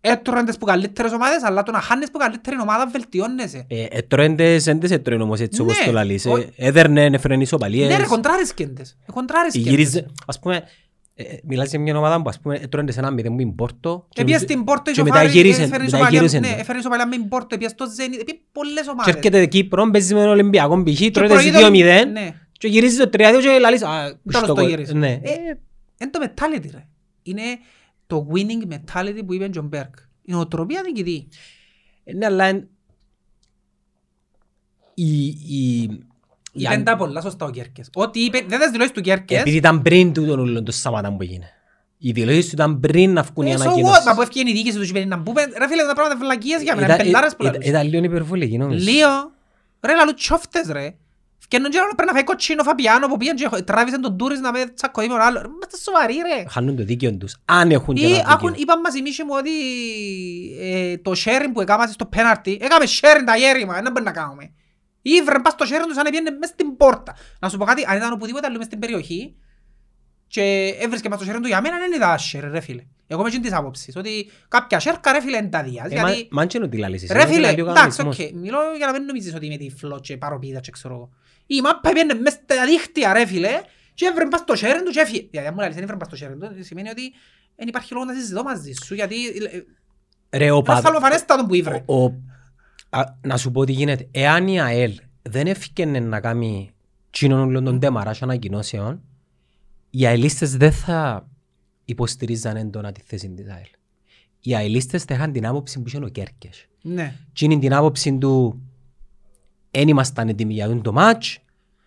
Έτρωγαν 0.00 0.44
τις 0.44 0.58
που 0.58 0.66
καλύτερες 0.66 1.12
ομάδες, 1.12 1.42
αλλά 1.42 1.62
το 1.62 1.72
να 1.72 1.80
χάνεις 1.80 2.10
που 2.10 2.18
καλύτερη 2.18 2.56
ομάδα 2.60 2.86
βελτιώνεσαι. 2.92 3.64
Ε, 3.68 3.84
έτρωέντες, 3.90 4.66
εν 4.66 4.80
τες 4.80 4.90
έτρωεν 4.90 5.20
όμως 5.20 5.40
έτσι 5.40 5.60
όπως 5.60 5.78
Ναι, 5.78 5.84
το 5.84 5.92
λαλείς. 5.92 6.26
ο- 6.26 6.36
Ε, 6.36 6.48
Έδερνε, 6.56 7.04
έφερνε 7.12 7.42
ισοπαλίες. 7.42 7.88
Ναι 7.88 7.96
ρε, 7.96 8.04
κοντράρισκεντες. 8.06 8.96
Ε, 9.08 9.12
κοντράρισκεντες. 9.12 9.68
Γύριζε, 9.70 10.06
ας 10.26 10.38
πούμε, 10.38 10.56
ε, 10.56 10.58
ε, 10.58 10.62
μιλάς 11.44 11.70
για 11.70 11.80
μια 11.80 11.98
ομάδα 11.98 12.22
που 12.22 12.28
ας 12.28 12.40
πούμε 12.40 12.54
έτρωέντες 12.56 12.96
ένα 12.96 13.10
μηδέν 13.10 13.34
που 13.34 13.40
είναι 13.40 13.52
Πόρτο. 13.52 14.06
και 14.08 14.20
Επία 14.22 14.34
μετά- 14.38 14.52
στην 14.52 14.64
Πόρτο 14.64 14.90
και 14.92 15.00
η 15.00 15.02
μετά 15.02 15.16
Σοφάρη, 15.16 15.32
γύρισαν, 15.38 15.62
έφερε 15.64 15.82
μετά 15.84 15.96
ισοπαλία- 15.96 16.18
γύρισαν 16.20 16.40
ναι, 16.40 16.48
το. 16.48 16.56
έφερε 16.60 16.78
ισοπαλία 16.78 17.06
με 17.06 17.16
την 17.16 17.28
Πόρτο, 17.28 17.54
επία 17.54 17.68
στο 17.68 17.84
Zenit, 17.86 18.20
επία 18.20 18.34
πολλές 18.52 18.82
Και 18.84 18.90
ομάδες. 18.90 19.14
έρχεται 19.14 19.46
Κύπρο, 19.46 19.90
παίζεις 19.90 20.12
με 20.12 20.20
τον 20.20 20.28
Ολυμπιακό 20.28 20.82
π.χ. 20.82 20.98
Και 20.98 21.10
τρώτε 21.10 21.32
προείδων- 21.32 21.62
2-0 21.62 22.04
Ναι. 22.04 22.30
και 22.52 22.68
γυρίζεις 22.68 22.98
το 22.98 23.08
3-2 23.08 23.40
και 23.40 23.58
λαλείς 23.60 23.82
«Α, 23.82 23.88
Τέλος 24.04 24.20
στο 24.44 24.46
το 24.46 24.52
γκολ». 24.60 24.68
γύρισε. 24.68 24.92
Ναι. 24.92 25.20
Ε, 25.22 25.32
Είναι 26.00 26.10
το 26.10 26.18
mentality 26.22 26.68
ρε. 26.72 26.86
Είναι 27.22 27.42
το 28.06 28.26
winning 28.34 28.72
mentality 28.74 29.20
που 29.26 29.34
είπε 29.34 29.44
ο 29.44 29.50
Τζον 29.50 29.66
Μπεργκ. 29.66 29.94
Η 30.22 30.32
νοοτροπία 30.32 30.82
διοικητή. 30.84 31.28
Ε, 32.04 32.14
Ναι, 32.14 32.26
αλλά 32.26 32.44
εν- 32.44 32.68
η- 34.94 36.06
η- 36.58 36.62
η 36.62 36.64
Είπε 36.64 36.74
αν- 36.74 36.84
τα 36.84 36.96
πολλά 36.96 37.20
σωστά 37.20 37.46
ο 37.46 37.50
Κέρκες. 37.50 37.90
Ό,τι 37.94 38.20
είπε, 38.24 38.44
δεν 38.48 38.58
τις 38.60 38.70
δηλώσεις 38.70 38.92
του 38.92 39.00
Κέρκες. 39.00 39.40
Επειδή 39.40 39.56
ήταν 39.56 39.82
πριν 39.82 40.12
τούτον 40.12 40.38
όλον 40.40 40.64
το 40.64 40.72
σαματά 40.72 41.08
που 41.12 41.22
έγινε. 41.22 41.50
Οι 41.98 42.10
δηλώσεις 42.12 42.44
του 42.44 42.50
ήταν 42.54 42.80
πριν 42.80 43.12
να 43.12 43.22
βγουν 43.22 43.46
οι 43.46 43.50
Ε, 43.50 43.54
so 43.54 43.58
what, 43.58 43.60
ανακοινώσεις. 43.62 44.04
Μα 44.04 44.14
που 44.14 44.22
έφυγε 44.22 44.50
η 44.50 44.52
διοίκηση 44.52 44.76
του 44.76 44.82
είπε 44.82 45.04
να 45.04 45.18
πούμε, 45.22 45.42
ρε 45.58 45.68
φίλε 45.68 45.82
τα 45.86 45.92
πράγματα 45.94 46.16
φυλακίες 46.18 46.62
για 46.62 46.74
μένα, 46.74 46.86
Ήταν- 46.86 46.98
πελάρες 47.06 47.36
που 47.36 47.42
ήταν- 47.42 47.52
λαλούς. 47.54 47.68
Ήταν 47.68 47.86
λίγο 47.88 48.04
υπερβολική 48.04 48.58
νομίζω. 48.58 48.90
Λίγο. 48.90 49.30
Ρε 49.86 49.94
λαλώ 49.94 50.14
τσόφτες 50.14 50.68
ρε. 50.70 50.94
Φκένουν 51.38 51.70
και 51.70 51.78
πρέπει 51.96 52.06
να 52.06 52.12
φάει 52.12 52.24
κοτσίνο 52.24 52.62
Φαπιάνο 52.62 53.06
που 53.08 53.16
πήγαν 53.16 53.36
και 53.36 53.62
τράβησαν 53.62 54.00
τον 54.00 54.16
Τούρις 54.18 54.40
να 54.40 54.52
με 54.52 54.64
τσακωθεί 54.74 55.06
με 55.08 55.12
τον 55.14 55.22
άλλο. 55.22 55.40
Ρε, 55.40 55.48
Είμαστε 55.54 55.76
σοβαροί 55.76 56.14
ρε. 56.14 56.44
Χάνουν 56.48 56.76
το 56.76 56.82
δίκαιο 56.84 57.16
τους. 57.16 57.36
Αν 57.44 57.70
έχουν 57.70 57.94
και 57.94 58.06
Ή 58.06 58.12
ένα 58.12 58.24
άκουν, 58.26 58.48
δίκαιο. 58.48 58.62
είπαν 58.62 58.80
μας 58.80 58.94
η 58.94 59.02
μίση 59.02 59.22
μου 59.24 59.30
ότι 59.38 59.50
ε, 60.60 60.96
το 60.96 61.12
sharing 61.24 61.50
που 61.52 61.60
έκαμε 61.60 61.86
στο 61.86 62.04
πέναρτι, 62.06 62.58
έκαμε 62.60 62.84
sharing 63.00 63.22
τα 63.26 63.36
γέρημα, 63.36 63.80
δεν 63.82 63.92
μπορεί 63.92 64.04
να 64.04 64.10
κάνουμε. 64.12 64.52
Ή 65.16 65.22
βρε 65.22 65.38
πας 65.38 65.54
το 65.54 65.64
sharing 65.68 65.86
τους 65.88 65.96
αν 65.96 66.06
έπιανε 66.06 66.30
μες 66.30 66.48
στην 66.48 66.76
πόρτα. 66.76 67.16
Να 67.40 67.48
σου 67.48 67.56
πω 67.58 67.64
κάτι, 67.64 67.84
αν 67.88 67.96
ήταν 67.96 68.12
οπουδήποτε 68.12 68.46
άλλο 68.46 68.56
μες 68.56 68.66
στην 68.66 68.78
περιοχή 68.78 69.36
και 70.26 70.74
έβρισκε 70.80 71.08
μας 71.08 71.18
το 71.18 71.26
sharing 71.28 71.38
του 71.42 71.46
για 71.48 71.60
μένα 71.60 71.78
δεν 71.78 71.92
ήταν 71.92 72.16
share 72.16 72.50
ρε 72.52 72.60
φίλε. 72.60 72.82
Εγώ 73.06 73.26
είμαι 73.26 73.38
της 73.38 73.52
άποψης 73.52 73.96
ότι 73.96 74.30
κάποια 74.48 74.80
σέρκα 74.80 75.12
ρε 75.12 75.20
φίλε 75.20 75.36
είναι 75.36 75.48
τα 75.48 75.62
διάς. 75.62 75.90
Ε, 75.92 76.00
μα- 76.00 76.08
Γιατί 76.10 76.28
Μα 76.30 76.42
αν 76.42 76.48
και 76.48 76.56
είναι 76.56 76.66
ότι 76.66 76.76
λαλείς 76.76 77.02
εσύ, 77.02 77.12
Ρε 77.12 77.20
είναι 77.22 77.32
φίλε, 77.32 77.48
ότι 77.50 77.60
ο 77.60 77.70
εντάξει, 77.70 77.96
κανονισμός. 77.96 78.30
οκ, 78.30 78.40
μιλώ 78.42 78.58
για 78.76 78.86
να 78.86 78.92
μην 78.92 79.02
νομίζεις 79.04 79.34
ότι 79.34 79.46
είμαι 79.46 79.56
τυφλό 79.56 80.00
και 80.02 80.16
παρωπίδα 80.16 80.60
και 80.60 80.70
ξέρω 80.70 80.94
εγώ. 80.94 81.10
Η 81.46 81.60
μάπα 81.60 81.88
έπαιρνε 81.90 82.14
μες 82.14 82.32
στα 82.32 82.64
δίχτυα 82.66 83.12
ρε 83.12 83.26
φίλε 83.26 83.60
και 83.94 84.06
έβρε 84.06 84.26
πας 84.26 84.40
στο 84.40 84.54
χέριν 84.54 84.82
του 84.84 84.90
και 84.90 85.00
έφυγε. 85.00 85.26
Γιατί 85.30 85.46
αν 85.46 85.52
μου 85.54 85.60
λαλείς 85.60 85.74
δεν 85.74 85.84
έβρε 85.84 85.96
πας 85.96 86.08
στο 86.18 86.26
χέριν 86.26 86.38
του, 86.56 86.64
σημαίνει 86.64 86.88
ότι 86.88 87.12
δεν 87.56 87.68
υπάρχει 87.68 87.92
λόγος 87.92 88.08
να 88.08 88.14
συζητώ 88.14 88.42
μαζί 88.42 88.72
σου, 88.84 88.94
γιατί 88.94 89.16
Ρε, 90.30 90.50
ο 90.50 90.56
είναι 90.56 92.24
α, 92.90 93.04
Να 93.20 93.36
σου 93.36 93.50
πω 93.50 93.64
τι 93.64 93.72
γίνεται. 93.72 94.08
Εάν 94.10 94.48
η 94.48 94.60
ΑΕΛ 94.60 95.00
δεν 95.22 95.46
έφυγαινε 95.46 96.00
να 96.00 96.20
κάνει 96.20 96.70
τζείνον 97.10 97.40
όλον 97.40 97.64
των 97.64 97.78
τέμαρας 97.78 98.22
ανακοινώσεων, 98.22 99.00
οι 99.90 100.06
αελίστες 100.06 100.56
δεν 100.56 100.72
θα 100.72 101.28
υποστηρίζαν 101.84 102.56
έντονα 102.56 102.92
τη 102.92 103.00
θέση 103.04 103.28
της 103.28 103.48
ΑΕΛ. 103.48 103.66
Οι 104.40 104.54
αελίστες 104.54 105.04
θα 105.04 105.14
είχαν 105.14 105.32
την 105.32 105.46
άποψη 105.46 105.80
που 105.80 105.88
είχε 105.88 105.98
ο 106.04 106.08
Κέρκες. 106.08 106.66
Ναι. 106.82 107.14
Τι 107.32 107.44
είναι 107.44 107.58
την 107.58 107.74
άποψη 107.74 108.18
του 108.18 108.62
«Εν 109.70 109.88
ήμασταν 109.88 110.28
έτοιμοι 110.28 110.52
για 110.52 110.80
το 110.80 110.92
μάτς, 110.92 111.38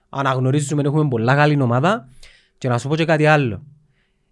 αναγνωρίζουμε 0.10 0.80
ότι 0.80 0.89
έχουμε 0.89 1.08
πολλά 1.08 1.36
καλή 1.36 1.62
ομάδα 1.62 2.10
και 2.58 2.68
να 2.68 2.78
σου 2.78 2.88
πω 2.88 2.95
και 2.95 3.06
κάτι 3.06 3.26
άλλο. 3.26 3.64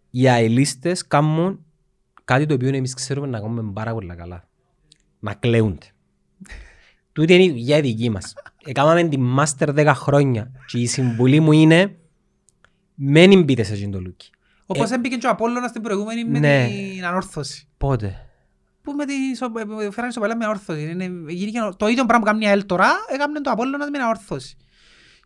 Οι 0.09 0.29
αελίστες 0.29 1.07
κάνουν 1.07 1.65
κάτι 2.23 2.45
το 2.45 2.53
οποίο 2.53 2.75
εμείς 2.75 2.93
ξέρουμε 2.93 3.27
να 3.27 3.39
κάνουμε 3.39 3.71
πάρα 3.73 3.93
πολλά 3.93 4.15
καλά. 4.15 4.47
Να 5.19 5.33
κλαίονται. 5.33 5.85
Τούτη 7.19 7.33
είναι 7.33 7.43
η 7.43 7.49
δουλειά 7.49 7.77
η 7.77 7.81
δική 7.81 8.09
μας. 8.09 8.33
Έκαναμε 8.65 9.03
τη 9.03 9.17
μάστερ 9.17 9.69
10 9.75 9.91
χρόνια 9.95 10.51
και 10.67 10.79
η 10.79 10.85
συμβουλή 10.87 11.39
μου 11.39 11.51
είναι 11.51 11.95
μην 12.95 13.43
μπείτε 13.43 13.63
σε 13.63 13.73
εκείνο 13.73 13.91
το 13.91 13.99
λούκι. 13.99 14.29
Όπως 14.65 14.91
έμπηκε 14.91 15.15
και 15.15 15.27
ο 15.27 15.29
Απόλλωνας 15.29 15.69
στην 15.69 15.81
προηγούμενη 15.81 16.25
με 16.25 16.39
ναι. 16.39 16.67
την 16.95 17.05
ανόρθωση. 17.05 17.67
Πότε; 17.77 18.15
Που 18.81 18.91
με 18.93 19.05
την 19.05 19.15
ισο- 19.31 19.51
ε, 19.81 19.91
φέρανε 19.91 20.07
ισοπαλία 20.09 20.35
με 20.37 20.43
ανόρθωση. 20.45 20.81
Είναι- 20.81 21.31
γίνηκε 21.31 21.59
το 21.77 21.87
ίδιο 21.87 22.05
πράγμα 22.05 22.25
που 22.25 22.31
κάνει 22.31 22.45
η 22.45 22.47
ΑΕΛ 22.47 22.65
τώρα, 22.65 22.87
έκαμε 23.13 23.39
το 23.41 23.51
Απόλλωνας 23.51 23.87
με 23.87 23.91
την 23.93 24.01
ανόρθωση. 24.01 24.57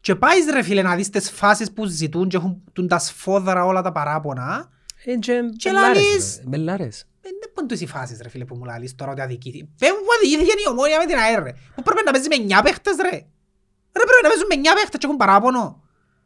Και 0.01 0.15
πάεις 0.15 0.45
ρε 0.51 0.63
φίλε 0.63 0.81
να 0.81 0.95
δεις 0.95 1.09
τις 1.09 1.31
φάσεις 1.31 1.71
που 1.71 1.85
ζητούν 1.85 2.27
και 2.27 2.37
έχουν 2.37 2.61
τούν 2.73 2.87
τα 2.87 2.99
σφόδρα 2.99 3.65
όλα 3.65 3.81
τα 3.81 3.91
παράπονα. 3.91 4.69
Ε, 5.05 5.15
και 5.15 5.33
Και 5.57 5.69
μπελάρες, 5.69 6.03
λαλείς- 6.03 6.37
ρε, 6.37 6.43
Μπελάρες. 6.49 7.05
Ε, 7.53 7.59
Δεν 7.59 7.65
πάνε 7.65 7.67
τούτες 7.67 7.81
οι 7.81 7.87
φάσεις 7.87 8.19
ρε 8.21 8.29
φίλε 8.29 8.45
που 8.45 8.55
μου 8.55 8.65
λαλείς 8.65 8.95
τώρα 8.95 9.11
ότι 9.11 9.21
αδικήθηκε. 9.21 9.67
Πέμουν 9.77 9.99
που 9.99 10.11
αδικήθηκε 10.17 10.53
η 10.65 10.69
ομόνια 10.69 10.97
με 10.97 11.05
την 11.05 11.17
ΑΕΡ 11.17 11.43
ρε. 11.43 11.51
Που 11.75 11.81
πρέπει 11.83 12.01
να 12.05 12.11
παίζει 12.11 12.27
με 12.27 12.55
9 12.57 12.63
παίχτες 12.63 12.95
ρε. 12.95 13.15
Ρε 13.97 14.03
πρέπει 14.07 14.21
να 14.23 14.29
παίζουν 14.29 14.47
με 14.49 14.55
9 14.55 14.75
παίχτες 14.75 14.99
και 14.99 15.05
έχουν 15.05 15.17
παράπονο. 15.17 15.83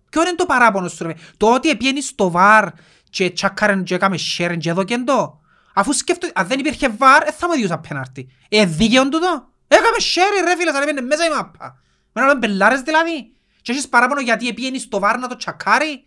Ποιο 0.09 0.21
είναι 0.21 0.35
το 0.35 0.45
παράπονο 0.45 0.87
σου 0.87 1.03
ρε; 1.03 1.13
Το 1.37 1.53
ότι 1.53 1.69
επιένει 1.69 2.01
στο 2.01 2.31
βαρ 2.31 2.65
και 3.09 3.29
τσάκαρεν 3.29 3.83
και 3.83 3.95
έκαμε 3.95 4.17
sharing 4.37 4.57
και 4.59 4.69
έδωκεν 4.69 5.05
το. 5.05 5.41
Αφού 5.73 5.93
σκέφτομαι, 5.93 6.31
αν 6.35 6.47
δεν 6.47 6.59
υπήρχε 6.59 6.89
βαρ, 6.89 7.23
δεν 7.23 7.33
θα 7.33 7.47
μου 7.47 7.53
διούσαν 7.53 7.81
πέναρτη. 7.87 8.29
Ε, 8.49 8.65
δίκαιον 8.65 9.09
τούτο. 9.09 9.47
Έκαμε 9.67 9.97
sharing 9.99 10.45
ρε 10.45 10.55
φίλε, 10.57 10.71
σαν 10.71 10.81
έπαιρνε 10.81 11.01
μέσα 11.01 11.25
η 11.25 11.29
μάπα. 11.29 11.79
Με 12.13 12.21
να 12.21 12.37
μπελάρες 12.37 12.81
δηλαδή. 12.81 13.31
Και 13.61 13.71
έχεις 13.71 13.89
παράπονο 13.89 14.21
γιατί 14.21 14.47
επιένεις 14.47 14.81
στο 14.81 14.99
βαρ 14.99 15.17
να 15.19 15.27
το 15.27 15.35
τσακάρει. 15.35 16.05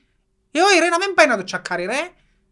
Ε, 0.51 0.61
όχι 0.61 0.79
ρε, 0.79 0.89
να 0.89 0.99
μην 0.99 1.15
πάει 1.15 1.27
να 1.27 1.37
το 1.37 1.45
τσακάρει 1.45 1.85
ρε. 1.85 2.09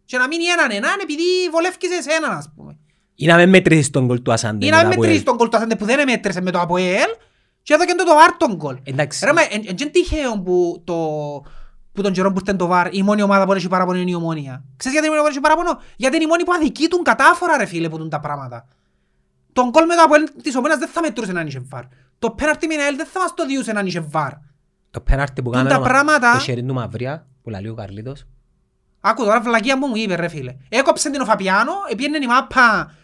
Και 0.09 0.17
να 0.17 0.27
μείνει 0.27 0.45
έναν 0.45 0.69
έναν 0.71 0.97
επειδή 1.01 1.23
βολεύκεις 1.51 1.89
εσέναν 1.97 2.31
ας 2.31 2.51
πούμε. 2.55 2.77
Ή 3.15 3.25
να 3.25 3.35
μην 3.35 3.49
μετρήσεις 3.49 3.89
τον 3.89 4.07
κολ 4.07 4.21
του 4.21 4.31
Ασάντε. 4.31 4.65
Ή 4.65 4.69
με 4.69 4.75
να 4.75 4.81
τα 4.81 4.87
μην 4.87 4.93
Αποέλ. 4.93 4.99
μετρήσεις 4.99 5.23
τον 5.25 5.37
κολ 5.37 5.49
του 5.49 5.57
Ασάντε 5.57 5.75
που 5.75 5.85
δεν 5.85 6.03
μέτρησε 6.05 6.41
με 6.41 6.51
το 6.51 6.59
ΑΠΟΕΛ 6.59 7.09
και 7.63 7.73
έδωκεν 7.73 7.97
το 7.97 8.03
το 8.03 8.13
βαρ 8.13 8.31
τον 8.37 8.57
κολ. 8.57 8.77
Εντάξει. 8.83 9.25
Ρε 9.25 9.33
μα, 9.33 9.41
εν 9.41 9.61
εν- 9.67 9.75
εν 9.81 9.91
τυχαίο 9.91 10.41
που 10.41 10.81
το 10.85 10.95
που 11.93 12.01
τον 12.01 12.13
καιρό 12.13 12.31
που 12.31 12.39
ήρθε 12.39 12.53
το 12.53 12.67
βαρ 12.67 12.93
η 12.95 13.03
μόνη 13.03 13.21
ομάδα 13.21 13.45
που 13.45 13.53
έχει 13.53 13.67
παράπονο 13.67 13.99
είναι 13.99 14.11
η 14.11 14.13
ομόνια. 14.13 14.63
Ξέρεις 14.77 14.99
γιατί 14.99 15.07
η 15.07 15.09
μόνη 15.09 15.21
ομάδα 15.21 15.39
που 15.39 15.45
έχει 15.45 15.55
παράπονο; 15.55 15.81
Γιατί 15.95 16.15
είναι 16.15 16.25
η 16.25 16.27
μόνη 16.27 16.43
που 16.43 16.51
αδικήτουν 16.55 17.03
κατάφορα 17.03 17.57
ρε 17.57 17.65
φίλε 17.65 17.89
που 17.89 17.97
τούν 17.97 18.09
τα 18.09 18.19
πράγματα. 18.19 18.67
Τον 19.53 19.71
κόλ 19.71 19.85
με 19.85 19.95
το 19.95 20.01
ΑΠΟΕΛ 20.01 20.23
της 20.43 20.55
ομόνας 20.55 20.77
δεν 20.77 20.87
θα 20.87 21.01
μετρούσε 21.01 21.31
να 21.31 21.41
είχε 21.41 21.61
βαρ. 21.69 21.83
Το 22.19 22.31
πέναρτι 22.31 22.67
με 22.67 22.73
την 22.73 22.83
ΑΕΛ 22.83 22.95
δεν 22.95 23.05
θα 23.05 23.19
μας 23.19 23.33
το 23.33 23.45
διούσε 23.45 23.71
να 23.71 23.79
είχε 23.79 23.99
βαρ. 23.99 24.31
Το 24.91 25.01
πέναρτι 25.01 25.41
που 25.41 25.51
Τούν 25.51 25.61
κάναμε 25.63 25.83
τα 25.83 25.89
πράγματα- 25.89 26.31
το 26.33 26.39
χέρι 26.39 26.63
του 26.63 26.73
Μαυρία 26.73 27.27
που 27.43 27.49
λαλεί 27.49 27.69
ο 27.69 27.73
Καρλίτος. 27.73 28.25
Άκου 29.01 29.23
τώρα 29.23 29.41
βλακία 29.41 29.77
μου 29.77 29.87
μου 29.87 29.95
είπε 29.95 30.15
ρε 30.15 30.27
φίλε. 30.27 30.55
Έκοψε 30.69 31.09
την 31.09 31.21
ο 31.21 31.25
Φαπιάνο, 31.25 31.71
επίενε 31.91 32.17
η 32.21 32.25
μάπα 32.27 32.95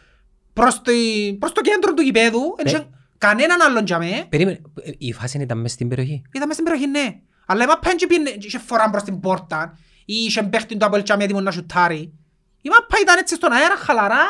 προς, 0.54 0.82
τη, 0.82 0.94
προς 1.40 1.52
το 1.52 1.62
κέντρο 1.62 1.94
του 1.94 2.02
γηπέδου. 2.02 2.56
Εν 2.58 2.64
Ναι. 2.64 2.70
είχε 2.72 2.90
κανέναν 3.18 3.62
άλλον 3.62 3.86
για 3.86 3.98
με. 3.98 4.26
Περίμενε, 4.30 4.62
ε, 4.84 4.92
η 4.98 5.14
φάση 5.14 5.38
ήταν 5.42 5.58
μέσα 5.58 5.74
στην 5.74 5.88
περιοχή; 5.88 6.22
Ήταν 6.34 6.48
μες 6.48 6.56
στην 6.56 6.68
περιοχή, 6.68 6.88
ναι. 6.88 7.20
Αλλά 7.48 7.64
η 7.64 7.68
μάπα 7.68 7.90
δεν 7.98 8.08
πήγαινε- 8.08 8.44
είχε 8.46 8.58
φοράν 8.60 8.92
προς 8.92 9.04
την 9.04 9.20
πόρτα 9.20 9.78
ή 10.06 10.14
είχε 10.14 10.44
παίχτη 10.44 10.78
του 10.78 10.86
Αποέλ 10.86 11.04
έτοιμο 11.20 11.42
να 11.42 11.52
σουτάρει. 11.52 12.14
Η 12.62 12.70
μάπα 12.70 12.98
ήταν 13.02 13.18
έτσι 13.18 13.36
στον 13.36 13.52
αέρα, 13.52 13.76
χαλαρά 13.78 14.24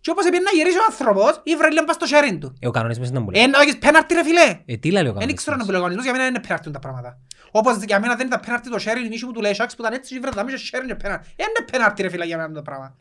και 0.00 0.10
όπως 0.10 0.24
έπαιρνε 0.24 0.44
να 0.44 0.56
γυρίσει 0.58 0.78
ο 0.78 0.84
άνθρωπος, 0.90 1.40
ήβρε 1.44 1.70
λίγο 1.70 1.84
πας 1.84 1.94
στο 1.94 2.06
sharing 2.12 2.36
του. 2.40 2.56
Ε, 2.60 2.66
ο 2.66 2.70
κανονισμός 2.70 3.08
ήταν 3.08 3.24
πολύ. 3.24 3.38
Ε, 3.38 3.46
να 3.46 3.58
δώσεις 3.58 3.78
πέναρτι 3.78 4.14
ρε 4.14 4.24
φίλε. 4.24 4.60
Ε, 4.66 4.76
τι 4.76 4.90
λέει 4.90 5.06
ο 5.06 5.12
Δεν 5.12 5.34
ξέρω 5.34 5.56
να 5.56 5.64
κανονισμός. 5.64 5.66
πει 5.66 5.70
ο 5.70 5.80
κανονισμός, 5.80 6.04
για 6.04 6.12
μένα 6.12 6.24
δεν 6.24 6.34
είναι 6.34 6.42
πέναρτι 6.46 6.70
τα 6.70 6.78
πράγματα. 6.78 7.18
Όπως 7.50 7.76
για 7.82 8.00
μένα 8.00 8.14
δεν 8.14 8.26
ήταν 8.26 8.40
πέναρτι 8.40 8.70
το 8.70 8.76
sharing, 8.84 9.04
η 9.04 9.08
μίση 9.08 9.24
μου 9.24 9.32
του 9.32 9.40
λέει 9.40 9.54
«Σάξ» 9.54 9.74
που 9.74 9.82
ήταν 9.82 9.94
έτσι 9.94 10.14
και 10.14 10.20
βρε 10.20 10.30
δάμε 10.30 10.50
και 10.52 10.60
sharing 10.72 10.86
και 10.86 10.94
πέναρτι. 10.94 11.28
Ε, 11.36 11.42
είναι 11.42 11.70
πέναρτι 11.72 12.02
ρε 12.02 12.08
φίλε 12.08 12.24
για 12.24 12.36
μένα 12.36 12.52
το 12.52 12.62
πράγμα. 12.62 12.96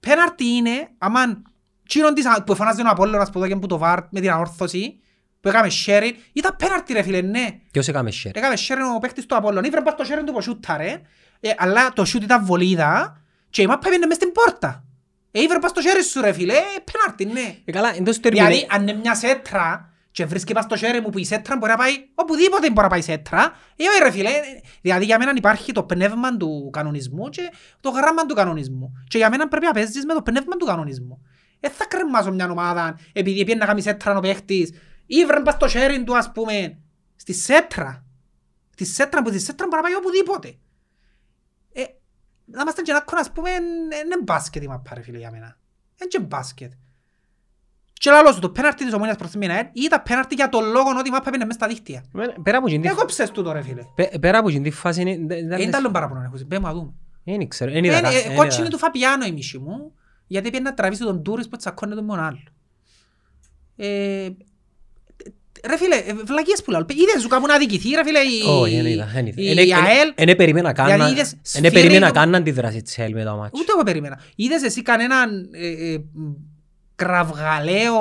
Πέναρτι 0.00 0.44
είναι, 0.44 0.88
αμάν, 0.98 1.42
τσίνον 1.88 2.14
της, 2.14 2.26
που 2.46 2.54
φωνάζει 2.54 2.80
ο 2.80 2.84
Απόλλωνας 2.88 3.30
που 3.30 3.38
δώκεν 3.38 3.58
που 3.58 3.66
το 3.66 3.78
βάρ 3.78 3.98
με 4.10 4.20
την 4.20 4.30
αόρθωση, 4.30 4.98
που 5.40 5.48
έκαμε 5.48 5.68
sharing, 5.86 6.12
ήταν 6.32 6.56
πέναρτι 6.58 6.92
ρε 6.92 7.02
φίλε, 7.02 7.20
ναι. 7.20 7.46
Ποιος 7.70 7.88
έκαμε 7.88 8.10
share. 8.10 8.30
Έκαμε 8.32 8.54
sharing 8.68 8.96
ο 8.96 8.98
παίχτης 8.98 9.26
του 9.26 9.36
Απόλλωνα, 9.36 9.66
ήβρε 9.66 9.80
πας 9.80 9.94
το 9.94 10.04
sharing 10.08 10.22
του 10.26 10.32
που 10.32 10.40
σούταρε, 10.42 11.00
ε, 11.40 11.50
αλλά 11.56 11.92
το 11.92 12.04
σούτ 12.04 12.22
ήταν 12.22 12.44
βολίδα 12.44 13.20
και 13.50 13.62
η 13.62 13.66
μάπα 13.66 13.86
έπαιρνε 13.86 14.06
μες 14.06 14.16
στην 14.16 14.32
πόρτα. 14.32 14.84
Ε, 15.36 15.40
ήβρε 15.42 15.58
πας 15.58 15.72
το 15.72 15.80
sharing 15.84 16.04
σου 16.10 16.20
ρε 16.20 16.32
φίλε, 16.32 16.52
ε, 16.52 16.62
πέναρτι, 16.92 17.24
ναι. 17.24 17.56
Ε, 17.64 17.72
καλά, 17.72 17.94
εντός 17.96 18.18
του 18.20 18.28
Δηλαδή, 18.28 18.52
ερμηνε- 18.52 18.72
αν 18.74 18.82
είναι 18.82 18.92
μια 18.92 19.14
σέτρα 19.14 19.92
και 20.10 20.24
βρίσκει 20.26 20.52
πας 20.52 20.64
στο 20.64 20.76
χέρι 20.76 21.00
μου 21.00 21.10
που 21.10 21.18
η 21.18 21.24
σέτρα 21.24 21.56
μπορεί 21.56 21.70
να 21.70 21.78
πάει 21.78 21.92
οπουδήποτε 22.14 22.66
μπορεί 22.70 22.80
να 22.82 22.88
πάει 22.88 22.98
η 22.98 23.02
σέτρα, 23.02 23.52
ε, 23.76 23.84
όχι 23.88 24.02
ρε 24.02 24.10
φίλε, 24.10 24.28
ε, 24.28 24.40
δηλαδή 24.82 25.04
για 25.04 25.18
μένα 25.18 25.32
υπάρχει 25.36 25.72
το 25.72 25.82
πνεύμα 25.82 26.36
του 26.36 26.70
κανονισμού 26.72 27.28
και 27.28 27.50
το 27.80 27.90
γράμμα 27.90 28.26
του 28.26 28.34
κανονισμού. 28.34 28.92
Και 29.08 29.18
για 29.18 29.30
μένα 29.30 29.48
πρέπει 29.48 29.64
να 29.64 29.72
παίζεις 29.72 30.04
με 30.04 30.14
το 30.14 30.22
πνεύμα 30.22 30.56
του 30.56 30.66
κανονισμού. 30.66 31.22
Δεν 31.60 31.70
θα 31.72 31.84
κρεμάσω 31.86 32.32
μια 32.32 32.50
ομάδα 32.50 32.98
επειδή 33.12 33.44
πήγαινε 33.44 33.58
να 33.60 33.66
κάνει 33.66 33.82
σέτρα 33.82 34.16
ο 34.16 34.20
παίχτης 34.20 34.72
ή 35.06 35.24
βρε 35.24 35.40
πας 35.40 35.54
στο 35.54 35.68
χέρι 35.68 36.04
του 36.04 36.16
ας 36.16 36.32
πούμε 36.32 36.78
στη 37.16 37.32
σέτρα. 37.32 38.04
Στη 38.74 38.84
σέτρα 38.84 39.22
που 39.22 39.28
στη 39.28 39.38
σέτρα 39.40 39.66
μπορεί 39.66 39.82
να 39.82 39.88
πάει 39.88 39.96
οπουδήποτε. 39.98 40.58
Ε, 42.52 42.56
να 42.56 42.60
είμαστε 42.62 42.82
και 42.82 42.92
να 42.92 43.04
ας 43.18 43.30
πούμε, 43.32 43.50
είναι 43.50 44.22
μπάσκετ 44.24 44.62
η 44.62 44.66
μαπά 44.68 44.94
ρε 44.94 45.02
φίλε 45.02 45.18
για 45.18 45.30
μένα. 45.30 45.56
Εν 45.98 46.08
και 46.08 46.20
μπάσκετ. 46.20 46.72
Και 47.92 48.10
λαλό 48.10 48.32
σου 48.32 48.40
το 48.40 48.50
πέναρτι 48.50 48.84
της 48.84 48.94
ομόνιας 48.94 49.16
προς 49.16 49.30
την 49.30 49.50
ΑΕΛ 49.50 49.66
ή 49.72 49.88
τα 49.88 50.00
πέναρτι 50.02 50.34
για 50.34 50.48
τον 50.48 50.64
λόγο 50.64 50.88
ότι 50.98 51.08
η 51.08 51.12
μάπα 51.12 51.24
έπαιρνε 51.26 51.44
μες 51.44 51.54
στα 51.54 51.66
δίχτυα. 51.66 52.04
Εμένα- 52.14 52.32
Πέρα 52.42 52.58
από 52.58 52.66
την 52.66 52.84
Έκοψες 52.84 53.30
τούτο 53.30 53.52
ρε 53.52 53.62
φίλε. 53.62 53.82
πε- 53.94 54.18
πέρα 54.18 54.38
από 54.38 54.48
την 54.48 54.72
φάση 54.72 55.00
είναι... 55.00 55.10
δεν- 55.16 55.26
δεν 55.26 55.40
Είναι 55.42 55.56
λες- 55.64 55.74
άλλο 55.74 55.90
παραπονό 55.90 56.20
να 56.20 56.26
έχεις. 56.26 56.46
Πέ 56.46 56.58
μου 56.58 56.66
να 56.66 56.72
δούμε. 56.72 56.92
Δεν 57.24 57.48
ξέρω, 57.48 57.70
δεν 57.72 57.84
είδα 57.84 57.98
Είναι, 57.98 58.08
κα- 58.10 58.16
ε, 58.16 58.22
δεν 58.22 58.36
Κότσινη 58.36 58.62
είδα. 58.66 58.70
του 58.70 58.78
Φαπιάνο 58.78 59.24
η 59.26 59.32
μισή 59.32 59.58
μου, 59.58 59.94
γιατί 60.26 60.50
πήγαινε 60.50 60.68
να 60.68 60.74
τραβήσει 60.74 61.02
τον 61.02 61.22
Τούρις 61.22 61.48
που 61.48 61.56
τσακώνεται 61.56 62.00
τον 62.00 62.18
άλλο. 62.20 62.38
Ε, 65.64 65.68
Ρε 65.68 65.76
φίλε, 65.76 65.94
ε, 65.96 66.12
βλακίες 66.24 66.62
που 66.62 66.70
λέω. 66.70 66.86
Είδες 66.88 67.22
σου 67.22 67.28
κάπου 67.28 67.46
να 67.46 67.54
αδικηθεί 67.54 67.88
ρε 67.94 68.04
φίλε 68.04 68.18
η, 68.18 68.42
Όχι, 68.60 68.76
δεν 68.76 68.86
είδα, 68.86 69.10
δεν 69.14 69.26
είδα. 69.26 69.42
η, 69.42 69.50
Εν- 69.50 69.58
η 69.58 69.70
εν- 69.70 69.78
ΑΕΛ; 69.84 70.12
εν 70.14 70.36
περίμενα 70.36 70.72
καν 70.72 70.86
Γιατί 70.86 71.00
να- 71.02 71.08
είδες 71.08 71.32
εν 71.32 71.38
σφύρε 71.42 71.70
περίμενα 71.70 72.06
το- 72.06 72.12
καν 72.12 72.30
να 72.30 72.36
αντιδράσει 72.38 72.82
της 72.82 72.98
ΑΕΛ 72.98 73.12
με 73.12 73.24
το 73.24 73.36
μάτσο. 73.36 73.60
Ούτε 73.60 73.72
εγώ 73.74 73.82
περίμενα. 73.82 74.20
Είδες 74.36 74.62
εσύ 74.62 74.82
κανέναν 74.82 75.48
ε, 75.52 75.92
ε, 75.92 75.98
μ, 76.12 76.32
κραυγαλαίο 76.96 77.98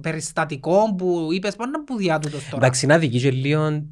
περιστατικό 0.00 0.94
που 0.98 1.28
είπες 1.32 1.56
πάνω 1.56 1.84
που 1.84 1.96
διάτουτος 1.96 2.44
τώρα. 2.44 2.56
Εντάξει, 2.56 2.86
να 2.86 2.98
δικεί 2.98 3.20
και 3.20 3.30
λίγο 3.30 3.82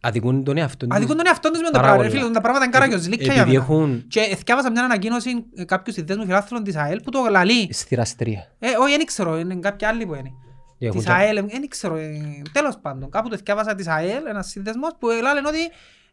αδικούν 0.00 0.44
τον 0.44 0.56
εαυτό 0.56 0.86
τους. 0.86 0.96
Αδικούν 0.96 1.16
τον 1.16 1.26
εαυτόν 1.26 1.52
τους 1.52 1.60
με 1.60 1.66
το 1.66 1.72
Πάρα 1.72 1.84
πράγμα. 1.86 2.02
Ρε 2.02 2.08
πολλά. 2.08 2.20
φίλε, 2.20 2.32
τα 2.32 2.40
πράγματα 2.40 2.64
είναι 2.64 2.74
καραγιοζλίκια 2.74 3.32
για 3.32 3.42
Επειδή 3.42 3.56
μένα. 3.56 3.64
έχουν 3.64 4.04
Και 4.08 4.20
εθιάβασα 4.20 4.70
μια 4.70 4.84
ανακοίνωση 4.84 5.44
ε, 5.54 5.64
κάποιους 5.64 5.94
συνδέσμους 5.96 6.26
φιλάθλων 6.26 6.64
της 6.64 6.76
ΑΕΛ 6.76 7.00
που 7.00 7.10
το 7.10 7.26
λαλεί. 7.30 7.68
στηραστρία. 7.72 8.52
Ε, 8.58 8.66
όχι, 8.80 8.96
δεν 8.96 9.06
ξέρω, 9.06 9.38
είναι 9.38 9.54
κάποια 9.54 9.88
άλλη 9.88 10.06
που 10.06 10.14
είναι. 10.14 10.30
Έχουν 10.78 10.96
Της 10.96 11.04
τα- 11.06 11.14
ΑΕΛ, 11.14 11.34
δεν 11.46 11.68
ξέρω, 11.68 11.96
ε, 11.96 12.42
τέλος 12.52 12.78
πάντων. 12.82 13.10
Κάπου 13.10 13.28
το 13.28 13.34
εθιάβασα 13.40 13.74
της 13.74 13.86
ΑΕΛ, 13.86 14.26
ένας 14.26 14.46
σύνδεσμος 14.48 14.90
που 14.98 15.06
λένε 15.06 15.42
ότι 15.48 15.58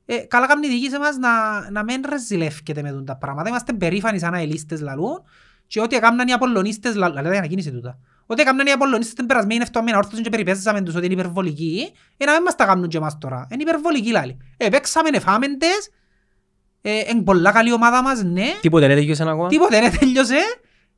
ε, 0.05 0.15
καλά 0.17 0.47
κάνει 0.47 0.67
η 0.67 0.69
διοίκηση 0.69 0.97
μας 0.97 1.17
να, 1.17 1.29
να 1.71 1.83
μην 1.83 2.01
ρεζιλεύκεται 2.09 2.81
με 2.81 2.89
τούτα 2.91 3.03
τα 3.03 3.15
πράγματα. 3.17 3.49
Είμαστε 3.49 3.73
περήφανοι 3.73 4.19
σαν 4.19 4.33
αελίστες 4.33 4.81
λαλούν 4.81 5.21
και 5.67 5.81
ό,τι 5.81 5.95
έκαναν 5.95 6.27
οι 6.27 6.33
Απολλωνίστες, 6.33 6.95
λα- 6.95 7.09
λαλέ 7.09 7.37
ανακοίνηση 7.37 7.71
τούτα. 7.71 7.97
Ό,τι 8.25 8.41
έκαναν 8.41 8.67
οι 8.67 8.71
Απολλωνίστες 8.71 9.13
την 9.15 9.25
περασμένη 9.25 9.61
εβδομάδα 9.67 9.97
όρθωσαν 9.97 10.23
και 10.23 10.29
περιπέζαμε 10.29 10.81
τους 10.81 10.95
ότι 10.95 11.05
είναι 11.05 11.13
υπερβολικοί, 11.13 11.91
ε, 12.17 12.25
να 12.25 12.31
μην 12.31 12.41
μας 12.41 12.55
τα 12.55 12.65
κάνουν 12.65 12.87
και 12.87 12.97
εμάς 12.97 13.17
τώρα. 13.17 13.47
Είναι 13.51 13.61
υπερβολικοί 13.61 14.11
λάλη. 14.11 14.37
Ε, 14.57 14.69
παίξαμε 14.69 15.09
εφάμεντες, 15.13 15.89
ε, 16.81 16.99
είναι 17.11 17.21
πολλά 17.21 17.51
καλή 17.51 17.71
ομάδα 17.73 18.01
μας, 18.03 18.23
ναι. 18.23 18.45
Τίποτε 18.61 18.87
δεν 18.87 18.95
τελειώσαν 18.95 19.27
ακόμα. 19.27 19.47
Τίποτε 19.47 19.79
δεν 19.79 19.99
τέλειωσε. 19.99 20.35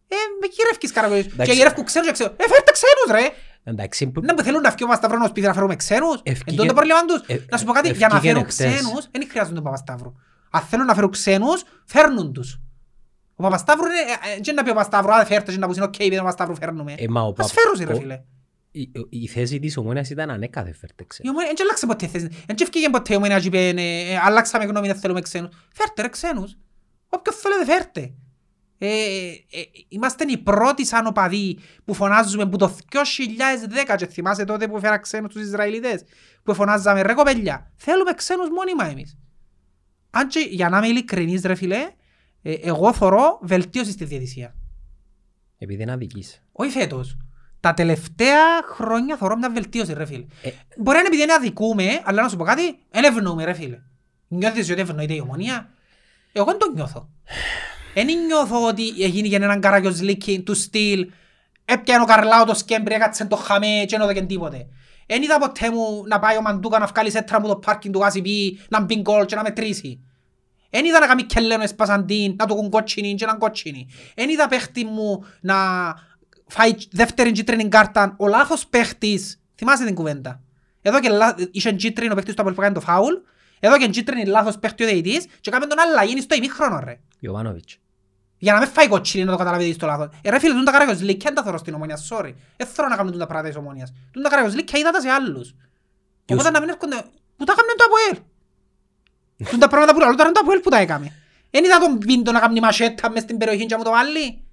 Ε, 0.09 0.15
με 0.41 0.47
γυρεύκεις 0.51 0.91
καρακολλής. 0.91 1.25
Και 1.25 1.31
Εντάξει. 1.33 1.53
γυρεύκουν 1.53 1.83
ξένους 1.83 2.07
και 2.07 2.13
ξένους. 2.13 2.31
Ε, 2.37 2.43
φέρτε 2.49 2.71
ξένους 2.71 3.21
ρε. 3.21 3.33
Εντάξει, 3.69 4.07
που- 4.07 4.21
Να 4.21 4.33
που 4.33 4.43
θέλουν 4.43 4.61
να 4.61 4.69
φύγουν 4.71 4.87
Παπασταύρου 4.87 5.17
να 5.17 5.25
σπίτι 5.27 5.47
να 5.47 5.53
φέρουμε 5.53 5.75
ξένους. 5.75 6.15
Εν 6.23 6.33
Ευκήγε- 6.33 6.57
τότε 6.57 6.67
το 6.67 6.73
πρόβλημα 6.73 7.05
τους. 7.05 7.21
ε, 7.27 7.45
Να 7.49 7.57
σου 7.57 7.65
πω 7.65 7.71
κάτι, 7.71 7.89
για 7.91 8.07
να 8.07 8.15
ευκήγεν 8.15 8.35
φέρουν 8.35 8.47
εχθές. 8.49 8.81
ξένους, 8.81 9.07
δεν 9.11 9.27
χρειάζονται 9.29 9.55
τον 9.55 9.63
Παπασταύρου. 9.63 10.13
Αν 10.51 10.61
θέλουν 10.61 10.85
να 10.85 10.93
φέρουν 10.93 11.11
ξένους, 11.11 11.63
φέρνουν 11.85 12.33
τους. 12.33 12.59
Ο 13.35 13.43
Παπασταύρου 13.43 13.85
είναι, 13.85 13.95
ε, 13.99 14.35
ε, 14.37 14.39
δεν 14.43 14.55
να 14.55 14.63
πει 14.63 14.69
ο 14.69 14.73
Παπασταύρου, 14.73 15.13
α, 15.13 15.25
φέρτε 15.25 15.51
και 15.51 15.57
να 15.57 15.67
πούς 15.67 15.75
είναι 15.75 15.85
οκ, 15.85 15.93
επειδή 15.95 16.09
τον 16.15 16.17
Παπασταύρου 16.25 16.55
φέρνουμε. 16.55 16.95
Ε, 16.97 17.07
μα 17.07 17.21
ο 17.21 17.27
Ας 17.27 17.33
Παπ- 17.35 17.49
φέρουν 17.49 17.87
ρε 17.87 17.93
ο- 17.93 17.99
φίλε. 18.01 18.21
η- 18.71 18.91
η 19.09 19.27
θέση 19.27 19.59
της 19.59 19.77
Ομόνοιας 19.77 20.09
ήταν 20.09 20.29
ανέκαθε 20.29 20.73
φέρτε 20.73 21.03
Η 21.03 21.07
ξένο. 21.07 21.29
Ομόνοια 21.29 21.51
δεν 21.55 21.65
άλλαξε 21.65 21.85
ποτέ 21.85 22.07
θέση. 22.07 22.27
Δεν 22.45 22.55
ευκήγε 22.61 22.89
ποτέ 22.89 23.13
η 23.13 23.15
Ομόνοια 23.15 23.39
και 23.39 23.47
είπε, 23.47 23.67
ε, 23.67 23.71
ε, 24.11 24.19
αλλάξαμε 24.23 24.65
γνώμη, 24.65 24.87
δεν 24.87 24.95
θέλουμε 24.95 25.21
ξένους. 25.21 25.49
Φέρτε 25.73 26.01
ρε 26.01 26.07
ξένους. 26.09 26.57
Όποιος 27.09 27.35
θέλετε 27.35 27.65
φέρτε. 27.71 28.13
Ε, 28.79 28.87
ε, 28.87 29.61
είμαστε 29.87 30.25
οι 30.27 30.37
πρώτοι 30.37 30.85
σαν 30.85 31.07
οπαδοί 31.07 31.59
που 31.85 31.93
φωνάζουμε 31.93 32.49
που 32.49 32.57
το 32.57 32.75
2010 32.91 33.95
και 33.97 34.05
θυμάσαι 34.05 34.43
τότε 34.43 34.67
που 34.67 34.79
φέρα 34.79 34.97
ξένους 34.97 35.33
τους 35.33 35.41
Ισραηλίτες 35.41 36.03
που 36.43 36.53
φωνάζαμε 36.53 37.01
ρε 37.01 37.13
κοπέλια 37.13 37.71
θέλουμε 37.75 38.13
ξένους 38.13 38.49
μόνιμα 38.49 38.85
εμείς 38.85 39.17
αν 40.09 40.27
και 40.27 40.47
για 40.49 40.69
να 40.69 40.77
είμαι 40.77 40.87
ειλικρινής 40.87 41.41
ρε 41.41 41.55
φίλε 41.55 41.89
ε, 42.41 42.53
εγώ 42.53 42.93
θωρώ 42.93 43.39
βελτίωση 43.41 43.91
στη 43.91 44.05
διαιτησία. 44.05 44.55
Επειδή 45.57 45.81
είναι 45.81 45.91
αδικής. 45.91 46.43
όχι 46.51 46.71
φέτος. 46.71 47.17
Τα 47.59 47.73
τελευταία 47.73 48.63
χρόνια 48.63 49.17
θωρώ 49.17 49.37
μια 49.37 49.49
βελτίωση 49.49 49.93
ρε 49.93 50.05
φίλε. 50.05 50.25
Ε. 50.41 50.49
μπορεί 50.77 50.93
να 50.93 50.97
είναι 50.97 51.07
επειδή 51.07 51.21
είναι 51.21 51.33
αδικούμε 51.33 52.01
αλλά 52.03 52.21
να 52.21 52.29
σου 52.29 52.37
πω 52.37 52.43
κάτι 52.43 52.77
δεν 52.89 53.03
ευνοούμε 53.03 53.43
ρε 53.43 53.53
φίλε. 53.53 53.79
Νιώθεις 54.27 54.71
ότι 54.71 54.81
ευνοείται 54.81 55.13
η 55.13 55.19
ομονία; 55.19 55.69
Εγώ 56.31 56.45
δεν 56.45 56.57
το 56.57 56.71
νιώθω 56.73 57.09
δεν 58.05 58.25
νιώθω 58.25 58.67
ότι 58.67 58.93
έγινε 58.99 59.27
για 59.27 59.37
έναν 59.41 59.59
καραγιοζλίκι 59.59 60.41
του 60.41 60.53
στυλ 60.53 61.09
έπιανε 61.65 62.03
ο 62.03 62.05
Καρλάου 62.05 62.45
το 62.45 62.53
σκέμπρι, 62.53 62.93
έκατσε 62.93 63.25
το 63.25 63.35
χαμέ 63.35 63.83
και 63.87 63.97
δεν 63.97 64.01
έδωκεν 64.01 64.27
τίποτε. 64.27 64.67
Εν 65.05 65.21
είδα 65.21 65.39
ποτέ 65.39 65.71
μου 65.71 66.03
να 66.07 66.19
πάει 66.19 66.37
ο 66.37 66.41
Μαντούκα 66.41 66.79
να 66.79 66.85
βγάλει 66.85 67.11
σέτρα 67.11 67.41
μου 67.41 67.47
το 67.47 67.55
πάρκινγκ 67.55 67.93
του 67.93 67.99
Γάσιπι, 67.99 68.59
να 68.69 68.81
μπει 68.81 68.95
γκολ 68.95 69.25
και 69.25 69.35
να 69.35 69.43
μετρήσει. 69.43 69.99
Εν 70.69 70.85
είδα 70.85 70.99
να 70.99 71.07
κάνει 71.07 71.23
κελένο 71.23 71.63
εσπασαντίν, 71.63 72.35
να 72.37 72.45
του 72.45 72.55
κουν 72.55 72.69
κότσινη 72.69 73.15
και 73.15 73.25
να 73.25 73.35
κότσινη. 73.35 73.87
Εν 74.15 74.29
είδα 74.29 74.47
παίχτη 74.47 74.85
μου 74.85 75.25
να 75.41 75.55
φάει 76.47 76.71
δεύτερη 76.91 77.31
κίτρινη 77.31 77.67
κάρτα, 77.67 78.15
ο 78.17 78.27
λάθος 78.27 78.67
παίχτης, 78.67 79.41
θυμάσαι 79.55 79.85
την 79.85 79.95
κουβέντα; 79.95 80.41
Εδώ 80.81 80.99
και 80.99 81.09
λά- 81.09 81.35
είχε 81.51 81.71
κίτρινο 81.71 82.15
παίχτης 82.15 82.33
του 82.33 82.41
Απολ 82.41 82.53
που 82.53 82.61
κάνει 82.61 82.73
το 82.73 82.81
φάουλ, 82.81 83.13
εδώ 83.59 83.77
και 83.77 83.87
κίτρινη 83.87 84.25
λάθος 84.25 84.57
παίχτη 84.59 84.83
ο 84.83 84.87
δεητής 84.87 85.25
και 85.41 85.51
κάμε 85.51 85.65
τον 85.65 85.79
αλλαγή 85.79 86.11
είναι 86.11 86.21
στο 86.21 86.35
ημίχρονο 86.35 86.79
ρε. 86.83 86.99
Ιωβάνοβιτς. 87.19 87.77
Για 88.37 88.53
να 88.53 88.59
μην 88.59 88.67
φάει 88.69 88.87
κοτσίνη 88.87 89.23
να 89.23 89.31
το 89.31 89.37
καταλάβει 89.37 89.73
στο 89.73 89.85
λάθος. 89.85 90.09
Ε, 90.21 90.29
ρε 90.29 90.39
φίλε, 90.39 90.53
τούν 90.53 90.63
τα 90.65 90.71
καραγιοζλίκια 90.71 91.21
δεν 91.23 91.33
τα 91.35 91.43
θωρώ 91.43 91.57
στην 91.57 91.73
ομόνια, 91.73 91.97
sorry. 92.09 92.33
Δεν 92.57 92.67
θέλω 92.67 92.87
να 92.87 92.95
κάνουν 92.95 93.11
τούν 93.11 93.19
τα 93.19 93.27
πράγματα 93.27 93.53
της 93.53 93.57
ομόνιας. 93.63 93.93
Τούν 94.11 94.23
τα 94.23 94.29
καραγιοζλίκια 94.29 94.79
είδα 94.79 94.91
τα 94.91 95.01
σε 95.01 95.09
άλλους. 95.09 95.53
Ποιος; 96.25 96.39
Οπότε 96.39 96.49
να 96.51 96.59
μην 96.59 96.69
έρχονται... 96.69 96.95
Που 97.37 97.43
τα 97.45 97.53
έκαναν 97.53 97.75
το 97.77 97.83
ΑΠΟΕΛ. 97.87 98.23
Τούν 99.49 99.59
τα 99.59 99.67
πράγματα 99.67 99.93
που 99.93 99.99
λέω 99.99 100.09
τώρα 100.09 100.23
είναι 100.23 100.31
το 100.31 100.39
ΑΠΟΕΛ 100.43 100.59
που 100.59 100.69
τα 100.69 100.77
έκαμε. 100.77 101.11
Εν 101.51 101.63
είδα 101.63 101.79
τον 101.79 101.97
Πίντο 101.97 102.31
να 102.31 102.39
κάνει 102.39 102.59
μασέτα 102.59 103.09
μες 103.09 103.21
στην 103.21 103.37
περιοχή 103.37 103.65
και 103.65 103.71
να 103.71 103.77
μου 103.77 103.83
το 103.83 103.89
βάλει. 103.89 104.43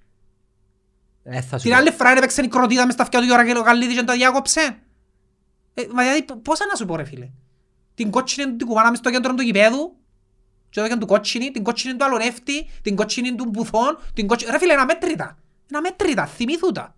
Ε, 1.23 1.41
θα 1.41 1.57
σου 1.57 1.63
Την 1.63 1.71
πω. 1.71 1.77
άλλη 1.77 1.91
φορά 1.91 2.09
έπαιξε 2.09 2.41
η 2.41 2.47
κροτίδα 2.47 2.85
μες 2.85 2.93
στα 2.93 3.03
αυτιά 3.03 3.19
του 3.21 3.25
και 3.27 3.57
ο 3.57 3.61
Γαλλίδης 3.61 3.95
και 3.97 4.03
το 4.03 4.13
διάκοψε. 4.13 4.77
Ε, 5.73 5.83
μα 5.93 6.01
δηλαδή 6.03 6.23
π- 6.23 6.33
πόσα 6.41 6.65
να 6.65 6.75
σου 6.75 6.85
πω 6.85 6.95
ρε 6.95 7.03
φίλε. 7.03 7.29
Την 7.95 8.11
κότσινη 8.11 8.49
του 8.51 8.55
την 8.55 8.67
κουβάνα 8.67 8.89
μες 8.89 8.97
στο 8.99 9.09
κέντρο 9.09 9.33
του 9.33 9.41
γηπέδου 9.41 9.95
και 10.75 10.81
εδώ 10.81 10.89
και 10.89 10.95
του 10.99 11.05
κότσινη, 11.05 11.51
την 11.51 11.63
κότσινη 11.63 11.95
του 11.95 12.05
αλωνεύτη, 12.05 12.67
την 12.81 12.95
κότσινη 12.95 13.35
του 13.35 13.45
μπουθών, 13.49 13.97
την 14.13 14.27
κότσινη... 14.27 14.51
Ρε 14.51 14.57
φίλε, 14.57 14.71
είναι 14.71 14.81
αμέτρητα. 14.81 15.37
Είναι 15.69 15.77
αμέτρητα, 15.77 16.25
θυμήθου 16.25 16.71
τα. 16.71 16.95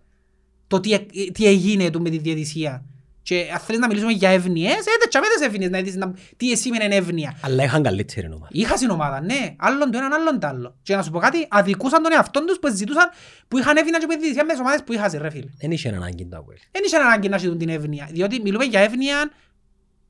Το 0.66 0.80
τι, 0.80 0.92
ε- 0.92 1.06
τι 1.32 1.46
έγινε 1.46 1.90
του 1.90 2.02
με 2.02 2.10
τη 2.10 2.18
διαιτησία. 2.18 2.84
Και 3.22 3.48
αν 3.52 3.58
θέλεις 3.58 3.80
να 3.80 3.86
μιλήσουμε 3.86 4.12
για 4.12 4.28
εύνοίες, 4.28 4.72
ε, 4.78 4.92
δεν 4.98 5.08
τσάμε 5.08 5.26
τις 5.36 5.46
εύνοίες, 5.46 5.70
να 5.70 5.82
δεις 5.82 5.96
να- 5.96 6.12
τι 6.36 6.56
σήμαινε 6.56 6.94
εύνοια. 6.94 7.38
Αλλά 7.42 7.64
είχαν 7.64 7.82
καλύτερη 7.82 8.26
ομάδα. 8.26 8.48
Είχα 8.50 8.76
στην 8.76 8.90
ομάδα, 8.90 9.20
ναι. 9.20 9.54
Άλλον 9.58 9.90
το 9.90 9.98
έναν, 9.98 10.12
άλλον 10.12 10.40
το 10.40 10.46
άλλο. 10.46 10.76
Και 10.82 10.96
να 10.96 11.02
σου 11.02 11.10
πω 11.10 11.18
κάτι, 11.18 11.46
αδικούσαν 11.50 12.02
τον 12.02 12.12
εαυτόν 12.12 12.46
τους 12.46 12.58
που 12.58 12.74
ζητούσαν, 12.74 13.10
που 13.48 13.58
είχαν 13.58 13.76
εύνοια 13.76 13.98
και 13.98 14.06
που 14.06 14.12
διαιτησία 14.18 14.44
μες 14.44 14.52
τις 14.52 14.60
ομάδες 14.60 14.82
που 14.84 14.92
είχαν, 14.92 15.10
ρε 15.18 15.30
φίλε. 15.30 15.50
Δεν 15.58 15.70
είχε 15.70 15.88
ανάγκη 15.88 16.26
το 16.26 16.36
Αποέλ. 16.36 16.58
Δεν 16.70 16.82
είχε 16.86 16.96
ανάγκη 16.96 17.28
να 17.28 17.38
ζητούν 17.38 17.58
την 17.58 17.68
εύνοια, 17.68 18.08
διότι 18.12 18.40
μιλούμε 18.40 18.64
για 18.64 18.80
εύνοια 18.80 19.30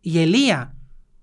γελία. 0.00 0.72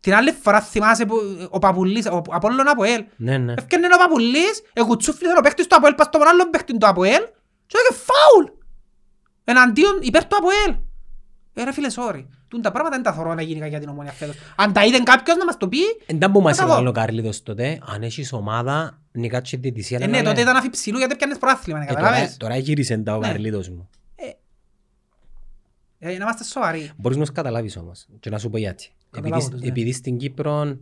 Την 0.05 0.13
άλλη 0.13 0.31
φορά 0.31 0.61
θυμάσαι 0.61 1.05
που 1.05 1.15
ο 1.49 1.59
Παπουλής, 1.59 2.05
ο 2.05 2.21
Απόλλων 2.29 2.67
Αποέλ, 2.69 3.05
Ναι, 3.15 3.37
ναι. 3.37 3.53
έφτιανε 3.57 3.85
ο 3.85 3.97
Παπουλής, 3.97 4.61
εκουτσούφλησε 4.73 5.33
ο 5.37 5.41
παίκτης 5.41 5.67
του 5.67 5.75
Αποέλ, 5.75 5.93
πας 5.93 6.05
στον 6.05 6.27
άλλον 6.27 6.49
παίκτη 6.49 6.77
του 6.77 6.87
Αποέλ 6.87 7.21
και 7.67 7.77
έκανε 7.77 8.01
φάουλ. 8.07 8.45
Εναντίον 9.43 9.97
υπέρ 10.01 10.25
του 10.25 10.35
Αποέλ. 10.39 10.81
Ε, 11.53 11.63
ρε 11.63 11.71
φίλε, 11.73 11.87
sorry. 11.95 12.25
Τούν 12.47 12.61
τα 12.61 12.71
πράγματα 12.71 12.95
δεν 12.95 13.03
τα 13.05 13.13
θωρώ 13.13 13.33
να 13.33 13.41
γίνει 13.41 13.67
για 13.67 13.79
την 13.79 13.89
ομόνια 13.89 14.11
φέτος. 14.11 14.35
Αν 14.55 14.73
τα 14.73 14.85
είδε 14.85 14.99
κάποιος 14.99 15.37
να 15.37 15.45
μας 15.45 15.57
το 15.57 15.67
πει, 15.67 15.77
Εν 16.05 16.19
τάμπο 16.19 16.39
μας 16.41 16.55
Θα 16.55 16.61
τα 16.61 16.67
δω. 16.67 16.73
έβαλε 16.73 16.89
ο 16.89 16.91
Καρλίδος 16.91 17.43
τότε, 17.43 17.79
αν 17.85 18.03
έχεις 18.03 18.33
ομάδα, 18.33 18.99
νικάτσε 19.11 19.55
τη 19.55 19.61
διαιτησία. 19.61 19.99
ε, 20.01 20.07
ναι, 20.07 20.21
τότε 20.21 20.41
ήταν 20.41 20.55
αφιψηλού 20.55 20.97
γιατί 20.97 21.15
πιάνες 21.15 21.37
προάθλημα, 21.37 21.81
Ε, 21.81 21.85
τώρα, 21.85 21.99
καταλάβες. 22.01 22.37
τώρα 22.37 22.57
γύρισε 22.57 22.97
τα 22.97 23.15
ο 23.15 23.19
Ναι. 23.19 23.27
Καρλίδος 23.27 23.69
μου. 23.69 23.89
Ε, 25.99 26.07
να 26.07 26.11
είμαστε 26.11 26.43
σοβαροί. 26.43 26.91
Μπορείς 26.97 27.17
να 27.17 27.23
τους 27.23 27.33
καταλάβεις 27.33 27.77
όμως 27.77 28.05
και 28.19 28.29
να 28.29 28.37
σου 28.37 28.49
πω 28.49 28.57
γιατί. 28.57 28.89
Καταλάβω 29.15 29.35
Επειδή, 29.45 29.51
τους, 29.51 29.61
ναι. 29.61 29.67
επειδή 29.67 29.91
στην 29.91 30.17
Κύπρο 30.17 30.77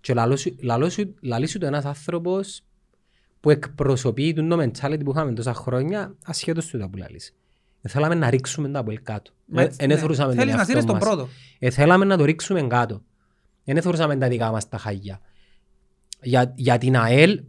και 0.00 0.14
λαλός 0.14 0.40
σου- 0.40 0.56
λαλός 0.62 0.92
σου- 0.92 1.14
λαλεί 1.20 1.46
σου 1.46 1.58
το 1.58 1.66
ένας 1.66 1.84
άνθρωπος 1.84 2.62
που 3.40 3.50
εκπροσωπεί 3.50 4.32
το 4.32 4.58
mentality 4.60 5.00
που 5.04 5.10
είχαμε 5.10 5.32
τόσα 5.32 5.54
χρόνια 5.54 6.14
ασχέτως 6.24 6.66
του 6.66 6.78
τα 6.78 6.88
που 6.88 6.96
λαλείς. 6.96 7.34
Ε, 7.82 7.88
θέλαμε 7.88 8.14
να 8.14 8.30
ρίξουμε 8.30 8.68
τα 8.68 8.78
από 8.78 8.92
κάτω. 9.02 9.30
Μα 9.46 9.62
Ε, 9.62 9.64
έτσι, 9.64 9.76
Εν 9.80 9.88
ναι. 9.88 9.94
εθωρούσαμε 9.94 10.28
τον 10.28 10.38
Θέλεις 10.38 10.52
να 10.52 10.58
εαυτό 10.58 10.72
σύρεις 10.72 10.86
τον 10.86 10.94
μας. 10.96 11.04
πρώτο. 11.04 11.28
Ε, 11.58 11.70
θέλαμε 11.70 12.04
να 12.04 12.16
το 12.16 12.24
ρίξουμε 12.24 12.62
κάτω. 12.62 13.02
Δεν 13.64 13.76
εθωρούσαμε 13.76 14.16
τα 14.16 14.28
δικά 14.28 14.50
μας 14.50 14.68
τα 14.68 14.78
χάγια. 14.78 15.20
Για, 16.22 16.52
για 16.56 16.78
την 16.78 16.96
ΑΕΛ 16.96 17.40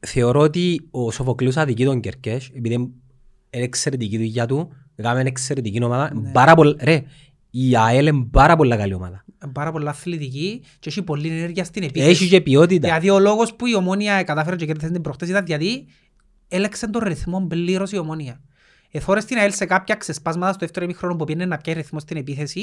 θεωρώ 0.00 0.40
ότι 0.40 0.88
ο 0.90 1.10
Σοφοκλής 1.10 1.56
αδικεί 1.56 1.84
τον 1.84 2.00
Κερκές 2.00 2.50
επειδή 2.54 2.74
είναι 2.74 2.88
εξαιρετική 3.50 4.16
δουλειά 4.16 4.46
του, 4.46 4.72
έκαμε 4.94 5.20
εξαιρετική 5.20 5.82
ομάδα. 5.84 6.14
Ναι. 6.14 6.30
Πάρα 6.32 6.54
πολλά, 6.54 6.76
ρε, 6.80 7.02
η 7.56 7.76
ΑΕΛ 7.76 8.06
είναι 8.06 8.26
πάρα 8.30 8.56
πολλά 8.56 8.76
καλή 8.76 8.94
ομάδα. 8.94 9.24
Είναι 9.42 9.52
πάρα 9.52 9.72
πολλά 9.72 9.90
αθλητική 9.90 10.62
και 10.78 10.88
έχει 10.88 11.02
πολλή 11.02 11.28
ενέργεια 11.28 11.64
στην 11.64 11.82
επίθεση. 11.82 12.10
Έχει 12.10 12.28
και 12.28 12.40
ποιότητα. 12.40 12.86
Δηλαδή 12.86 13.10
ο 13.10 13.18
λόγος 13.18 13.54
που 13.54 13.66
η 13.66 13.74
Ομόνια 13.74 14.22
κατάφερε 14.22 14.56
και 14.56 14.66
κέρδισε 14.66 14.92
την 14.92 15.02
προχτές 15.02 15.28
ήταν 15.28 15.44
γιατί 15.46 15.86
έλεξε 16.48 16.88
τον 16.88 17.02
ρυθμό 17.04 17.46
πλήρως 17.48 17.92
η 17.92 17.98
Ομόνια. 17.98 18.40
Εθώρες 18.96 19.24
την 19.24 19.38
ΑΕΛ 19.38 19.52
σε 19.52 19.64
κάποια 19.64 19.94
ξεσπάσματα 19.94 20.48
στο 20.52 20.58
δεύτερο 20.60 20.84
ημίχρονο 20.84 21.16
που 21.16 21.24
πήγαινε 21.24 21.46
να 21.46 21.56
πιάει 21.56 21.74
ρυθμό 21.76 21.98
στην 22.00 22.16
επίθεση 22.16 22.60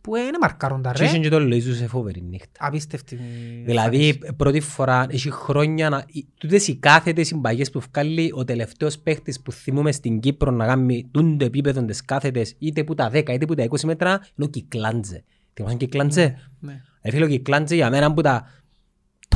που 0.00 0.16
είναι 0.16 0.38
μαρκάροντα 0.40 0.92
Και 0.92 1.04
είχε 1.04 1.12
ρε. 1.12 1.18
και 1.18 1.28
το 1.28 1.36
Λοΐζου 1.40 1.74
σε 1.76 1.86
φοβερή 1.86 2.22
νύχτα. 2.22 2.66
Απίστευτη. 2.66 3.18
Δηλαδή, 3.64 4.18
πρώτη 4.36 4.60
φορά, 4.60 5.06
έχει 5.10 5.30
χρόνια, 5.30 5.88
να... 5.88 6.04
οι- 6.12 6.26
τούτες 6.38 6.68
οι 6.68 6.76
κάθετες 6.76 7.26
συμπαγές 7.26 7.70
που 7.70 7.80
βγάλει 7.92 8.32
ο 8.34 8.44
τελευταίος 8.44 8.98
παίχτης 8.98 9.40
που 9.40 9.52
θυμούμε 9.52 9.92
στην 9.92 10.20
Κύπρο 10.20 10.50
να 10.50 10.66
κάνει 10.66 11.08
τούντο 11.10 11.44
επίπεδο 11.44 11.84
τις 11.84 12.04
κάθετες, 12.04 12.54
είτε 12.58 12.84
που 12.84 12.94
τα 12.94 13.10
10 13.12 13.28
είτε 13.28 13.44
που 13.46 13.54
τα 13.54 13.64
20 13.70 13.80
μέτρα, 13.84 14.10
είναι 14.10 14.46
ο 14.46 14.46
Κυκλάντζε. 14.46 15.24
Θυμάσαι 15.54 15.76
Κυκλάντζε; 15.76 16.50
Ναι. 16.60 16.82
Ε, 17.00 17.10
φίλε, 17.10 17.24
ο 17.24 17.28
Κυκλάντζε 17.28 17.74
για 17.74 17.90
μένα 17.90 18.12
που 18.14 18.20
τα 18.20 18.46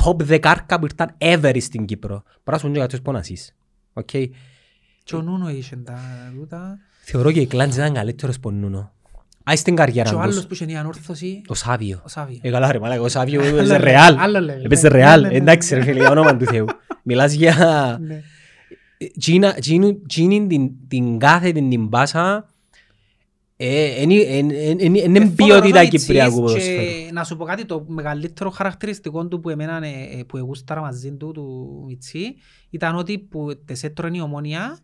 top 0.03 0.16
δεκάρκα 0.22 0.78
που 0.78 0.84
ήρθαν 0.84 1.16
ever 1.18 1.57
στην 1.61 1.84
Κύπρο. 1.84 2.22
Bara 2.45 2.57
σου 2.59 2.66
είναι 2.66 2.86
που 3.03 3.12
να 3.12 3.22
ζεις. 3.22 3.55
Οκ. 5.05 5.11
Και 5.11 5.16
ο 5.16 5.22
Νούνο 5.22 5.50
είχε 5.50 5.76
τα 5.76 5.98
τούτα. 6.38 6.78
Θεωρώ 7.02 7.32
και 7.32 7.38
ο 7.38 7.42
Κυκλάντζε 7.42 7.80
ήταν 7.80 7.94
καλύτερος 7.94 8.36
από 8.36 8.50
Νούνο. 8.50 8.92
Άι 9.44 9.57
στην 9.57 9.76
καριέρα 9.76 10.09
Και 10.09 10.14
ο 10.14 10.18
τους. 10.18 10.26
άλλος 10.32 10.46
που 10.46 10.55
είχε 10.55 10.64
η 10.64 10.76
ανόρθωση, 10.76 11.42
Ο 11.46 11.55
Σάβιο. 11.55 12.00
ο 12.05 12.09
Σάβιο. 12.09 12.38
Ε, 12.42 12.50
καλά 12.50 12.72
ρε 12.72 12.78
μαλάκα, 12.78 13.00
ο 13.00 13.09
Σάβιο 13.09 13.40
Άλλο 13.40 13.57
έπαιζε 13.57 13.76
level, 13.76 13.80
ρεάλ. 13.80 14.16
άλλο 14.18 14.38
level, 14.52 14.64
Έπαιζε 14.64 14.88
ναι. 14.88 14.96
ρεάλ. 14.96 15.20
Ναι, 15.20 15.26
ναι, 15.26 15.32
ναι. 15.32 15.38
Εντάξει 15.40 15.74
ρε 15.74 15.82
φίλε, 15.82 15.98
για 16.00 16.11
όνομα 16.11 16.36
του 16.36 16.44
Θεού. 16.44 16.66
Μιλάς 17.02 17.32
για... 17.32 17.98
Ναι. 18.00 18.22
Τζίνα- 19.18 19.55
τζίνου- 19.61 20.07
Τζίνιν 20.09 20.48
την- 20.48 20.70
την 20.88 21.18
κάθε 21.18 21.52
την 21.52 21.70
την 21.70 21.88
πάσα 21.88 22.48
ε, 23.57 24.00
είναι- 24.02 24.14
είναι 24.14 24.55
είναι- 24.78 24.98
είναι 25.00 25.18
Ε, 25.18 25.26
ποιότητα 25.36 25.61
φοβερός 25.61 25.86
ο 25.86 25.88
κυπριακού 25.88 26.40
Μιτσής 26.42 26.64
ποδοσφαίρου. 26.66 27.07
και 27.07 27.12
Να 27.12 27.24
σου 27.24 27.36
πω 27.36 27.44
κάτι, 27.44 27.64
το 27.64 27.84
μεγαλύτερο 27.88 28.50
χαρακτηριστικό 28.50 29.26
του 29.28 29.40
που 29.40 29.50
εμένα 29.50 29.86
ε, 29.86 30.18
ε, 30.18 30.22
που 30.22 30.36
εγούσταρα 30.36 30.80
μαζί 30.80 31.12
του, 31.12 31.32
του 31.32 31.82
Μιτσί, 31.86 32.34
ήταν 32.70 32.96
ότι 32.96 33.18
που 33.18 33.62
τες 33.64 33.82
έτρωγε 33.84 34.16
η 34.16 34.20
ομόνια, 34.20 34.78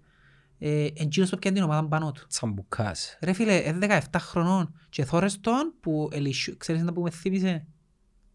ε, 0.63 0.85
εκείνος 0.95 1.31
που 1.31 1.39
πιάνε 1.39 1.57
την 1.57 1.65
ομάδα 1.65 1.89
πάνω 1.89 2.13
του. 2.13 2.27
Τσαμπουκάς. 2.29 3.19
Ρε 3.23 3.33
φίλε, 3.33 3.55
είναι 3.55 4.01
17 4.13 4.17
χρονών 4.21 4.75
και 4.89 5.05
θόρες 5.05 5.41
τον 5.41 5.75
που 5.81 6.09
ελισιού, 6.13 6.55
ξέρεις 6.57 6.83
να 6.83 6.93
που 6.93 7.01
με 7.03 7.11
θύμισε. 7.11 7.67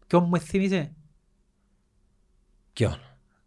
Ποιον 0.06 0.22
μου 0.22 0.28
με 0.28 0.38
θύμισε. 0.38 0.92
Ποιον; 2.72 2.96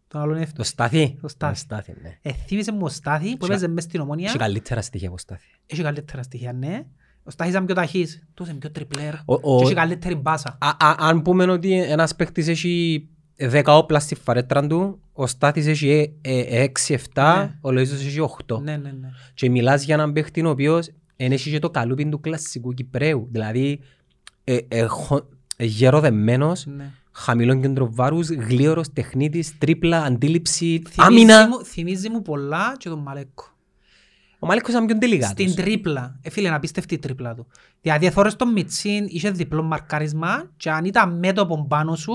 Τον 0.08 0.20
άλλον 0.20 0.44
Το 0.54 0.62
Στάθη. 0.62 1.18
Το 1.20 1.28
Στάθη. 1.28 1.52
Το 1.54 1.58
Στάθη, 1.60 1.94
ναι. 2.02 2.18
Ε, 2.22 2.32
θύμισε 2.32 2.72
μου 2.72 2.80
ο 2.82 2.88
Στάθη 2.88 3.24
που 3.36 3.44
Έχει- 3.44 3.52
έπαιζε 3.52 3.68
μες 3.68 3.84
στην 3.84 4.00
ομόνια. 4.00 4.28
Έχει 4.28 4.38
καλύτερα 4.38 4.82
στοιχεία 4.82 5.08
από 5.08 5.18
Στάθη. 5.18 5.48
Έχει 5.66 5.82
καλύτερα 5.82 6.22
στοιχεία, 6.22 6.52
ναι. 6.52 6.86
Ο 7.22 7.30
Στάθης 7.30 7.52
ήταν 7.52 7.64
πιο 7.66 7.74
ταχύς. 7.74 8.22
Τους 8.34 8.48
είναι 8.48 8.58
πιο 8.58 8.70
τριπλέρ. 8.70 9.14
Ο- 9.14 9.22
ο- 9.26 9.58
Και 9.58 9.64
έχει 9.64 9.74
καλύτερη 9.74 10.14
μπάσα. 10.14 10.58
Α- 10.60 10.68
α- 10.86 10.96
Αν 10.98 11.22
πούμε 11.22 11.44
ότι 11.44 11.82
ένας 11.82 12.14
παίκτης 12.16 12.48
έχει 12.48 13.08
10 13.40 13.62
όπλα 13.66 14.00
στη 14.00 14.14
φαρέτρα 14.14 14.66
του, 14.66 15.00
ο 15.12 15.26
Στάθης 15.26 15.66
έχει 15.66 16.12
6-7, 16.22 16.98
Ναι. 17.14 17.58
ο 17.60 17.68
Λοΐζος 17.70 17.92
έχει 18.06 18.20
8. 18.20 18.60
Ναι, 18.62 18.76
ναι, 18.76 18.90
ναι. 19.00 19.08
Και 19.34 19.50
μιλάς 19.50 19.82
για 19.84 19.94
έναν 19.94 20.12
παίχτη 20.12 20.44
ο 20.44 20.50
οποίος 20.50 20.90
εν 21.16 21.32
έχει 21.32 21.50
και 21.50 21.58
το 21.58 21.70
καλούπι 21.70 22.08
του 22.08 22.20
κλασσικού 22.20 22.72
Κυπρέου. 22.74 23.28
Δηλαδή, 23.30 23.80
ε, 24.44 24.56
ε, 24.68 24.84
χω- 24.86 25.26
ε, 25.56 25.64
γεροδεμένος, 25.64 26.66
ναι. 26.66 26.90
χαμηλών 27.12 27.60
κέντρο 27.60 27.88
βάρους, 27.92 28.28
γλίωρος, 28.28 28.92
τεχνίτης, 28.92 29.58
τρίπλα, 29.58 30.02
αντίληψη, 30.02 30.82
Θυμίζει 30.88 30.94
άμυνα. 30.96 31.48
μου- 31.48 31.64
Θυμίζει 31.64 32.10
μου 32.10 32.22
πολλά 32.22 32.74
και 32.78 32.88
τον 32.88 32.98
Μαλέκο. 32.98 33.44
Ο 34.42 34.46
Μάλικος 34.46 34.70
ήταν 34.72 34.86
πιο 34.86 34.98
τελικά 34.98 35.26
Στην 35.26 35.54
τρίπλα. 35.54 36.18
Ε, 36.22 36.30
φίλε, 36.30 36.50
να 36.50 36.58
πίστευτη 36.58 36.94
η 36.94 36.98
τρίπλα 36.98 37.34
του. 37.34 37.46
Δηλαδή, 37.80 38.06
εθώρες 38.06 38.36
τον 38.36 38.52
Μιτσίν, 38.52 39.04
είχε 39.08 39.30
διπλό 39.30 39.62
μαρκάρισμα 39.62 40.50
και 40.56 40.70
αν 40.70 40.84
ήταν 40.84 41.18
μέτωπο 41.18 41.66
πάνω 41.68 41.96
σου, 41.96 42.12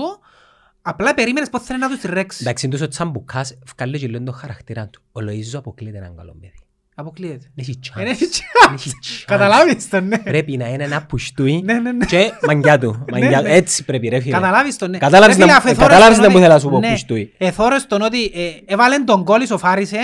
απλά 0.86 1.14
περίμενες 1.14 1.50
πώς 1.50 1.62
θέλει 1.62 1.78
να 1.78 1.88
τους 1.88 2.02
ρέξει. 2.02 2.38
Εντάξει, 2.42 2.68
τόσο 2.68 2.88
τσαμπουκάς, 2.88 3.58
βγάλε 3.76 3.98
και 3.98 4.06
λίγο 4.06 4.22
τον 4.24 4.34
χαρακτήρα 4.34 4.88
του. 4.88 5.02
Ο 5.12 5.20
Λοΐζος 5.20 5.54
αποκλείεται 5.54 5.98
έναν 5.98 6.16
καλό 6.16 6.36
παιδί. 6.40 6.52
Αποκλείεται. 6.98 7.50
Δεν 7.54 7.64
έχει 7.68 7.78
chance. 7.84 8.00
Ε, 8.00 8.08
έχει 8.10 8.24
Δεν 8.24 8.74
έχει 8.74 8.90
chance. 9.02 9.22
Καταλάβεις 9.26 9.88
το, 9.88 10.00
ναι. 10.00 10.18
Πρέπει 10.18 10.56
να 10.56 10.68
είναι 10.68 10.84
ένα 10.84 11.02
πουστούι 11.06 11.62
Ναι, 11.64 11.72
ναι, 11.72 11.92
ναι. 11.92 12.04
και 12.04 12.32
μαγκιά 12.46 12.78
του. 12.78 13.04
Μαγκιά- 13.12 13.42
ναι. 13.42 13.50
Έτσι 13.54 13.84
πρέπει 13.84 14.08
ρε 14.08 14.20
φίλε. 14.20 14.32
Καταλάβεις 14.34 14.76
τον, 14.76 14.90
ναι. 14.90 14.98
Κατάλαβες 14.98 15.36
Ρε 15.36 15.40
φίλε, 15.42 15.52
να- 15.52 15.58
αφού 15.58 15.68
ε, 15.68 15.70
εθώρες 15.70 15.88
κατάλαβες 15.88 16.16
τον 16.16 16.24
να 16.26 16.30
μου 16.30 16.36
ότι- 16.36 16.42
θέλω 16.44 16.54
να 16.54 16.60
σου 16.60 16.68
πω 16.68 16.78
ναι, 16.78 16.90
πουστούι. 16.90 17.32
Εθώρες 17.38 17.86
τον 17.86 18.02
ότι 18.02 18.24
ε, 18.24 18.50
έβαλεν 18.66 19.04
τον 19.04 19.24
κόλλ 19.24 19.42
ισοφάρισε 19.42 19.98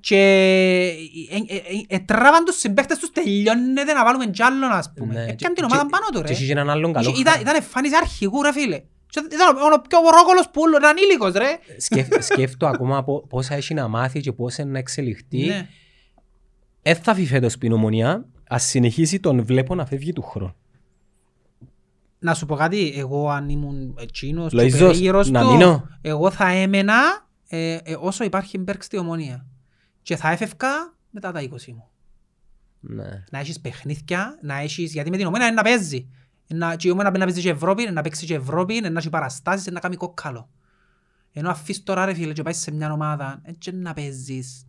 και 0.00 0.16
ε, 0.16 1.54
ε, 1.54 1.56
ε, 1.88 1.96
ε, 1.96 1.98
τράβαν 1.98 2.44
τους 2.44 2.58
συμπαίχτες 2.58 2.98
τους 2.98 3.10
τελειώνεται 3.12 3.92
να 3.92 4.04
βάλουμε 4.04 4.26
κι 4.26 4.42
άλλον 4.42 4.70
ας 4.70 4.92
πούμε. 4.96 5.12
Ναι, 5.14 5.20
Έπιαν 5.20 5.36
και- 5.36 5.48
την 5.54 5.64
ομάδα 5.64 5.82
και- 5.82 5.88
πάνω 5.90 6.04
του 6.12 6.20
Και 6.20 6.26
ρε. 6.26 6.32
έχει 6.32 6.46
και 6.46 6.52
έναν 6.52 6.70
άλλον 6.70 6.92
καλό 6.92 7.08
Ήταν, 7.08 7.22
χαρακτήρα. 7.24 7.50
ήταν 7.50 7.62
εμφάνιση 7.62 7.94
αρχηγού 7.96 8.42
ρε 8.42 8.52
φίλε. 8.52 8.80
Και 9.10 9.22
Ήταν 9.32 9.56
ο- 9.56 9.74
ο 9.74 9.80
πιο 9.88 9.98
ρόκολος 10.16 10.50
που 10.52 10.60
ήταν 10.68 10.84
ανήλικος 10.84 11.32
ρε. 11.32 11.58
Σκέφ- 11.78 12.22
Σκέφτο 12.32 12.66
ακόμα 12.66 13.04
πο- 13.04 13.26
πόσα 13.28 13.54
έχει 13.54 13.74
να 13.74 13.88
μάθει 13.88 14.20
και 14.20 14.32
πώς 14.32 14.56
είναι 14.58 14.70
να 14.70 14.78
εξελιχθεί. 14.78 15.46
Ναι. 15.46 15.68
Ε, 16.82 16.94
θα 16.94 17.14
φύγει 17.14 17.26
φέτος 17.26 17.52
στην 17.52 17.72
ομονία, 17.72 18.26
ας 18.48 18.64
συνεχίσει 18.64 19.20
τον 19.20 19.44
βλέπω 19.44 19.74
να 19.74 19.86
φεύγει 19.86 20.12
του 20.12 20.22
χρόνου. 20.22 20.54
Να 22.18 22.34
σου 22.34 22.46
πω 22.46 22.54
κάτι, 22.54 22.92
εγώ 22.96 23.28
αν 23.30 23.48
ήμουν 23.48 23.96
εκείνος 24.00 24.50
και 24.50 24.56
ο 24.56 24.60
Λοϊζός, 24.60 24.80
περίγυρος 24.80 25.30
να 25.30 25.42
του, 25.42 25.50
μείνω. 25.52 25.88
εγώ 26.00 26.30
θα 26.30 26.48
έμενα 26.48 26.94
ε, 27.48 27.78
ε, 27.84 27.96
όσο 28.00 28.24
υπάρχει 28.24 28.58
Μπέρκ 28.58 28.82
στη 28.82 28.96
ομονία. 28.98 29.46
Και 30.02 30.16
θα 30.16 30.30
έφευκα 30.30 30.68
μετά 31.10 31.32
τα 31.32 31.40
20 31.40 31.46
μου. 31.72 31.88
Ναι. 32.80 33.24
Να 33.30 33.38
έχεις 33.38 33.60
παιχνίδια, 33.60 34.38
να 34.42 34.58
έχεις, 34.58 34.92
γιατί 34.92 35.10
με 35.10 35.16
την 35.16 35.26
ομονία 35.26 35.46
είναι 35.46 35.54
να 35.54 35.62
παίζει. 35.62 36.08
Να, 36.48 36.76
και 36.76 36.88
η 36.88 36.90
ομονία 36.90 37.10
να 37.10 37.18
παίζει 37.18 37.40
και 37.40 37.50
Ευρώπη, 37.50 37.90
να 37.92 38.02
παίξει 38.02 38.26
και 38.26 38.34
Ευρώπη, 38.34 38.80
να 38.80 38.98
έχει 38.98 39.08
παραστάσεις, 39.08 39.72
να 39.72 39.80
κάνει 39.80 39.96
κόκκαλο. 39.96 40.48
Ενώ 41.32 41.50
αφήσεις 41.50 41.82
τώρα 41.82 42.04
ρε 42.04 42.14
φίλε 42.14 42.32
και 42.32 42.42
πάεις 42.42 42.58
σε 42.58 42.70
μια 42.70 42.92
ομάδα, 42.92 43.40
έτσι 43.44 43.72
να 43.74 43.94
παίζεις. 43.94 44.62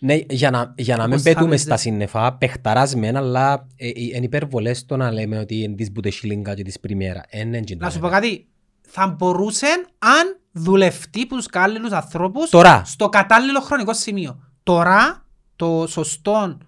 Ναι, 0.00 0.18
για 0.28 0.50
να, 0.50 0.74
για 0.76 0.96
να 0.96 1.02
μην 1.02 1.12
Όπως 1.12 1.22
θα 1.22 1.28
πετούμε 1.28 1.48
παίζε. 1.48 1.64
στα 1.64 1.76
σύννεφα, 1.76 2.32
παιχταράς 2.32 2.94
μεν, 2.94 3.16
αλλά 3.16 3.66
ε, 3.76 3.88
ε, 3.88 3.92
είναι 3.96 4.24
υπερβολές 4.24 4.86
το 4.86 4.96
να 4.96 5.12
λέμε 5.12 5.38
ότι 5.38 5.62
είναι 5.62 5.74
της 5.74 5.92
Μπουτεσιλίνκα 5.92 6.54
και 6.54 6.62
της 6.62 6.80
Πριμέρα. 6.80 7.22
Ε, 7.28 7.44
ναι, 7.44 7.60
Να 7.76 7.90
σου 7.90 7.98
πω 7.98 8.08
κάτι, 8.08 8.48
θα 8.80 9.06
μπορούσε 9.06 9.66
αν 9.98 10.40
δουλευτεί 10.52 11.26
που 11.26 11.36
τους 11.36 11.46
κατάλληλους 11.46 11.92
ανθρώπους 11.92 12.50
Τώρα. 12.50 12.82
στο 12.84 13.08
κατάλληλο 13.08 13.60
χρονικό 13.60 13.94
σημείο. 13.94 14.42
Τώρα, 14.62 15.26
το 15.56 15.86
σωστό 15.88 16.58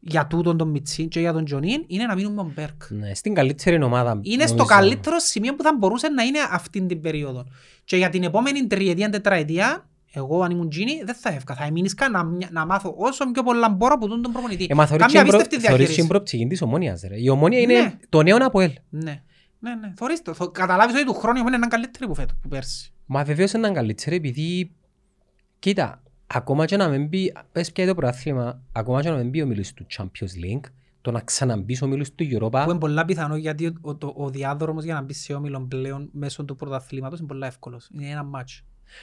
για 0.00 0.26
τούτον 0.26 0.56
τον 0.56 0.68
Μιτσίν 0.68 1.08
και 1.08 1.20
για 1.20 1.32
τον 1.32 1.44
Τζονίν 1.44 1.84
είναι 1.86 2.04
να 2.04 2.14
μείνουμε 2.14 2.34
με 2.34 2.42
τον 2.42 2.52
Μπεργκ. 2.54 2.82
Ναι, 2.90 3.14
στην 3.14 3.34
καλύτερη 3.34 3.82
ομάδα. 3.82 4.18
Είναι 4.22 4.46
στο 4.46 4.56
νομίζω. 4.56 4.74
καλύτερο 4.76 5.18
σημείο 5.18 5.54
που 5.54 5.62
θα 5.62 5.74
μπορούσε 5.78 6.08
να 6.08 6.22
είναι 6.22 6.38
αυτή 6.50 6.86
την 6.86 7.00
περίοδο. 7.00 7.46
Και 7.84 7.96
για 7.96 8.08
την 8.08 8.22
επόμενη 8.22 8.66
τριετία, 8.66 9.08
τετραετία, 9.10 9.88
εγώ 10.12 10.42
αν 10.42 10.50
ήμουν 10.50 10.68
Τζίνι, 10.68 11.02
δεν 11.04 11.14
θα 11.14 11.30
εύκα. 11.32 11.54
Θα 11.54 11.64
εμείνισκα 11.64 12.08
να, 12.08 12.24
να 12.50 12.66
μάθω 12.66 12.94
όσο 12.98 13.30
πιο 13.30 13.42
πολλά 13.42 13.68
μπορώ 13.68 13.94
από 13.94 14.08
τον 14.08 14.20
προπονητή. 14.32 14.66
Ε, 14.70 14.74
μα 14.74 14.86
θεωρείς 14.86 15.06
Κάμια 15.06 15.22
και 15.22 15.28
προ- 15.28 15.40
απίστευτη 15.40 15.66
θεωρείς 15.66 15.68
και 15.68 15.76
διαχείριση. 15.76 15.98
την 16.00 16.08
προοπτική 16.08 16.46
της 16.46 16.62
Ομόνοιας, 16.62 17.02
ρε. 17.08 17.20
Η 17.20 17.28
Ομόνοια 17.28 17.58
είναι 17.60 17.80
Ναι. 17.80 17.94
το 18.08 18.22
νέο 18.22 18.36
Αποέλ. 18.40 18.72
Ναι, 18.90 19.22
ναι, 19.58 19.74
ναι. 19.74 19.92
Θωρείς 19.96 20.22
το. 20.22 20.34
Θω- 20.34 20.50
Καταλάβεις 20.52 20.94
ότι 20.94 21.04
του 21.04 21.14
χρόνου 21.14 21.36
η 21.36 21.40
ομόνια 21.40 21.56
είναι 21.58 21.66
καλύτερη 21.66 22.06
που 22.06 22.14
φέτος, 22.14 22.36
που 22.42 22.48
πέρσι. 22.48 22.92
Μα 23.06 23.24
βεβαίως 23.24 23.52
είναι 23.52 23.70
καλύτερη 23.70 24.16
επειδή, 24.16 24.70
κοίτα, 25.58 26.02
ακόμα 26.34 26.64
και 26.64 26.76
να 26.76 26.88
μην 26.88 27.06
μπει, 27.06 27.32
πες 27.52 27.72
πια 27.72 27.86
το 27.86 27.94
πρωτάθλημα, 27.94 28.60
ακόμα 28.72 29.02
και 29.02 29.10
να 29.10 29.16
μην 29.16 29.28
μπει 29.28 29.42
ο 29.42 29.46
μιλούς 29.46 29.72
του 29.74 29.86
Champions 29.96 30.44
League, 30.44 30.70
το 31.00 31.10
να 31.10 31.20
ξαναμπείς 31.20 31.82
ο 31.82 31.86
μιλούς 31.86 32.14
του 32.14 32.24
Europa, 32.32 32.62
Που 32.64 32.70
είναι 32.70 32.78
πολλά 32.78 33.04
πιθανό 33.04 33.36
γιατί 33.36 33.66
ο, 33.66 33.72
ο, 33.80 33.94
το- 33.96 34.14
ο 34.16 34.30
διάδρομος 34.30 34.84
για 34.84 34.94
να 34.94 35.02
μπεις 35.02 35.18
σε 35.22 35.34
όμιλον 35.34 35.68
πλέον 35.68 36.08
μέσω 36.12 36.44
του 36.44 36.56
πρωταθλήματος 36.56 37.18
είναι 37.18 37.28
πολλά 37.28 37.46
εύκολος. 37.46 37.88
Είναι 37.94 38.08
ένα 38.08 38.22
μάτσο. 38.24 38.62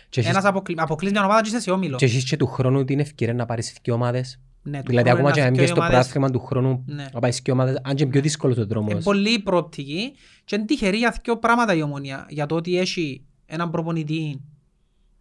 και 0.10 0.20
έχεις- 0.20 0.32
Ένας 0.32 0.44
αποκλει... 0.46 0.76
αποκλείς 0.78 1.12
μια 1.12 1.24
ομάδα 1.24 1.42
και 1.42 1.48
είσαι 1.48 1.60
σε 1.60 1.72
όμιλο. 1.72 1.98
και 1.98 2.06
έχεις 2.06 2.24
και 2.24 2.38
του 2.38 2.48
χρόνου 2.48 2.84
την 2.86 3.00
ευκαιρία 3.00 3.34
να 3.34 3.46
πάρεις 3.46 3.76
δύο 3.84 3.94
ομάδες. 3.94 4.40
Ναι, 4.64 4.78
του 4.80 4.90
Δηλαδή 4.90 5.10
χρόνου 5.10 5.28
ακόμα 5.28 5.32
και 5.32 5.40
είναι 5.40 5.50
να 5.50 5.54
μην 5.56 5.62
αυτοί 5.62 5.62
μπεις 5.62 5.70
οι 5.70 5.74
στο 5.74 5.82
ομάδες. 5.82 5.96
πρωτάθλημα 6.12 6.30
του 6.40 6.46
χρόνου 6.46 6.84
Ναι. 6.88 7.08
να 7.14 7.20
πάρεις 7.20 7.42
δύο 7.44 7.54
ομάδες, 7.54 7.76
αν 7.84 7.96
και 7.96 8.04
είναι 8.04 8.12
πιο 8.12 8.22
δύσκολος 8.22 8.58
ο 8.58 8.60
Είναι 8.62 8.70
δρόμος. 8.70 9.04
πολύ 9.04 9.40
προοπτική 9.40 10.14
και 10.46 10.56
είναι 10.56 10.66
τυχερή 10.66 10.98
για 10.98 11.16
δύο 11.24 11.38
πράγματα 11.38 11.74
η 11.76 11.82
ομονία. 11.82 12.26
Για 12.30 12.46
το 12.46 12.56
ότι 12.56 12.78
έχει 12.80 13.24
έναν 13.46 13.70
προπονητή 13.72 14.42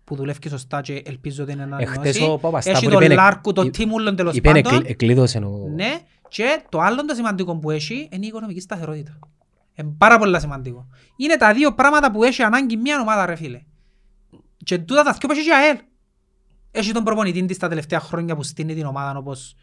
που 0.07 0.14
δουλεύει 0.16 0.48
σωστά 0.48 0.80
και 0.80 1.02
ελπίζω 1.07 1.42
ότι 1.42 1.52
είναι 1.52 1.62
ένα 1.62 1.76
Εχθές 1.80 2.20
ο 2.20 2.38
Παπαστάπου 2.38 2.76
Έχει 2.76 2.86
είπε- 2.86 3.07
τον 3.07 3.12
Λάρκου, 3.12 3.52
τον 3.52 3.66
είπε- 3.66 3.76
Τίμουλον 3.76 4.16
τέλος 4.16 4.36
Είπε 4.36 4.52
πάντων. 4.52 4.74
εκλ- 4.78 4.90
εκλείδωσε 4.90 5.38
ο... 5.38 5.68
Ναι, 5.74 5.98
και 6.28 6.62
το 6.68 6.80
άλλο 6.80 7.04
το 7.04 7.14
σημαντικό 7.14 7.57
που 7.59 7.70
έχει 7.70 8.09
είναι 8.12 8.24
η 8.24 8.28
οικονομική 8.28 8.61
σταθερότητα. 8.61 9.18
Είναι 9.74 9.94
πάρα 9.98 10.18
πολύ 10.18 10.40
σημαντικό. 10.40 10.86
Είναι 11.16 11.36
τα 11.36 11.52
δύο 11.52 11.74
πράγματα 11.74 12.11
που 12.11 12.22
έχει 12.24 12.42
ανάγκη 12.42 12.76
μια 12.76 13.00
ομάδα 13.00 13.26
ρε 13.26 13.34
φίλε. 13.34 13.62
Και 14.64 14.78
τούτα 14.78 15.02
τα 15.02 15.12
δυο 15.12 15.28
που 15.28 15.32
έχει 15.32 15.42
και 15.42 15.48
η 15.50 15.52
ΑΕΛ. 15.52 15.76
Έχει 16.70 16.92
τον 16.92 17.04
προπονητή 17.04 17.44
της 17.44 17.59
τα 17.59 17.68
τελευταία 17.68 18.00
χρόνια 18.00 18.36
που 18.36 18.42
στείνει 18.42 18.74
την 18.74 18.84
ομάδα 18.86 19.18
όπως 19.18 19.54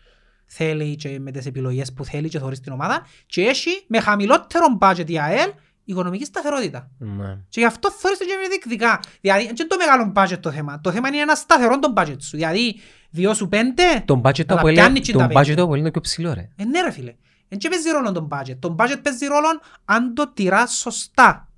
θέλει 0.46 0.96
και 0.96 1.20
με 1.20 1.32
τις 1.32 1.46
επιλογές 1.46 1.94
που 1.94 2.06
θέλει 2.06 2.30
και 2.30 2.40
θωρείς 2.40 2.60
την 2.60 2.72
ομάδα 2.72 3.06
και 3.26 3.42
έχει 3.42 3.70
με 3.88 4.00
χαμηλότερο 4.00 4.66
budget 4.82 5.10
η 5.10 5.20
ΑΕΛ 5.20 5.50
οικονομική 5.86 6.26
σταθερότητα. 6.26 6.90
Ναι. 6.98 7.38
Και 7.50 7.60
γι' 7.60 7.66
αυτό 7.66 7.92
θέλεις 7.92 8.18
το 8.18 8.26
και 8.26 8.34
διεκδικά. 8.50 9.00
Δηλαδή, 9.22 9.46
δεν 9.46 9.56
είναι 9.60 9.68
το 9.68 9.78
μεγάλο 9.78 10.12
budget 10.16 10.40
το 10.40 10.52
θέμα. 10.52 10.82
Το 10.82 10.92
θέμα 10.92 11.08
είναι 11.08 11.18
ένα 11.18 11.36
σταθερό 11.36 11.80
το 11.80 11.94
budget 11.98 12.16
σου. 12.20 12.38
Δηλαδή, 12.38 12.80
δύο 13.10 13.34
σου 13.34 13.48
πέντε, 13.48 13.84
Τον 14.06 14.22
budget 14.26 14.36
του 14.36 14.44
αλλά 14.48 14.60
Αποέλ 14.60 14.74
πιάνει 14.74 15.00
και 15.00 15.12
τον 15.12 15.22
τα 15.22 15.28
budget 15.28 15.34
πέντε. 15.34 15.56
του 15.56 15.64
Αποέλ 15.64 15.80
είναι 15.80 15.92
πιο 15.92 16.02
ψηλό 16.02 16.34
ρε. 16.34 16.50
Ε, 16.56 16.66
ναι 16.66 16.82
ρε 16.82 16.92
φίλε. 16.92 17.16
Εν 17.48 17.58
και 17.58 17.70
παίζει 17.70 17.90
ρόλο 17.90 18.12
τον 18.12 18.28
budget. 18.32 18.58
Το 18.60 18.76
budget 18.80 19.00
παίζει 19.02 19.26
ρόλο 19.26 19.48
αν 19.86 20.14
το 20.14 20.28
τυράς 20.34 20.74
σωστά. 20.74 21.50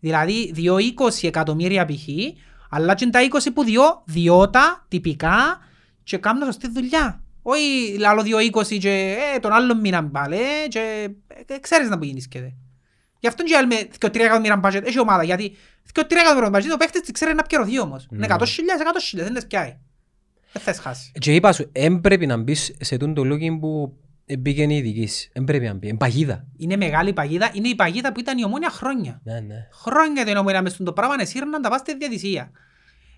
Δηλαδή, 0.00 0.50
διό 0.54 0.76
20 0.76 1.08
εκατομμύρια 1.22 1.84
π.χ. 1.84 2.08
Αλλά 2.70 2.94
και 2.94 3.06
τα 3.06 3.20
20 3.30 3.46
που 3.54 3.64
διό, 3.64 4.02
διότα, 4.04 4.84
τυπικά 4.88 5.58
και 6.02 6.16
κάνουν 6.18 6.44
σωστή 6.44 6.68
δουλειά. 6.68 7.22
Όχι 7.42 7.96
λάλο 7.98 8.22
2-20 8.52 8.78
και 8.78 9.16
ε, 9.34 9.38
τον 9.38 9.52
άλλον 9.52 9.80
μήνα 9.80 10.04
πάλι 10.04 10.36
ε, 10.36 10.68
και 10.68 11.10
ε, 11.46 11.58
ξέρεις 11.58 11.88
να 11.88 11.98
που 11.98 12.04
γίνησκεται. 12.04 12.54
Γι' 13.22 13.28
αυτό 13.28 13.42
και 13.42 13.54
λέμε 13.60 13.88
2-3 14.00 14.14
εκατομμύρια 14.14 14.56
μπάτζετ, 14.56 14.86
έχει 14.86 15.00
ομάδα, 15.00 15.22
γιατί 15.22 15.56
2-3 15.94 16.02
εκατομμύρια 16.10 16.50
μπάτζετ 16.50 16.72
ο 16.72 16.76
παίχτης 16.76 17.12
ξέρει 17.12 17.34
να 17.34 17.42
πιερωθεί 17.42 17.80
όμως. 17.80 18.06
Είναι 18.12 18.26
100 18.28 18.42
χιλιάδες, 18.46 18.86
100 18.86 19.00
χιλιάδες, 19.00 19.32
δεν 19.32 19.42
τις 19.42 19.50
πιάει. 19.50 19.76
Δεν 20.52 20.62
θες 20.62 20.78
χάσει. 20.78 21.12
Και 21.20 21.34
είπα 21.34 21.52
σου, 21.52 21.70
δεν 21.72 22.00
πρέπει 22.00 22.26
να 22.26 22.36
μπεις 22.36 22.74
σε 22.80 22.96
τούν 22.96 23.14
το 23.14 23.22
looking 23.22 23.58
που 23.60 23.96
μπήκε 24.38 24.62
η 24.62 24.76
ειδικής. 24.76 25.30
Δεν 25.32 25.44
πρέπει 25.44 25.64
να 25.64 25.74
μπει. 25.74 25.88
Είναι 25.88 25.96
παγίδα. 25.96 26.46
Είναι 26.56 26.76
μεγάλη 26.76 27.12
παγίδα, 27.12 27.50
είναι 27.52 27.68
η 27.68 27.74
παγίδα 27.74 28.12
που 28.12 28.20
ήταν 28.20 28.38
η 28.38 28.44
ομόνια 28.44 28.70
χρόνια. 28.70 29.20
Ναι, 29.24 29.40
ναι. 29.40 29.68
Χρόνια 29.72 30.24
την 30.24 30.36
ομόνια 30.36 30.62
μες 30.62 30.72
στον 30.72 30.84
το 30.86 30.92
πράγμα, 30.92 31.14
εσύρναν 31.18 31.62
τα 31.62 31.68
πας 31.68 31.80
στη 31.80 31.96
διατησία. 31.96 32.50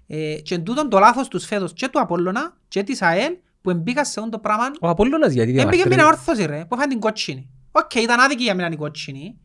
Ε, 0.06 0.34
και 0.34 0.58
τούτον 0.58 0.88
το 0.88 0.98
λάθος 0.98 1.28
τους 1.28 1.44
φέτος 1.46 1.72
και 1.72 1.88
του 1.88 2.00
Απόλλωνα 2.00 2.56
και 2.68 2.82
της 2.82 3.02
ΑΕΛ 3.02 3.36
που 3.60 3.70
εμπήκαν 3.70 4.04
σε 4.04 4.20
αυτό 4.20 4.30
το 4.30 4.38
πράγμα 4.38 4.64
Ο 4.80 4.88
Απόλλωνας 4.88 5.32
γιατί 5.32 5.50
Έμπηκε 5.50 5.64
διαμαρτύρεται. 5.66 5.94
με 5.94 6.06
Ανόρθωση 6.06 6.46
ρε, 6.46 6.64
που 6.68 6.76
είχαν 6.76 6.88
την 6.88 7.00
κότσινη. 7.00 7.48
Οκ, 7.72 7.94
ήταν 7.94 8.20
άδικη 8.20 8.42
για 8.42 8.54
μένα 8.54 8.68
η 8.72 8.76
κότσινη. 8.76 9.38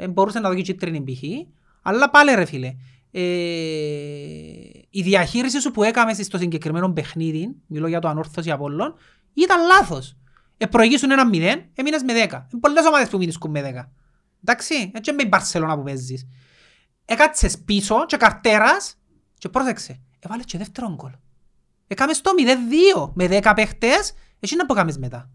Ε, 0.00 0.08
μπορούσε 0.08 0.40
να 0.40 0.48
δω 0.48 0.54
και 0.54 0.62
κίτρινη 0.62 1.02
π.χ. 1.02 1.22
Αλλά 1.82 2.10
πάλι 2.10 2.34
ρε 2.34 2.44
φίλε. 2.44 2.74
Ε, 3.10 3.20
η 4.90 5.02
διαχείριση 5.02 5.60
σου 5.60 5.70
που 5.70 5.82
έκαμες 5.82 6.16
στο 6.16 6.38
συγκεκριμένο 6.38 6.92
παιχνίδι, 6.92 7.56
μιλώ 7.66 7.88
για 7.88 7.98
το 7.98 8.08
Ανόρθωση 8.08 8.50
Απόλλων, 8.50 8.94
ήταν 9.34 9.66
λάθος. 9.66 10.16
Ε, 10.56 10.66
προηγήσουν 10.66 11.10
ένα 11.10 11.28
μηδέν, 11.28 11.64
έμεινες 11.74 12.02
με 12.02 12.12
δέκα. 12.12 12.46
Είναι 12.52 12.60
πολλές 12.60 12.86
ομάδες 12.86 13.08
που 13.08 13.18
μείνουν 13.18 13.34
με 13.48 13.62
δέκα. 13.62 13.92
Εντάξει, 14.44 14.90
έτσι 14.94 15.10
είναι 15.10 15.22
η 15.22 15.26
Μπαρσελώνα 15.28 15.76
που 15.76 15.82
παίζεις. 15.82 16.26
Έκατσες 17.04 17.58
πίσω 17.58 18.06
και 18.06 18.16
καρτέρας 18.16 18.98
και 19.38 19.48
πρόσεξε, 19.48 20.00
έβαλες 20.18 20.44
και 20.44 20.58
δεύτερον 20.58 20.94
γκολ. 20.94 21.12
Έκαμες 21.86 22.20
το 22.20 22.30
0-2 22.96 23.10
με 23.14 23.26
10 23.26 23.52
παίχτες, 23.56 24.12
εσύ 24.40 24.56
να 24.56 24.66
πω 24.66 24.74
κάμες 24.74 24.98
μετά. 24.98 25.30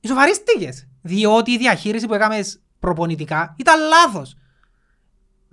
Ισοφαρίστηκες, 0.00 0.88
διότι 1.02 1.50
η 1.50 1.58
διαχείριση 1.58 2.06
που 2.06 2.14
έκαμες 2.14 2.62
προπονητικά 2.78 3.54
ήταν 3.58 3.74
λάθος. 3.80 4.36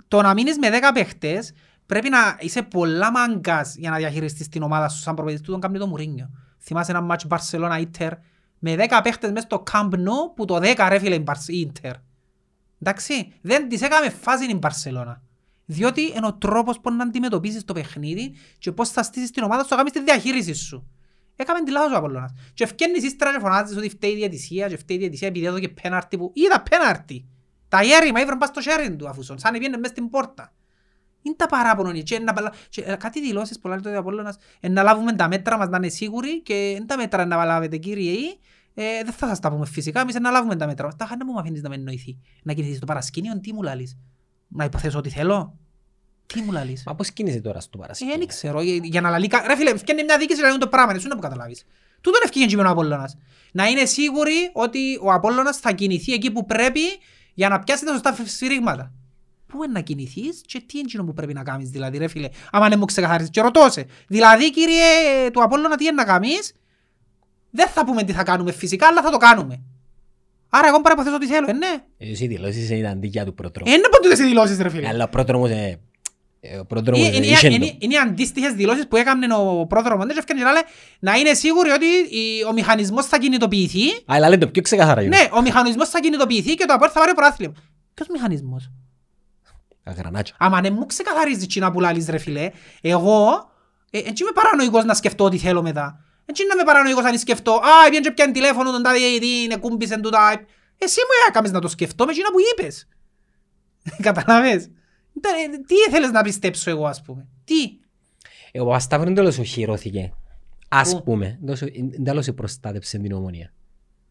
Το 0.07 0.21
να 0.21 0.34
μείνεις 0.34 0.57
με 0.57 0.69
10 0.69 0.91
παίχτες 0.93 1.53
πρέπει 1.86 2.09
να 2.09 2.38
είσαι 2.39 2.61
πολλά 2.61 3.11
μάγκας 3.11 3.76
για 3.76 3.89
να 3.89 3.97
διαχειριστείς 3.97 4.47
την 4.47 4.61
ομάδα 4.63 4.89
σου 4.89 4.99
σαν 4.99 5.13
προπονητής. 5.15 5.45
Τούτον 5.45 5.61
κάνει 5.61 5.78
το 5.78 5.88
Μουρίνιο. 5.88 6.30
Θυμάσαι 6.59 6.91
ένα 6.91 7.01
μάτσο 7.01 7.28
Barcelona 7.30 7.78
Ίντερ 7.80 8.13
με 8.59 8.76
10 8.76 8.99
παίχτες 9.03 9.32
μέσα 9.32 9.45
στο 9.45 9.63
Camp 9.71 9.89
Nou 9.93 10.34
που 10.36 10.45
το 10.45 10.55
10 10.55 10.88
ρε 10.89 10.99
φίλε 10.99 11.15
η 11.15 11.23
Barce- 11.28 11.47
η 11.47 11.59
Ίντερ. 11.59 11.93
Εντάξει, 12.82 13.34
δεν 13.41 13.69
της 13.69 13.82
έκαμε 13.82 14.09
φάση 14.09 14.45
η 14.45 14.59
Barcelona. 14.61 15.15
Διότι 15.65 16.01
είναι 16.01 16.26
ο 16.26 16.34
τρόπος 16.34 16.80
που 16.80 16.93
να 16.93 17.03
αντιμετωπίσεις 17.03 17.63
το 17.63 17.73
παιχνίδι 17.73 18.36
και 18.57 18.71
πώς 18.71 18.89
θα 18.89 19.03
στήσεις 19.03 19.32
την 19.32 19.43
ομάδα 19.43 19.61
σου, 19.61 19.69
θα 19.69 19.76
κάνεις 19.76 19.91
τη 19.91 20.03
διαχείριση 20.03 20.53
σου. 20.53 20.88
Έκαμε 21.36 21.64
τη 21.64 21.72
λάθος 21.72 21.94
ο 21.94 21.98
Απολλώνας. 21.98 22.34
Και 22.54 22.64
ευκένεις 22.64 23.04
ύστερα 23.04 23.32
και 23.34 23.40
φωνάζεις 23.40 23.78
ότι 23.78 23.90
φταίει 23.90 24.12
η 24.12 24.16
διατησία 24.16 24.68
και 24.68 24.78
φταίει 24.78 24.98
η 24.98 25.00
διατησία 25.00 25.28
επειδή 25.28 25.46
έδωκε 25.46 25.70
πέναρτι 25.70 26.18
που... 26.18 26.32
Είδα 26.34 26.62
πέναρτι. 26.70 27.26
Τα 27.68 27.84
γέρημα 27.84 28.22
ήβραν 28.22 28.38
πας 28.38 28.50
στο 28.50 28.62
χέρι 28.62 28.96
του 28.96 29.08
αφού 29.08 29.24
σον, 29.24 29.40
σαν 29.40 29.54
πήγαινε 29.54 29.78
μες 29.78 29.90
στην 29.90 30.10
πόρτα. 30.10 30.54
Είναι 31.22 31.36
τα 31.36 31.46
παράπονο 31.46 31.92
και, 31.92 32.20
να, 32.20 32.34
παλα- 32.34 32.54
και 32.70 32.82
ε, 32.82 32.96
κάτι 32.96 33.22
δηλώσεις 33.22 33.60
πολλά 33.60 33.80
λέει 33.84 33.94
ο 33.94 34.00
Απόλλωνας 34.00 34.38
ε, 34.60 34.70
να 34.70 34.84
λάβουμε 34.84 35.14
τα 35.14 35.28
μέτρα 35.28 35.58
μας 35.58 35.68
να 35.68 35.78
είναι 35.78 35.90
σίγουροι 35.90 36.42
και 36.42 36.70
είναι 36.70 36.86
τα 36.86 36.98
μέτρα 36.98 37.26
να 37.26 37.46
λάβετε 37.46 37.78
κύριε 37.78 38.18
ε, 38.78 39.04
δεν 39.04 39.14
θα 39.14 39.28
σας 39.28 39.40
τα 39.40 39.52
πούμε 39.52 39.66
φυσικά, 39.66 40.02
εμείς 40.02 40.16
να 40.16 40.30
λάβουμε 40.30 40.56
τα 40.56 40.66
μέτρα 40.66 40.86
μας. 40.86 40.96
Τα 40.96 41.06
χάνε 41.06 41.24
μου 41.24 41.32
μ' 41.32 41.38
αφήνεις 41.38 41.62
να 41.62 41.70
με 41.70 41.76
εννοηθεί. 41.76 42.18
Να 42.44 42.54
κινηθείς 42.54 42.78
στο 42.78 42.86
παρασκήνιο, 42.86 43.40
τι 43.40 43.54
μου 43.54 43.62
λαλείς. 43.62 43.98
Να 44.48 44.64
υποθέσω 44.64 44.98
ότι 44.98 45.10
θέλω. 45.10 45.58
Τι 46.26 46.41
μου 46.41 46.51
λαλείς. 46.51 46.84
Μα 46.86 46.95
πώς 46.95 47.11
κίνησε 47.11 47.39
τώρα 47.41 47.59
στο 47.59 47.71
Ε, 47.78 47.82
παρασκήνιο. 47.82 48.17
δεν 48.17 48.28
ξέρω, 48.28 48.61
για- 48.61 48.80
για 48.84 49.01
να 49.01 49.09
λαλεί... 49.09 49.28
κα- 49.28 49.43
Ρε 49.47 49.55
φίλε, 49.55 49.78
φτιάχνει 49.78 50.03
μια 50.03 50.17
δίκηση 50.17 50.39
να 50.39 50.45
λαλούν 50.45 50.59
το 50.59 50.67
πράγμα, 50.67 50.93
εσύ 50.95 51.07
να 51.07 51.15
που 51.15 51.21
καταλάβεις. 51.21 51.65
Τούτον 52.01 52.21
ευκήγεν 52.23 52.47
και 52.47 52.55
με 52.55 52.63
ο 52.63 52.69
Απόλλωνας. 52.69 53.17
Να 53.51 53.65
είναι 53.67 53.86
σίγουροι 53.86 54.49
ότι 54.53 54.99
ο 55.01 55.11
Απόλλωνας 55.11 55.57
θα 55.57 55.71
κινηθεί 55.71 56.13
εκεί 56.13 56.32
που 56.32 56.45
πρέπει 56.45 56.80
για 57.34 57.49
να 57.49 57.59
πιάσει 57.59 57.86
τα 57.86 57.91
σωστά 57.91 58.15
σφυρίγματα. 58.26 58.91
Πού 59.47 59.63
είναι 59.63 59.73
να 59.73 59.80
κινηθείς 59.82 60.41
και 60.45 60.59
τι 60.59 60.78
είναι 60.78 60.84
εκείνο 60.88 61.03
που 61.03 61.13
πρέπει 61.13 61.34
να 61.34 61.43
κάνεις 61.43 61.69
δηλαδή 61.69 61.97
ρε 61.97 62.07
φίλε. 62.07 62.30
Άμα 62.51 62.69
δεν 62.69 62.80
μου 62.80 62.86
ξεκαθαρίσεις 62.86 63.30
και 63.32 63.41
ρωτώ 63.41 63.67
σε. 63.69 63.86
Δηλαδή 64.07 64.51
κύριε 64.51 65.30
του 65.34 65.43
Απόλλωνα 65.43 65.76
τι 65.76 65.84
είναι 65.84 65.93
να 65.93 66.03
κάνεις; 66.03 66.53
Δεν 67.51 67.67
θα 67.67 67.86
πούμε 67.86 68.03
τι 68.03 68.11
θα 68.13 68.23
κάνουμε 68.23 68.51
φυσικά 68.51 68.88
αλλά 68.88 69.01
θα 69.01 69.09
το 69.11 69.17
κάνουμε. 69.17 69.61
Άρα 70.49 70.67
εγώ 70.67 70.82
πρέπει 70.82 70.97
να 70.97 71.03
υποθέσω 71.03 71.15
ότι 71.15 71.28
θέλω, 71.34 71.47
ε, 71.49 71.53
ναι. 71.53 71.84
Ε, 71.97 72.11
Εσύ 72.11 72.28
δηλώσεις 72.28 72.69
ήταν 72.69 72.99
δικιά 72.99 73.26
του 73.26 73.34
πρότρομου. 73.34 73.71
Ε, 73.71 73.76
είναι 73.76 73.88
πότε 73.91 74.09
τις 74.09 74.19
δηλώσεις 74.19 74.57
ρε 74.59 74.69
φίλε. 74.69 74.88
Αλλά 74.88 75.03
ο 75.03 75.07
πρότρομος 75.09 75.49
ε, 75.49 75.53
ε, 75.53 75.57
ο 75.59 75.59
πρότρομος 75.59 75.65
Είναι- 75.65 75.71
ε, 75.71 75.80
είναι- 77.16 77.26
είχε 77.26 77.48
είναι- 77.48 77.68
το. 77.68 77.76
Είναι 77.80 77.93
οι 77.93 77.98
αντίστοιχες 77.98 78.54
δηλώσεις 78.54 78.88
που 78.88 78.96
έκανε 78.96 79.28
ο 79.36 79.66
πρόδρομος 79.70 80.06
και 80.06 80.18
έφτιανε 80.18 80.41
και 80.41 80.48
λέει 80.52 80.62
να 81.00 81.14
είναι 81.16 81.34
σίγουροι 81.34 81.70
ότι 81.70 81.86
η- 82.16 82.43
ο 82.50 82.54
μηχανισμός 82.54 83.06
θα 83.06 83.18
κινητοποιηθεί. 83.18 83.89
Α, 83.91 83.96
αλλά 84.06 84.30
λέτε 84.30 84.46
το 84.46 84.52
πιο 84.52 84.62
ξεκαθαρά. 84.62 85.02
είναι. 85.02 85.18
Ναι, 85.18 85.28
ο 85.32 85.41
μηχανισμός 85.41 85.89
θα 85.89 86.00
κινητοποιηθεί 86.00 86.54
και 86.56 86.66
το 86.66 86.74
Απόλλων 86.74 86.93
θα 86.93 87.00
πάρει 87.00 87.14
προάθλημα. 87.14 87.54
Ποιος 87.93 88.08
μηχανισμός; 88.12 88.72
Αγρανάτσα. 89.84 90.34
Άμα 90.39 90.62
δεν 90.62 90.74
μου 90.74 90.86
ξεκαθαρίζει 90.86 91.48
τι 91.48 91.60
να 91.60 91.72
που 91.72 91.80
λαλείς 91.80 92.08
ρε 92.10 92.18
φίλε, 92.18 92.50
εγώ 92.82 93.50
ε, 93.89 93.98
έτσι 93.98 94.24
είμαι 94.24 94.32
παρανοϊκός 94.34 94.86
να 94.86 94.93
σκεφτώ 94.93 95.24
ό,τι 95.24 95.38
θέλω 95.38 95.62
μετά. 95.62 96.00
Έτσι 96.26 96.43
να 96.48 96.54
είμαι 96.54 96.64
παρανοϊκός 96.64 97.04
αν 97.04 97.18
σκεφτώ, 97.18 97.52
α, 97.52 97.60
πήγαινε 97.86 98.06
και 98.06 98.12
πιάνε 98.12 98.32
τηλέφωνο 98.32 98.72
τον 98.72 98.84
τάδε 98.84 98.98
γιατί 99.10 99.28
είναι 99.43 99.56
κούμπισεν 99.58 100.02
του 100.02 100.10
τάιπ. 100.10 100.39
Εσύ 100.78 101.00
μου 101.00 101.30
έκαμες 101.30 101.52
να 101.52 101.60
το 101.60 101.68
σκεφτώ 101.68 102.06
με 102.06 102.12
εκείνα 102.12 102.28
που 102.32 102.38
είπες. 102.52 102.88
Καταλαβες. 104.08 104.70
Ήταν, 105.18 105.34
ε, 105.53 105.57
Τι 105.57 105.76
ήθελες 105.88 106.11
να 106.11 106.22
πιστέψω 106.22 106.70
εγώ 106.70 106.86
ας 106.86 107.01
πούμε; 107.01 107.28
Τι; 107.43 107.53
Ε, 108.51 108.59
Ο 108.61 108.66
Παπασταύρου 108.66 109.05
δεν 109.05 109.16
τέλος 109.16 109.38
οχυρώθηκε. 109.38 110.13
Ας 110.70 110.91
Πού; 110.95 111.03
πούμε. 111.03 111.39
Δεν 111.41 112.03
τέλος 112.03 112.30
προστάτεψε 112.36 112.97
την 112.97 113.11
ομονία. 113.11 113.53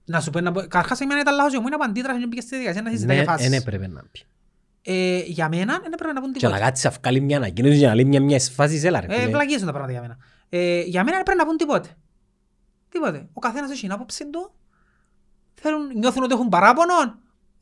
Να 0.04 0.20
σου 0.20 0.30
πω, 0.30 0.40
να 0.40 0.52
πω- 0.52 0.60
καταρχάς 0.60 1.00
εμένα 1.00 1.20
ήταν 1.20 1.34
λάθος, 1.34 1.58
μου 1.58 1.66
είναι 1.66 1.76
που 1.76 1.82
αντίδρασε 1.84 2.20
και 2.20 2.26
πήγε 2.26 2.40
στη 2.40 2.48
διαδικασία 2.50 2.82
να 2.82 2.90
συζητάει 2.90 3.16
Ναι, 3.16 3.22
για 3.22 3.32
φάσεις. 3.32 3.48
δεν 3.48 3.58
έπρεπε 3.60 3.86
να 3.86 4.02
πει. 4.12 4.20
Ε, 4.86 5.18
για 5.26 5.48
μένα 5.48 5.78
δεν 5.82 5.92
έπρεπε 5.92 6.12
να 6.12 6.20
πούν 6.20 6.32
Και 6.32 6.38
να 6.46 6.48
τίποτα. 6.52 6.66
κάτσει 6.66 6.86
να 6.86 6.92
βγάλει 7.00 7.20
μια 7.20 7.36
ανακοίνωση 7.36 7.76
για 7.76 7.88
να 7.88 7.94
λέει 7.94 8.04
μια 8.04 8.20
μια 8.22 8.40
φάση 8.40 8.80
έλα 8.84 9.00
ρε. 9.00 9.06
Ε, 9.06 9.14
φίλε. 9.18 9.28
βλακίες 9.30 9.56
είναι 9.56 9.66
τα 9.66 9.72
πράγματα 9.72 9.92
για 9.92 10.00
μένα. 10.00 10.16
Ε, 10.48 10.80
για 10.80 11.04
μένα 11.04 11.10
δεν 11.10 11.20
έπρεπε 11.20 11.38
να 11.38 11.46
πούν 11.46 11.56
τίποτε. 11.56 11.88
Τίποτε. 12.88 13.28
Ο 13.32 13.40
καθένας 13.40 13.70
έχει 13.70 13.80
την 13.80 13.92
άποψη 13.92 14.30
του. 14.30 14.52
Θέλουν, 15.54 15.86
νιώθουν 15.98 16.22
ότι 16.22 16.32
έχουν 16.34 16.48
παράπονο. 16.48 16.94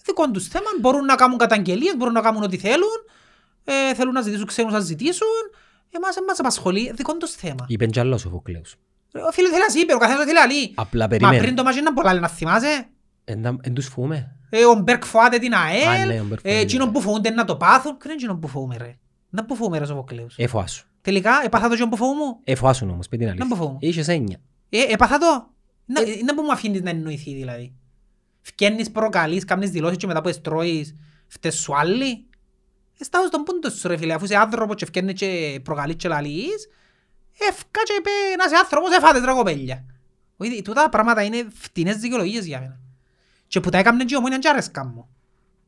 Δικό 0.05 0.31
τους 0.31 0.49
θέμα. 0.49 0.67
Μπορούν 0.81 1.05
να 1.05 1.15
κάνουν 1.15 1.39
καταγγελίες, 1.39 1.97
μπορούν 1.97 2.13
να 2.15 2.21
κάνουν 2.21 2.43
ό,τι 2.43 2.57
θέλουν. 2.57 2.99
Ε, 3.65 3.95
θέλουν 3.95 4.13
να 4.13 4.21
ζητήσουν 4.21 4.47
ξένους 4.47 4.73
να 4.73 4.81
ζητήσουν. 4.81 5.27
Εμάς 5.91 6.15
δεν 6.15 6.25
μας 6.25 6.39
απασχολεί. 6.39 6.93
Δικό 6.95 7.17
τους 7.17 7.31
θέμα. 7.31 7.65
Είπε 7.69 7.87
κι 7.87 8.01
άλλος 8.01 8.25
ο 8.25 8.29
Φοκλέους. 8.31 8.75
Ε, 9.13 9.19
Ο 9.21 9.31
φίλος 9.33 9.51
θέλει 9.51 9.63
να 9.75 9.81
είπε, 9.81 9.95
ο 9.95 9.99
καθένας 9.99 10.25
θέλει 10.25 10.39
να 10.39 10.47
λέει. 10.47 10.73
Απλά 10.75 11.03
Μα 11.03 11.09
πριν 11.09 11.21
περιμένει. 11.29 11.55
το 11.55 11.63
μάτσι 11.63 11.81
να 11.83 11.93
πολλά 11.93 12.15
να 12.21 12.29
θυμάσαι. 12.29 12.87
Εν 13.25 13.43
τα- 13.43 13.57
εν 13.61 13.75
τους 13.75 13.87
φοβούμε. 13.87 14.37
Ε, 14.51 14.65
ο 14.65 14.75
Μπέρκ 14.75 15.05
φοβάται 15.05 15.39
την 15.39 15.55
Α, 15.55 15.61
ΑΕΛ. 15.63 16.09
ναι, 16.09 16.21
ο 16.21 16.25
Μπέρκ 16.25 16.41
ε, 16.45 16.49
φοβάται 16.49 16.61
εκείνον 16.65 16.85
την 16.87 16.95
που 16.95 17.01
φοβούνται 17.01 17.31
να 17.31 17.45
το 17.45 17.57
πάθουν. 17.57 17.97
Ποιο 17.97 18.11
είναι 18.11 18.19
εκείνον 18.19 18.41
που 18.41 18.49
φοβούμε 18.49 18.77
ρε. 18.77 18.97
Να 19.31 19.45
που 19.45 19.55
φοβούμε 19.57 19.79
ρε 19.79 19.87
Σοφοκλέους. 19.87 20.35
Ε, 20.39 20.47
φοάσου. 20.47 20.87
Τελικά, 21.01 21.41
έπαθα 21.45 21.67
το 21.67 21.73
εκείνον 21.73 21.91
που 21.91 21.97
φοβούμαι. 21.97 22.37
Ε, 22.45 22.55
φοάσουν 22.55 22.91
όμως, 22.91 23.09
πέ 23.09 23.17
την 23.17 23.27
Να 23.27 23.33
που 23.35 23.39
αλήθεια. 23.41 23.57
φοβούμαι. 23.57 23.79
Είχες 23.81 24.09
έννοια. 24.09 24.37
Ε, 24.69 24.83
έπαθα 24.89 25.19
το. 25.19 25.27
Να, 25.87 26.01
να 26.25 26.35
που 26.35 26.43
μου 26.43 26.53
αφήνεις 26.53 26.83
να 26.83 26.91
εννοηθεί 26.91 27.35
δηλαδή. 27.35 27.73
Φκένεις 28.41 28.91
προκαλείς, 28.91 29.45
κάνεις 29.45 29.71
δηλώσεις 29.71 29.97
και 29.97 30.07
μετά 30.07 30.21
που 30.21 30.29
εστρώεις 30.29 30.95
φταίς 31.27 31.55
σου 31.59 31.77
άλλοι. 31.77 32.27
Εστάω 32.99 33.27
στον 33.27 33.43
πούντο 33.43 33.71
σου 33.71 33.89
ρε 33.89 33.97
φίλε, 33.97 34.15
αφού 34.15 34.25
είσαι 34.25 34.37
άνθρωπος 34.37 34.77
και 34.77 34.85
φκένεις 34.85 35.15
και 35.15 35.61
προκαλείς 35.63 35.97
και 35.97 36.09
λαλείς. 36.09 36.69
Ευκά 37.49 37.81
και 37.85 37.93
είπε 37.99 38.11
να 38.39 38.45
είσαι 38.45 38.57
άνθρωπος, 38.57 38.97
έφατες 38.97 39.25
ρε 39.25 39.33
κοπέλια. 39.33 39.85
Όχι, 40.37 40.63
τούτα 40.63 40.83
τα 40.83 40.89
πράγματα 40.89 41.23
είναι 41.23 41.47
φτηνές 41.55 41.97
δικαιολογίες 41.97 42.47
για 42.47 42.61
μένα. 42.61 42.79
Και 43.47 43.61
που 43.61 43.71
τα 43.71 43.79
έκαμνε 43.79 44.05
και 44.05 44.15
η 44.15 44.17
Ομόνοια 44.17 44.39
και 44.39 44.49
άρεσκαν 44.49 44.93
μου. 44.95 45.09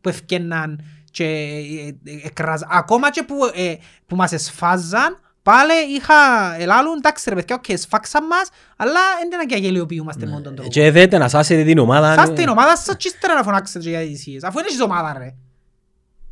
Που 0.00 0.08
ευκέναν 0.08 0.84
και 1.10 1.24
ε, 1.24 2.10
ε, 2.10 2.26
εκράζαν. 2.26 2.68
Ακόμα 2.72 3.10
και 3.10 3.22
που, 3.22 3.34
ε, 3.54 3.74
που 4.06 4.16
μας 4.16 4.32
εσφάζαν, 4.32 5.20
πάλι 5.42 5.72
είχα 5.96 6.14
ελάλουν, 6.58 6.96
εντάξει 6.96 7.28
ρε 7.28 7.34
παιδιά, 7.34 7.56
οκ, 7.56 7.68
εσφάξαν 7.68 8.26
μας, 8.26 8.48
αλλά 8.76 9.00
δεν 9.18 9.40
είναι 9.40 9.44
και 9.46 9.54
να 9.54 9.62
γελοιοποιούμαστε 9.62 10.26
μόνο 10.26 10.40
τον 10.40 10.54
τρόπο. 10.54 10.70
Και 10.70 10.90
δέτε 10.90 11.18
να 11.18 11.28
σάσετε 11.28 11.64
την 11.64 11.78
ομάδα. 11.78 12.14
Σας 12.14 12.28
ναι. 12.28 12.34
την 12.34 12.48
ομάδα 12.48 12.76
σας 12.76 12.96
και 12.96 13.08
ύστερα 13.08 13.34
να 13.34 13.42
φωνάξετε 13.42 13.88
για 13.88 14.02
ειδησίες, 14.02 14.42
αφού 14.42 14.56
δεν 14.56 14.64
έχεις 14.68 14.80
ομάδα 14.80 15.14
ρε. 15.18 15.34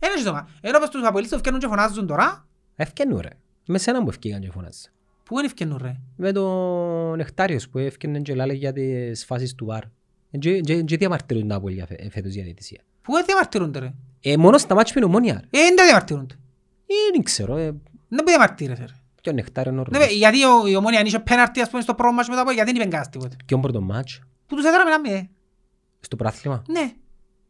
Δεν 0.03 0.11
έχεις 0.15 0.27
ομάδα. 0.27 0.49
Ενώ 0.61 0.79
πως 0.79 0.89
τους 0.89 1.05
αποελίστες 1.05 1.39
ευκαινούν 1.39 1.61
και 1.61 1.67
φωνάζουν 1.67 2.07
τώρα, 2.07 2.47
Ευκαινούν 2.77 3.21
ρε. 3.21 3.29
Με 3.67 3.79
σένα 3.79 4.03
που 4.03 4.09
ευκήγαν 4.09 4.41
και 4.41 4.51
φωνάζεις. 4.51 4.93
πού 5.25 5.37
είναι 5.39 5.47
ευκαινούν 5.47 5.79
ρε; 5.83 5.97
Με 6.17 6.33
τον 6.33 7.17
Νεκτάριος 7.17 7.69
που 7.69 7.79
ευκαινούν 7.79 8.23
και 8.23 8.35
λάλε 8.35 8.53
για 8.53 8.73
τις 8.73 9.25
φάσεις 9.25 9.55
του 9.55 9.65
βάρ. 9.67 9.83
Και- 10.39 10.61
και- 10.61 10.83
Και 10.83 10.97
διαμαρτυρούν 10.97 11.49
τα 11.49 11.61
πολύ 11.61 11.85
φε- 11.89 12.11
φέτος 12.13 12.33
για 12.33 12.43
διαιτησία. 12.45 12.81
Πού 13.03 13.13
δεν 13.13 13.25
διαμαρτυρούνται 13.27 13.79
ρε; 13.79 13.93
Ε, 14.21 14.37
μόνο 14.37 14.59
στα 14.59 14.75
μάτια 14.75 14.93
με 14.95 15.01
την 15.01 15.11
ομόνια 15.11 15.33
ρε. 15.35 15.61
Ε, 15.61 15.65
δεν 15.75 15.85
διαμαρτυρούνται. 15.85 16.35
Ε, 16.87 16.95
δεν 17.13 17.23
ξέρω. 17.23 17.57
ε, 17.57 17.65
Δεν 18.09 18.19
που 18.25 18.25
διαμαρτύρεσαι 18.27 18.85
ρε. 18.85 18.93
Και 19.21 19.31
ο 19.31 19.33
Νεκτάριος 19.33 19.75
είναι 19.75 19.85
Ναι, 19.91 19.97
ωραίος. 19.99 20.17
γιατί 20.19 20.45
ο- 20.45 20.67
η 20.67 20.77
ομόνια 20.77 20.99
αν 21.01 21.07
είχε 21.07 21.19
πέναρτι 21.19 21.61
ας 21.61 21.71
πούμε 21.71 21.83
στο 21.83 21.95
πρώτο 21.95 22.13
μάτς 22.15 22.29
μετά 22.29 22.41
από 22.41 22.51
γιατί 22.51 22.67
δεν 22.73 22.81
είπε 22.81 22.85
κανένας 22.91 23.09
τίποτε. 23.09 23.37
Ποιον 23.47 23.61
πρώτο 23.61 23.81
μάτς, 23.81 24.21
Που 24.47 24.57
τους 24.57 24.65
έδραμε 24.65 24.91
να 24.91 25.01
μην. 25.01 25.29
στο 26.01 26.17
πράθλημα. 26.17 26.63
Ναι. 26.69 26.81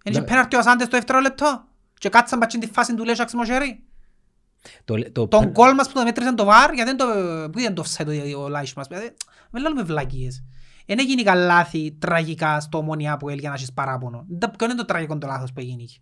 Εν 0.04 0.12
είχε 0.12 0.20
Ναι. 0.20 0.26
πέναρτι 0.26 0.56
ο 0.56 0.58
Ασάντες 0.58 0.86
στο 0.86 0.96
δεύτερο 0.96 1.20
λεπτό. 1.20 1.64
Και 2.02 2.08
κάτσαν 2.08 2.38
πατσίν 2.38 2.60
τη 2.60 2.66
φάση 2.66 2.94
του 2.94 3.04
Λέσσα 3.04 3.24
ξεμοσέρι. 3.24 3.82
Το, 4.84 5.12
το, 5.12 5.28
Τον 5.28 5.52
κόλ 5.52 5.74
μας 5.74 5.86
που 5.86 5.92
το 5.92 6.02
μέτρησαν 6.02 6.36
το 6.36 6.44
βάρ, 6.44 6.72
γιατί 6.74 6.94
δεν 6.94 6.96
το, 6.96 7.04
που 7.50 7.58
ήταν 7.58 7.74
το 7.74 7.84
offside 7.86 8.34
ο- 8.36 8.42
ο 8.42 8.48
Λάις 8.48 8.74
μας. 8.74 8.86
Δηλαδή, 8.88 9.12
Με 9.50 9.60
λέμε 9.60 9.82
βλακίες. 9.82 10.44
Δεν 10.86 10.98
έγινε 10.98 11.22
κα 11.22 11.34
λάθη 11.34 11.92
τραγικά 12.00 12.60
στο 12.60 12.78
ομόνια 12.78 13.16
που 13.16 13.30
για 13.30 13.48
να 13.48 13.54
έχεις 13.54 13.72
παράπονο. 13.72 14.24
Δεν- 14.28 14.50
Ποιο 14.56 14.66
είναι 14.66 14.74
το 14.74 14.84
τραγικό 14.84 15.18
το 15.18 15.26
λάθος 15.26 15.52
που 15.52 15.60
έγινε. 15.60 15.82
εκεί. 15.82 16.00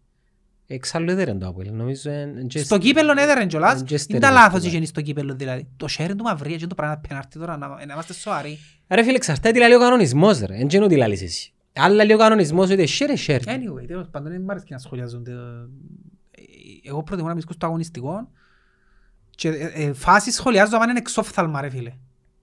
Εξάλλου 0.67 1.11
έδεραν 1.11 1.39
το 1.39 1.47
Αποέλ. 1.47 1.73
Νομίζω 1.73 2.11
εν- 2.11 2.37
εν 2.39 2.47
και 2.47 2.59
Στο 2.63 2.75
σ- 2.75 2.81
κύπελλον 2.81 3.19
έδερεν 3.19 3.49
κιόλας. 3.49 3.73
εν 3.81 3.85
και 3.85 3.95
Είναι 3.95 3.99
τα 3.99 4.03
στερεότυπα. 4.03 4.41
λάθος 4.43 4.65
είχε 4.65 4.85
στο 4.85 5.01
κύπελλο 5.01 5.35
δηλαδή. 5.35 5.69
Το 5.77 5.87
sharing 5.99 6.15
του 6.17 6.25
Μαυρία 6.25 6.57
και 6.57 6.67
το 6.67 6.75
πράγμα 6.75 6.95
είναι 6.95 7.07
πέναρτη 7.09 7.39
τώρα, 7.39 7.57
να 7.57 7.69
να 7.69 7.93
είμαστε 7.93 8.13
σοβαροί. 8.13 8.59
Ρε 8.89 9.03
φίλε, 9.03 9.17
εξαρτάται 9.17 9.51
τι 9.53 9.59
λέει 9.59 9.73
ο 9.73 9.79
κανονισμός 9.79 10.41
ρε. 10.41 10.57
Εν 10.57 10.69
και 10.69 10.77
είναι 10.77 10.85
ότι 10.85 10.97
λάλλεις 10.97 11.23
εσύ. 11.23 11.53
Άλλα 11.73 12.05
λέει 12.05 12.17
ο 12.17 12.19
κανονισμός 12.19 12.71
ότι 12.71 12.89
share, 12.99 13.27
share. 13.27 13.41
Anyway, 13.41 13.87
τέλος 13.87 14.09
πάντων, 14.11 14.33
δεν 14.33 14.43
μ' 14.43 14.51
αρέσει 14.51 14.65
και 14.65 14.75
να 14.75 14.81
σχολιάζονται. 14.81 15.33
Ε, 16.31 16.39
Εγώ 16.83 17.03
προτιμώ 17.03 17.29
να 17.29 17.35
μιλήσω 17.35 17.53
στο 17.53 17.67
αγωνιστικό 17.67 18.31
και 19.31 19.49
ε, 19.49 19.71
ε, 19.75 19.93
φάσεις 19.93 20.35
σχολιάζω 20.35 20.77
αν 20.77 20.89
είναι 20.89 20.99
εξόφθαλμα 20.99 21.61
ρε 21.61 21.69
φίλε. 21.69 21.93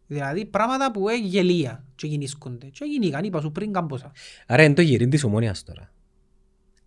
Δηλαδή 0.07 0.45
πράγματα 0.45 0.91
που 0.91 1.09
είναι 1.09 1.27
γελία 1.27 1.85
και 1.95 2.07
γεννήσκονται. 2.07 2.65
Και 2.65 2.85
γεννήκαν, 2.85 3.23
είπα 3.23 3.41
σου 3.41 3.51
πριν 3.51 3.73
καμπόσα. 3.73 4.11
Άρα 4.47 4.63
είναι 4.63 4.73
το 4.73 4.81
γυρί 4.81 5.07
της 5.07 5.23
ομόνιας 5.23 5.63
τώρα. 5.63 5.91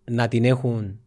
Να 0.03 0.27
την 0.27 0.45
έχουν 0.45 0.99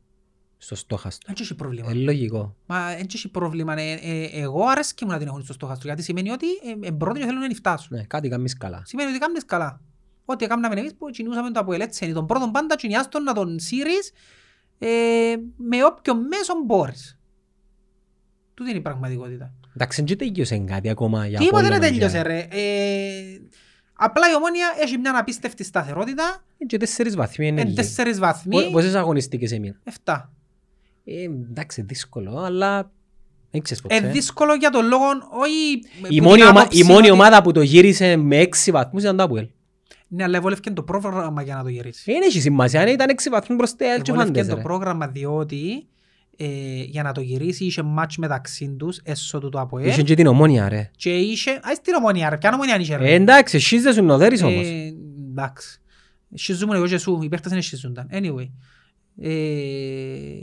στο 0.57 0.75
στόχαστο. 0.75 1.25
Δεν 1.27 1.37
έχει 1.41 1.55
πρόβλημα. 1.55 1.91
Ε, 1.91 1.95
λογικό. 1.95 2.57
Μα 2.67 2.95
δεν 2.97 3.07
έχει 3.15 3.29
πρόβλημα. 3.29 3.81
Ε, 3.81 3.93
ε, 3.93 4.25
εγώ 4.33 4.67
αρέσκει 4.67 5.05
μου 5.05 5.11
να 5.11 5.19
την 5.19 5.27
έχουν 5.27 5.43
στο 5.43 5.53
στόχαστρο 5.53 5.89
γιατί 5.89 6.03
σημαίνει 6.03 6.31
ότι 6.31 6.47
ε, 6.47 6.87
ε, 6.87 6.91
πρώτοι 6.91 7.19
και 7.19 7.25
θέλουν 7.27 7.41
να 7.41 7.55
φτάσουν. 7.55 7.97
Ναι, 7.97 8.05
κάτι 8.05 8.29
κάνεις 8.29 8.57
καλά. 8.57 8.83
Σημαίνει 8.85 9.11
ότι 9.11 9.19
κάνεις 9.19 9.45
καλά. 9.45 9.81
Ό,τι 10.25 10.45
έκαναμε 10.45 10.81
εμείς 10.81 10.95
που 10.95 11.07
κινούσαμε 11.11 11.51
το 11.51 11.61
Αποέλ 11.61 11.81
έτσι 11.81 12.05
είναι. 12.05 12.15
Τον 12.15 12.27
πρώτον 12.27 12.51
πάντα 12.51 12.77
κινιάστον 12.77 13.23
να 13.23 13.33
τον 13.33 13.59
σύρεις 13.59 14.13
ε, 14.79 14.89
με 15.57 15.85
όποιο 15.85 16.15
μέσο 16.15 16.53
μπορείς. 16.67 17.19
Τούτη 18.55 18.71
είναι 18.71 18.79
η 18.79 18.83
πραγματικότητα. 18.83 19.53
Εντάξει, 19.75 20.03
δεν 20.03 20.19
τέλειωσε 20.19 20.59
κάτι 20.59 20.89
ακόμα 20.89 21.27
για 21.27 21.39
Τίποτε 21.39 21.63
δεν 21.63 21.73
Απόλλωνα 21.73 21.93
τέλειωσε 21.93 22.15
για- 22.17 22.23
ρε. 22.23 22.39
Ε, 22.51 23.41
απλά 23.93 24.31
η 24.31 24.35
Ομόνια 24.35 24.75
έχει 24.81 24.99
μια 24.99 25.19
απίστευτη 25.19 25.65
σταθερότητα. 25.65 26.45
Ε, 26.59 26.65
Και 26.65 26.77
τέσσερις 26.77 27.17
βαθμοί 27.17 27.47
είναι 27.47 27.61
Ε, 27.61 27.65
λίγοι. 27.65 27.77
τέσσερις 27.77 28.19
Πο- 28.19 28.25
βαθμοί. 28.25 28.71
Πόσες 28.71 28.95
αγωνιστικές 28.95 29.53
έμειναν; 29.53 29.81
Εφτά. 29.85 30.33
Ε, 31.05 31.23
εντάξει, 31.23 31.83
δύσκολο, 31.83 32.39
αλλά 32.39 32.91
δεν 33.51 33.63
ξέρεις 33.63 33.83
Ε, 33.89 34.01
ποτέ. 34.01 34.13
δύσκολο 34.13 34.55
για 34.55 34.71
τον 34.71 34.87
λόγο, 34.87 35.05
όχι... 35.31 35.73
Η 36.15 36.19
που 36.19 36.25
μόνη, 36.25 36.39
την 36.41 36.47
ομα- 36.49 36.61
άποψη 36.61 36.79
η 36.79 36.83
μόνη 36.83 36.99
ότι- 37.01 37.11
ομάδα 37.11 37.43
που 37.43 37.53
το 37.53 37.63
γύρισε 37.63 38.17
με 38.17 38.37
έξι 38.37 38.71
βαθμούς 38.71 39.03
ήταν 39.03 39.17
το 39.17 39.23
Αποέλ. 39.23 39.49
Ναι, 40.15 40.23
αλλά 40.23 40.37
εβόλευκε 40.37 40.71
το 40.71 40.83
πρόγραμμα 40.83 41.43
για 41.43 41.55
να 41.55 41.63
το 41.63 41.69
γυρίσει. 41.69 42.13
Δεν 42.13 42.23
έχει 42.23 42.41
σημασία, 42.41 42.81
αν 42.81 42.89
ήταν 42.89 43.09
έξι 43.09 43.31
βαθμούς 43.31 43.57
προς 43.57 43.77
το 43.77 43.85
ΕΛ 43.85 44.03
και 44.03 44.11
Εβόλευκε 44.11 44.39
φάντες, 44.39 44.49
το 44.53 44.57
ρε. 44.57 44.63
πρόγραμμα 44.63 45.07
διότι 45.09 45.87
ε, 46.37 46.83
για 46.83 47.03
να 47.03 47.13
το 47.13 47.21
γυρίσει 47.21 47.65
είχε 47.65 47.83
μάτς 47.83 48.17
μεταξύ 48.17 48.77
τους 48.79 49.01
έσω 49.05 49.39
του 49.39 49.49
το 49.49 49.59
Είχε 49.59 49.65
ΑΠΟΕΛ 49.67 50.05
και 50.05 50.15
την 50.15 50.27
ομόνια, 50.27 50.69
ρε. 50.69 50.91
και 50.97 51.19
είχε... 51.19 51.51
Α, 51.51 51.75
στην 51.77 51.95
ομονία 51.95 52.29
ρε, 52.31 52.37
ποια 52.39 52.51
ομονία 52.55 52.79
είχε 52.81 52.97
ρε; 52.97 53.11
Ε, 53.11 53.15
εντάξει, 53.15 53.57
εσείς 53.57 53.83
δεν 53.83 53.93
σου 53.93 54.03
νοδέρεις 54.03 54.43
όμως. 54.43 54.67
Ε, 54.67 54.95
Εντάξει. 55.31 55.79
Σχιζούμουν 56.35 56.77
εγώ 56.77 56.87
και 56.87 56.99
σου, 56.99 57.21
οι 57.23 57.29
παίχτες 57.29 57.53
δεν 57.53 57.63
σχιζούνταν. 57.63 58.09
Anyway. 58.13 58.49
Ε, 59.21 59.31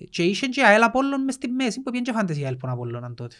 και 0.09 0.23
είχε 0.23 0.47
και 0.47 0.63
αέλ 0.63 0.81
Απόλλων 0.83 1.23
μες 1.23 1.33
στη 1.33 1.47
μέση 1.47 1.81
που 1.81 1.91
πήγαινε 1.91 2.11
και 2.11 2.17
φάντες 2.17 2.37
η 2.37 2.45
αέλ 2.45 2.55
που 2.55 2.67
Απόλλωναν 2.69 3.15
τότε. 3.15 3.35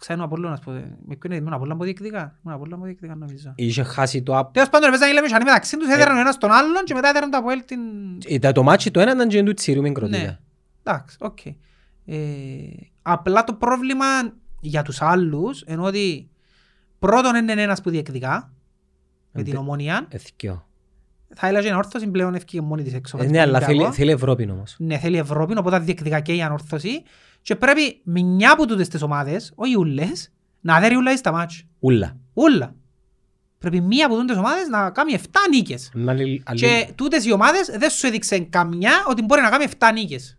Ξέρω 0.00 0.20
ο 0.20 0.24
Απόλλωνας 0.24 0.60
που... 0.60 0.70
Με 0.70 1.16
ποιον 1.16 1.32
είναι, 1.32 1.36
ήμουν 1.36 1.52
Απόλλων 1.52 1.78
που 1.78 1.84
διεκδικά. 1.84 2.38
Ήμουν 2.44 2.56
Απόλλων 2.56 2.78
που 2.78 2.84
διεκδικά 2.84 3.14
νομίζω. 3.14 3.52
Είχε 3.54 3.82
χάσει 3.82 4.22
το 4.22 4.38
απ... 4.38 4.52
Τέλος 4.52 4.68
πάντων 4.68 4.84
ρε, 4.90 4.90
παίζαν 4.90 5.10
οι 5.10 5.14
Λεμεσανοί 5.14 5.44
μεταξύ 5.44 5.76
τους, 5.76 5.88
έδεραν 5.88 6.16
ο 6.16 6.20
ένας 6.20 6.38
τον 6.38 6.50
άλλον 6.50 6.84
και 6.84 6.94
μετά 6.94 7.08
έδεραν 7.08 7.30
το 7.30 7.36
Απόελ 7.36 7.64
την... 7.64 7.80
Ήταν 8.28 8.52
το 8.52 8.62
μάτσι 8.62 8.90
το 8.90 9.00
ένα 9.00 9.12
ήταν 9.12 9.28
και 9.28 9.42
του 9.42 9.54
τσίρου 9.54 9.80
Ναι, 9.82 9.88
μικρότητα. 9.88 10.40
εντάξει, 10.82 11.16
οκ. 11.20 11.38
Ε, 12.04 12.16
απλά 13.02 13.44
το 13.44 13.54
πρόβλημα 13.54 14.04
για 14.60 14.82
τους 14.82 15.02
άλλους 15.02 15.64
είναι 15.66 15.82
ότι 15.82 16.28
πρώτον 16.98 17.34
είναι 17.34 17.62
ένας 17.62 17.80
που 17.80 17.90
διεκδικά 17.90 18.52
με 19.32 19.42
την 19.42 19.52
Εντε- 19.52 19.56
ομόνια. 19.56 20.06
Εθικιό. 20.08 20.64
Θα 21.34 21.46
έλεγα 21.46 21.62
και 21.62 21.68
η 21.68 21.70
ανόρθωση 21.70 22.06
πλέον 22.10 22.34
ευκήγε 22.34 22.62
μόνη 22.62 22.82
της 22.82 22.94
έξω. 22.94 23.18
Ε, 23.22 23.26
Ναι, 23.26 23.40
αλλά 23.40 23.60
θέλει, 23.60 23.84
θέλει 23.92 24.10
Ευρώπη 24.10 24.50
όμως. 24.50 24.74
Ναι, 24.78 24.98
θέλει 24.98 25.18
Ευρώπη, 25.18 25.58
οπότε 25.58 25.78
διεκδικά 25.78 26.20
και 26.20 26.34
η 26.34 26.42
ανόρθωση. 26.42 27.02
Και 27.42 27.56
πρέπει 27.56 28.00
μια 28.04 28.52
από 28.52 28.66
τούτες 28.66 28.88
τις 28.88 29.02
ομάδες, 29.02 29.52
όχι 29.54 29.76
ούλες, 29.78 30.30
να 30.60 30.80
δέρει 30.80 30.94
ούλα 30.96 31.16
στα 31.16 31.32
μάτς. 31.32 31.64
Ούλα. 31.78 32.16
Ούλα. 32.34 32.74
Πρέπει 33.58 33.80
μία 33.80 34.06
από 34.06 34.16
τούτες 34.16 34.36
ομάδες 34.36 34.68
να 34.68 34.90
κάνει 34.90 35.12
7 35.12 35.20
νίκες. 35.50 35.90
Να 35.94 36.12
λι- 36.12 36.42
αλλή- 36.44 36.60
Και 36.60 36.88
τούτες 36.94 37.24
οι 37.24 37.32
ομάδες 37.32 37.66
δεν 37.78 37.90
σου 37.90 38.06
έδειξε 38.06 38.38
καμιά 38.38 38.90
ότι 39.08 39.22
μπορεί 39.22 39.40
να 39.40 39.48
κάνει 39.50 39.64
7 39.64 39.92
νίκες. 39.92 40.38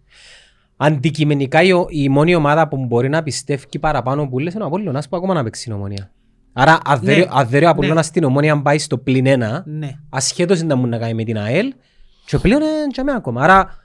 Αντικειμενικά 0.78 1.62
η, 1.62 1.72
ο- 1.72 1.86
η 1.90 2.10
μόνη 2.10 2.36
ομάδα 2.36 2.68
που 2.68 2.86
μπορεί 2.86 3.10
να 3.10 3.24
πιστεύει 3.24 3.80
παραπάνω 3.80 4.28
που 4.28 4.40
λες 4.40 4.54
είναι 4.54 4.64
ο 4.64 4.66
Απόλλωνας 4.66 5.10
που 5.10 5.16
ακόμα 5.18 5.34
να 5.34 5.44
παίξει 5.44 5.64
την 5.64 5.74
ομόνια. 5.74 6.12
Άρα 6.54 6.78
αν 6.86 7.00
Ναι. 7.00 7.06
δέρει- 7.14 7.28
αν 7.32 7.48
δέρει 7.48 7.64
ο 7.64 7.68
Ναι. 7.68 7.74
Απόλλωνας 7.74 8.06
στην 8.06 8.24
ομόνια 8.24 8.62
πάει 8.62 8.80
στο 8.80 8.98
πλην 8.98 9.26
ένα, 9.26 9.64
Ναι. 9.68 9.92
ασχέτως 10.10 10.58
είναι 10.60 10.68
να 10.68 10.76
μου 10.76 10.88
να 10.88 10.98
κάνει 10.98 11.14
με 11.14 11.24
την 11.24 11.38
ΑΕΛ 11.38 11.74
και 12.26 12.38
πλέον 12.38 12.62
είναι 12.62 12.88
και 12.92 13.04
με 13.04 13.12
ακόμα. 13.12 13.44
Άρα 13.44 13.78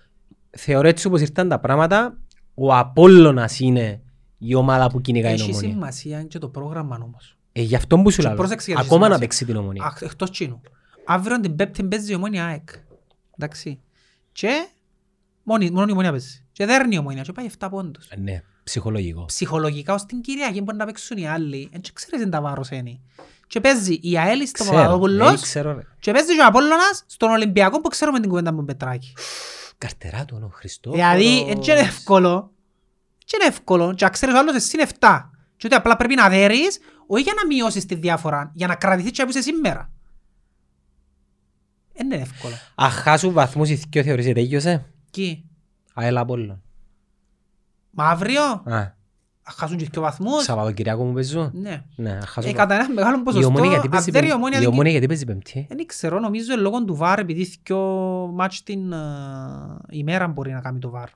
θεωρώ 0.51 0.89
έτσι 0.89 1.07
όπως 1.07 1.21
ήρθαν 1.21 1.49
τα 1.49 1.59
πράγματα, 1.61 2.17
ο 2.59 2.75
Απόλλωνας 2.75 3.61
είναι 3.61 4.01
η 4.39 4.55
ομάδα 4.55 4.87
που 4.91 5.01
κυνηγάει 5.01 5.35
την 5.35 5.43
Έχει 5.43 5.51
ομόνια. 5.53 5.71
σημασία 5.71 6.23
και 6.23 6.39
το 6.39 6.49
πρόγραμμα 6.49 6.99
όμως. 7.03 7.37
Ε, 7.53 7.63
γι' 7.63 7.75
αυτό 7.77 7.99
που 7.99 8.11
σου 8.11 8.21
Και 8.21 8.27
λέω. 8.27 8.37
πρόσεξε 8.37 8.71
γιατί 8.71 8.87
Ακόμα 8.87 9.01
να 9.01 9.05
σημασία. 9.15 9.27
παίξει 9.29 9.45
την 9.45 9.57
ομόνια. 9.57 9.85
Αχ, 9.85 10.01
Εκτός 10.03 10.31
τσίνου. 10.31 10.61
Αύριο 11.07 11.41
την 11.41 11.57
πέπτη 11.57 11.85
παίζει 11.85 12.13
η 12.13 12.15
ομόνια 12.15 12.45
ΑΕΚ. 12.47 12.69
Εντάξει. 13.39 13.81
Και 14.33 14.69
μόνη, 15.43 15.71
μόνο 15.71 15.87
η 15.89 15.93
ομόνια 15.93 16.11
παίζει. 16.11 16.45
Και 16.53 16.67
δέρνει 16.67 16.95
η 16.95 16.99
ομόνια 16.99 17.23
και 17.23 17.33
πάει 17.33 17.47
7 17.59 17.69
πόντους. 17.71 18.07
Ε, 18.09 18.17
Ναι, 18.21 18.43
ψυχολογικό. 18.65 19.25
Ψυχολογικά 19.25 19.95
ως 19.95 20.05
την 20.07 20.21
Κυριακή 20.21 20.61
μπορεί 20.63 20.77
να 20.77 20.85
παίξουν 20.85 21.17
οι 21.17 21.29
άλλοι. 21.29 21.69
Εν 21.73 21.81
και 21.81 21.91
ξέρεις 21.93 22.25
εν 22.25 22.31
τα 22.31 22.41
βάρος 22.41 22.71
είναι. 22.71 23.01
Και 23.47 23.61
παίζει 23.61 23.99
η 24.03 24.19
ΑΕΛ 24.19 24.47
στο 24.47 24.63
Ξέρω, 24.63 24.79
ε, 24.79 24.83
Παπαδόπουλος 24.83 25.41
ξέρω 25.41 25.73
ρε. 25.73 25.81
και 26.01 26.13
παίζει 26.13 26.35
και 26.35 26.41
ο 26.41 26.47
Απόλλωνας 26.47 27.05
στον 27.07 27.31
Ολυμπιακό 27.31 27.81
που 27.81 27.89
ξέρουμε 27.89 28.21
την 28.21 28.29
κουβέντα 28.29 28.51
με 28.53 28.57
τον 28.57 28.67
Πετράκη. 29.79 29.97
Καρτεράτου 29.99 30.41
ο 30.43 30.49
Χριστός. 30.53 30.93
Δηλαδή, 30.93 31.47
έτσι 31.49 31.71
είναι 31.71 31.81
εύκολο. 31.81 32.53
Έτσι 33.23 33.37
είναι 33.37 33.47
εύκολο. 33.47 33.95
Και 33.95 34.05
να 34.05 34.11
ξέρεις 34.11 34.35
ο 34.35 34.39
άλλος 34.39 34.55
εσύ 34.55 34.77
είναι 34.77 34.89
7. 35.01 35.31
Και 35.57 35.67
ότι 35.67 35.75
απλά 35.75 35.97
πρέπει 35.97 36.15
να 36.15 36.29
δέρεις, 36.29 36.79
όχι 37.07 37.23
για 37.23 37.33
να 37.37 37.47
μειώσεις 37.47 37.87
τη 37.87 37.95
διάφορα, 37.95 38.51
για 38.55 38.67
να 38.67 38.75
κρατηθείς 38.75 39.11
και 39.11 39.23
που 39.25 39.31
είσαι 39.31 39.41
σήμερα. 39.43 39.91
Δεν 41.93 42.07
είναι 42.11 42.23
εύκολο. 42.23 42.55
Αχάσου 42.75 43.33
βαθμούς 43.33 43.69
η 43.69 43.77
θκυο 43.77 44.03
θεωρείς 44.03 44.25
ότι 44.25 44.35
τέλειωσε. 44.35 44.93
Κι, 45.11 45.45
ΑΕΛ 45.95 46.17
Απόλλων. 46.17 46.63
μα 47.91 48.09
αύριο, 48.09 48.43
Α, 48.43 48.63
θα 48.65 48.96
χάσουν 49.57 49.77
και 49.77 49.89
δύο 49.93 50.03
βαθμούς. 50.03 50.43
Σαββατοκυριακό 50.43 51.05
μου 51.05 51.13
παίζουν. 51.13 51.51
Ναι. 51.55 51.83
Ναι, 51.97 52.11
Ε, 52.11 52.17
αχάσου. 52.23 52.53
κατά 52.53 52.75
ένα 52.75 52.89
μεγάλο 52.95 53.19
Η 53.19 53.23
ποσοστό, 53.23 53.47
ομόνια 53.49 53.69
γιατί 53.71 53.85
αν 53.87 53.91
παίζει 53.93 54.11
δέρει 54.11 54.25
η 54.27 54.29
πέμπτη. 54.29 54.41
ομόνια 54.43 54.59
Η 54.59 54.63
δεν 54.63 54.73
ομόνια 54.73 54.91
γιατί 54.91 55.07
παίζει 55.07 55.25
πέμπτη. 55.25 55.67
Δεν 55.69 55.87
ξέρω, 55.87 56.19
νομίζω 56.21 56.53
είναι 56.53 56.63
λόγω 56.63 56.85
του 56.85 56.95
βάρ 56.95 57.19
επειδή 57.19 57.57
δυο 57.65 57.79
μάτς 58.35 58.63
την 58.63 58.93
ε, 58.93 58.97
ημέρα 59.91 60.27
μπορεί 60.29 60.53
να 60.53 60.61
κάνει 60.61 60.79
το 60.79 60.91
βάρ. 60.91 61.09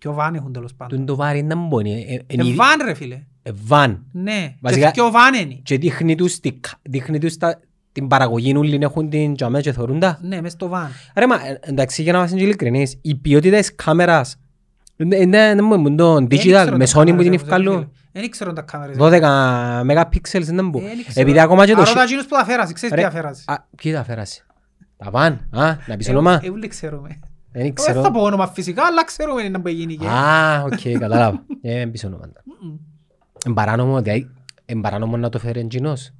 Δυο 0.00 0.12
βάν 0.12 0.34
έχουν 0.34 0.52
τέλος 0.52 0.70
Του 0.70 0.76
πάντων. 0.76 0.96
είναι 0.98 1.06
το 1.06 1.16
βάρη 1.16 1.42
να 1.42 1.56
μπορεί. 1.56 1.90
Ε, 1.90 2.12
ε, 2.12 2.14
Ε, 2.14 2.22
είναι- 2.28 2.54
βάν 2.54 2.80
ρε 2.84 2.94
φίλε. 2.94 3.22
ε, 3.42 3.50
Βαν. 3.64 4.04
Ναι. 4.12 4.54
Βασικά- 4.60 4.86
Και 4.86 4.92
δυο 5.00 5.10
βάν 5.10 5.34
είναι. 5.34 5.54
Και 5.62 5.78
δείχνει 5.78 6.14
τους 6.14 6.40
τη- 6.40 6.60
δείχνει 6.82 7.18
τους 7.18 7.36
τα- 7.36 7.60
την 7.92 8.06
παραγωγή 8.08 8.56
ούλη 8.56 8.78
έχουν 8.82 9.08
την 9.10 9.34
τζαμέ 9.34 9.60
και 9.60 9.72
θωρούν 9.72 9.98
τα. 9.98 10.18
Ναι, 10.22 10.40
μες 10.40 10.52
στο 10.52 10.68
βάν. 10.68 10.90
Ρε 11.16 11.26
μα, 11.26 11.46
ε, 11.46 11.58
εντάξει 11.62 12.02
για 12.02 12.12
να 12.12 12.18
είμαστε 12.18 12.36
και 12.36 12.42
ειλικρινείς, 12.42 12.98
η 13.02 13.14
ποιότητα 13.14 13.58
της 13.58 13.74
κάμερας 13.74 14.36
είναι- 15.02 15.16
είναι 15.16 15.38
είναι 15.50 15.62
μόνο 15.62 15.94
το 15.94 16.14
Δεν 16.14 16.24
digital, 16.30 16.38
ξέρω 16.38 16.76
με 16.76 16.84
τα 16.84 16.90
Sony 16.90 16.94
που 16.94 17.04
κάμερες, 17.04 17.22
την 17.22 17.30
ρε, 17.30 17.34
ευκαλούν. 17.34 17.74
φίλε. 17.74 17.86
Δεν 18.12 18.30
ξέρω 18.30 18.52
τα 18.52 18.62
κάμερες. 18.62 18.96
12 18.98 19.80
megapixels 19.90 20.42
δεν 20.42 20.68
μπω. 20.68 20.78
Ε, 20.78 20.82
δεν 20.82 20.98
ξέρω. 21.06 21.20
Επειδή 21.20 21.40
ακόμα 21.40 21.66
και 21.66 21.74
το... 21.74 21.80
Αρώτα 21.80 22.00
σι- 22.00 22.06
εκείνους 22.08 22.26
που 22.26 22.34
τα 22.36 22.44
φέρασαι, 22.44 22.72
ξέρεις 22.72 22.94
Ρε, 22.94 23.00
τι 23.02 23.06
τα 23.08 23.14
φέρασαι. 23.14 23.44
Α, 23.46 23.54
ποιοι 23.76 23.92
τα 23.92 24.04
φέρασε. 24.04 24.46
Τα 24.96 25.10
παν, 25.10 25.48
α, 25.50 25.76
να 25.86 25.96
πεις 25.96 26.08
όνομα. 26.08 26.40
Ε, 26.42 26.50
ούλοι 26.50 26.68
ξέρουμε. 26.68 27.08
Δεν 27.52 27.62
Δεν 27.62 27.74
ξέρω. 27.74 28.02
θα 28.02 28.10
πω 28.10 28.20
όνομα 28.22 28.46
φυσικά, 28.48 28.82
αλλά 28.86 29.04
ξέρουμε 29.04 29.48
να 29.48 29.58
μπορεί 29.58 29.74
γίνει 29.74 29.96
και. 29.96 30.06
Α, 30.08 30.62
οκ, 30.62 30.98
κατάλαβα. 30.98 31.44
Ε, 31.62 31.78
δεν 31.78 31.90
πεις 31.90 32.04
όνομα. 32.04 32.30
Μμμ. 32.62 32.76
Εν 33.46 33.54
παράνομο, 33.54 34.00
δηλαδή, 34.02 34.30
εν 34.64 34.80
παράνομο 34.80 35.16
να 35.16 35.28
το 35.28 35.38
φέρει 35.38 35.60
εντζινός. 35.60 36.10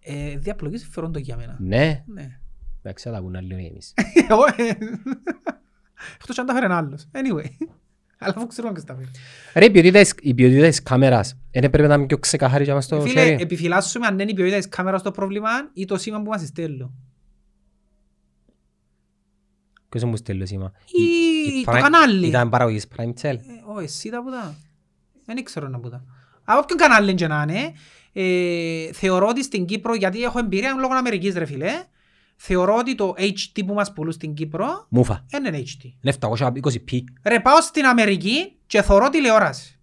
Ε, 0.00 0.36
Διαπλοκή 0.38 0.76
συμφερόντο 0.78 1.18
για 1.18 1.36
μένα. 1.36 1.56
Ναι, 1.58 2.02
Ναι. 2.06 2.38
εντάξει, 2.82 3.08
θα 3.08 3.14
τα 3.14 3.20
πούν 3.22 3.36
άλλοι 3.36 3.52
εμείς. 3.70 3.94
Εγώ, 4.28 4.42
ε, 4.56 4.72
Εκτός 6.20 6.38
αν 6.38 6.46
τα 6.46 6.52
φέρει 6.52 6.64
ένα 6.64 6.76
άλλος. 6.76 7.06
Anyway. 7.12 7.46
Αλλά 8.22 8.34
αφού 8.36 8.46
ξέρουμε 8.46 8.72
ποιος 8.72 8.84
τα 8.84 8.94
φέρει. 8.94 9.08
Ρε, 9.54 9.64
η 9.64 9.70
ποιότητα 9.70 10.00
της- 10.00 10.14
η 10.20 10.34
ποιότητα 10.34 10.68
της 10.68 10.82
κάμερας, 10.82 11.36
δεν 11.50 11.70
πρέπει 11.70 11.88
να 11.88 11.94
είναι 11.94 12.06
πιο 12.06 12.18
ξεκαθαρή 12.18 12.64
για 12.64 12.74
μας 12.74 12.86
το 12.88 13.00
Φίλε, 13.00 13.20
χέρι. 13.24 13.42
επιφυλάσσουμε 13.42 14.06
αν 14.06 14.18
είναι 14.18 14.30
η 14.30 14.34
ποιότητα 14.34 14.56
της 14.56 14.68
κάμερας 14.68 15.02
το 15.02 15.10
πρόβλημα 15.10 15.48
ή 15.72 15.84
το 15.84 15.96
σήμα 15.98 16.22
που 16.22 16.30
μας 16.30 16.40
στέλνουν. 16.46 16.94
Ποιος 19.88 20.04
μου 20.04 20.16
στέλνει 20.16 20.40
το 20.40 20.46
σήμα. 20.46 20.72
Ή 20.86 21.02
Η- 21.02 21.58
η 21.60 21.64
το 21.64 21.72
Prime- 21.72 21.80
κανάλι. 21.80 22.26
Ήταν 22.26 22.48
παραγωγής 22.48 22.86
Prime 22.96 23.12
Cell. 23.22 23.34
Ε, 23.36 23.40
Όχι, 23.66 23.84
εσύ 23.84 24.10
τα 24.10 24.22
που 24.22 24.30
τα. 24.30 24.54
Δεν 25.24 25.44
ξέρω 25.44 25.68
να 25.68 25.78
που 25.80 25.88
τα. 25.88 26.04
Από 26.44 26.58
όποιον 26.58 26.78
κανάλι 26.78 27.14
και 27.14 27.26
να 27.26 27.42
είναι, 27.48 27.72
ε, 28.12 28.92
θεωρώ 28.92 29.26
ότι 29.26 29.42
στην 29.44 29.64
Κύπρο, 29.64 29.94
γιατί 29.94 30.22
έχω 30.22 30.38
εμπειρία 30.38 30.74
λόγω 30.80 30.94
Αμερικής 30.94 31.34
ρε 31.34 31.44
φίλε, 31.44 31.70
θεωρώ 32.42 32.76
ότι 32.76 32.94
το 32.94 33.14
HD 33.18 33.64
που 33.66 33.74
μας 33.74 33.92
πουλούν 33.92 34.12
στην 34.12 34.34
Κύπρο 34.34 34.86
Μούφα. 34.88 35.24
δεν 35.28 35.44
είναι 35.44 35.62
HD. 35.66 35.84
Είναι 36.00 36.14
720p. 36.20 36.98
Ρε, 37.24 37.40
πάω 37.40 37.60
στην 37.60 37.84
Αμερική 37.84 38.58
και 38.66 38.82
θωρώ 38.82 39.08
τηλεόραση. 39.08 39.78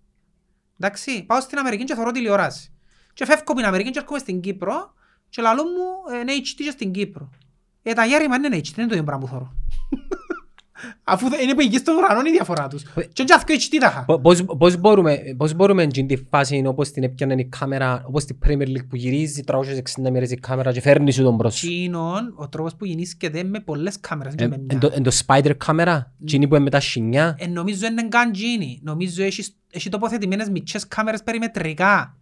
Εντάξει, 0.80 1.24
πάω 1.24 1.42
στην 1.42 1.58
Αμερική 1.58 1.84
και 1.84 1.96
θωρώ 1.96 2.12
τηλεόραση. 2.12 2.72
Και 3.14 3.26
φεύγω 3.26 3.44
από 3.48 3.56
την 3.56 3.66
Αμερική 3.66 3.90
και 3.90 4.00
έρχομαι 4.00 4.20
στην 4.20 4.42
Κύπρο 4.42 4.94
και 5.30 5.42
λαλό 5.42 5.64
μου 5.64 6.16
ε, 6.16 6.20
είναι 6.20 6.34
HD 6.36 6.64
και 6.64 6.70
στην 6.72 6.92
Κύπρο. 6.92 7.30
Ε, 7.84 7.94
τα 7.94 8.06
γέρημα 8.06 8.36
είναι 8.36 8.48
HD, 8.48 8.52
δεν 8.52 8.86
είναι 8.86 8.88
το 8.88 8.94
ίδιο 8.94 9.04
πράγμα 9.04 9.26
που 9.26 9.32
θωρώ. 9.32 9.54
Αφού 11.04 11.30
δεν- 11.30 11.40
είναι 11.42 11.54
που 11.54 11.60
εκεί 11.62 11.78
στον 11.78 11.96
ουρανό 11.96 12.20
είναι 12.20 12.30
η 12.30 12.32
διαφορά 12.32 12.68
τους. 12.68 12.84
Και 13.14 13.22
όχι 13.22 13.34
αυτό 13.34 13.54
HD 13.54 13.78
τα 13.80 13.88
είχα. 13.88 14.04
Πο- 14.06 14.20
Πώς, 14.20 14.44
πώς 14.58 14.78
μπορούμε, 14.78 15.20
πώς 15.38 15.54
μπορούμε 15.54 15.86
να 15.86 16.06
τη 16.06 16.16
φάση 16.30 16.64
όπως 16.66 16.92
την 16.92 17.04
έπιανε 17.04 17.34
η 17.34 17.46
κάμερα, 17.46 18.04
όπως 18.08 18.26
την 18.26 18.38
Premier 18.46 18.68
League 18.68 18.88
που 18.90 18.96
γυρίζει 18.96 19.44
360 19.44 20.12
μέρες 20.12 20.32
η 20.32 20.36
κάμερα 20.36 20.72
και 20.72 20.82
φέρνει 20.82 21.12
σου 21.12 21.24
τον 21.24 21.36
μπρος. 21.36 21.56
σου. 21.56 21.68
Τσίνον, 21.68 22.34
ο 22.36 22.50
τρόπος 22.50 22.76
που 22.76 22.86
γεννήσκεται 22.86 23.44
με 23.44 23.60
πολλές 23.60 24.00
κάμερες 24.00 24.36
και 24.36 24.44
Ε, 24.44 24.48
με 24.48 24.56
εν 24.56 24.66
μια. 24.70 24.78
το- 24.78 24.92
εν 24.94 25.04
το 25.04 25.12
spider 25.26 25.52
κάμερα, 25.58 26.14
εκείνη 26.22 26.48
που 26.48 26.56
είναι 26.56 26.64
με 26.64 26.70
τα 26.70 26.80
σινιά. 26.80 27.36
Ε, 27.40 27.48
νομίζω 27.48 27.86
είναι 27.88 28.08
καν 28.08 28.32
τζίνι. 28.32 28.80
Νομίζω 28.84 29.24
έχει, 29.24 29.44
έχει 29.72 29.90
τοποθετημένες 29.90 30.50
μικρές 30.50 30.88
κάμερες 30.88 31.24
περιμετρικά. 31.24 32.18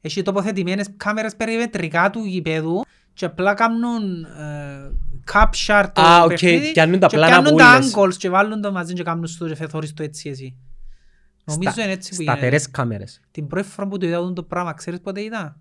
Έχει 0.00 0.22
τοποθετημένες 0.22 0.86
κάμερες 0.96 1.36
περιμετρικά 1.36 2.10
του 2.10 2.24
γηπέδου 2.24 2.84
και 3.14 3.24
απλά 3.24 3.54
κάνουν 3.54 4.22
ε, 4.24 4.90
capture 5.32 5.86
το 5.92 6.00
Α, 6.02 6.22
οκ, 6.22 6.28
παιχνίδι 6.28 6.72
πιάνουν 6.72 6.98
τα 6.98 7.06
και 7.06 7.16
πλάνα 7.16 7.32
πιάνουν 7.32 7.50
που 7.50 7.56
τα 7.58 7.76
ούλες. 7.76 7.94
angles 7.96 8.16
και 8.16 8.28
βάλουν 8.30 8.60
το 8.60 8.72
μαζί 8.72 8.92
και 8.92 9.02
κάνουν 9.02 9.26
στο 9.26 9.48
και 9.48 9.66
θωρείς 9.66 9.92
το 9.92 10.02
έτσι 10.02 10.28
εσύ. 10.28 10.56
Νομίζω 11.44 11.70
Στα- 11.70 11.82
είναι 11.82 11.92
έτσι 11.92 12.10
που 12.14 12.22
γίνεται. 12.22 12.36
Σταθερές 12.38 12.70
κάμερες. 12.70 13.20
Την 13.30 13.46
πρώτη 13.46 13.68
φορά 13.68 13.88
που 13.88 13.98
το 13.98 14.06
είδα 14.06 14.18
αυτό 14.18 14.32
το 14.32 14.42
πράγμα, 14.42 14.72
ξέρεις 14.72 15.00
πότε 15.00 15.22
είδα; 15.22 15.56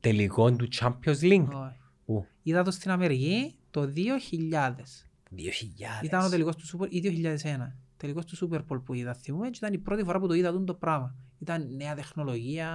Τελικό 0.00 0.52
του 0.52 0.68
Champions 0.80 1.20
League. 1.20 1.46
Όχι. 1.48 1.76
Πού; 2.04 2.26
Είδα 2.42 2.62
το 2.62 2.70
στην 2.70 2.90
Αμερική 2.90 3.54
το 3.70 3.86
2000. 3.86 5.06
2000. 5.30 6.04
Ήταν 6.04 6.24
ο 6.24 6.28
τελικός 6.28 6.56
του 6.56 6.66
Super 6.78 6.86
ή 6.90 7.00
2001. 7.00 7.76
Τελικός 7.96 8.24
του 8.24 8.48
Super 8.50 8.58
Bowl 8.58 8.82
που 8.84 8.94
είδα. 8.94 9.14
Θυμούμαι 9.14 9.50
και 9.50 9.58
ήταν 9.62 9.72
η 9.72 9.78
πρώτη 9.78 10.04
φορά 10.04 10.18
που 10.18 10.26
το 10.26 10.34
είδα 10.34 10.50
τούτο 10.52 10.64
το 10.64 10.74
πράγμα. 10.74 11.14
Ήταν 11.38 11.68
νέα 11.76 11.94
τεχνολογία. 11.94 12.68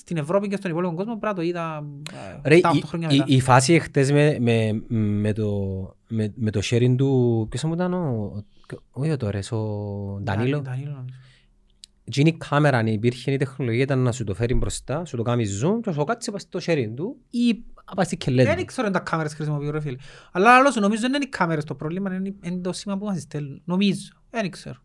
Στην 0.00 0.16
Ευρώπη 0.16 0.48
και 0.48 0.56
στον 0.56 0.70
υπόλοιπο 0.70 0.94
κόσμο 0.94 1.16
πρέπει 1.18 1.26
να 1.26 1.34
το 1.34 1.42
είδα 1.48 1.84
Ρε, 2.42 2.60
7-8 2.62 2.74
η, 2.74 2.80
χρόνια 2.80 3.08
η, 3.10 3.16
μετά. 3.18 3.32
η 3.32 3.40
φάση 3.40 3.74
εχθές 3.74 4.12
με, 4.12 4.36
με, 4.40 4.82
με, 4.96 5.32
το, 5.32 5.50
με, 6.08 6.32
με 6.36 6.50
το 6.50 6.60
sharing 6.64 6.94
του... 6.96 7.46
Ποιος 7.50 7.62
μου 7.62 7.72
ήταν 7.72 7.92
ο... 7.94 8.32
Όχι 8.90 9.10
ο 9.10 9.16
Τόρες, 9.16 9.52
ο 9.52 9.58
Ντανίλο; 10.22 10.60
Ντανίλο 10.60 10.90
νομίζω. 10.90 11.14
Εκείνη 12.04 12.28
η 12.28 12.36
κάμερα, 12.48 12.78
αν 12.78 12.86
υπήρχε 12.86 13.32
η 13.32 13.36
τεχνολογία, 13.36 13.82
ήταν 13.82 13.98
να 13.98 14.12
σου 14.12 14.24
το 14.24 14.34
φέρει 14.34 14.54
μπροστά, 14.54 15.04
σου 15.04 15.16
το 15.16 15.22
κάνει 15.22 15.44
zoom 15.62 15.74
και 15.82 15.90
να 15.90 15.92
σου 15.92 16.04
κάτσει 16.04 16.30
πας 16.30 16.42
στο 16.42 16.58
sharing 16.62 16.92
του 16.96 17.16
ή 17.30 17.64
να 17.88 17.94
πας 17.94 18.06
στη 18.06 18.16
κελέτη 18.16 18.48
Δεν 18.48 18.58
του. 18.58 18.64
ξέρω 18.64 18.86
αν 18.86 18.92
τα 18.92 18.98
κάμερες 18.98 19.34
χρησιμοποιούν 19.34 19.70
ρε 19.70 19.80
φίλε. 19.80 19.96
Αλλά 20.32 20.56
άλλος 20.56 20.72
σου 20.72 20.80
νομίζω 20.80 21.00
δεν 21.00 21.14
είναι 21.14 21.24
οι 21.24 21.28
κάμερες 21.28 21.64
το 21.64 21.74
πρόβλημα, 21.74 22.14
είναι 22.14 22.34
είναι 22.42 22.60
το 22.60 22.72
σήμα 22.72 22.98
που 22.98 23.04
μας 23.04 23.20
στέλνουν. 23.20 23.62
Νομίζω. 23.64 24.12
Δεν 24.30 24.50
ξέρω. 24.50 24.76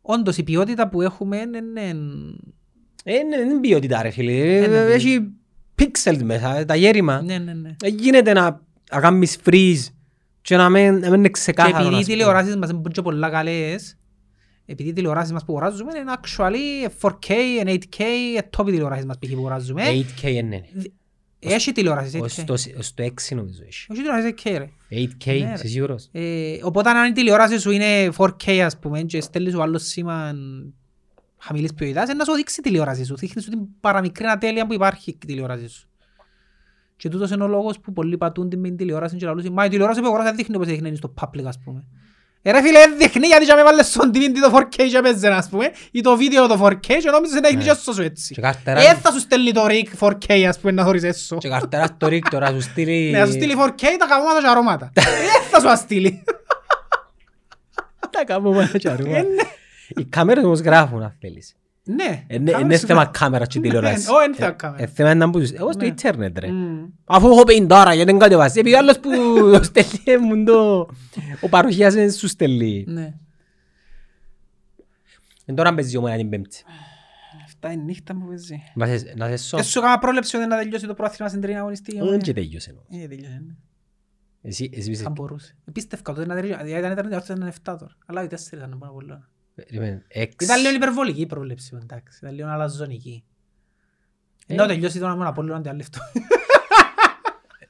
Όντως 0.00 0.36
η 0.36 0.42
ποιότητα 0.42 0.88
που 0.88 1.02
έχουμε 1.02 1.36
είναι... 1.36 1.94
Ε, 3.06 3.12
ναι, 3.22 3.36
δεν 3.36 3.50
είναι 3.50 3.60
ποιότητα 3.60 4.02
ρε 4.02 4.10
φίλε. 4.10 4.32
είναι 4.32 4.56
Ε, 4.56 4.58
ποιότητα. 4.58 4.80
Έχει 4.92 5.20
pixels 5.78 6.22
μέσα, 6.22 6.64
τα 6.64 6.74
γέρημα. 6.76 7.22
Ναι, 7.22 7.38
ναι, 7.38 7.52
ναι. 7.52 7.74
Ε, 7.82 7.88
Γίνεται 7.88 8.32
να, 8.32 8.60
να 8.92 9.00
κάνεις 9.00 9.38
freeze 9.44 9.88
και 10.42 10.56
να 10.56 10.68
μην, 10.68 10.92
να 10.98 11.08
μην 11.10 11.14
είναι 11.14 11.22
Και 11.26 11.30
ξεκάθαρο. 11.30 11.76
επειδή 11.76 11.90
να 11.94 11.98
οι 11.98 12.02
σου 12.02 12.08
πω. 12.08 12.12
τηλεοράσεις 12.16 12.56
μας 12.56 12.70
είναι 12.70 12.80
και 12.92 13.02
πολλά 13.02 13.30
καλές, 13.30 13.96
επειδή 14.66 14.88
οι 14.88 14.92
τηλεοράσεις 14.92 15.32
μας 15.32 15.44
που 15.44 15.52
αγοράζουμε 15.56 15.92
είναι 15.98 16.12
actually 16.22 16.88
4K, 17.00 17.32
8K, 17.66 18.02
top 18.56 18.66
οι 18.68 18.70
τηλεοράσεις 18.70 19.04
μας 19.04 19.18
π.χ. 19.18 19.30
που 19.30 19.38
αγοράζουμε. 19.38 19.82
8K 20.22 20.24
είναι. 20.30 20.64
Έχει 21.38 21.72
τηλεοράσεις 21.72 22.20
Ως 22.20 22.38
8K. 22.40 22.44
το- 22.46 22.52
ως 22.78 22.94
το 22.94 23.02
6 23.02 23.34
νομίζω 23.34 23.62
έχει. 23.68 23.86
Έχει 23.90 24.00
τηλεοράσεις 24.00 24.30
8K 24.44 24.50
ρε. 24.58 24.68
8K, 24.90 25.26
Ναι, 25.26 25.46
ρε. 25.46 25.52
είσαι 25.54 25.68
σίγουρος; 25.68 26.08
Ε, 26.12 26.56
οπότε 26.62 26.90
αν 26.90 27.08
η 27.10 27.12
τηλεόραση 27.12 27.58
σου 27.58 27.70
είναι 27.70 28.08
4K 28.16 28.58
ας 28.58 28.78
πούμε 28.78 29.02
και 29.02 29.20
στέλνεις 29.20 29.52
σου 29.52 29.62
άλλος 29.62 29.82
σήμα 29.86 30.32
χαμηλής 31.44 31.74
ποιότητας, 31.74 32.04
είναι 32.08 32.14
να 32.14 32.24
σου 32.24 32.32
δείξει 32.34 32.60
η 32.60 32.62
τηλεόραση 32.62 33.04
σου. 33.04 33.16
Δείχνεις 33.16 33.44
σου 33.44 33.50
την 33.50 33.60
παραμικρή 33.80 34.26
ατέλεια 34.26 34.66
που 34.66 34.72
υπάρχει 34.72 35.10
η 35.10 35.26
τηλεόραση 35.26 35.68
σου. 35.68 35.88
Και 36.96 37.08
τούτος 37.08 37.30
είναι 37.30 37.42
ο 37.44 37.48
λόγος 37.48 37.80
που 37.80 37.92
πολλοί 37.92 38.16
πατούν 38.16 38.48
την 38.48 38.60
με 38.60 38.68
την 38.68 38.76
τηλεόραση 38.76 39.16
και 39.16 39.26
λαλούν 39.26 39.52
«Μα 39.52 39.64
η 39.64 39.68
τηλεόραση 39.68 40.00
που 40.00 40.06
αγοράζα 40.06 40.28
δεν 40.28 40.36
δείχνει 40.36 40.56
όπως 40.56 40.66
δείχνει 40.68 40.96
στο 40.96 41.14
public 41.20 41.44
ας 41.46 41.58
πούμε». 41.64 41.84
Ε 42.46 42.50
ρε 42.50 42.62
φίλε, 42.62 42.78
δεν 42.78 42.96
δείχνει 42.98 43.26
γιατί 43.26 43.44
και 43.46 43.54
με 43.54 43.62
βάλες 43.62 43.86
στον 43.86 44.10
TV 44.14 44.20
το 44.42 44.56
4K 44.58 44.86
και 44.90 45.00
παίζε 45.02 45.28
ας 45.28 45.48
πούμε 45.48 45.70
ή 45.90 46.00
το 46.00 46.16
βίντεο 46.16 46.46
το 46.46 46.64
4K 46.66 46.76
και 46.80 47.10
νόμιζες 47.10 47.40
να 47.40 47.48
δείχνει 47.48 47.64
Ναι. 47.64 47.72
και 47.72 47.92
σου 47.92 48.02
έτσι. 48.02 48.34
Και 48.34 48.40
καρτέρα- 48.40 48.80
Ε, 48.80 48.94
θα 48.94 49.12
σου 49.12 49.18
στέλνει 49.18 49.52
το 49.52 49.66
RIC 49.68 50.06
4K 50.06 50.42
ας 50.48 50.58
πούμε 50.58 50.72
να 50.72 50.84
θωρείς 50.84 51.02
έσω. 51.02 51.36
Και 51.38 51.48
καρτέρας 51.48 51.96
το 51.96 52.08
ρίκτο 52.08 52.38
να 52.38 52.48
σου 52.50 52.60
στείλει... 52.60 53.10
Ναι, 53.10 53.18
θα 53.18 53.26
σου 53.26 53.32
στείλει 53.32 53.54
4K 53.58 53.82
τα 53.98 54.06
καμώματα 54.06 54.40
και 54.40 54.46
αρώματα. 54.48 54.90
Ε, 54.94 55.02
θα 55.50 55.60
σου 55.60 55.68
αστείλει. 55.70 56.24
Τα 58.10 58.24
κάνουμε 58.24 58.70
και 58.78 58.88
Ε, 58.88 58.92
αρούμε. 58.92 59.10
ναι. 59.10 59.24
Οι 59.96 60.04
κάμερες 60.04 60.44
όμως 60.44 60.60
γράφουν 60.60 61.02
αν 61.02 61.16
θέλεις. 61.20 61.54
Ναι. 61.86 62.24
Ε, 62.26 62.38
ναι, 62.38 62.50
κάμερες 62.50 62.60
Είναι 62.60 62.76
σου 62.76 62.86
θέμα 62.86 63.00
γράφουν. 63.02 63.18
κάμερα 63.20 63.46
και 63.46 63.58
Ναι, 63.58 63.64
τηλεόραση. 63.66 64.10
ω, 64.10 64.20
εν 64.20 64.34
θέμα 64.34 64.48
Ε, 64.50 64.52
κάμερα. 64.52 64.82
ε, 64.82 64.86
θέμα 64.86 65.10
είναι 65.10 65.18
να 65.18 65.26
μπούσεις. 65.30 65.52
Εγώ 65.52 65.72
στο 65.72 65.82
Ναι. 65.82 65.86
ίντερνετ 65.86 66.38
ρε. 66.38 66.50
Μμμ. 66.52 66.86
Αφού 67.04 67.26
έχω 67.28 67.44
πει 67.44 67.66
τώρα 67.66 67.94
γιατί 67.94 68.10
δεν 68.10 68.20
κατεβάσει. 68.20 68.58
Επειδή 68.58 68.76
άλλος 68.76 68.98
που 69.00 69.10
στέλνει 69.68 70.26
μου 70.26 70.44
το... 70.44 70.88
Ο 71.40 71.48
παροχιάς 71.48 71.94
δεν 71.94 72.12
σου 72.12 72.28
στέλνει. 72.28 72.84
Ναι. 72.88 73.14
Εν 75.44 75.54
τώρα 75.54 75.74
παίζει 75.74 75.94
η 75.94 75.96
ομονία 75.98 76.16
την 76.16 76.28
πέμπτη. 76.28 76.62
Αυτά 77.44 77.72
είναι 77.72 77.82
νύχτα 77.82 78.14
που 78.14 78.26
παίζει. 78.26 78.62
Να 78.74 78.86
σε- 78.86 79.14
Να 79.16 79.26
σε 79.28 79.36
σώ. 79.36 79.56
Και 79.56 79.62
σου 79.62 79.78
έκανα 79.78 79.98
πρόλεψη 79.98 80.36
ότι 80.36 80.46
να 80.46 80.56
τελειώσει 80.58 80.86
το 80.86 80.94
πρόθυμα 80.94 81.28
στην 81.28 81.40
τρίτη 81.40 81.58
αγωνιστική. 81.58 81.98
Δεν 81.98 82.20
και 82.20 82.32
τελειώσε. 82.32 82.70
νομίζω. 82.90 83.04
Ε, 83.04 83.08
τελειώσε. 83.08 83.42
ναι. 83.46 83.54
Εσύ 84.42 84.70
εσύ 84.74 84.90
είσαι... 84.90 85.02
Θα 85.02 85.10
μπορούσε. 85.10 85.56
Πίστευκα 85.72 86.12
ότι 86.12 86.26
να 86.26 86.34
τελειώσει. 86.34 86.62
Δηλαδή, 86.64 86.86
ήταν 86.86 86.92
ήταν 87.08 87.22
ήταν 87.36 87.52
7 87.52 87.76
τώρα. 87.78 87.96
Αλλά 88.06 88.22
οι 88.22 88.26
4 88.30 88.34
ήταν 88.52 88.76
πάρα 88.78 88.92
πολλά. 88.92 89.28
Περίμενε, 89.54 90.04
Εξ. 90.08 90.44
Ήταν 90.44 90.60
λίγο 90.60 90.74
υπερβολική 90.74 91.20
η 91.20 91.26
πρόβλεψη. 91.26 91.78
Εντάξει. 91.82 92.18
Ήταν 92.22 92.34
λίγο 92.34 92.48
αλαζονική. 92.48 93.24
Ε. 94.46 94.54
Να 94.54 94.66
τελειώσει 94.66 94.98
τώρα 94.98 95.16
μόνο 95.16 95.28
από 95.28 95.40
όλο 95.42 95.54
αντί 95.54 95.68
άλλο. 95.68 95.82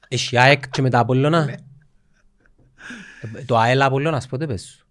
Έχει 0.09 0.39
ΑΕΚ 0.39 0.68
και 0.70 0.82
μετά 0.82 0.99
Απόλλωνα. 0.99 1.45
Ναι. 1.45 1.53
Ε, 1.53 3.45
Το 3.47 3.57
ΑΕΛ 3.59 3.82
Απόλλωνας 3.82 4.26
πότε 4.26 4.47
πες 4.47 4.62
σου; 4.62 4.87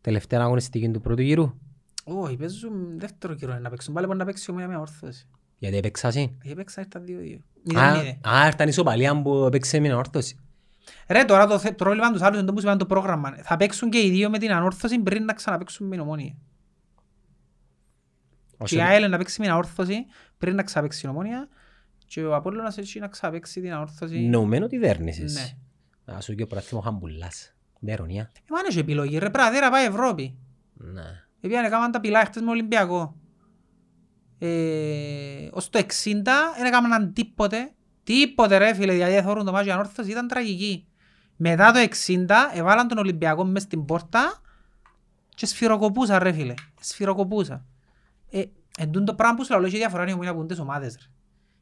Τελευταία 0.00 0.40
αγωνιστική 0.40 0.90
του 0.90 1.00
πρώτου 1.00 1.22
γύρου. 1.22 1.58
Όχι, 2.04 2.36
παίζουν 2.36 2.98
δεύτερο 2.98 3.34
καιρό 3.34 3.52
είναι 3.52 3.60
να 3.60 3.70
παίξουν. 3.70 3.94
Πάλι 3.94 4.06
μπορεί 4.06 4.18
να 4.18 4.24
παίξει 4.24 4.50
ομοιά 4.50 4.68
με 4.68 4.76
όρθωση. 4.76 5.28
Γιατί 5.58 5.76
έπαιξα 5.76 6.08
εσύ; 6.08 6.38
Έχει 6.44 6.54
παίξει 6.54 6.80
ήρθα 6.80 7.00
2-2. 7.00 7.78
Α, 7.78 7.92
0-0. 8.22 8.28
Α, 8.28 8.46
ήρθαν 8.46 8.66
η 8.66 8.70
ισοπαλία 8.70 9.22
που 9.22 9.44
έπαιξε 9.44 9.80
με 9.80 9.88
την 9.88 9.96
όρθωση. 9.96 10.36
Ρε, 11.08 11.24
τώρα 11.24 11.46
το 11.46 11.58
θε- 11.58 11.76
πρόβλημα 11.76 12.10
τους 12.12 12.20
άλλους 12.22 12.38
είναι 12.38 12.46
το 12.46 12.52
που 12.52 12.60
είπαν 12.60 12.78
το 12.78 12.86
πρόγραμμα. 12.86 13.36
Θα 13.42 13.56
παίξουν 13.56 13.90
και 13.90 13.98
οι 14.06 14.10
δύο 14.10 14.30
με 14.30 14.38
την 14.38 14.52
ανόρθωση 14.52 14.98
πριν 14.98 15.24
να 15.24 15.32
ξαναπαίξουν 15.32 15.86
με 15.86 15.92
την 15.92 16.00
ομόνια. 16.04 16.36
Και 18.64 18.76
η 18.76 18.80
ΑΕΛ 18.80 19.10
να 19.10 19.16
παίξει 19.18 19.40
με 19.40 19.44
την 19.44 19.54
ανόρθωση 19.54 20.06
πριν 20.38 20.54
να 20.54 20.62
ξαναπαίξει 20.62 21.00
την 21.00 21.08
ομόνια 21.08 21.48
και 22.06 22.24
ο 22.24 22.34
Απόλλωνας 22.34 22.78
έτσι 22.78 22.98
να 22.98 23.08
ξαναπαίξει 23.08 23.60
την 23.60 23.72
ανόρθωση. 23.72 24.18
Νοουμένο 24.18 24.66
τη 24.66 24.78
δέρνησες. 24.78 25.34
Ναι. 25.34 26.14
Α, 26.14 26.20
σου 26.20 26.34
και 26.34 26.42
ο 26.42 26.46
πρωτάθλημα 26.46 26.82
χαμπουλάς. 26.84 27.52
Με 27.80 27.92
ειρωνία. 27.92 28.30
Ε, 28.36 28.40
μα 28.50 28.58
αν 28.58 28.64
έχει 28.68 28.78
επιλογή 28.78 29.18
ρε, 29.18 29.30
πρέπει 29.30 29.58
να 29.60 29.70
πάει 29.70 29.84
Ευρώπη. 29.86 30.38
Ναι. 30.74 31.02
Επειδή 31.40 31.54
έκαναν 31.54 31.90
τα 31.90 32.00
πιλά 32.00 32.24
χτες 32.24 32.42
με 32.42 32.50
Ολυμπιακό. 32.50 33.16
Ε, 34.38 35.48
ως 35.52 35.68
το 35.70 35.78
60 35.78 35.84
δεν 36.56 36.66
έκαναν 36.66 37.12
τίποτε. 37.12 37.72
Τίποτε 38.08 38.56
ρε 38.56 38.74
φίλε, 38.74 38.92
δηλαδή 38.92 39.20
θεωρούν 39.22 39.44
το 39.44 39.52
μάτι 39.52 39.70
ανόρθωση, 39.70 40.10
ήταν 40.10 40.28
τραγική. 40.28 40.86
Μετά 41.36 41.72
το 41.72 41.78
60 42.06 42.26
έβαλαν 42.54 42.88
τον 42.88 42.98
Ολυμπιακό 42.98 43.44
μες 43.44 43.62
στην 43.62 43.84
πόρτα 43.84 44.40
και 45.34 45.46
σφυροκοπούσα 45.46 46.18
ρε 46.18 46.32
φίλε. 46.32 46.54
Σφυροκοπούσα. 46.80 47.64
Ε, 48.30 48.44
εν 48.78 48.90
τούτο 48.90 49.04
το 49.04 49.14
πράγμα 49.14 49.36
που 49.36 49.44
σου 49.44 49.54
λέω 49.54 49.66
έχει 49.66 49.76
διαφορά 49.76 50.02
είναι 50.02 50.10
η 50.10 50.14
ομόνια 50.14 50.32
που 50.32 50.38
είναι 50.38 50.48
τις 50.48 50.58
ομάδες 50.58 50.94
ρε. 50.94 51.06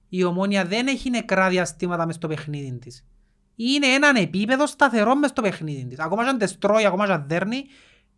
Η 0.09 0.25
ομόνια 0.25 0.65
δεν 0.65 0.87
έχει 0.87 1.11
νεκρά 1.11 1.49
διαστήματα 1.49 2.07
μες 2.07 2.14
στο 2.14 2.29
παιχνίδι 2.29 2.79
της. 2.79 3.05
Είναι 3.57 3.87
έναν 3.87 4.17
επίπεδο 4.17 4.67
σταθερό 4.67 5.17
μες 5.17 5.31
στο 5.31 5.43
παιχνίδι 5.43 5.87
της. 5.87 5.99
Ακόμα 5.99 6.23
και 6.23 6.29
αν 6.29 6.39
τεστρώει, 6.39 6.87
ακόμα 6.87 7.07
και 7.07 7.13
αν 7.13 7.25
δέρνει, 7.29 7.64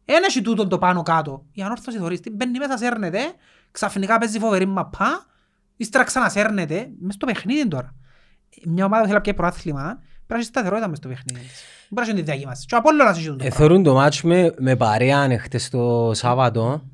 δεν 0.05 0.23
έχει 0.23 0.43
τούτον 0.43 0.69
το 0.69 0.79
πάνω 0.79 1.03
κάτω. 1.03 1.47
Η 1.53 1.63
ανόρθωση 1.63 1.99
θωρείς, 1.99 2.21
την 2.21 2.35
μπαίνει 2.35 2.59
μέσα, 2.59 2.77
σέρνεται, 2.77 3.21
ξαφνικά 3.71 4.19
παίζει 4.19 4.39
φοβερή 4.39 4.67
μαπά, 4.67 5.27
ύστερα 5.77 6.05
ξανασέρνεται, 6.05 6.91
μες 6.99 7.15
στο 7.15 7.27
παιχνίδι 7.27 7.69
τώρα. 7.69 7.97
Μια 8.67 8.85
ομάδα 8.85 9.01
που 9.01 9.07
θέλει 9.07 9.15
να 9.17 9.21
πιάει 9.21 9.35
προάθλημα, 9.35 9.83
πρέπει 9.83 10.03
να 10.29 10.37
έχει 10.37 10.45
σταθερότητα 10.45 10.89
μες 10.89 10.99
στο 10.99 11.09
παιχνίδι 11.09 11.47
της. 11.47 11.63
Δεν 11.89 11.89
μπορεί 11.91 12.07
να 12.07 12.13
έχει 12.13 12.23
τη 12.23 12.31
διακύμαση. 12.31 12.67
Και 12.67 12.75
ο 12.75 12.79
Απόλλωνας 12.79 13.17
έχει 13.19 13.27
τούτο 13.27 13.45
Ε, 13.45 13.49
πράγμα. 13.49 13.57
Θεωρούν 13.57 13.83
το 13.83 13.95
μάτς 13.95 14.23
με, 14.23 14.55
με 14.59 14.77
παρέα 14.77 15.39
χτες 15.39 15.69
το 15.69 16.11
Σάββατο 16.15 16.85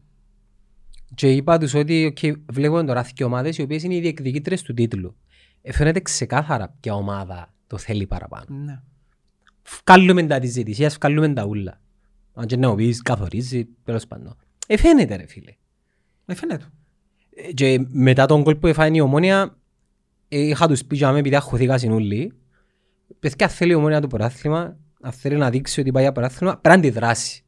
και 1.14 1.30
είπα 1.30 1.58
τους 1.58 1.74
ότι 1.74 2.14
okay, 2.16 2.32
βλέπουμε 2.52 2.84
τώρα 2.84 3.02
δύο 3.02 3.26
ομάδες 3.26 3.58
οι 3.58 3.62
οποίες 3.62 3.82
είναι 3.82 3.94
οι 3.94 4.00
διεκδικήτρες 4.00 4.62
του 4.62 4.74
τίτλου. 4.74 5.16
Ε, 5.62 5.72
φαίνεται 5.72 6.00
ξεκάθαρα 6.00 6.74
ποια 6.80 6.94
ομάδα 6.94 7.52
το 7.66 7.78
θέλει 7.78 8.06
παραπάνω. 8.06 8.44
Ναι. 8.48 8.80
Βγάλουμε 9.86 10.22
τα 10.22 10.38
της 10.38 10.52
ζητησίας, 10.52 10.94
βγάλουμε 10.94 11.28
τα 11.32 11.44
ούλα. 11.44 11.80
Αν 12.34 12.46
και 12.46 12.56
να 12.56 12.68
μου 12.68 12.74
πεις 12.74 13.02
καθορίζει, 13.02 13.68
τέλος 13.84 14.06
πάντων. 14.06 14.36
Ε, 14.66 14.76
φαίνεται 14.76 15.16
ρε 15.16 15.26
φίλε. 15.26 15.56
Με 16.24 16.34
φαίνεται. 16.34 16.64
Ε, 17.34 17.52
Και 17.52 17.86
μετά 17.90 18.26
τον 18.26 18.42
κόλ 18.42 18.56
που 18.56 18.66
έφαγε 18.66 18.96
η 18.96 19.00
ομόνια, 19.00 19.40
ε, 19.42 19.46
είχα 20.38 20.68
τους 20.68 20.84
πει 20.84 20.96
για 20.96 21.06
μένα 21.06 21.18
επειδή 21.18 21.36
αχωθήκα 21.36 21.78
συνούλοι 21.78 22.32
Παιδιά 23.20 23.48
θέλει 23.48 23.72
η 23.72 23.74
ομόνια 23.74 24.00
το 24.00 24.06
πρωτάθλημα, 24.06 24.76
αν 25.00 25.12
θέλει 25.12 25.36
να 25.36 25.50
δείξει 25.50 25.80
ότι 25.80 25.90
πάει 25.90 26.02
για 26.02 26.12
πρωτάθλημα, 26.12 26.52
πρέπει 26.52 26.68
να 26.68 26.88
αντιδράσει. 26.88 27.44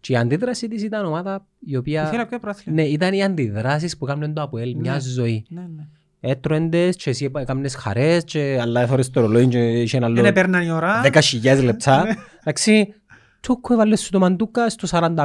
Και 0.00 0.12
η 0.12 0.16
αντίδραση 0.16 0.68
της 0.68 0.82
ήταν 0.82 1.04
ομάδα 1.06 1.46
η 1.60 1.76
οποία... 1.76 2.02
Ήθελα 2.06 2.26
πιο 2.26 2.38
πρωτάθλημα. 2.38 2.82
Ναι, 2.82 2.88
ήταν 2.88 3.12
οι 3.12 3.22
αντιδράσεις 3.24 3.96
που 3.96 4.06
έκαναν 4.06 4.34
το 4.34 4.42
ΑΠΟΕΛ, 4.42 4.76
μια 4.76 4.92
Ναι. 4.92 5.00
ζωή. 5.00 5.44
Ναι, 5.48 5.60
ναι. 5.60 5.86
Έτρωεντες 6.20 6.96
και 6.96 7.10
εσύ 7.10 7.30
έκανες 7.36 7.74
χαρές 7.74 8.24
και 8.24 8.58
αλλά 8.60 8.80
έθωρες 8.80 9.10
το 9.10 9.20
ρολόι 9.20 9.46
και 9.46 9.58
είχε 9.58 9.96
ένα 9.96 10.06
Δεν 10.06 10.18
άλλο 10.18 10.26
έπαιρναν 10.26 10.62
η 10.62 10.70
ώρα. 10.70 11.00
10.000 11.04 11.62
λεπτά. 11.64 12.06
Εντάξει, 12.40 12.94
τσούκο 13.40 13.72
έβαλες 13.72 14.00
σου 14.00 14.10
το 14.10 14.18
μαντούκα 14.18 14.68
στο 14.70 14.88
45, 14.90 15.16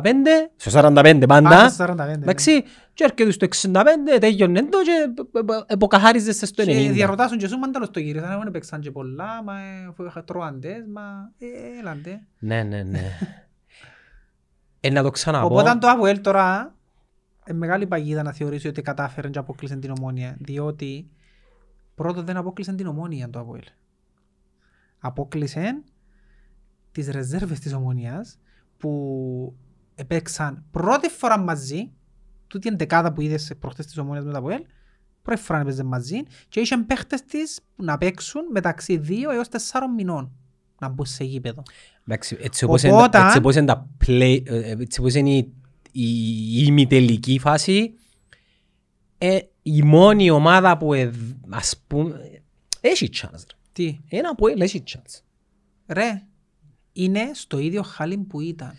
στο 0.55 0.79
45 0.79 1.23
Πάντα 1.27 1.27
πάντα. 1.27 1.69
στο 1.69 1.83
45, 1.83 1.95
ναι. 1.95 2.11
Εντάξει, 2.11 2.63
και 2.93 3.03
έρχεται 3.03 3.31
στο 3.31 3.47
65, 3.71 3.79
τέλειωνε 4.19 4.61
το 4.63 4.77
και 4.83 5.23
εποκαθάριζεσαι 5.67 6.45
στο 6.45 6.63
Και 6.63 6.89
90. 6.89 6.91
διαρωτάσουν 6.91 7.37
και 7.37 7.47
σου 7.47 7.57
μάνταλος 7.57 7.91
το 7.91 7.99
γύρισαν, 7.99 8.31
εγώ 8.31 8.41
δεν 8.41 8.51
παίξαν 8.51 8.79
και 8.79 8.91
πολλά, 8.91 9.43
μα 9.43 9.59
ε, 9.59 9.85
αφού 9.89 10.05
είχα 10.05 10.23
τρώαντες, 10.23 10.85
μα 10.93 11.31
ε, 11.37 11.79
έλαντε. 11.79 12.21
Ναι, 12.39 12.63
ναι, 12.63 12.83
ναι. 12.83 13.17
Ε, 14.79 14.89
να 14.89 15.03
το 15.03 15.09
ξαναπώ. 15.09 15.45
Οπότε 15.45 15.77
το 15.77 15.87
ΑΒΟΕΛ 15.87 16.21
τώρα, 16.21 16.75
είναι 17.47 17.57
μεγάλη 17.57 17.87
παγίδα 17.87 18.23
να 18.23 18.31
θεωρήσει 18.31 18.67
ότι 18.67 18.81
κατάφερε 18.81 19.29
και 19.29 19.39
απόκλεισε 19.39 19.75
την 19.75 19.93
ομόνια, 19.99 20.35
διότι 20.39 21.09
πρώτον 21.95 22.25
δεν 22.25 22.37
απόκλεισε 22.37 22.73
την 22.73 22.87
ομόνια 22.87 23.29
το 23.29 23.39
ΑΒΟΕΛ. 23.39 23.63
Απόκλεισε 24.99 25.81
τις 26.93 27.07
ρεζέρβες 27.07 27.59
της 27.59 27.73
ομόνιας 27.73 28.37
που 28.77 29.55
έπαιξαν 29.95 30.63
πρώτη 30.71 31.09
φορά 31.09 31.39
μαζί, 31.39 31.91
τούτη 32.47 32.67
είναι 32.67 32.77
δεκάδα 32.77 33.13
που 33.13 33.21
είδες 33.21 33.51
προχτές 33.59 33.85
της 33.85 33.97
ομόνιας 33.97 34.25
με 34.25 34.31
το 34.31 34.37
ΑΒΟΕΛ, 34.37 34.61
πρώτη 35.21 35.41
φορά 35.41 35.59
έπαιζε 35.59 35.83
μαζί 35.83 36.17
και 36.49 36.59
είχαν 36.59 36.85
παίχτες 36.85 37.23
της 37.25 37.59
να 37.75 37.97
παίξουν 37.97 38.41
μεταξύ 38.51 39.01
2 39.07 39.31
έως 39.33 39.47
4 39.49 39.57
μηνών 39.97 40.31
να 40.79 40.89
μπουν 40.89 41.05
σε 41.05 41.23
γήπεδο. 41.23 41.63
Εντάξει, 42.07 42.37
έτσι 42.41 42.63
όπως 42.63 42.83
είναι, 42.83 42.93
Οπότε- 42.93 43.21
έτσι 43.21 43.37
όπως 43.37 43.55
είναι 43.55 43.65
τα 43.65 43.89
play, 44.05 44.41
ε, 44.45 44.71
έτσι 44.79 44.99
όπως 44.99 45.13
είναι 45.13 45.29
η, 45.29 45.53
η, 45.91 46.07
η 46.59 46.63
ημιτελική 46.67 47.39
φάση, 47.39 47.93
ε, 49.17 49.39
η 49.61 49.81
μόνη 49.83 50.29
ομάδα 50.29 50.77
που 50.77 50.93
ε, 50.93 51.11
ας 51.49 51.83
πούμε, 51.87 52.41
έχει 52.81 53.09
chance. 53.13 53.31
ρε. 53.31 53.57
Τι, 53.71 53.99
Ένα 54.09 54.35
που 54.35 54.47
έχει 54.47 54.83
chance. 54.87 55.21
Ρε, 55.87 56.23
είναι 56.93 57.29
στο 57.33 57.59
ίδιο 57.59 57.81
χάλι 57.83 58.17
που 58.17 58.41
ήταν. 58.41 58.73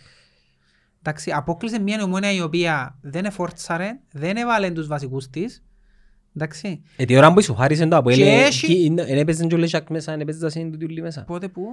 Εντάξει, 0.99 1.31
απόκλεισε 1.31 1.79
μια 1.79 2.03
ομόνια 2.03 2.31
η 2.31 2.41
οποία 2.41 2.97
δεν 3.01 3.25
εφόρτσαρε, 3.25 3.99
δεν 4.11 4.37
έβαλε 4.37 4.71
τους 4.71 4.87
βασικούς 4.87 5.29
της. 5.29 5.63
Εντάξει, 6.35 6.81
Ε, 6.95 7.05
τη 7.05 7.17
ώρα 7.17 7.33
που 7.33 7.41
σου 7.41 7.55
χάρισε 7.55 7.87
το 7.87 7.95
Αποέλ, 7.95 8.15
Και 8.17 8.23
ε, 8.23 8.43
έχει- 8.45 8.65
εκεί 8.71 8.83
είναι- 8.83 9.01
εν 9.01 9.17
έπαιζε 9.17 9.45
και 9.45 9.55
ο 9.55 9.57
Λεσσάκ 9.57 9.89
μέσα, 9.89 10.11
εν 10.11 10.19
έπαιζε 10.21 10.39
τα 10.39 10.49
σύντη 10.49 11.01
μέσα. 11.01 11.23
πότε 11.23 11.47
που, 11.47 11.67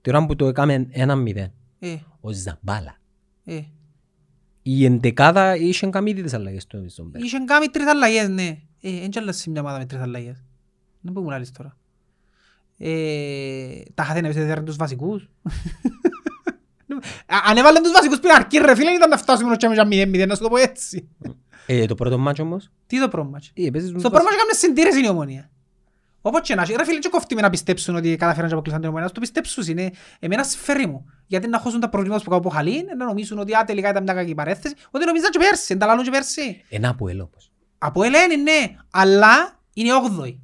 Τη 0.00 0.10
ώρα 0.10 0.26
που 0.26 0.36
το 0.36 0.46
έκαμε 0.46 0.86
ένα 0.90 1.16
μηδέν, 1.16 1.52
ε, 1.78 1.96
ο 2.20 2.32
Ζαμπάλα. 2.32 2.96
ε, 3.44 3.60
Η 4.62 4.84
εντεκάδα 4.84 5.56
είχε 5.56 5.86
κάνει 5.86 6.14
τις 6.14 6.34
αλλαγές 6.34 6.66
του 6.66 6.84
στον 6.88 7.08
Μπέρ. 7.08 7.22
είχαν 7.22 7.44
κάνει 7.46 7.66
τρεις 7.66 7.86
αλλαγές, 7.86 8.28
ναι. 8.28 8.58
Ε, 8.80 9.02
εν 9.02 9.10
και 9.10 9.20
μια 9.50 9.60
ομάδα 9.60 9.78
με 9.78 9.86
τρεις 9.86 10.00
αλλαγές. 10.00 10.44
Δεν 11.00 11.12
που 11.12 11.20
μου 11.20 11.30
λάλλεις 11.30 11.50
τώρα. 11.52 11.76
Ε, 12.82 13.82
τα 13.94 14.02
είχατε 14.02 14.20
να 14.20 14.28
πεις 14.28 14.64
τους 14.64 14.76
βασικούς; 14.76 15.28
Α- 17.26 17.42
Αν 17.50 17.56
έβαλαν 17.56 17.82
τους 17.82 17.92
βασικούς 17.92 18.18
πριν 18.20 18.32
αρκεί 18.32 18.58
ρε 18.58 18.74
φίλε 18.74 18.90
ήταν 18.90 19.08
να 19.08 19.16
φτάσουμε 19.16 19.56
και 19.56 19.68
με 19.68 19.84
μηδέν 19.84 20.08
μηδέν, 20.08 20.28
να 20.28 20.34
σου 20.34 20.42
το 20.42 20.48
πω 20.48 20.56
έτσι. 20.56 21.08
Ε, 21.66 21.86
το 21.86 21.94
πρώτο 21.94 22.18
μάτσο 22.18 22.42
όμως, 22.42 22.70
Τι 22.86 23.00
το 23.00 23.08
πρώτο 23.08 23.28
μάτσο. 23.28 23.50
ε, 23.54 23.66
έπαιζες 23.66 23.88
Στο 23.88 23.98
τους 23.98 24.08
πρώτο 24.08 24.16
μάτσο 24.24 24.34
έκαμε 24.38 24.52
συντήρηση 24.52 25.04
η 25.04 25.08
ομόνια. 25.08 25.50
Όπως 26.22 26.40
και 26.40 26.54
να 26.54 26.62
έχει. 26.62 26.72
Ρε 26.76 26.84
φίλε 26.84 26.98
και 26.98 27.08
κόφτει 27.08 27.34
με 27.34 27.40
να 27.40 27.50
πιστέψουν 27.50 27.96
ότι 27.96 28.16
καταφέραν 28.16 28.46
και 28.48 28.52
αποκλείσαν 28.52 28.80
την 28.80 28.88
ομόνια. 28.88 29.06
Ας 29.06 29.12
το 29.14 29.20
πιστέψουν 29.20 29.64
είναι 29.68 29.90
εμένα 30.18 30.42
σφαίρι 30.44 30.86
μου. 30.86 31.04
Γιατί 31.26 31.48
να 31.48 31.58
χώσουν 31.58 31.80
τα 31.80 31.88
προβλήματα 31.88 32.22
που 32.22 32.28
κάνω 32.30 32.40
από 32.42 32.50
χαλήν, 32.50 32.84
να 32.98 33.04
νομίζουν 33.04 33.38
ότι 33.38 33.54
α, 33.54 33.64
τελικά 33.64 33.88
ήταν 33.90 34.02
μια 34.02 34.14
κακή 34.14 34.34
παρέθεση. 34.34 34.74
Ότι 34.90 35.04
νομίζαν 35.04 35.30
και 35.30 35.38
πέρσι, 35.38 35.76
τα 35.76 35.86
λαλούν 35.86 36.04
και 36.04 36.10
πέρσι. 36.10 36.62
Ένα 36.68 36.88
Αποέλ 36.88 37.20
όμως. 37.20 37.50
Από 37.78 38.02
ελένη 38.02 38.36
ναι, 38.36 38.76
αλλά 38.90 39.58
είναι 39.74 39.88
8η. 40.20 40.36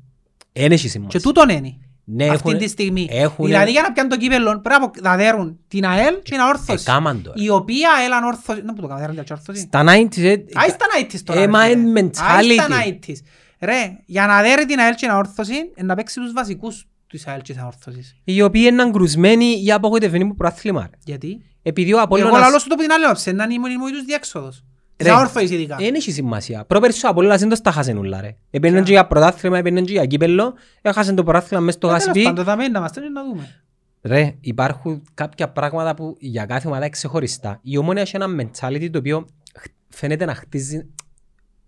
Εν 0.52 0.72
έχει 0.72 0.82
Και 0.82 0.88
σημασία. 0.88 1.20
τούτον 1.20 1.48
είναι. 1.48 1.78
Ναι, 2.08 2.24
αυτή 2.28 2.48
έχουν- 2.48 2.58
τη 2.58 2.68
στιγμή. 2.68 3.08
έχουν- 3.10 3.46
Δηλαδή 3.46 3.70
για 3.70 3.82
να 3.82 3.92
πιάνουν 3.92 4.12
το 4.12 4.18
κύπελλο 4.18 4.50
πρέπει 4.60 4.68
να 4.68 4.76
απο- 4.76 5.00
να 5.00 5.16
δέρουν 5.16 5.58
την 5.68 5.84
ΑΕΛ 5.86 6.14
και 6.14 6.30
την 6.30 6.40
αόρθωση. 6.40 6.84
Εκάμαν 6.88 7.22
τώρα. 7.22 7.36
Η 7.42 7.48
οποία 7.50 7.90
ΑΕΛ 8.00 8.12
ανόρθωση... 8.12 8.62
Να 8.62 8.74
που 8.74 8.80
το 8.80 8.86
κάνουν, 8.86 9.02
δέρουν 9.02 9.24
την 9.24 9.34
αόρθωση. 9.34 9.60
Στα 9.60 9.84
90s, 9.84 10.22
ε, 10.22 10.30
Άι 10.54 10.68
στα 10.68 10.86
90's 11.00 11.20
τώρα. 11.24 11.40
Ε, 11.40 11.44
ρε 11.44 11.50
μα 11.50 11.60
φίλε. 11.60 11.78
είναι 11.78 12.00
Άι 12.00 12.52
στα 12.54 12.66
mentality. 12.68 13.08
90's. 13.10 13.16
Ρε, 13.60 13.98
για 14.06 14.26
να 14.26 14.42
δέρει 14.42 14.66
την 14.66 14.78
ΑΕΛ 14.78 14.90
και 14.90 14.96
την 15.00 15.10
αόρθωση, 15.10 15.54
είναι 15.54 15.86
να 15.86 15.94
παίξει 15.94 16.20
τους 16.20 16.32
βασικούς 16.32 16.86
της 17.08 17.26
ΑΕΛ 17.26 17.40
και 17.42 17.52
της 17.52 17.62
αόρθωσης. 17.62 18.16
οι 18.24 18.42
οποίοι 18.42 18.64
είναι 18.70 18.90
κρουσμένοι 18.90 19.62
ή 19.64 19.72
απογοητευμένοι 19.72 20.26
που 20.26 20.34
προάθλημα. 20.34 20.80
ρε. 20.82 20.96
Γιατί; 21.04 21.40
Επειδή 21.62 21.92
ο 21.92 21.96
Εγώ 21.96 22.04
Απόλλωνας... 22.04 22.40
λαλώ 22.40 22.58
σου 22.58 22.68
το 22.68 22.74
που 22.74 22.82
την 22.82 22.92
άλλη 22.92 23.04
όψη, 23.06 23.32
να 23.32 23.44
είναι 23.44 23.54
η 23.54 23.58
μόνη 23.58 23.92
τους 23.92 24.04
διέξοδος. 24.04 24.64
Της 24.97 25.06
Ρε, 25.06 25.12
αόρθωσης 25.12 25.51
ειδικά. 25.51 25.77
Δεν 25.77 25.94
έχει 25.94 26.10
σημασία. 26.12 26.64
Πρόπερσι 26.64 27.06
ο 27.06 27.09
Απόλλωνας 27.09 27.40
δεν 27.40 27.48
το 27.48 27.55
στα 27.55 27.70
χάσεν 27.70 27.97
ούλα 27.98 28.20
ρε. 28.20 28.36
Επέναν 28.51 28.85
και 28.85 28.90
για 28.90 29.06
πρωτάθλημα, 29.06 29.59
επέναν 29.59 29.85
και 29.85 29.93
για 29.93 30.06
κύπελλο, 30.06 30.55
έχασαν 30.82 31.14
το 31.14 31.23
πρωτάθλημα 31.23 31.62
μες 31.62 31.74
στο 31.74 31.86
Ε, 31.86 31.90
τέλος 31.90 32.05
γασπί. 32.06 32.23
πάντων, 32.23 32.44
θα 32.44 32.56
μένει 32.56 32.70
να 32.70 32.81
μας 32.81 32.90
στέλνει 32.90 33.10
να 33.10 33.24
δούμε. 33.24 33.62
Ρε, 34.02 34.35
υπάρχουν 34.40 35.02
κάποια 35.14 35.48
πράγματα 35.51 35.94
που 35.94 36.16
για 36.18 36.44
κάθε 36.47 36.66
ομάδα 36.66 36.82
είναι 36.82 36.90
ξεχωριστά. 36.93 37.59
Η 37.62 37.77
ομόνια 37.77 38.02
έχει 38.02 38.16
ένα 38.16 38.27
mentality 38.40 38.89
το 38.90 38.98
οποίο 38.98 39.27
χ- 39.59 39.66
φαίνεται 39.89 40.24
να 40.24 40.35
χτίζει 40.35 40.86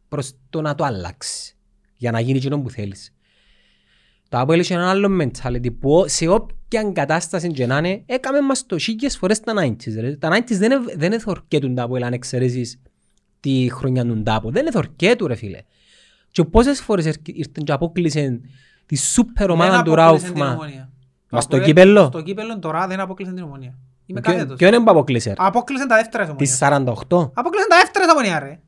προς 0.08 0.32
το 0.50 0.60
να 0.60 0.74
το 0.74 0.84
αλλάξει. 0.84 1.56
Για 1.96 2.10
να 2.10 2.20
γίνει 2.20 2.38
εκείνο 2.38 2.60
που 2.60 2.70
θέλεις. 2.70 3.12
Το 4.28 4.38
Αποέλ 4.38 4.58
έχει 4.58 4.72
ένα 4.72 4.90
άλλο 4.90 5.08
mentality 5.22 5.78
που 5.80 6.04
σε 6.06 6.28
όποια 6.28 6.90
κατάσταση 6.92 7.48
και 7.50 7.66
να 7.66 7.78
είναι, 7.78 8.02
έκαμε 8.06 8.40
μας 8.40 8.66
το 8.66 8.78
χίλιες 8.78 9.16
φορές 9.16 9.40
τα 9.40 9.52
90s. 9.62 10.00
Ρε. 10.00 10.16
Τα 10.16 10.28
90s 10.28 10.56
δεν, 10.58 10.70
ε- 10.70 10.94
δεν 10.96 11.12
εθορκέτουν 11.12 11.74
τα 11.74 11.82
Αποέλ 11.82 12.02
αν 12.02 12.12
εξαιρέσεις 12.12 12.80
τη 13.40 13.68
χρονιά 13.72 14.04
του 14.04 14.16
Ντάπο. 14.22 14.50
Δεν 14.50 14.66
εθορκέτουν 14.66 15.26
ρε 15.26 15.34
φίλε. 15.34 15.58
Και 16.30 16.44
πόσες 16.44 16.80
φορές 16.80 17.06
έρκ- 17.06 17.28
ήρθαν 17.28 17.64
και 17.64 17.72
αποκλείσαν 17.72 18.40
τη 18.86 18.96
σούπερ 18.96 19.50
ομάδα 19.50 19.70
Δεν 19.70 19.84
του 19.84 19.92
αποκλείσαν 20.00 20.32
την 20.34 20.42
Ράουφμα. 20.42 20.54
Ομόνια. 20.64 20.88
Μας 21.30 21.30
Το 21.30 21.40
στο 21.40 21.56
Αποέλ- 21.56 21.64
κύπελλο; 21.64 22.04
Στο 22.04 22.20
κύπελλο 22.22 22.58
τώρα 22.58 22.86
δεν 22.86 23.00
αποκλείσαν 23.00 23.34
την 23.34 23.44
ομονία. 23.44 23.74
Είμαι 24.06 24.20
Ποιο- 24.20 24.32
κάθετος. 24.32 24.56
Ποιο 24.56 24.68
είναι 24.68 24.78
που 24.80 24.90
αποκλείσε 24.90 25.28
ρε. 25.28 25.34
Απόκλεισαν 25.38 25.88
τα 25.88 25.96
δεύτερα 25.96 26.24
της 26.24 26.34
Της 26.36 26.62
ομονίας. 26.62 26.98
48. 27.08 27.30
Απόκλεισαν 27.34 27.68
τα 27.68 27.76
δεύτερα 27.76 28.04
της 28.04 28.12
ομονία 28.14 28.38
ρε. 28.38 28.60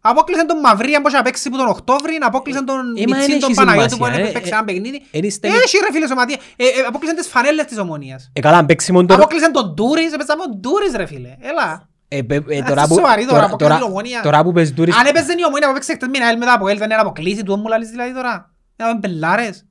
Απόκλεισαν 0.00 0.46
τον 0.46 0.58
Μαυρία 0.60 1.00
που 1.00 1.08
είχε 1.08 1.20
παίξει 1.24 1.50
που 1.50 1.56
τον 1.56 1.66
Οκτώβρη, 1.68 2.18
απόκλεισαν 2.20 2.64
τον 2.64 2.76
Ε, 2.76 2.80
μα 2.82 3.16
Μιτσίν 3.16 3.16
δεν 3.18 3.28
τον 3.40 3.42
έχεις 3.48 3.54
Παναγιώτη 3.56 3.88
που 3.88 3.94
σημασία, 3.94 4.20
είχε 4.20 4.28
ε, 4.30 4.32
παίξει 4.32 4.50
ε, 4.52 4.54
ένα 4.54 4.64
παιχνίδι. 4.64 5.02
Εν 5.10 5.22
είστε- 5.24 5.48
Έχει 5.48 5.76
ρε 5.86 5.92
φίλε 5.92 6.06
σωματεία. 6.06 6.38
Ε, 6.56 6.64
ε, 6.64 6.68
Απόκλεισαν 6.88 7.16
τις 7.16 7.26
φανέλες 7.28 7.64
της 7.64 7.78
ομονίας. 7.78 8.30
Ε, 8.32 8.40
καλά, 8.40 8.56
αν 8.58 8.66
παίξει 8.66 8.92
μόνο 8.92 9.06
τώρα... 9.06 9.20
Απόκλεισαν 9.20 9.52
τον 9.52 9.74
Τούρις, 9.74 10.12
έπαιζαν 10.12 10.38
τον 10.38 10.60
Τούρις 10.60 10.92
ρε 10.96 11.06
φίλε. 11.06 11.36
Έλα. 11.40 11.88
Ε, 12.12 12.22
πε- 12.22 12.50
ε, 12.50 12.58
Ας 12.58 12.68
τώρα 12.68 12.82
το 12.82 12.88
που- 12.88 12.94
σοβαρή 12.94 13.26
τώρα, 13.26 13.32
τώρα- 13.32 13.44
αποκλείσει 13.44 13.68
τώρα- 13.68 13.74
την 13.76 13.84
Ομόνια. 13.84 14.20
Τώρα 14.20 14.42
που 14.42 14.52
πες 14.52 14.72
Τούρις... 14.72 14.96
Αν 14.96 15.06
έπαιζε 15.06 15.32
η 15.38 15.44
ομονία 15.46 15.66
που 15.68 15.72
παίξει 15.74 15.92
εκτός 15.92 16.08
μήνα 16.08 16.36
μετά 16.38 16.52
από 16.52 16.68
ελ, 16.68 16.78
δεν 16.78 16.90
είναι 16.90 17.00
αποκλείσει 17.00 17.42
του 17.42 17.56
μου 17.56 17.68
λαλείς 17.68 17.90
δηλαδή 17.90 18.12
τώρα. 18.14 18.50
Ήταν 18.76 18.98
μπελάρες. 18.98 19.64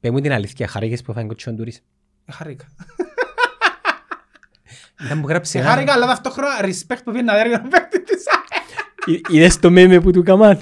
Πες 0.00 0.10
μου 0.10 0.20
την 0.20 0.32
αλήθεια, 0.32 0.68
χαρήκες 0.68 1.02
που 1.02 1.10
έφαγε 1.10 1.26
κοτσιόν 1.26 1.56
Τούρις. 1.56 1.82
Ε, 2.26 2.32
Χαρήκα. 2.32 2.64
Ήταν 5.04 5.20
που 5.20 5.28
γράψε 5.28 5.50
Σε 5.50 5.58
ένα- 5.58 5.68
χάρηκα, 5.68 5.92
αλλά 5.92 6.06
ταυτόχρονα 6.06 6.52
respect 6.62 6.98
που 7.04 7.10
πήγαινε 7.12 7.32
να 7.32 7.34
δέρει 7.38 7.50
τον 7.50 7.68
παίκτης 7.68 8.00
της 8.04 8.24
ΑΕΛ. 8.26 9.14
Ει- 9.16 9.26
Είδες 9.28 9.58
το 9.58 9.70
μέμε 9.70 10.00
που 10.00 10.10
του 10.10 10.22
καμάν. 10.22 10.58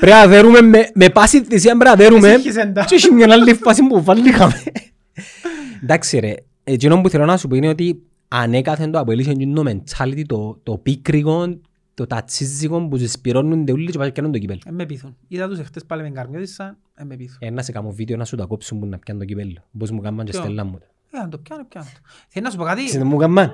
Πρέπει 0.00 0.16
να 0.16 0.26
δέρουμε 0.26 0.60
με- 0.60 0.90
με 0.94 1.08
πάση 1.08 1.44
θυσία 1.44 1.76
πρέπει 1.76 1.84
να 1.90 2.04
δέρουμε. 2.04 2.28
Εσύχησεν 2.30 2.72
τα. 2.74 2.84
Και 2.84 2.94
έχει 2.94 3.12
μια 3.12 3.32
άλλη 3.32 3.54
φάση 3.54 3.82
που 3.86 4.02
βάλει 4.04 4.34
Εντάξει 5.82 6.18
ρε, 6.18 6.34
εκείνο 6.64 7.00
που 7.00 7.08
θέλω 7.08 7.24
να 7.24 7.36
σου 7.36 7.48
πω 7.48 7.56
είναι 7.56 7.68
ότι 7.68 8.02
ανέκαθεν 8.30 8.90
το 8.90 8.98
αποέλυσε 8.98 9.32
το 9.32 9.64
mentality, 9.66 10.22
το, 10.26 10.60
το 10.62 10.78
πίκρικο, 10.78 11.60
το 11.94 12.06
τατσίζικο 12.06 12.88
που 12.88 12.96
σε 12.96 13.08
σπυρώνονται 13.08 13.72
όλοι 13.72 13.90
και 13.90 13.98
πάνε 13.98 14.10
και 14.10 14.14
κάνουν 14.14 14.32
το 14.32 14.38
κύπελο. 14.38 14.60
Ε, 14.66 14.70
με 14.70 14.86
πείθουν. 14.86 15.16
Είδα 15.28 15.48
τους 15.48 15.58
εχθές 15.58 15.84
πάλι 15.84 16.02
με 16.02 16.10
καρμιώτησαν, 16.10 16.78
ε, 16.94 17.04
με 17.04 17.16
πείθουν. 17.16 17.36
Ε, 17.40 17.50
να 17.50 17.62
σε 17.62 17.72
κάνω 17.72 17.90
βίντεο 17.90 18.16
να 18.16 18.24
σου 18.24 18.36
τα 18.36 18.44
κόψουν 18.44 18.78
που 18.78 18.86
να 18.86 18.98
πιάνουν 18.98 19.22
το 19.26 19.28
κύπελο. 19.28 19.64
Πώς 19.78 19.90
μου 19.90 20.00
κάμαν 20.00 20.24
και 20.24 20.30
Ποιο; 20.30 20.40
στέλναν 20.40 20.66
μου. 20.66 20.78
τα. 20.78 20.86
Ε, 21.10 21.18
αν 21.22 21.30
το 21.30 21.38
πιάνω, 21.38 21.64
πιάνω 21.68 21.86
το. 21.94 22.00
Θέλω 22.28 22.44
να 22.44 22.50
σου 22.50 22.56
πω 22.56 22.64
κάτι; 22.64 22.84
Ξέρετε 22.84 23.08
μου 23.08 23.16
κάμαν. 23.16 23.52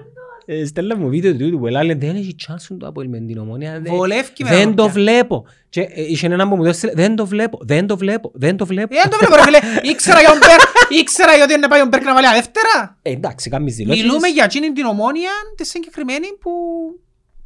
Ε, 0.48 0.64
Στέλναν 0.64 0.98
μου 1.01 1.09
βίντεο 1.09 1.36
του 1.36 1.59
που 1.59 1.66
έλεγε 1.66 1.94
δεν 1.94 2.16
έχει 2.16 2.35
chance 2.47 2.77
το 2.78 2.86
Αποέλ 2.86 3.09
με 3.09 3.18
την 3.20 3.39
ομόνια. 3.39 3.81
δεν- 3.81 3.94
Βολεύκει 3.94 4.44
με 4.44 4.51
να 4.51 4.56
Δεν 4.56 4.64
το 4.66 4.70
το 4.74 4.74
πιάνω. 4.82 4.93
βλέπω. 4.93 5.44
Και 5.68 5.81
ε, 5.81 6.02
είχε 6.02 6.27
έναν 6.27 6.48
που 6.48 6.56
μου 6.56 6.62
το 6.62 6.68
έστειλε, 6.68 6.93
δεν 6.93 7.16
το 7.16 7.27
βλέπω, 7.27 7.59
δεν 7.62 7.86
το 7.86 7.97
βλέπω, 7.97 8.31
δεν 8.35 8.56
το 8.56 8.66
βλέπω. 8.66 8.94
Ε, 8.94 8.98
δεν 9.02 9.10
το 9.10 9.16
βλέπω 9.18 9.35
ρε 9.35 9.43
φίλε. 9.43 9.59
Ήξερα 9.90 10.20
για 10.20 10.28
τον 10.28 10.39
Μπέρ, 10.39 10.98
ήξερα 11.01 11.35
γιατί 11.36 11.52
είναι 11.55 11.68
πάει 11.68 11.81
ο 11.81 11.86
Μπέρκ 11.86 12.05
να 12.05 12.14
βάλει 12.14 12.27
δεύτερα. 12.27 12.98
Ε, 13.02 13.10
εντάξει, 13.10 13.51
κάνεις 13.51 13.74
δηλώσεις. 13.77 14.02
Μιλούμε 14.02 14.28
για 14.28 14.44
εκείνη 14.44 14.73
την 14.73 14.85
ομόνια, 14.85 15.31
τη 15.56 15.66
συγκεκριμένη 15.66 16.27
που... 16.40 16.51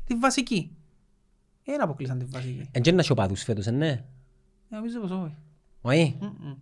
τη 0.07 0.15
βασική. 0.15 0.71
Ε, 1.65 1.77
να 1.77 1.85
αποκλείσαν 1.85 2.19
τη 2.19 2.25
βασική. 2.25 2.69
Εν 2.73 2.83
και 2.83 2.93
να 2.93 3.01
έχει 3.01 3.13
οπαδούς 3.13 3.43
φέτος, 3.43 3.67
ε, 3.67 3.71
ναι. 3.71 3.89
Ε, 3.89 4.01
Νομίζω 4.69 5.01
πως 5.01 5.11
όχι. 5.11 5.35
Όχι. 5.83 6.17
Μμμ. 6.21 6.55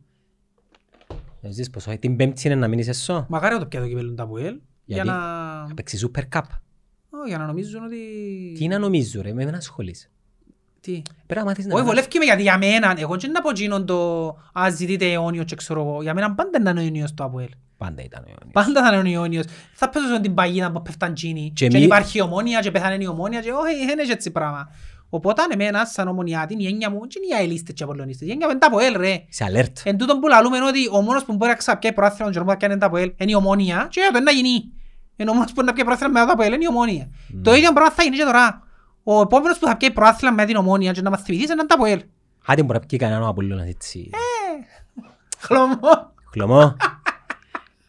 Νομίζεις 1.41 1.71
πως 1.71 1.87
όχι. 1.87 1.99
Την 1.99 2.17
πέμπτη 2.17 2.47
είναι 2.47 2.55
να 2.57 2.69
μείνεις 2.69 2.89
εσώ. 2.89 3.27
Μακάρι 3.29 3.55
να 3.55 3.61
το 3.61 3.67
πιάτο 3.67 3.87
κυπέλλον 3.89 4.17
τα 4.17 4.23
Αποέλ. 4.23 4.57
Για 4.89 5.03
Γιατί; 5.03 5.09
να... 5.09 5.17
Να 5.69 5.75
παίξει 5.75 6.11
Super 6.15 6.23
Cup. 6.37 6.43
Ω, 7.11 7.27
Για 7.27 7.39
να 7.39 7.47
νομίζουν 7.47 7.85
ότι... 7.85 7.97
Τι 8.59 8.69
να 8.69 8.79
νομίζω 8.79 9.23
ρε, 9.23 9.33
με 9.33 9.45
μένα 9.45 9.57
ασχολείσαι. 9.57 10.11
Τι; 10.81 11.03
Πρέπει 11.27 11.41
να 11.41 11.47
μάθεις 11.47 11.67
να... 11.67 11.75
Όχι, 11.75 11.85
βολεύει 11.85 12.19
με 12.19 12.25
γιατί 12.25 12.43
για 12.43 12.59
μένα, 12.59 12.95
εγώ 12.99 13.17
δεν 13.17 13.31
να 13.31 13.41
πω 13.41 13.51
εκείνον 13.51 13.87
το 13.87 14.27
«Α, 14.61 14.71
ζητείτε 14.71 15.13
αιώνιος 15.13 15.45
και 15.45 15.55
ξέρω 15.55 15.81
εγώ». 15.81 16.03
Για 16.03 16.15
μένα 16.15 16.35
πάντα 16.35 16.59
είναι 16.71 16.81
ο 16.81 16.83
αιώνιος 16.83 17.15
το 17.15 17.25
ΑΠΟΕΛ. 17.25 17.49
Πάντα 17.77 18.03
ήταν 18.03 18.23
ο 18.23 18.29
Ιόνιος. 18.29 18.53
Πάντα 18.53 18.83
θα 18.83 18.97
είναι 18.97 19.09
ο 19.09 19.13
Ιόνιος. 19.13 19.45
Θα 19.75 19.89
πέσω 19.89 20.21
την 20.21 20.35
παγίδα 20.35 20.73
που 20.73 20.83
πέφταν 20.83 21.15
τζίνι. 21.15 21.53
Και 21.55 21.69
Και 21.69 21.77
μη- 21.79 21.85
υπάρχει 21.87 22.21
ομόνια 22.21 22.61
και 22.61 22.71
πέθανε 22.71 22.97
η 23.01 23.07
ομόνια 23.07 23.41
και 23.41 23.51
όχι, 23.51 23.87
δεν 23.87 23.99
έχει 23.99 24.11
έτσι 24.11 24.31
πράγμα. 24.31 24.69
Οπότε 25.11 25.43
εμένα 25.53 25.85
σαν 25.85 26.09
ομονιάτη 26.09 26.55
η 26.59 26.67
έννοια 26.67 26.91
μου 26.91 26.99
δεν 26.99 27.09
είναι 27.25 27.35
οι 27.35 27.39
αελίστες 27.41 27.75
και 27.75 27.83
οι 27.83 27.85
απολλωνίστες. 27.85 28.29
Η 28.29 28.31
έννοια 28.31 28.47
μου 28.47 28.51
είναι 28.53 28.61
τα 28.61 28.67
ΑΠΟΕΛ 28.67 28.97
ρε. 28.97 29.25
Σε 29.29 29.45
alert. 29.51 29.73
Εν 29.85 29.97
τούτον 29.97 30.21
που 30.21 30.29
λαλούμε 30.29 30.57
είναι 30.57 30.67
ότι 30.67 30.89
ο 30.93 31.01
μόνος 31.03 31.25
που 31.25 31.37
μπορεί 31.37 31.51
να 31.51 31.57
ξαπιάει 31.57 31.93
προάθλημα 31.93 32.25
τον 32.25 32.33
καιρό 32.33 32.45
που 32.45 32.51
θα 32.51 32.57
κάνει 32.57 32.79
τα 32.79 32.87
ΑΠΟΕΛ 32.87 33.13
είναι 33.17 33.31
η 33.31 33.35
ομόνια 33.35 33.87
και 33.91 34.01
το 34.01 34.07
είναι 34.19 34.21
να 34.21 34.31
γίνει. 34.31 34.73
Ενώ 35.21 35.31
ο 35.31 35.35
μόνος 35.35 35.47
που 35.49 35.55
μπορεί 35.55 35.67
να 35.67 35.73
πιάει 35.73 35.85
προάθλημα 35.87 36.13
μετά 36.13 36.27
τα 36.27 36.33
ΑΠΟΕΛ 36.33 36.53
είναι 36.53 36.65
η 36.65 36.69
ομόνια. 36.69 37.09
Το 37.43 37.55
ίδιο 37.55 37.73
πράγμα 37.73 37.93
θα 37.93 38.03
γίνει 38.03 38.17
και 38.17 38.25
τώρα. 38.25 38.63
Ο 39.03 39.21
επόμενος 39.21 39.59
που 39.59 39.67
θα 39.67 39.77
πιάει 39.77 39.91
προάθλημα 39.93 40.35
με 40.35 40.45
την 40.45 40.57
ομόνια 40.57 40.93
και 40.93 41.03
να 41.03 41.11
μας 41.11 41.23
θυμηθείς 41.23 41.51
είναι 41.51 41.67
τα 41.67 41.75
ΑΠΟΕΛ. 41.75 42.03
Άντε 42.47 42.63
μπορεί 42.63 42.79
να 42.79 42.87
πει 42.87 42.97
κανέναν 42.97 43.23
ο 43.23 43.27
Απολλώνας 43.29 43.69
έτσι. 43.69 44.11
Χλωμό. 45.39 46.13
Χλωμό. 46.33 46.77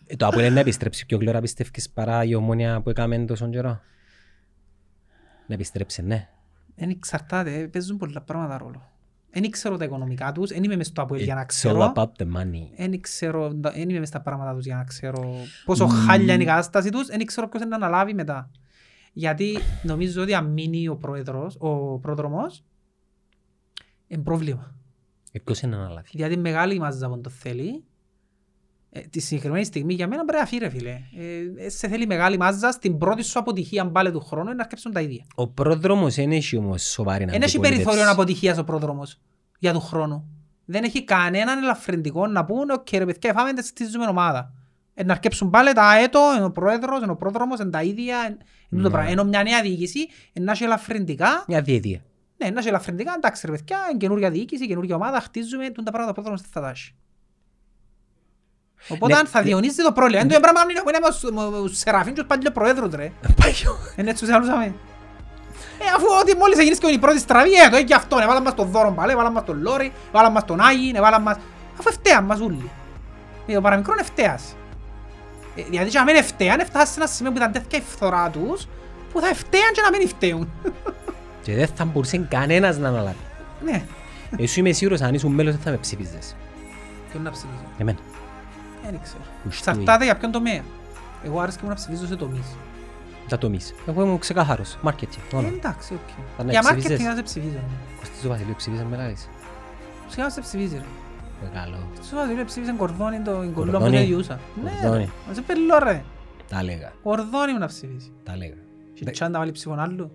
Ε, 0.07 0.15
Το 0.15 0.27
Αποέλ 0.27 0.45
είναι 0.45 0.53
να 0.53 0.60
επιστρέψει 0.60 1.06
πιο 1.06 1.18
γλυόρα 1.18 1.39
πιστεύεις 1.39 1.89
παρά 1.89 2.23
η 2.23 2.35
ομόνια 2.35 2.81
που 2.81 2.89
έκαμε 2.89 3.18
τόσον 3.18 3.51
καιρό; 3.51 3.81
Να 5.47 5.53
επιστρέψει, 5.56 6.01
ναι. 6.01 6.27
Δεν 6.76 6.89
εξαρτάται, 6.89 7.69
παίζουν 7.72 7.97
πολλά 7.97 8.22
πράγματα 8.22 8.57
ρόλο. 8.57 8.91
Δεν 9.31 9.49
ξέρω 9.49 9.77
τα 9.77 9.84
οικονομικά 9.85 10.31
τους, 10.31 10.49
δεν 10.49 10.64
είμαι 10.64 10.76
μες 10.76 10.88
στο 10.88 11.01
ΑΠΟΕΛ 11.01 11.22
για 11.23 11.35
να 11.35 11.41
It's 11.41 11.43
all 11.43 11.47
ξέρω. 11.47 11.93
about 11.95 12.03
the 12.18 12.26
money. 12.26 12.68
Δεν 12.77 13.01
ξέρω, 13.01 13.51
δεν 13.56 13.89
είμαι 13.89 13.99
μες 13.99 14.07
στα 14.07 14.22
πράγματα 14.22 14.53
τους 14.56 14.65
για 14.65 14.76
να 14.76 14.84
ξέρω 14.84 15.34
πόσο 15.65 15.88
χάλια 15.88 16.34
είναι 16.34 16.43
η 16.43 16.45
κατάσταση 16.45 16.89
τους, 16.89 17.07
δεν 17.07 17.26
ξέρω 17.26 17.49
ποιος 17.49 17.61
είναι 17.61 17.77
να 17.77 17.85
αναλάβει 17.85 18.14
μετά. 18.14 18.49
Γιατί 19.14 19.57
νομίζω 19.84 20.22
ότι 20.22 20.34
αν 20.34 20.45
μείνει 20.45 20.88
ο 20.88 20.95
πρόεδρος, 20.95 21.56
ο 21.60 21.99
πρόδρομος, 21.99 22.64
είναι 24.07 24.22
πρόβλημα. 24.23 24.73
Ε, 25.31 25.39
Ποιος 25.39 25.61
είναι 25.61 25.76
να 25.76 25.81
αναλάβει; 25.84 26.07
Γιατί 26.11 26.34
η 26.34 26.38
μεγάλη 26.38 26.80
μάζα 26.80 27.10
που 27.10 27.22
το 27.22 27.30
θέλει, 27.30 27.84
ε, 28.91 28.99
τη 28.99 29.20
συγκεκριμένη 29.20 29.64
στιγμή 29.66 29.94
για 29.94 30.07
μένα 30.07 30.26
πρέπει 30.26 30.40
να 30.41 30.48
φύγει 30.48 30.61
ρε 30.61 30.70
φίλε. 30.70 30.90
Ε, 31.60 31.66
ε, 31.66 31.70
σε 31.70 31.88
θέλει 31.88 32.06
μεγάλη 32.07 32.38
μάζα, 32.38 32.72
στην 32.72 32.98
πρώτη 32.98 33.24
σου 33.24 33.40
αποτυχία 33.40 33.88
πάλι 33.91 34.11
του 34.11 34.20
χρόνου 34.20 34.45
είναι 34.45 34.53
να 34.56 34.61
αρκέψουν 34.61 34.91
τα 34.91 35.02
ίδια. 35.02 35.26
Ο 35.36 35.48
πρόδρομος 35.48 36.16
δεν 36.16 36.32
έχει 36.32 36.57
όμως 36.57 36.84
σοβαρή 36.84 37.26
Δεν 37.26 37.34
έχει 37.34 37.44
αντιπολίτευση. 37.44 37.84
περιθώριο 37.84 38.11
αποτυχίας 38.11 38.57
ο 38.57 38.64
πρόδρομος 38.64 39.20
για 39.60 39.74
του 39.74 39.80
χρόνου. 39.80 40.28
Δεν 40.66 40.84
έχει 40.84 41.03
κανέναν 41.03 41.57
ελαφρυντικό 41.64 42.28
να 42.28 42.45
πούν 42.45 42.70
«ΟΚ 42.70 42.88
ρε 42.91 43.06
παιδιά, 43.06 43.34
φάμε 43.34 43.53
τη 43.53 43.66
στίζουμε 43.66 44.06
ομάδα». 44.06 44.53
Ε, 44.94 45.03
να 45.03 45.14
αρκέψουν 45.14 45.49
πάλι 45.49 45.74
τα 45.74 45.98
έτο, 45.98 46.20
είναι 46.36 46.45
ο 46.45 46.52
πρόεδρος, 46.52 47.02
είναι 47.02 47.11
ο 47.11 47.16
πρόδρομος, 47.16 47.60
είναι 47.60 47.70
τα 47.70 47.84
ίδια. 47.84 48.18
είναι- 48.26 48.38
είναι 48.72 48.82
το 48.82 48.88
Ναι. 48.88 48.90
πράγμα. 48.94 49.11
Ενώ 49.11 49.24
μια 49.24 49.44
νέα 49.44 49.61
διοίκηση 49.61 49.99
ε, 50.34 50.40
να 50.40 50.52
έχει 50.52 50.64
ελαφρυντικά, 50.64 51.44
Μια 51.48 51.61
διετία. 51.61 52.02
ναι, 52.38 52.49
να 52.49 52.60
έχει 52.60 52.68
ελαφρυντικά, 52.68 53.14
εντάξει 53.18 53.45
ρε 53.45 53.52
παιδιά, 53.52 53.78
είναι 53.90 53.98
καινούργια 53.98 54.30
διοίκηση, 54.30 54.68
καινούργια 54.68 54.95
ομάδα, 54.95 55.20
χτίζουμε, 55.20 55.70
τούν 55.70 55.84
τα 55.84 55.91
πράγματα 55.91 56.11
ο 56.11 56.14
πρόδρομος 56.14 56.41
δεν 56.41 56.49
θα 56.53 56.61
τάσει. 56.61 56.95
Οπότε 58.88 59.14
Ναι, 59.14 59.19
αν 59.19 59.26
θα 59.27 59.39
ναι. 59.39 59.45
διονύσει 59.45 59.84
το 59.84 59.91
πρόβλημα, 59.91 60.22
είναι 60.22 60.34
το 60.34 60.39
πράγμα 60.39 60.61
που 60.61 60.89
είναι 60.89 60.99
με 61.01 61.07
τους- 61.10 61.51
με 61.51 61.68
τους 61.68 61.77
Σεραφίν 61.77 62.14
και 62.14 62.19
τους 62.19 62.27
παλιοπροέδρους 62.30 62.93
ρε. 62.95 63.11
Παγιό. 63.41 63.77
Είναι 63.95 64.10
έτσι 64.10 64.23
τους 64.26 64.34
άλλουσαμε. 64.34 64.65
Ε, 65.81 65.85
αφού 65.95 66.06
ότι 66.22 66.35
μόλις 66.38 66.57
έγινες 66.57 66.77
και 66.77 66.88
η 66.88 66.97
πρώτη 66.99 67.19
στραβή, 67.19 67.53
ε, 67.53 67.69
το 67.69 67.76
έχει 67.77 67.93
αυτό, 67.93 68.18
έβαλαν 68.22 68.43
μας 68.43 68.56
τον 68.56 68.68
δώρο 68.69 68.91
πάλι, 68.91 69.11
έβαλαν 69.11 69.31
μας 69.31 69.43
τον 69.45 69.61
Λόρι, 69.61 69.91
έβαλαν 70.10 70.31
μας 70.31 70.45
τον 70.45 70.60
Άγι, 70.61 70.91
έβαλαν 70.95 71.22
μας... 71.22 71.35
Αφού 71.80 71.89
ευτέαν 71.89 72.23
μας 72.23 72.39
όλοι. 72.39 72.69
Ε, 73.47 73.53
το 73.53 73.61
παραμικρό 73.61 73.93
είναι 73.93 74.01
ευτέας. 74.01 74.56
Ε, 75.56 75.61
γιατί 75.69 75.89
και 75.89 75.97
να 75.97 76.03
μην 76.03 76.15
ευτέαν, 76.15 76.60
έφτασαν 76.60 76.88
σε 76.88 76.93
ένα 76.99 77.07
σημείο 77.07 77.31
που 77.31 77.38
ήταν 77.38 77.51
τέτοια 77.51 77.80
η 77.80 77.84
φθορά 77.89 78.30
τους, 78.30 78.68
που 79.11 79.19
θα 79.19 79.27
ευτέαν 79.27 79.72
και 79.73 79.81
να 79.81 79.97
μην 79.97 80.07
φταίουν. 80.07 80.51
Και 81.43 81.56
δεν 81.56 81.68
θα 81.76 81.85
μπορούσε 81.85 82.18
κανένας 82.30 82.77
να 82.77 82.88
αναλάβει. 82.88 83.15
Ναι. 83.65 83.84
Εσύ 84.38 84.60
είμαι 84.60 84.72
σίγουρος 84.72 85.01
αν 85.01 85.14
ήσουν 85.14 85.31
μέλος 85.34 85.53
δεν 85.53 85.61
θα 85.64 85.69
με 85.72 85.77
ψήφιζες. 85.77 86.35
Ποιον 87.11 87.23
να 87.23 87.31
ψηφίζω. 87.31 87.64
Εμένα. 87.77 87.97
Δεν 88.90 88.99
ξέρω. 89.03 89.22
Ουστούι. 89.48 89.74
Εξαρτάται 89.74 90.03
για 90.03 90.16
ποιον 90.18 90.32
τομέα; 90.32 90.61
Εγώ 91.24 91.40
άρεσε 91.40 91.57
και 91.57 91.64
μου 91.64 91.70
να 91.70 91.76
ψηφίζω 91.76 92.06
σε 92.07 92.16
τομείς. 92.16 92.45
Τα 93.28 93.38
τομείς. 93.38 93.74
Εγώ 93.88 94.02
ήμουν 94.03 94.20
ξεκάθαρος. 94.20 94.78
Marketing. 94.84 95.18
Ε, 95.32 95.36
Μόνο. 95.36 95.48
εντάξει, 95.48 95.94
οκ. 95.94 96.10
Θα 96.38 96.44
να 96.44 96.52
Για 96.52 96.61
ψηφίζεις. 96.61 96.91
marketing 96.98 97.03
να 97.10 97.16
σε 97.16 97.22
ψηφίζω. 97.24 97.53
ναι. 97.53 97.98
Κωστής 97.99 98.26
ο 98.26 98.28
Βασιλείου 98.28 98.53
ψήφισαν 98.57 98.86
με 98.86 98.98
λάδεις. 98.98 99.30
Σιγά 100.07 100.24
να 100.24 100.30
σε 100.30 100.41
ψηφίζει 100.41 100.76
ρε. 100.76 100.84
Μεγάλο. 101.53 101.78
Στο 102.02 102.16
Βασίλειο 102.16 102.45
ψήφισαν 102.45 102.78
κορδόνι 102.78 103.20
το 103.22 103.32
κορδόνι 103.32 103.48
που 103.53 103.61
Κορδόνι. 103.61 103.98
δεν 103.98 104.06
διούσα. 104.06 104.40
Ναι, 104.64 104.72
Κορδόνι. 104.82 105.03
ρε. 105.03 105.10
Μα 105.28 105.34
σε 105.34 105.41
πελώ 105.41 105.78
ρε. 105.84 106.03
Τα 106.49 106.64
λέγα. 106.64 106.91
Κορδόνι 107.03 107.52
μου 107.53 107.60
να 107.60 107.68
ψηφίσει. 107.68 108.11
Τα 108.24 108.38
λέγα. 108.38 108.53
Και 108.94 109.06
τσάντα 109.11 109.40
βάλει 109.40 109.52
ψήφον 109.52 109.80
άλλου. 109.80 110.11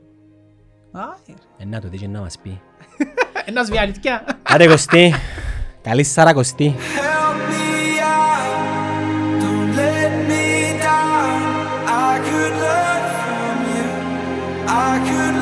Άι, 0.92 1.34
Ε, 1.58 1.64
να 1.64 1.80
το 1.80 1.88
δεις 1.88 2.00
και 2.00 2.08
να 2.08 2.20
μας 2.20 2.38
πει. 2.38 2.60
ρε. 2.98 3.04
Ένας 3.50 3.68
βγει 3.68 3.78
αλήθεια. 3.78 4.24
Άντε 4.42 4.66
Κωστή. 4.66 5.14
Καλή 5.82 6.02
Σαρακοστή. 6.04 6.74
I 14.94 15.00
could 15.00 15.33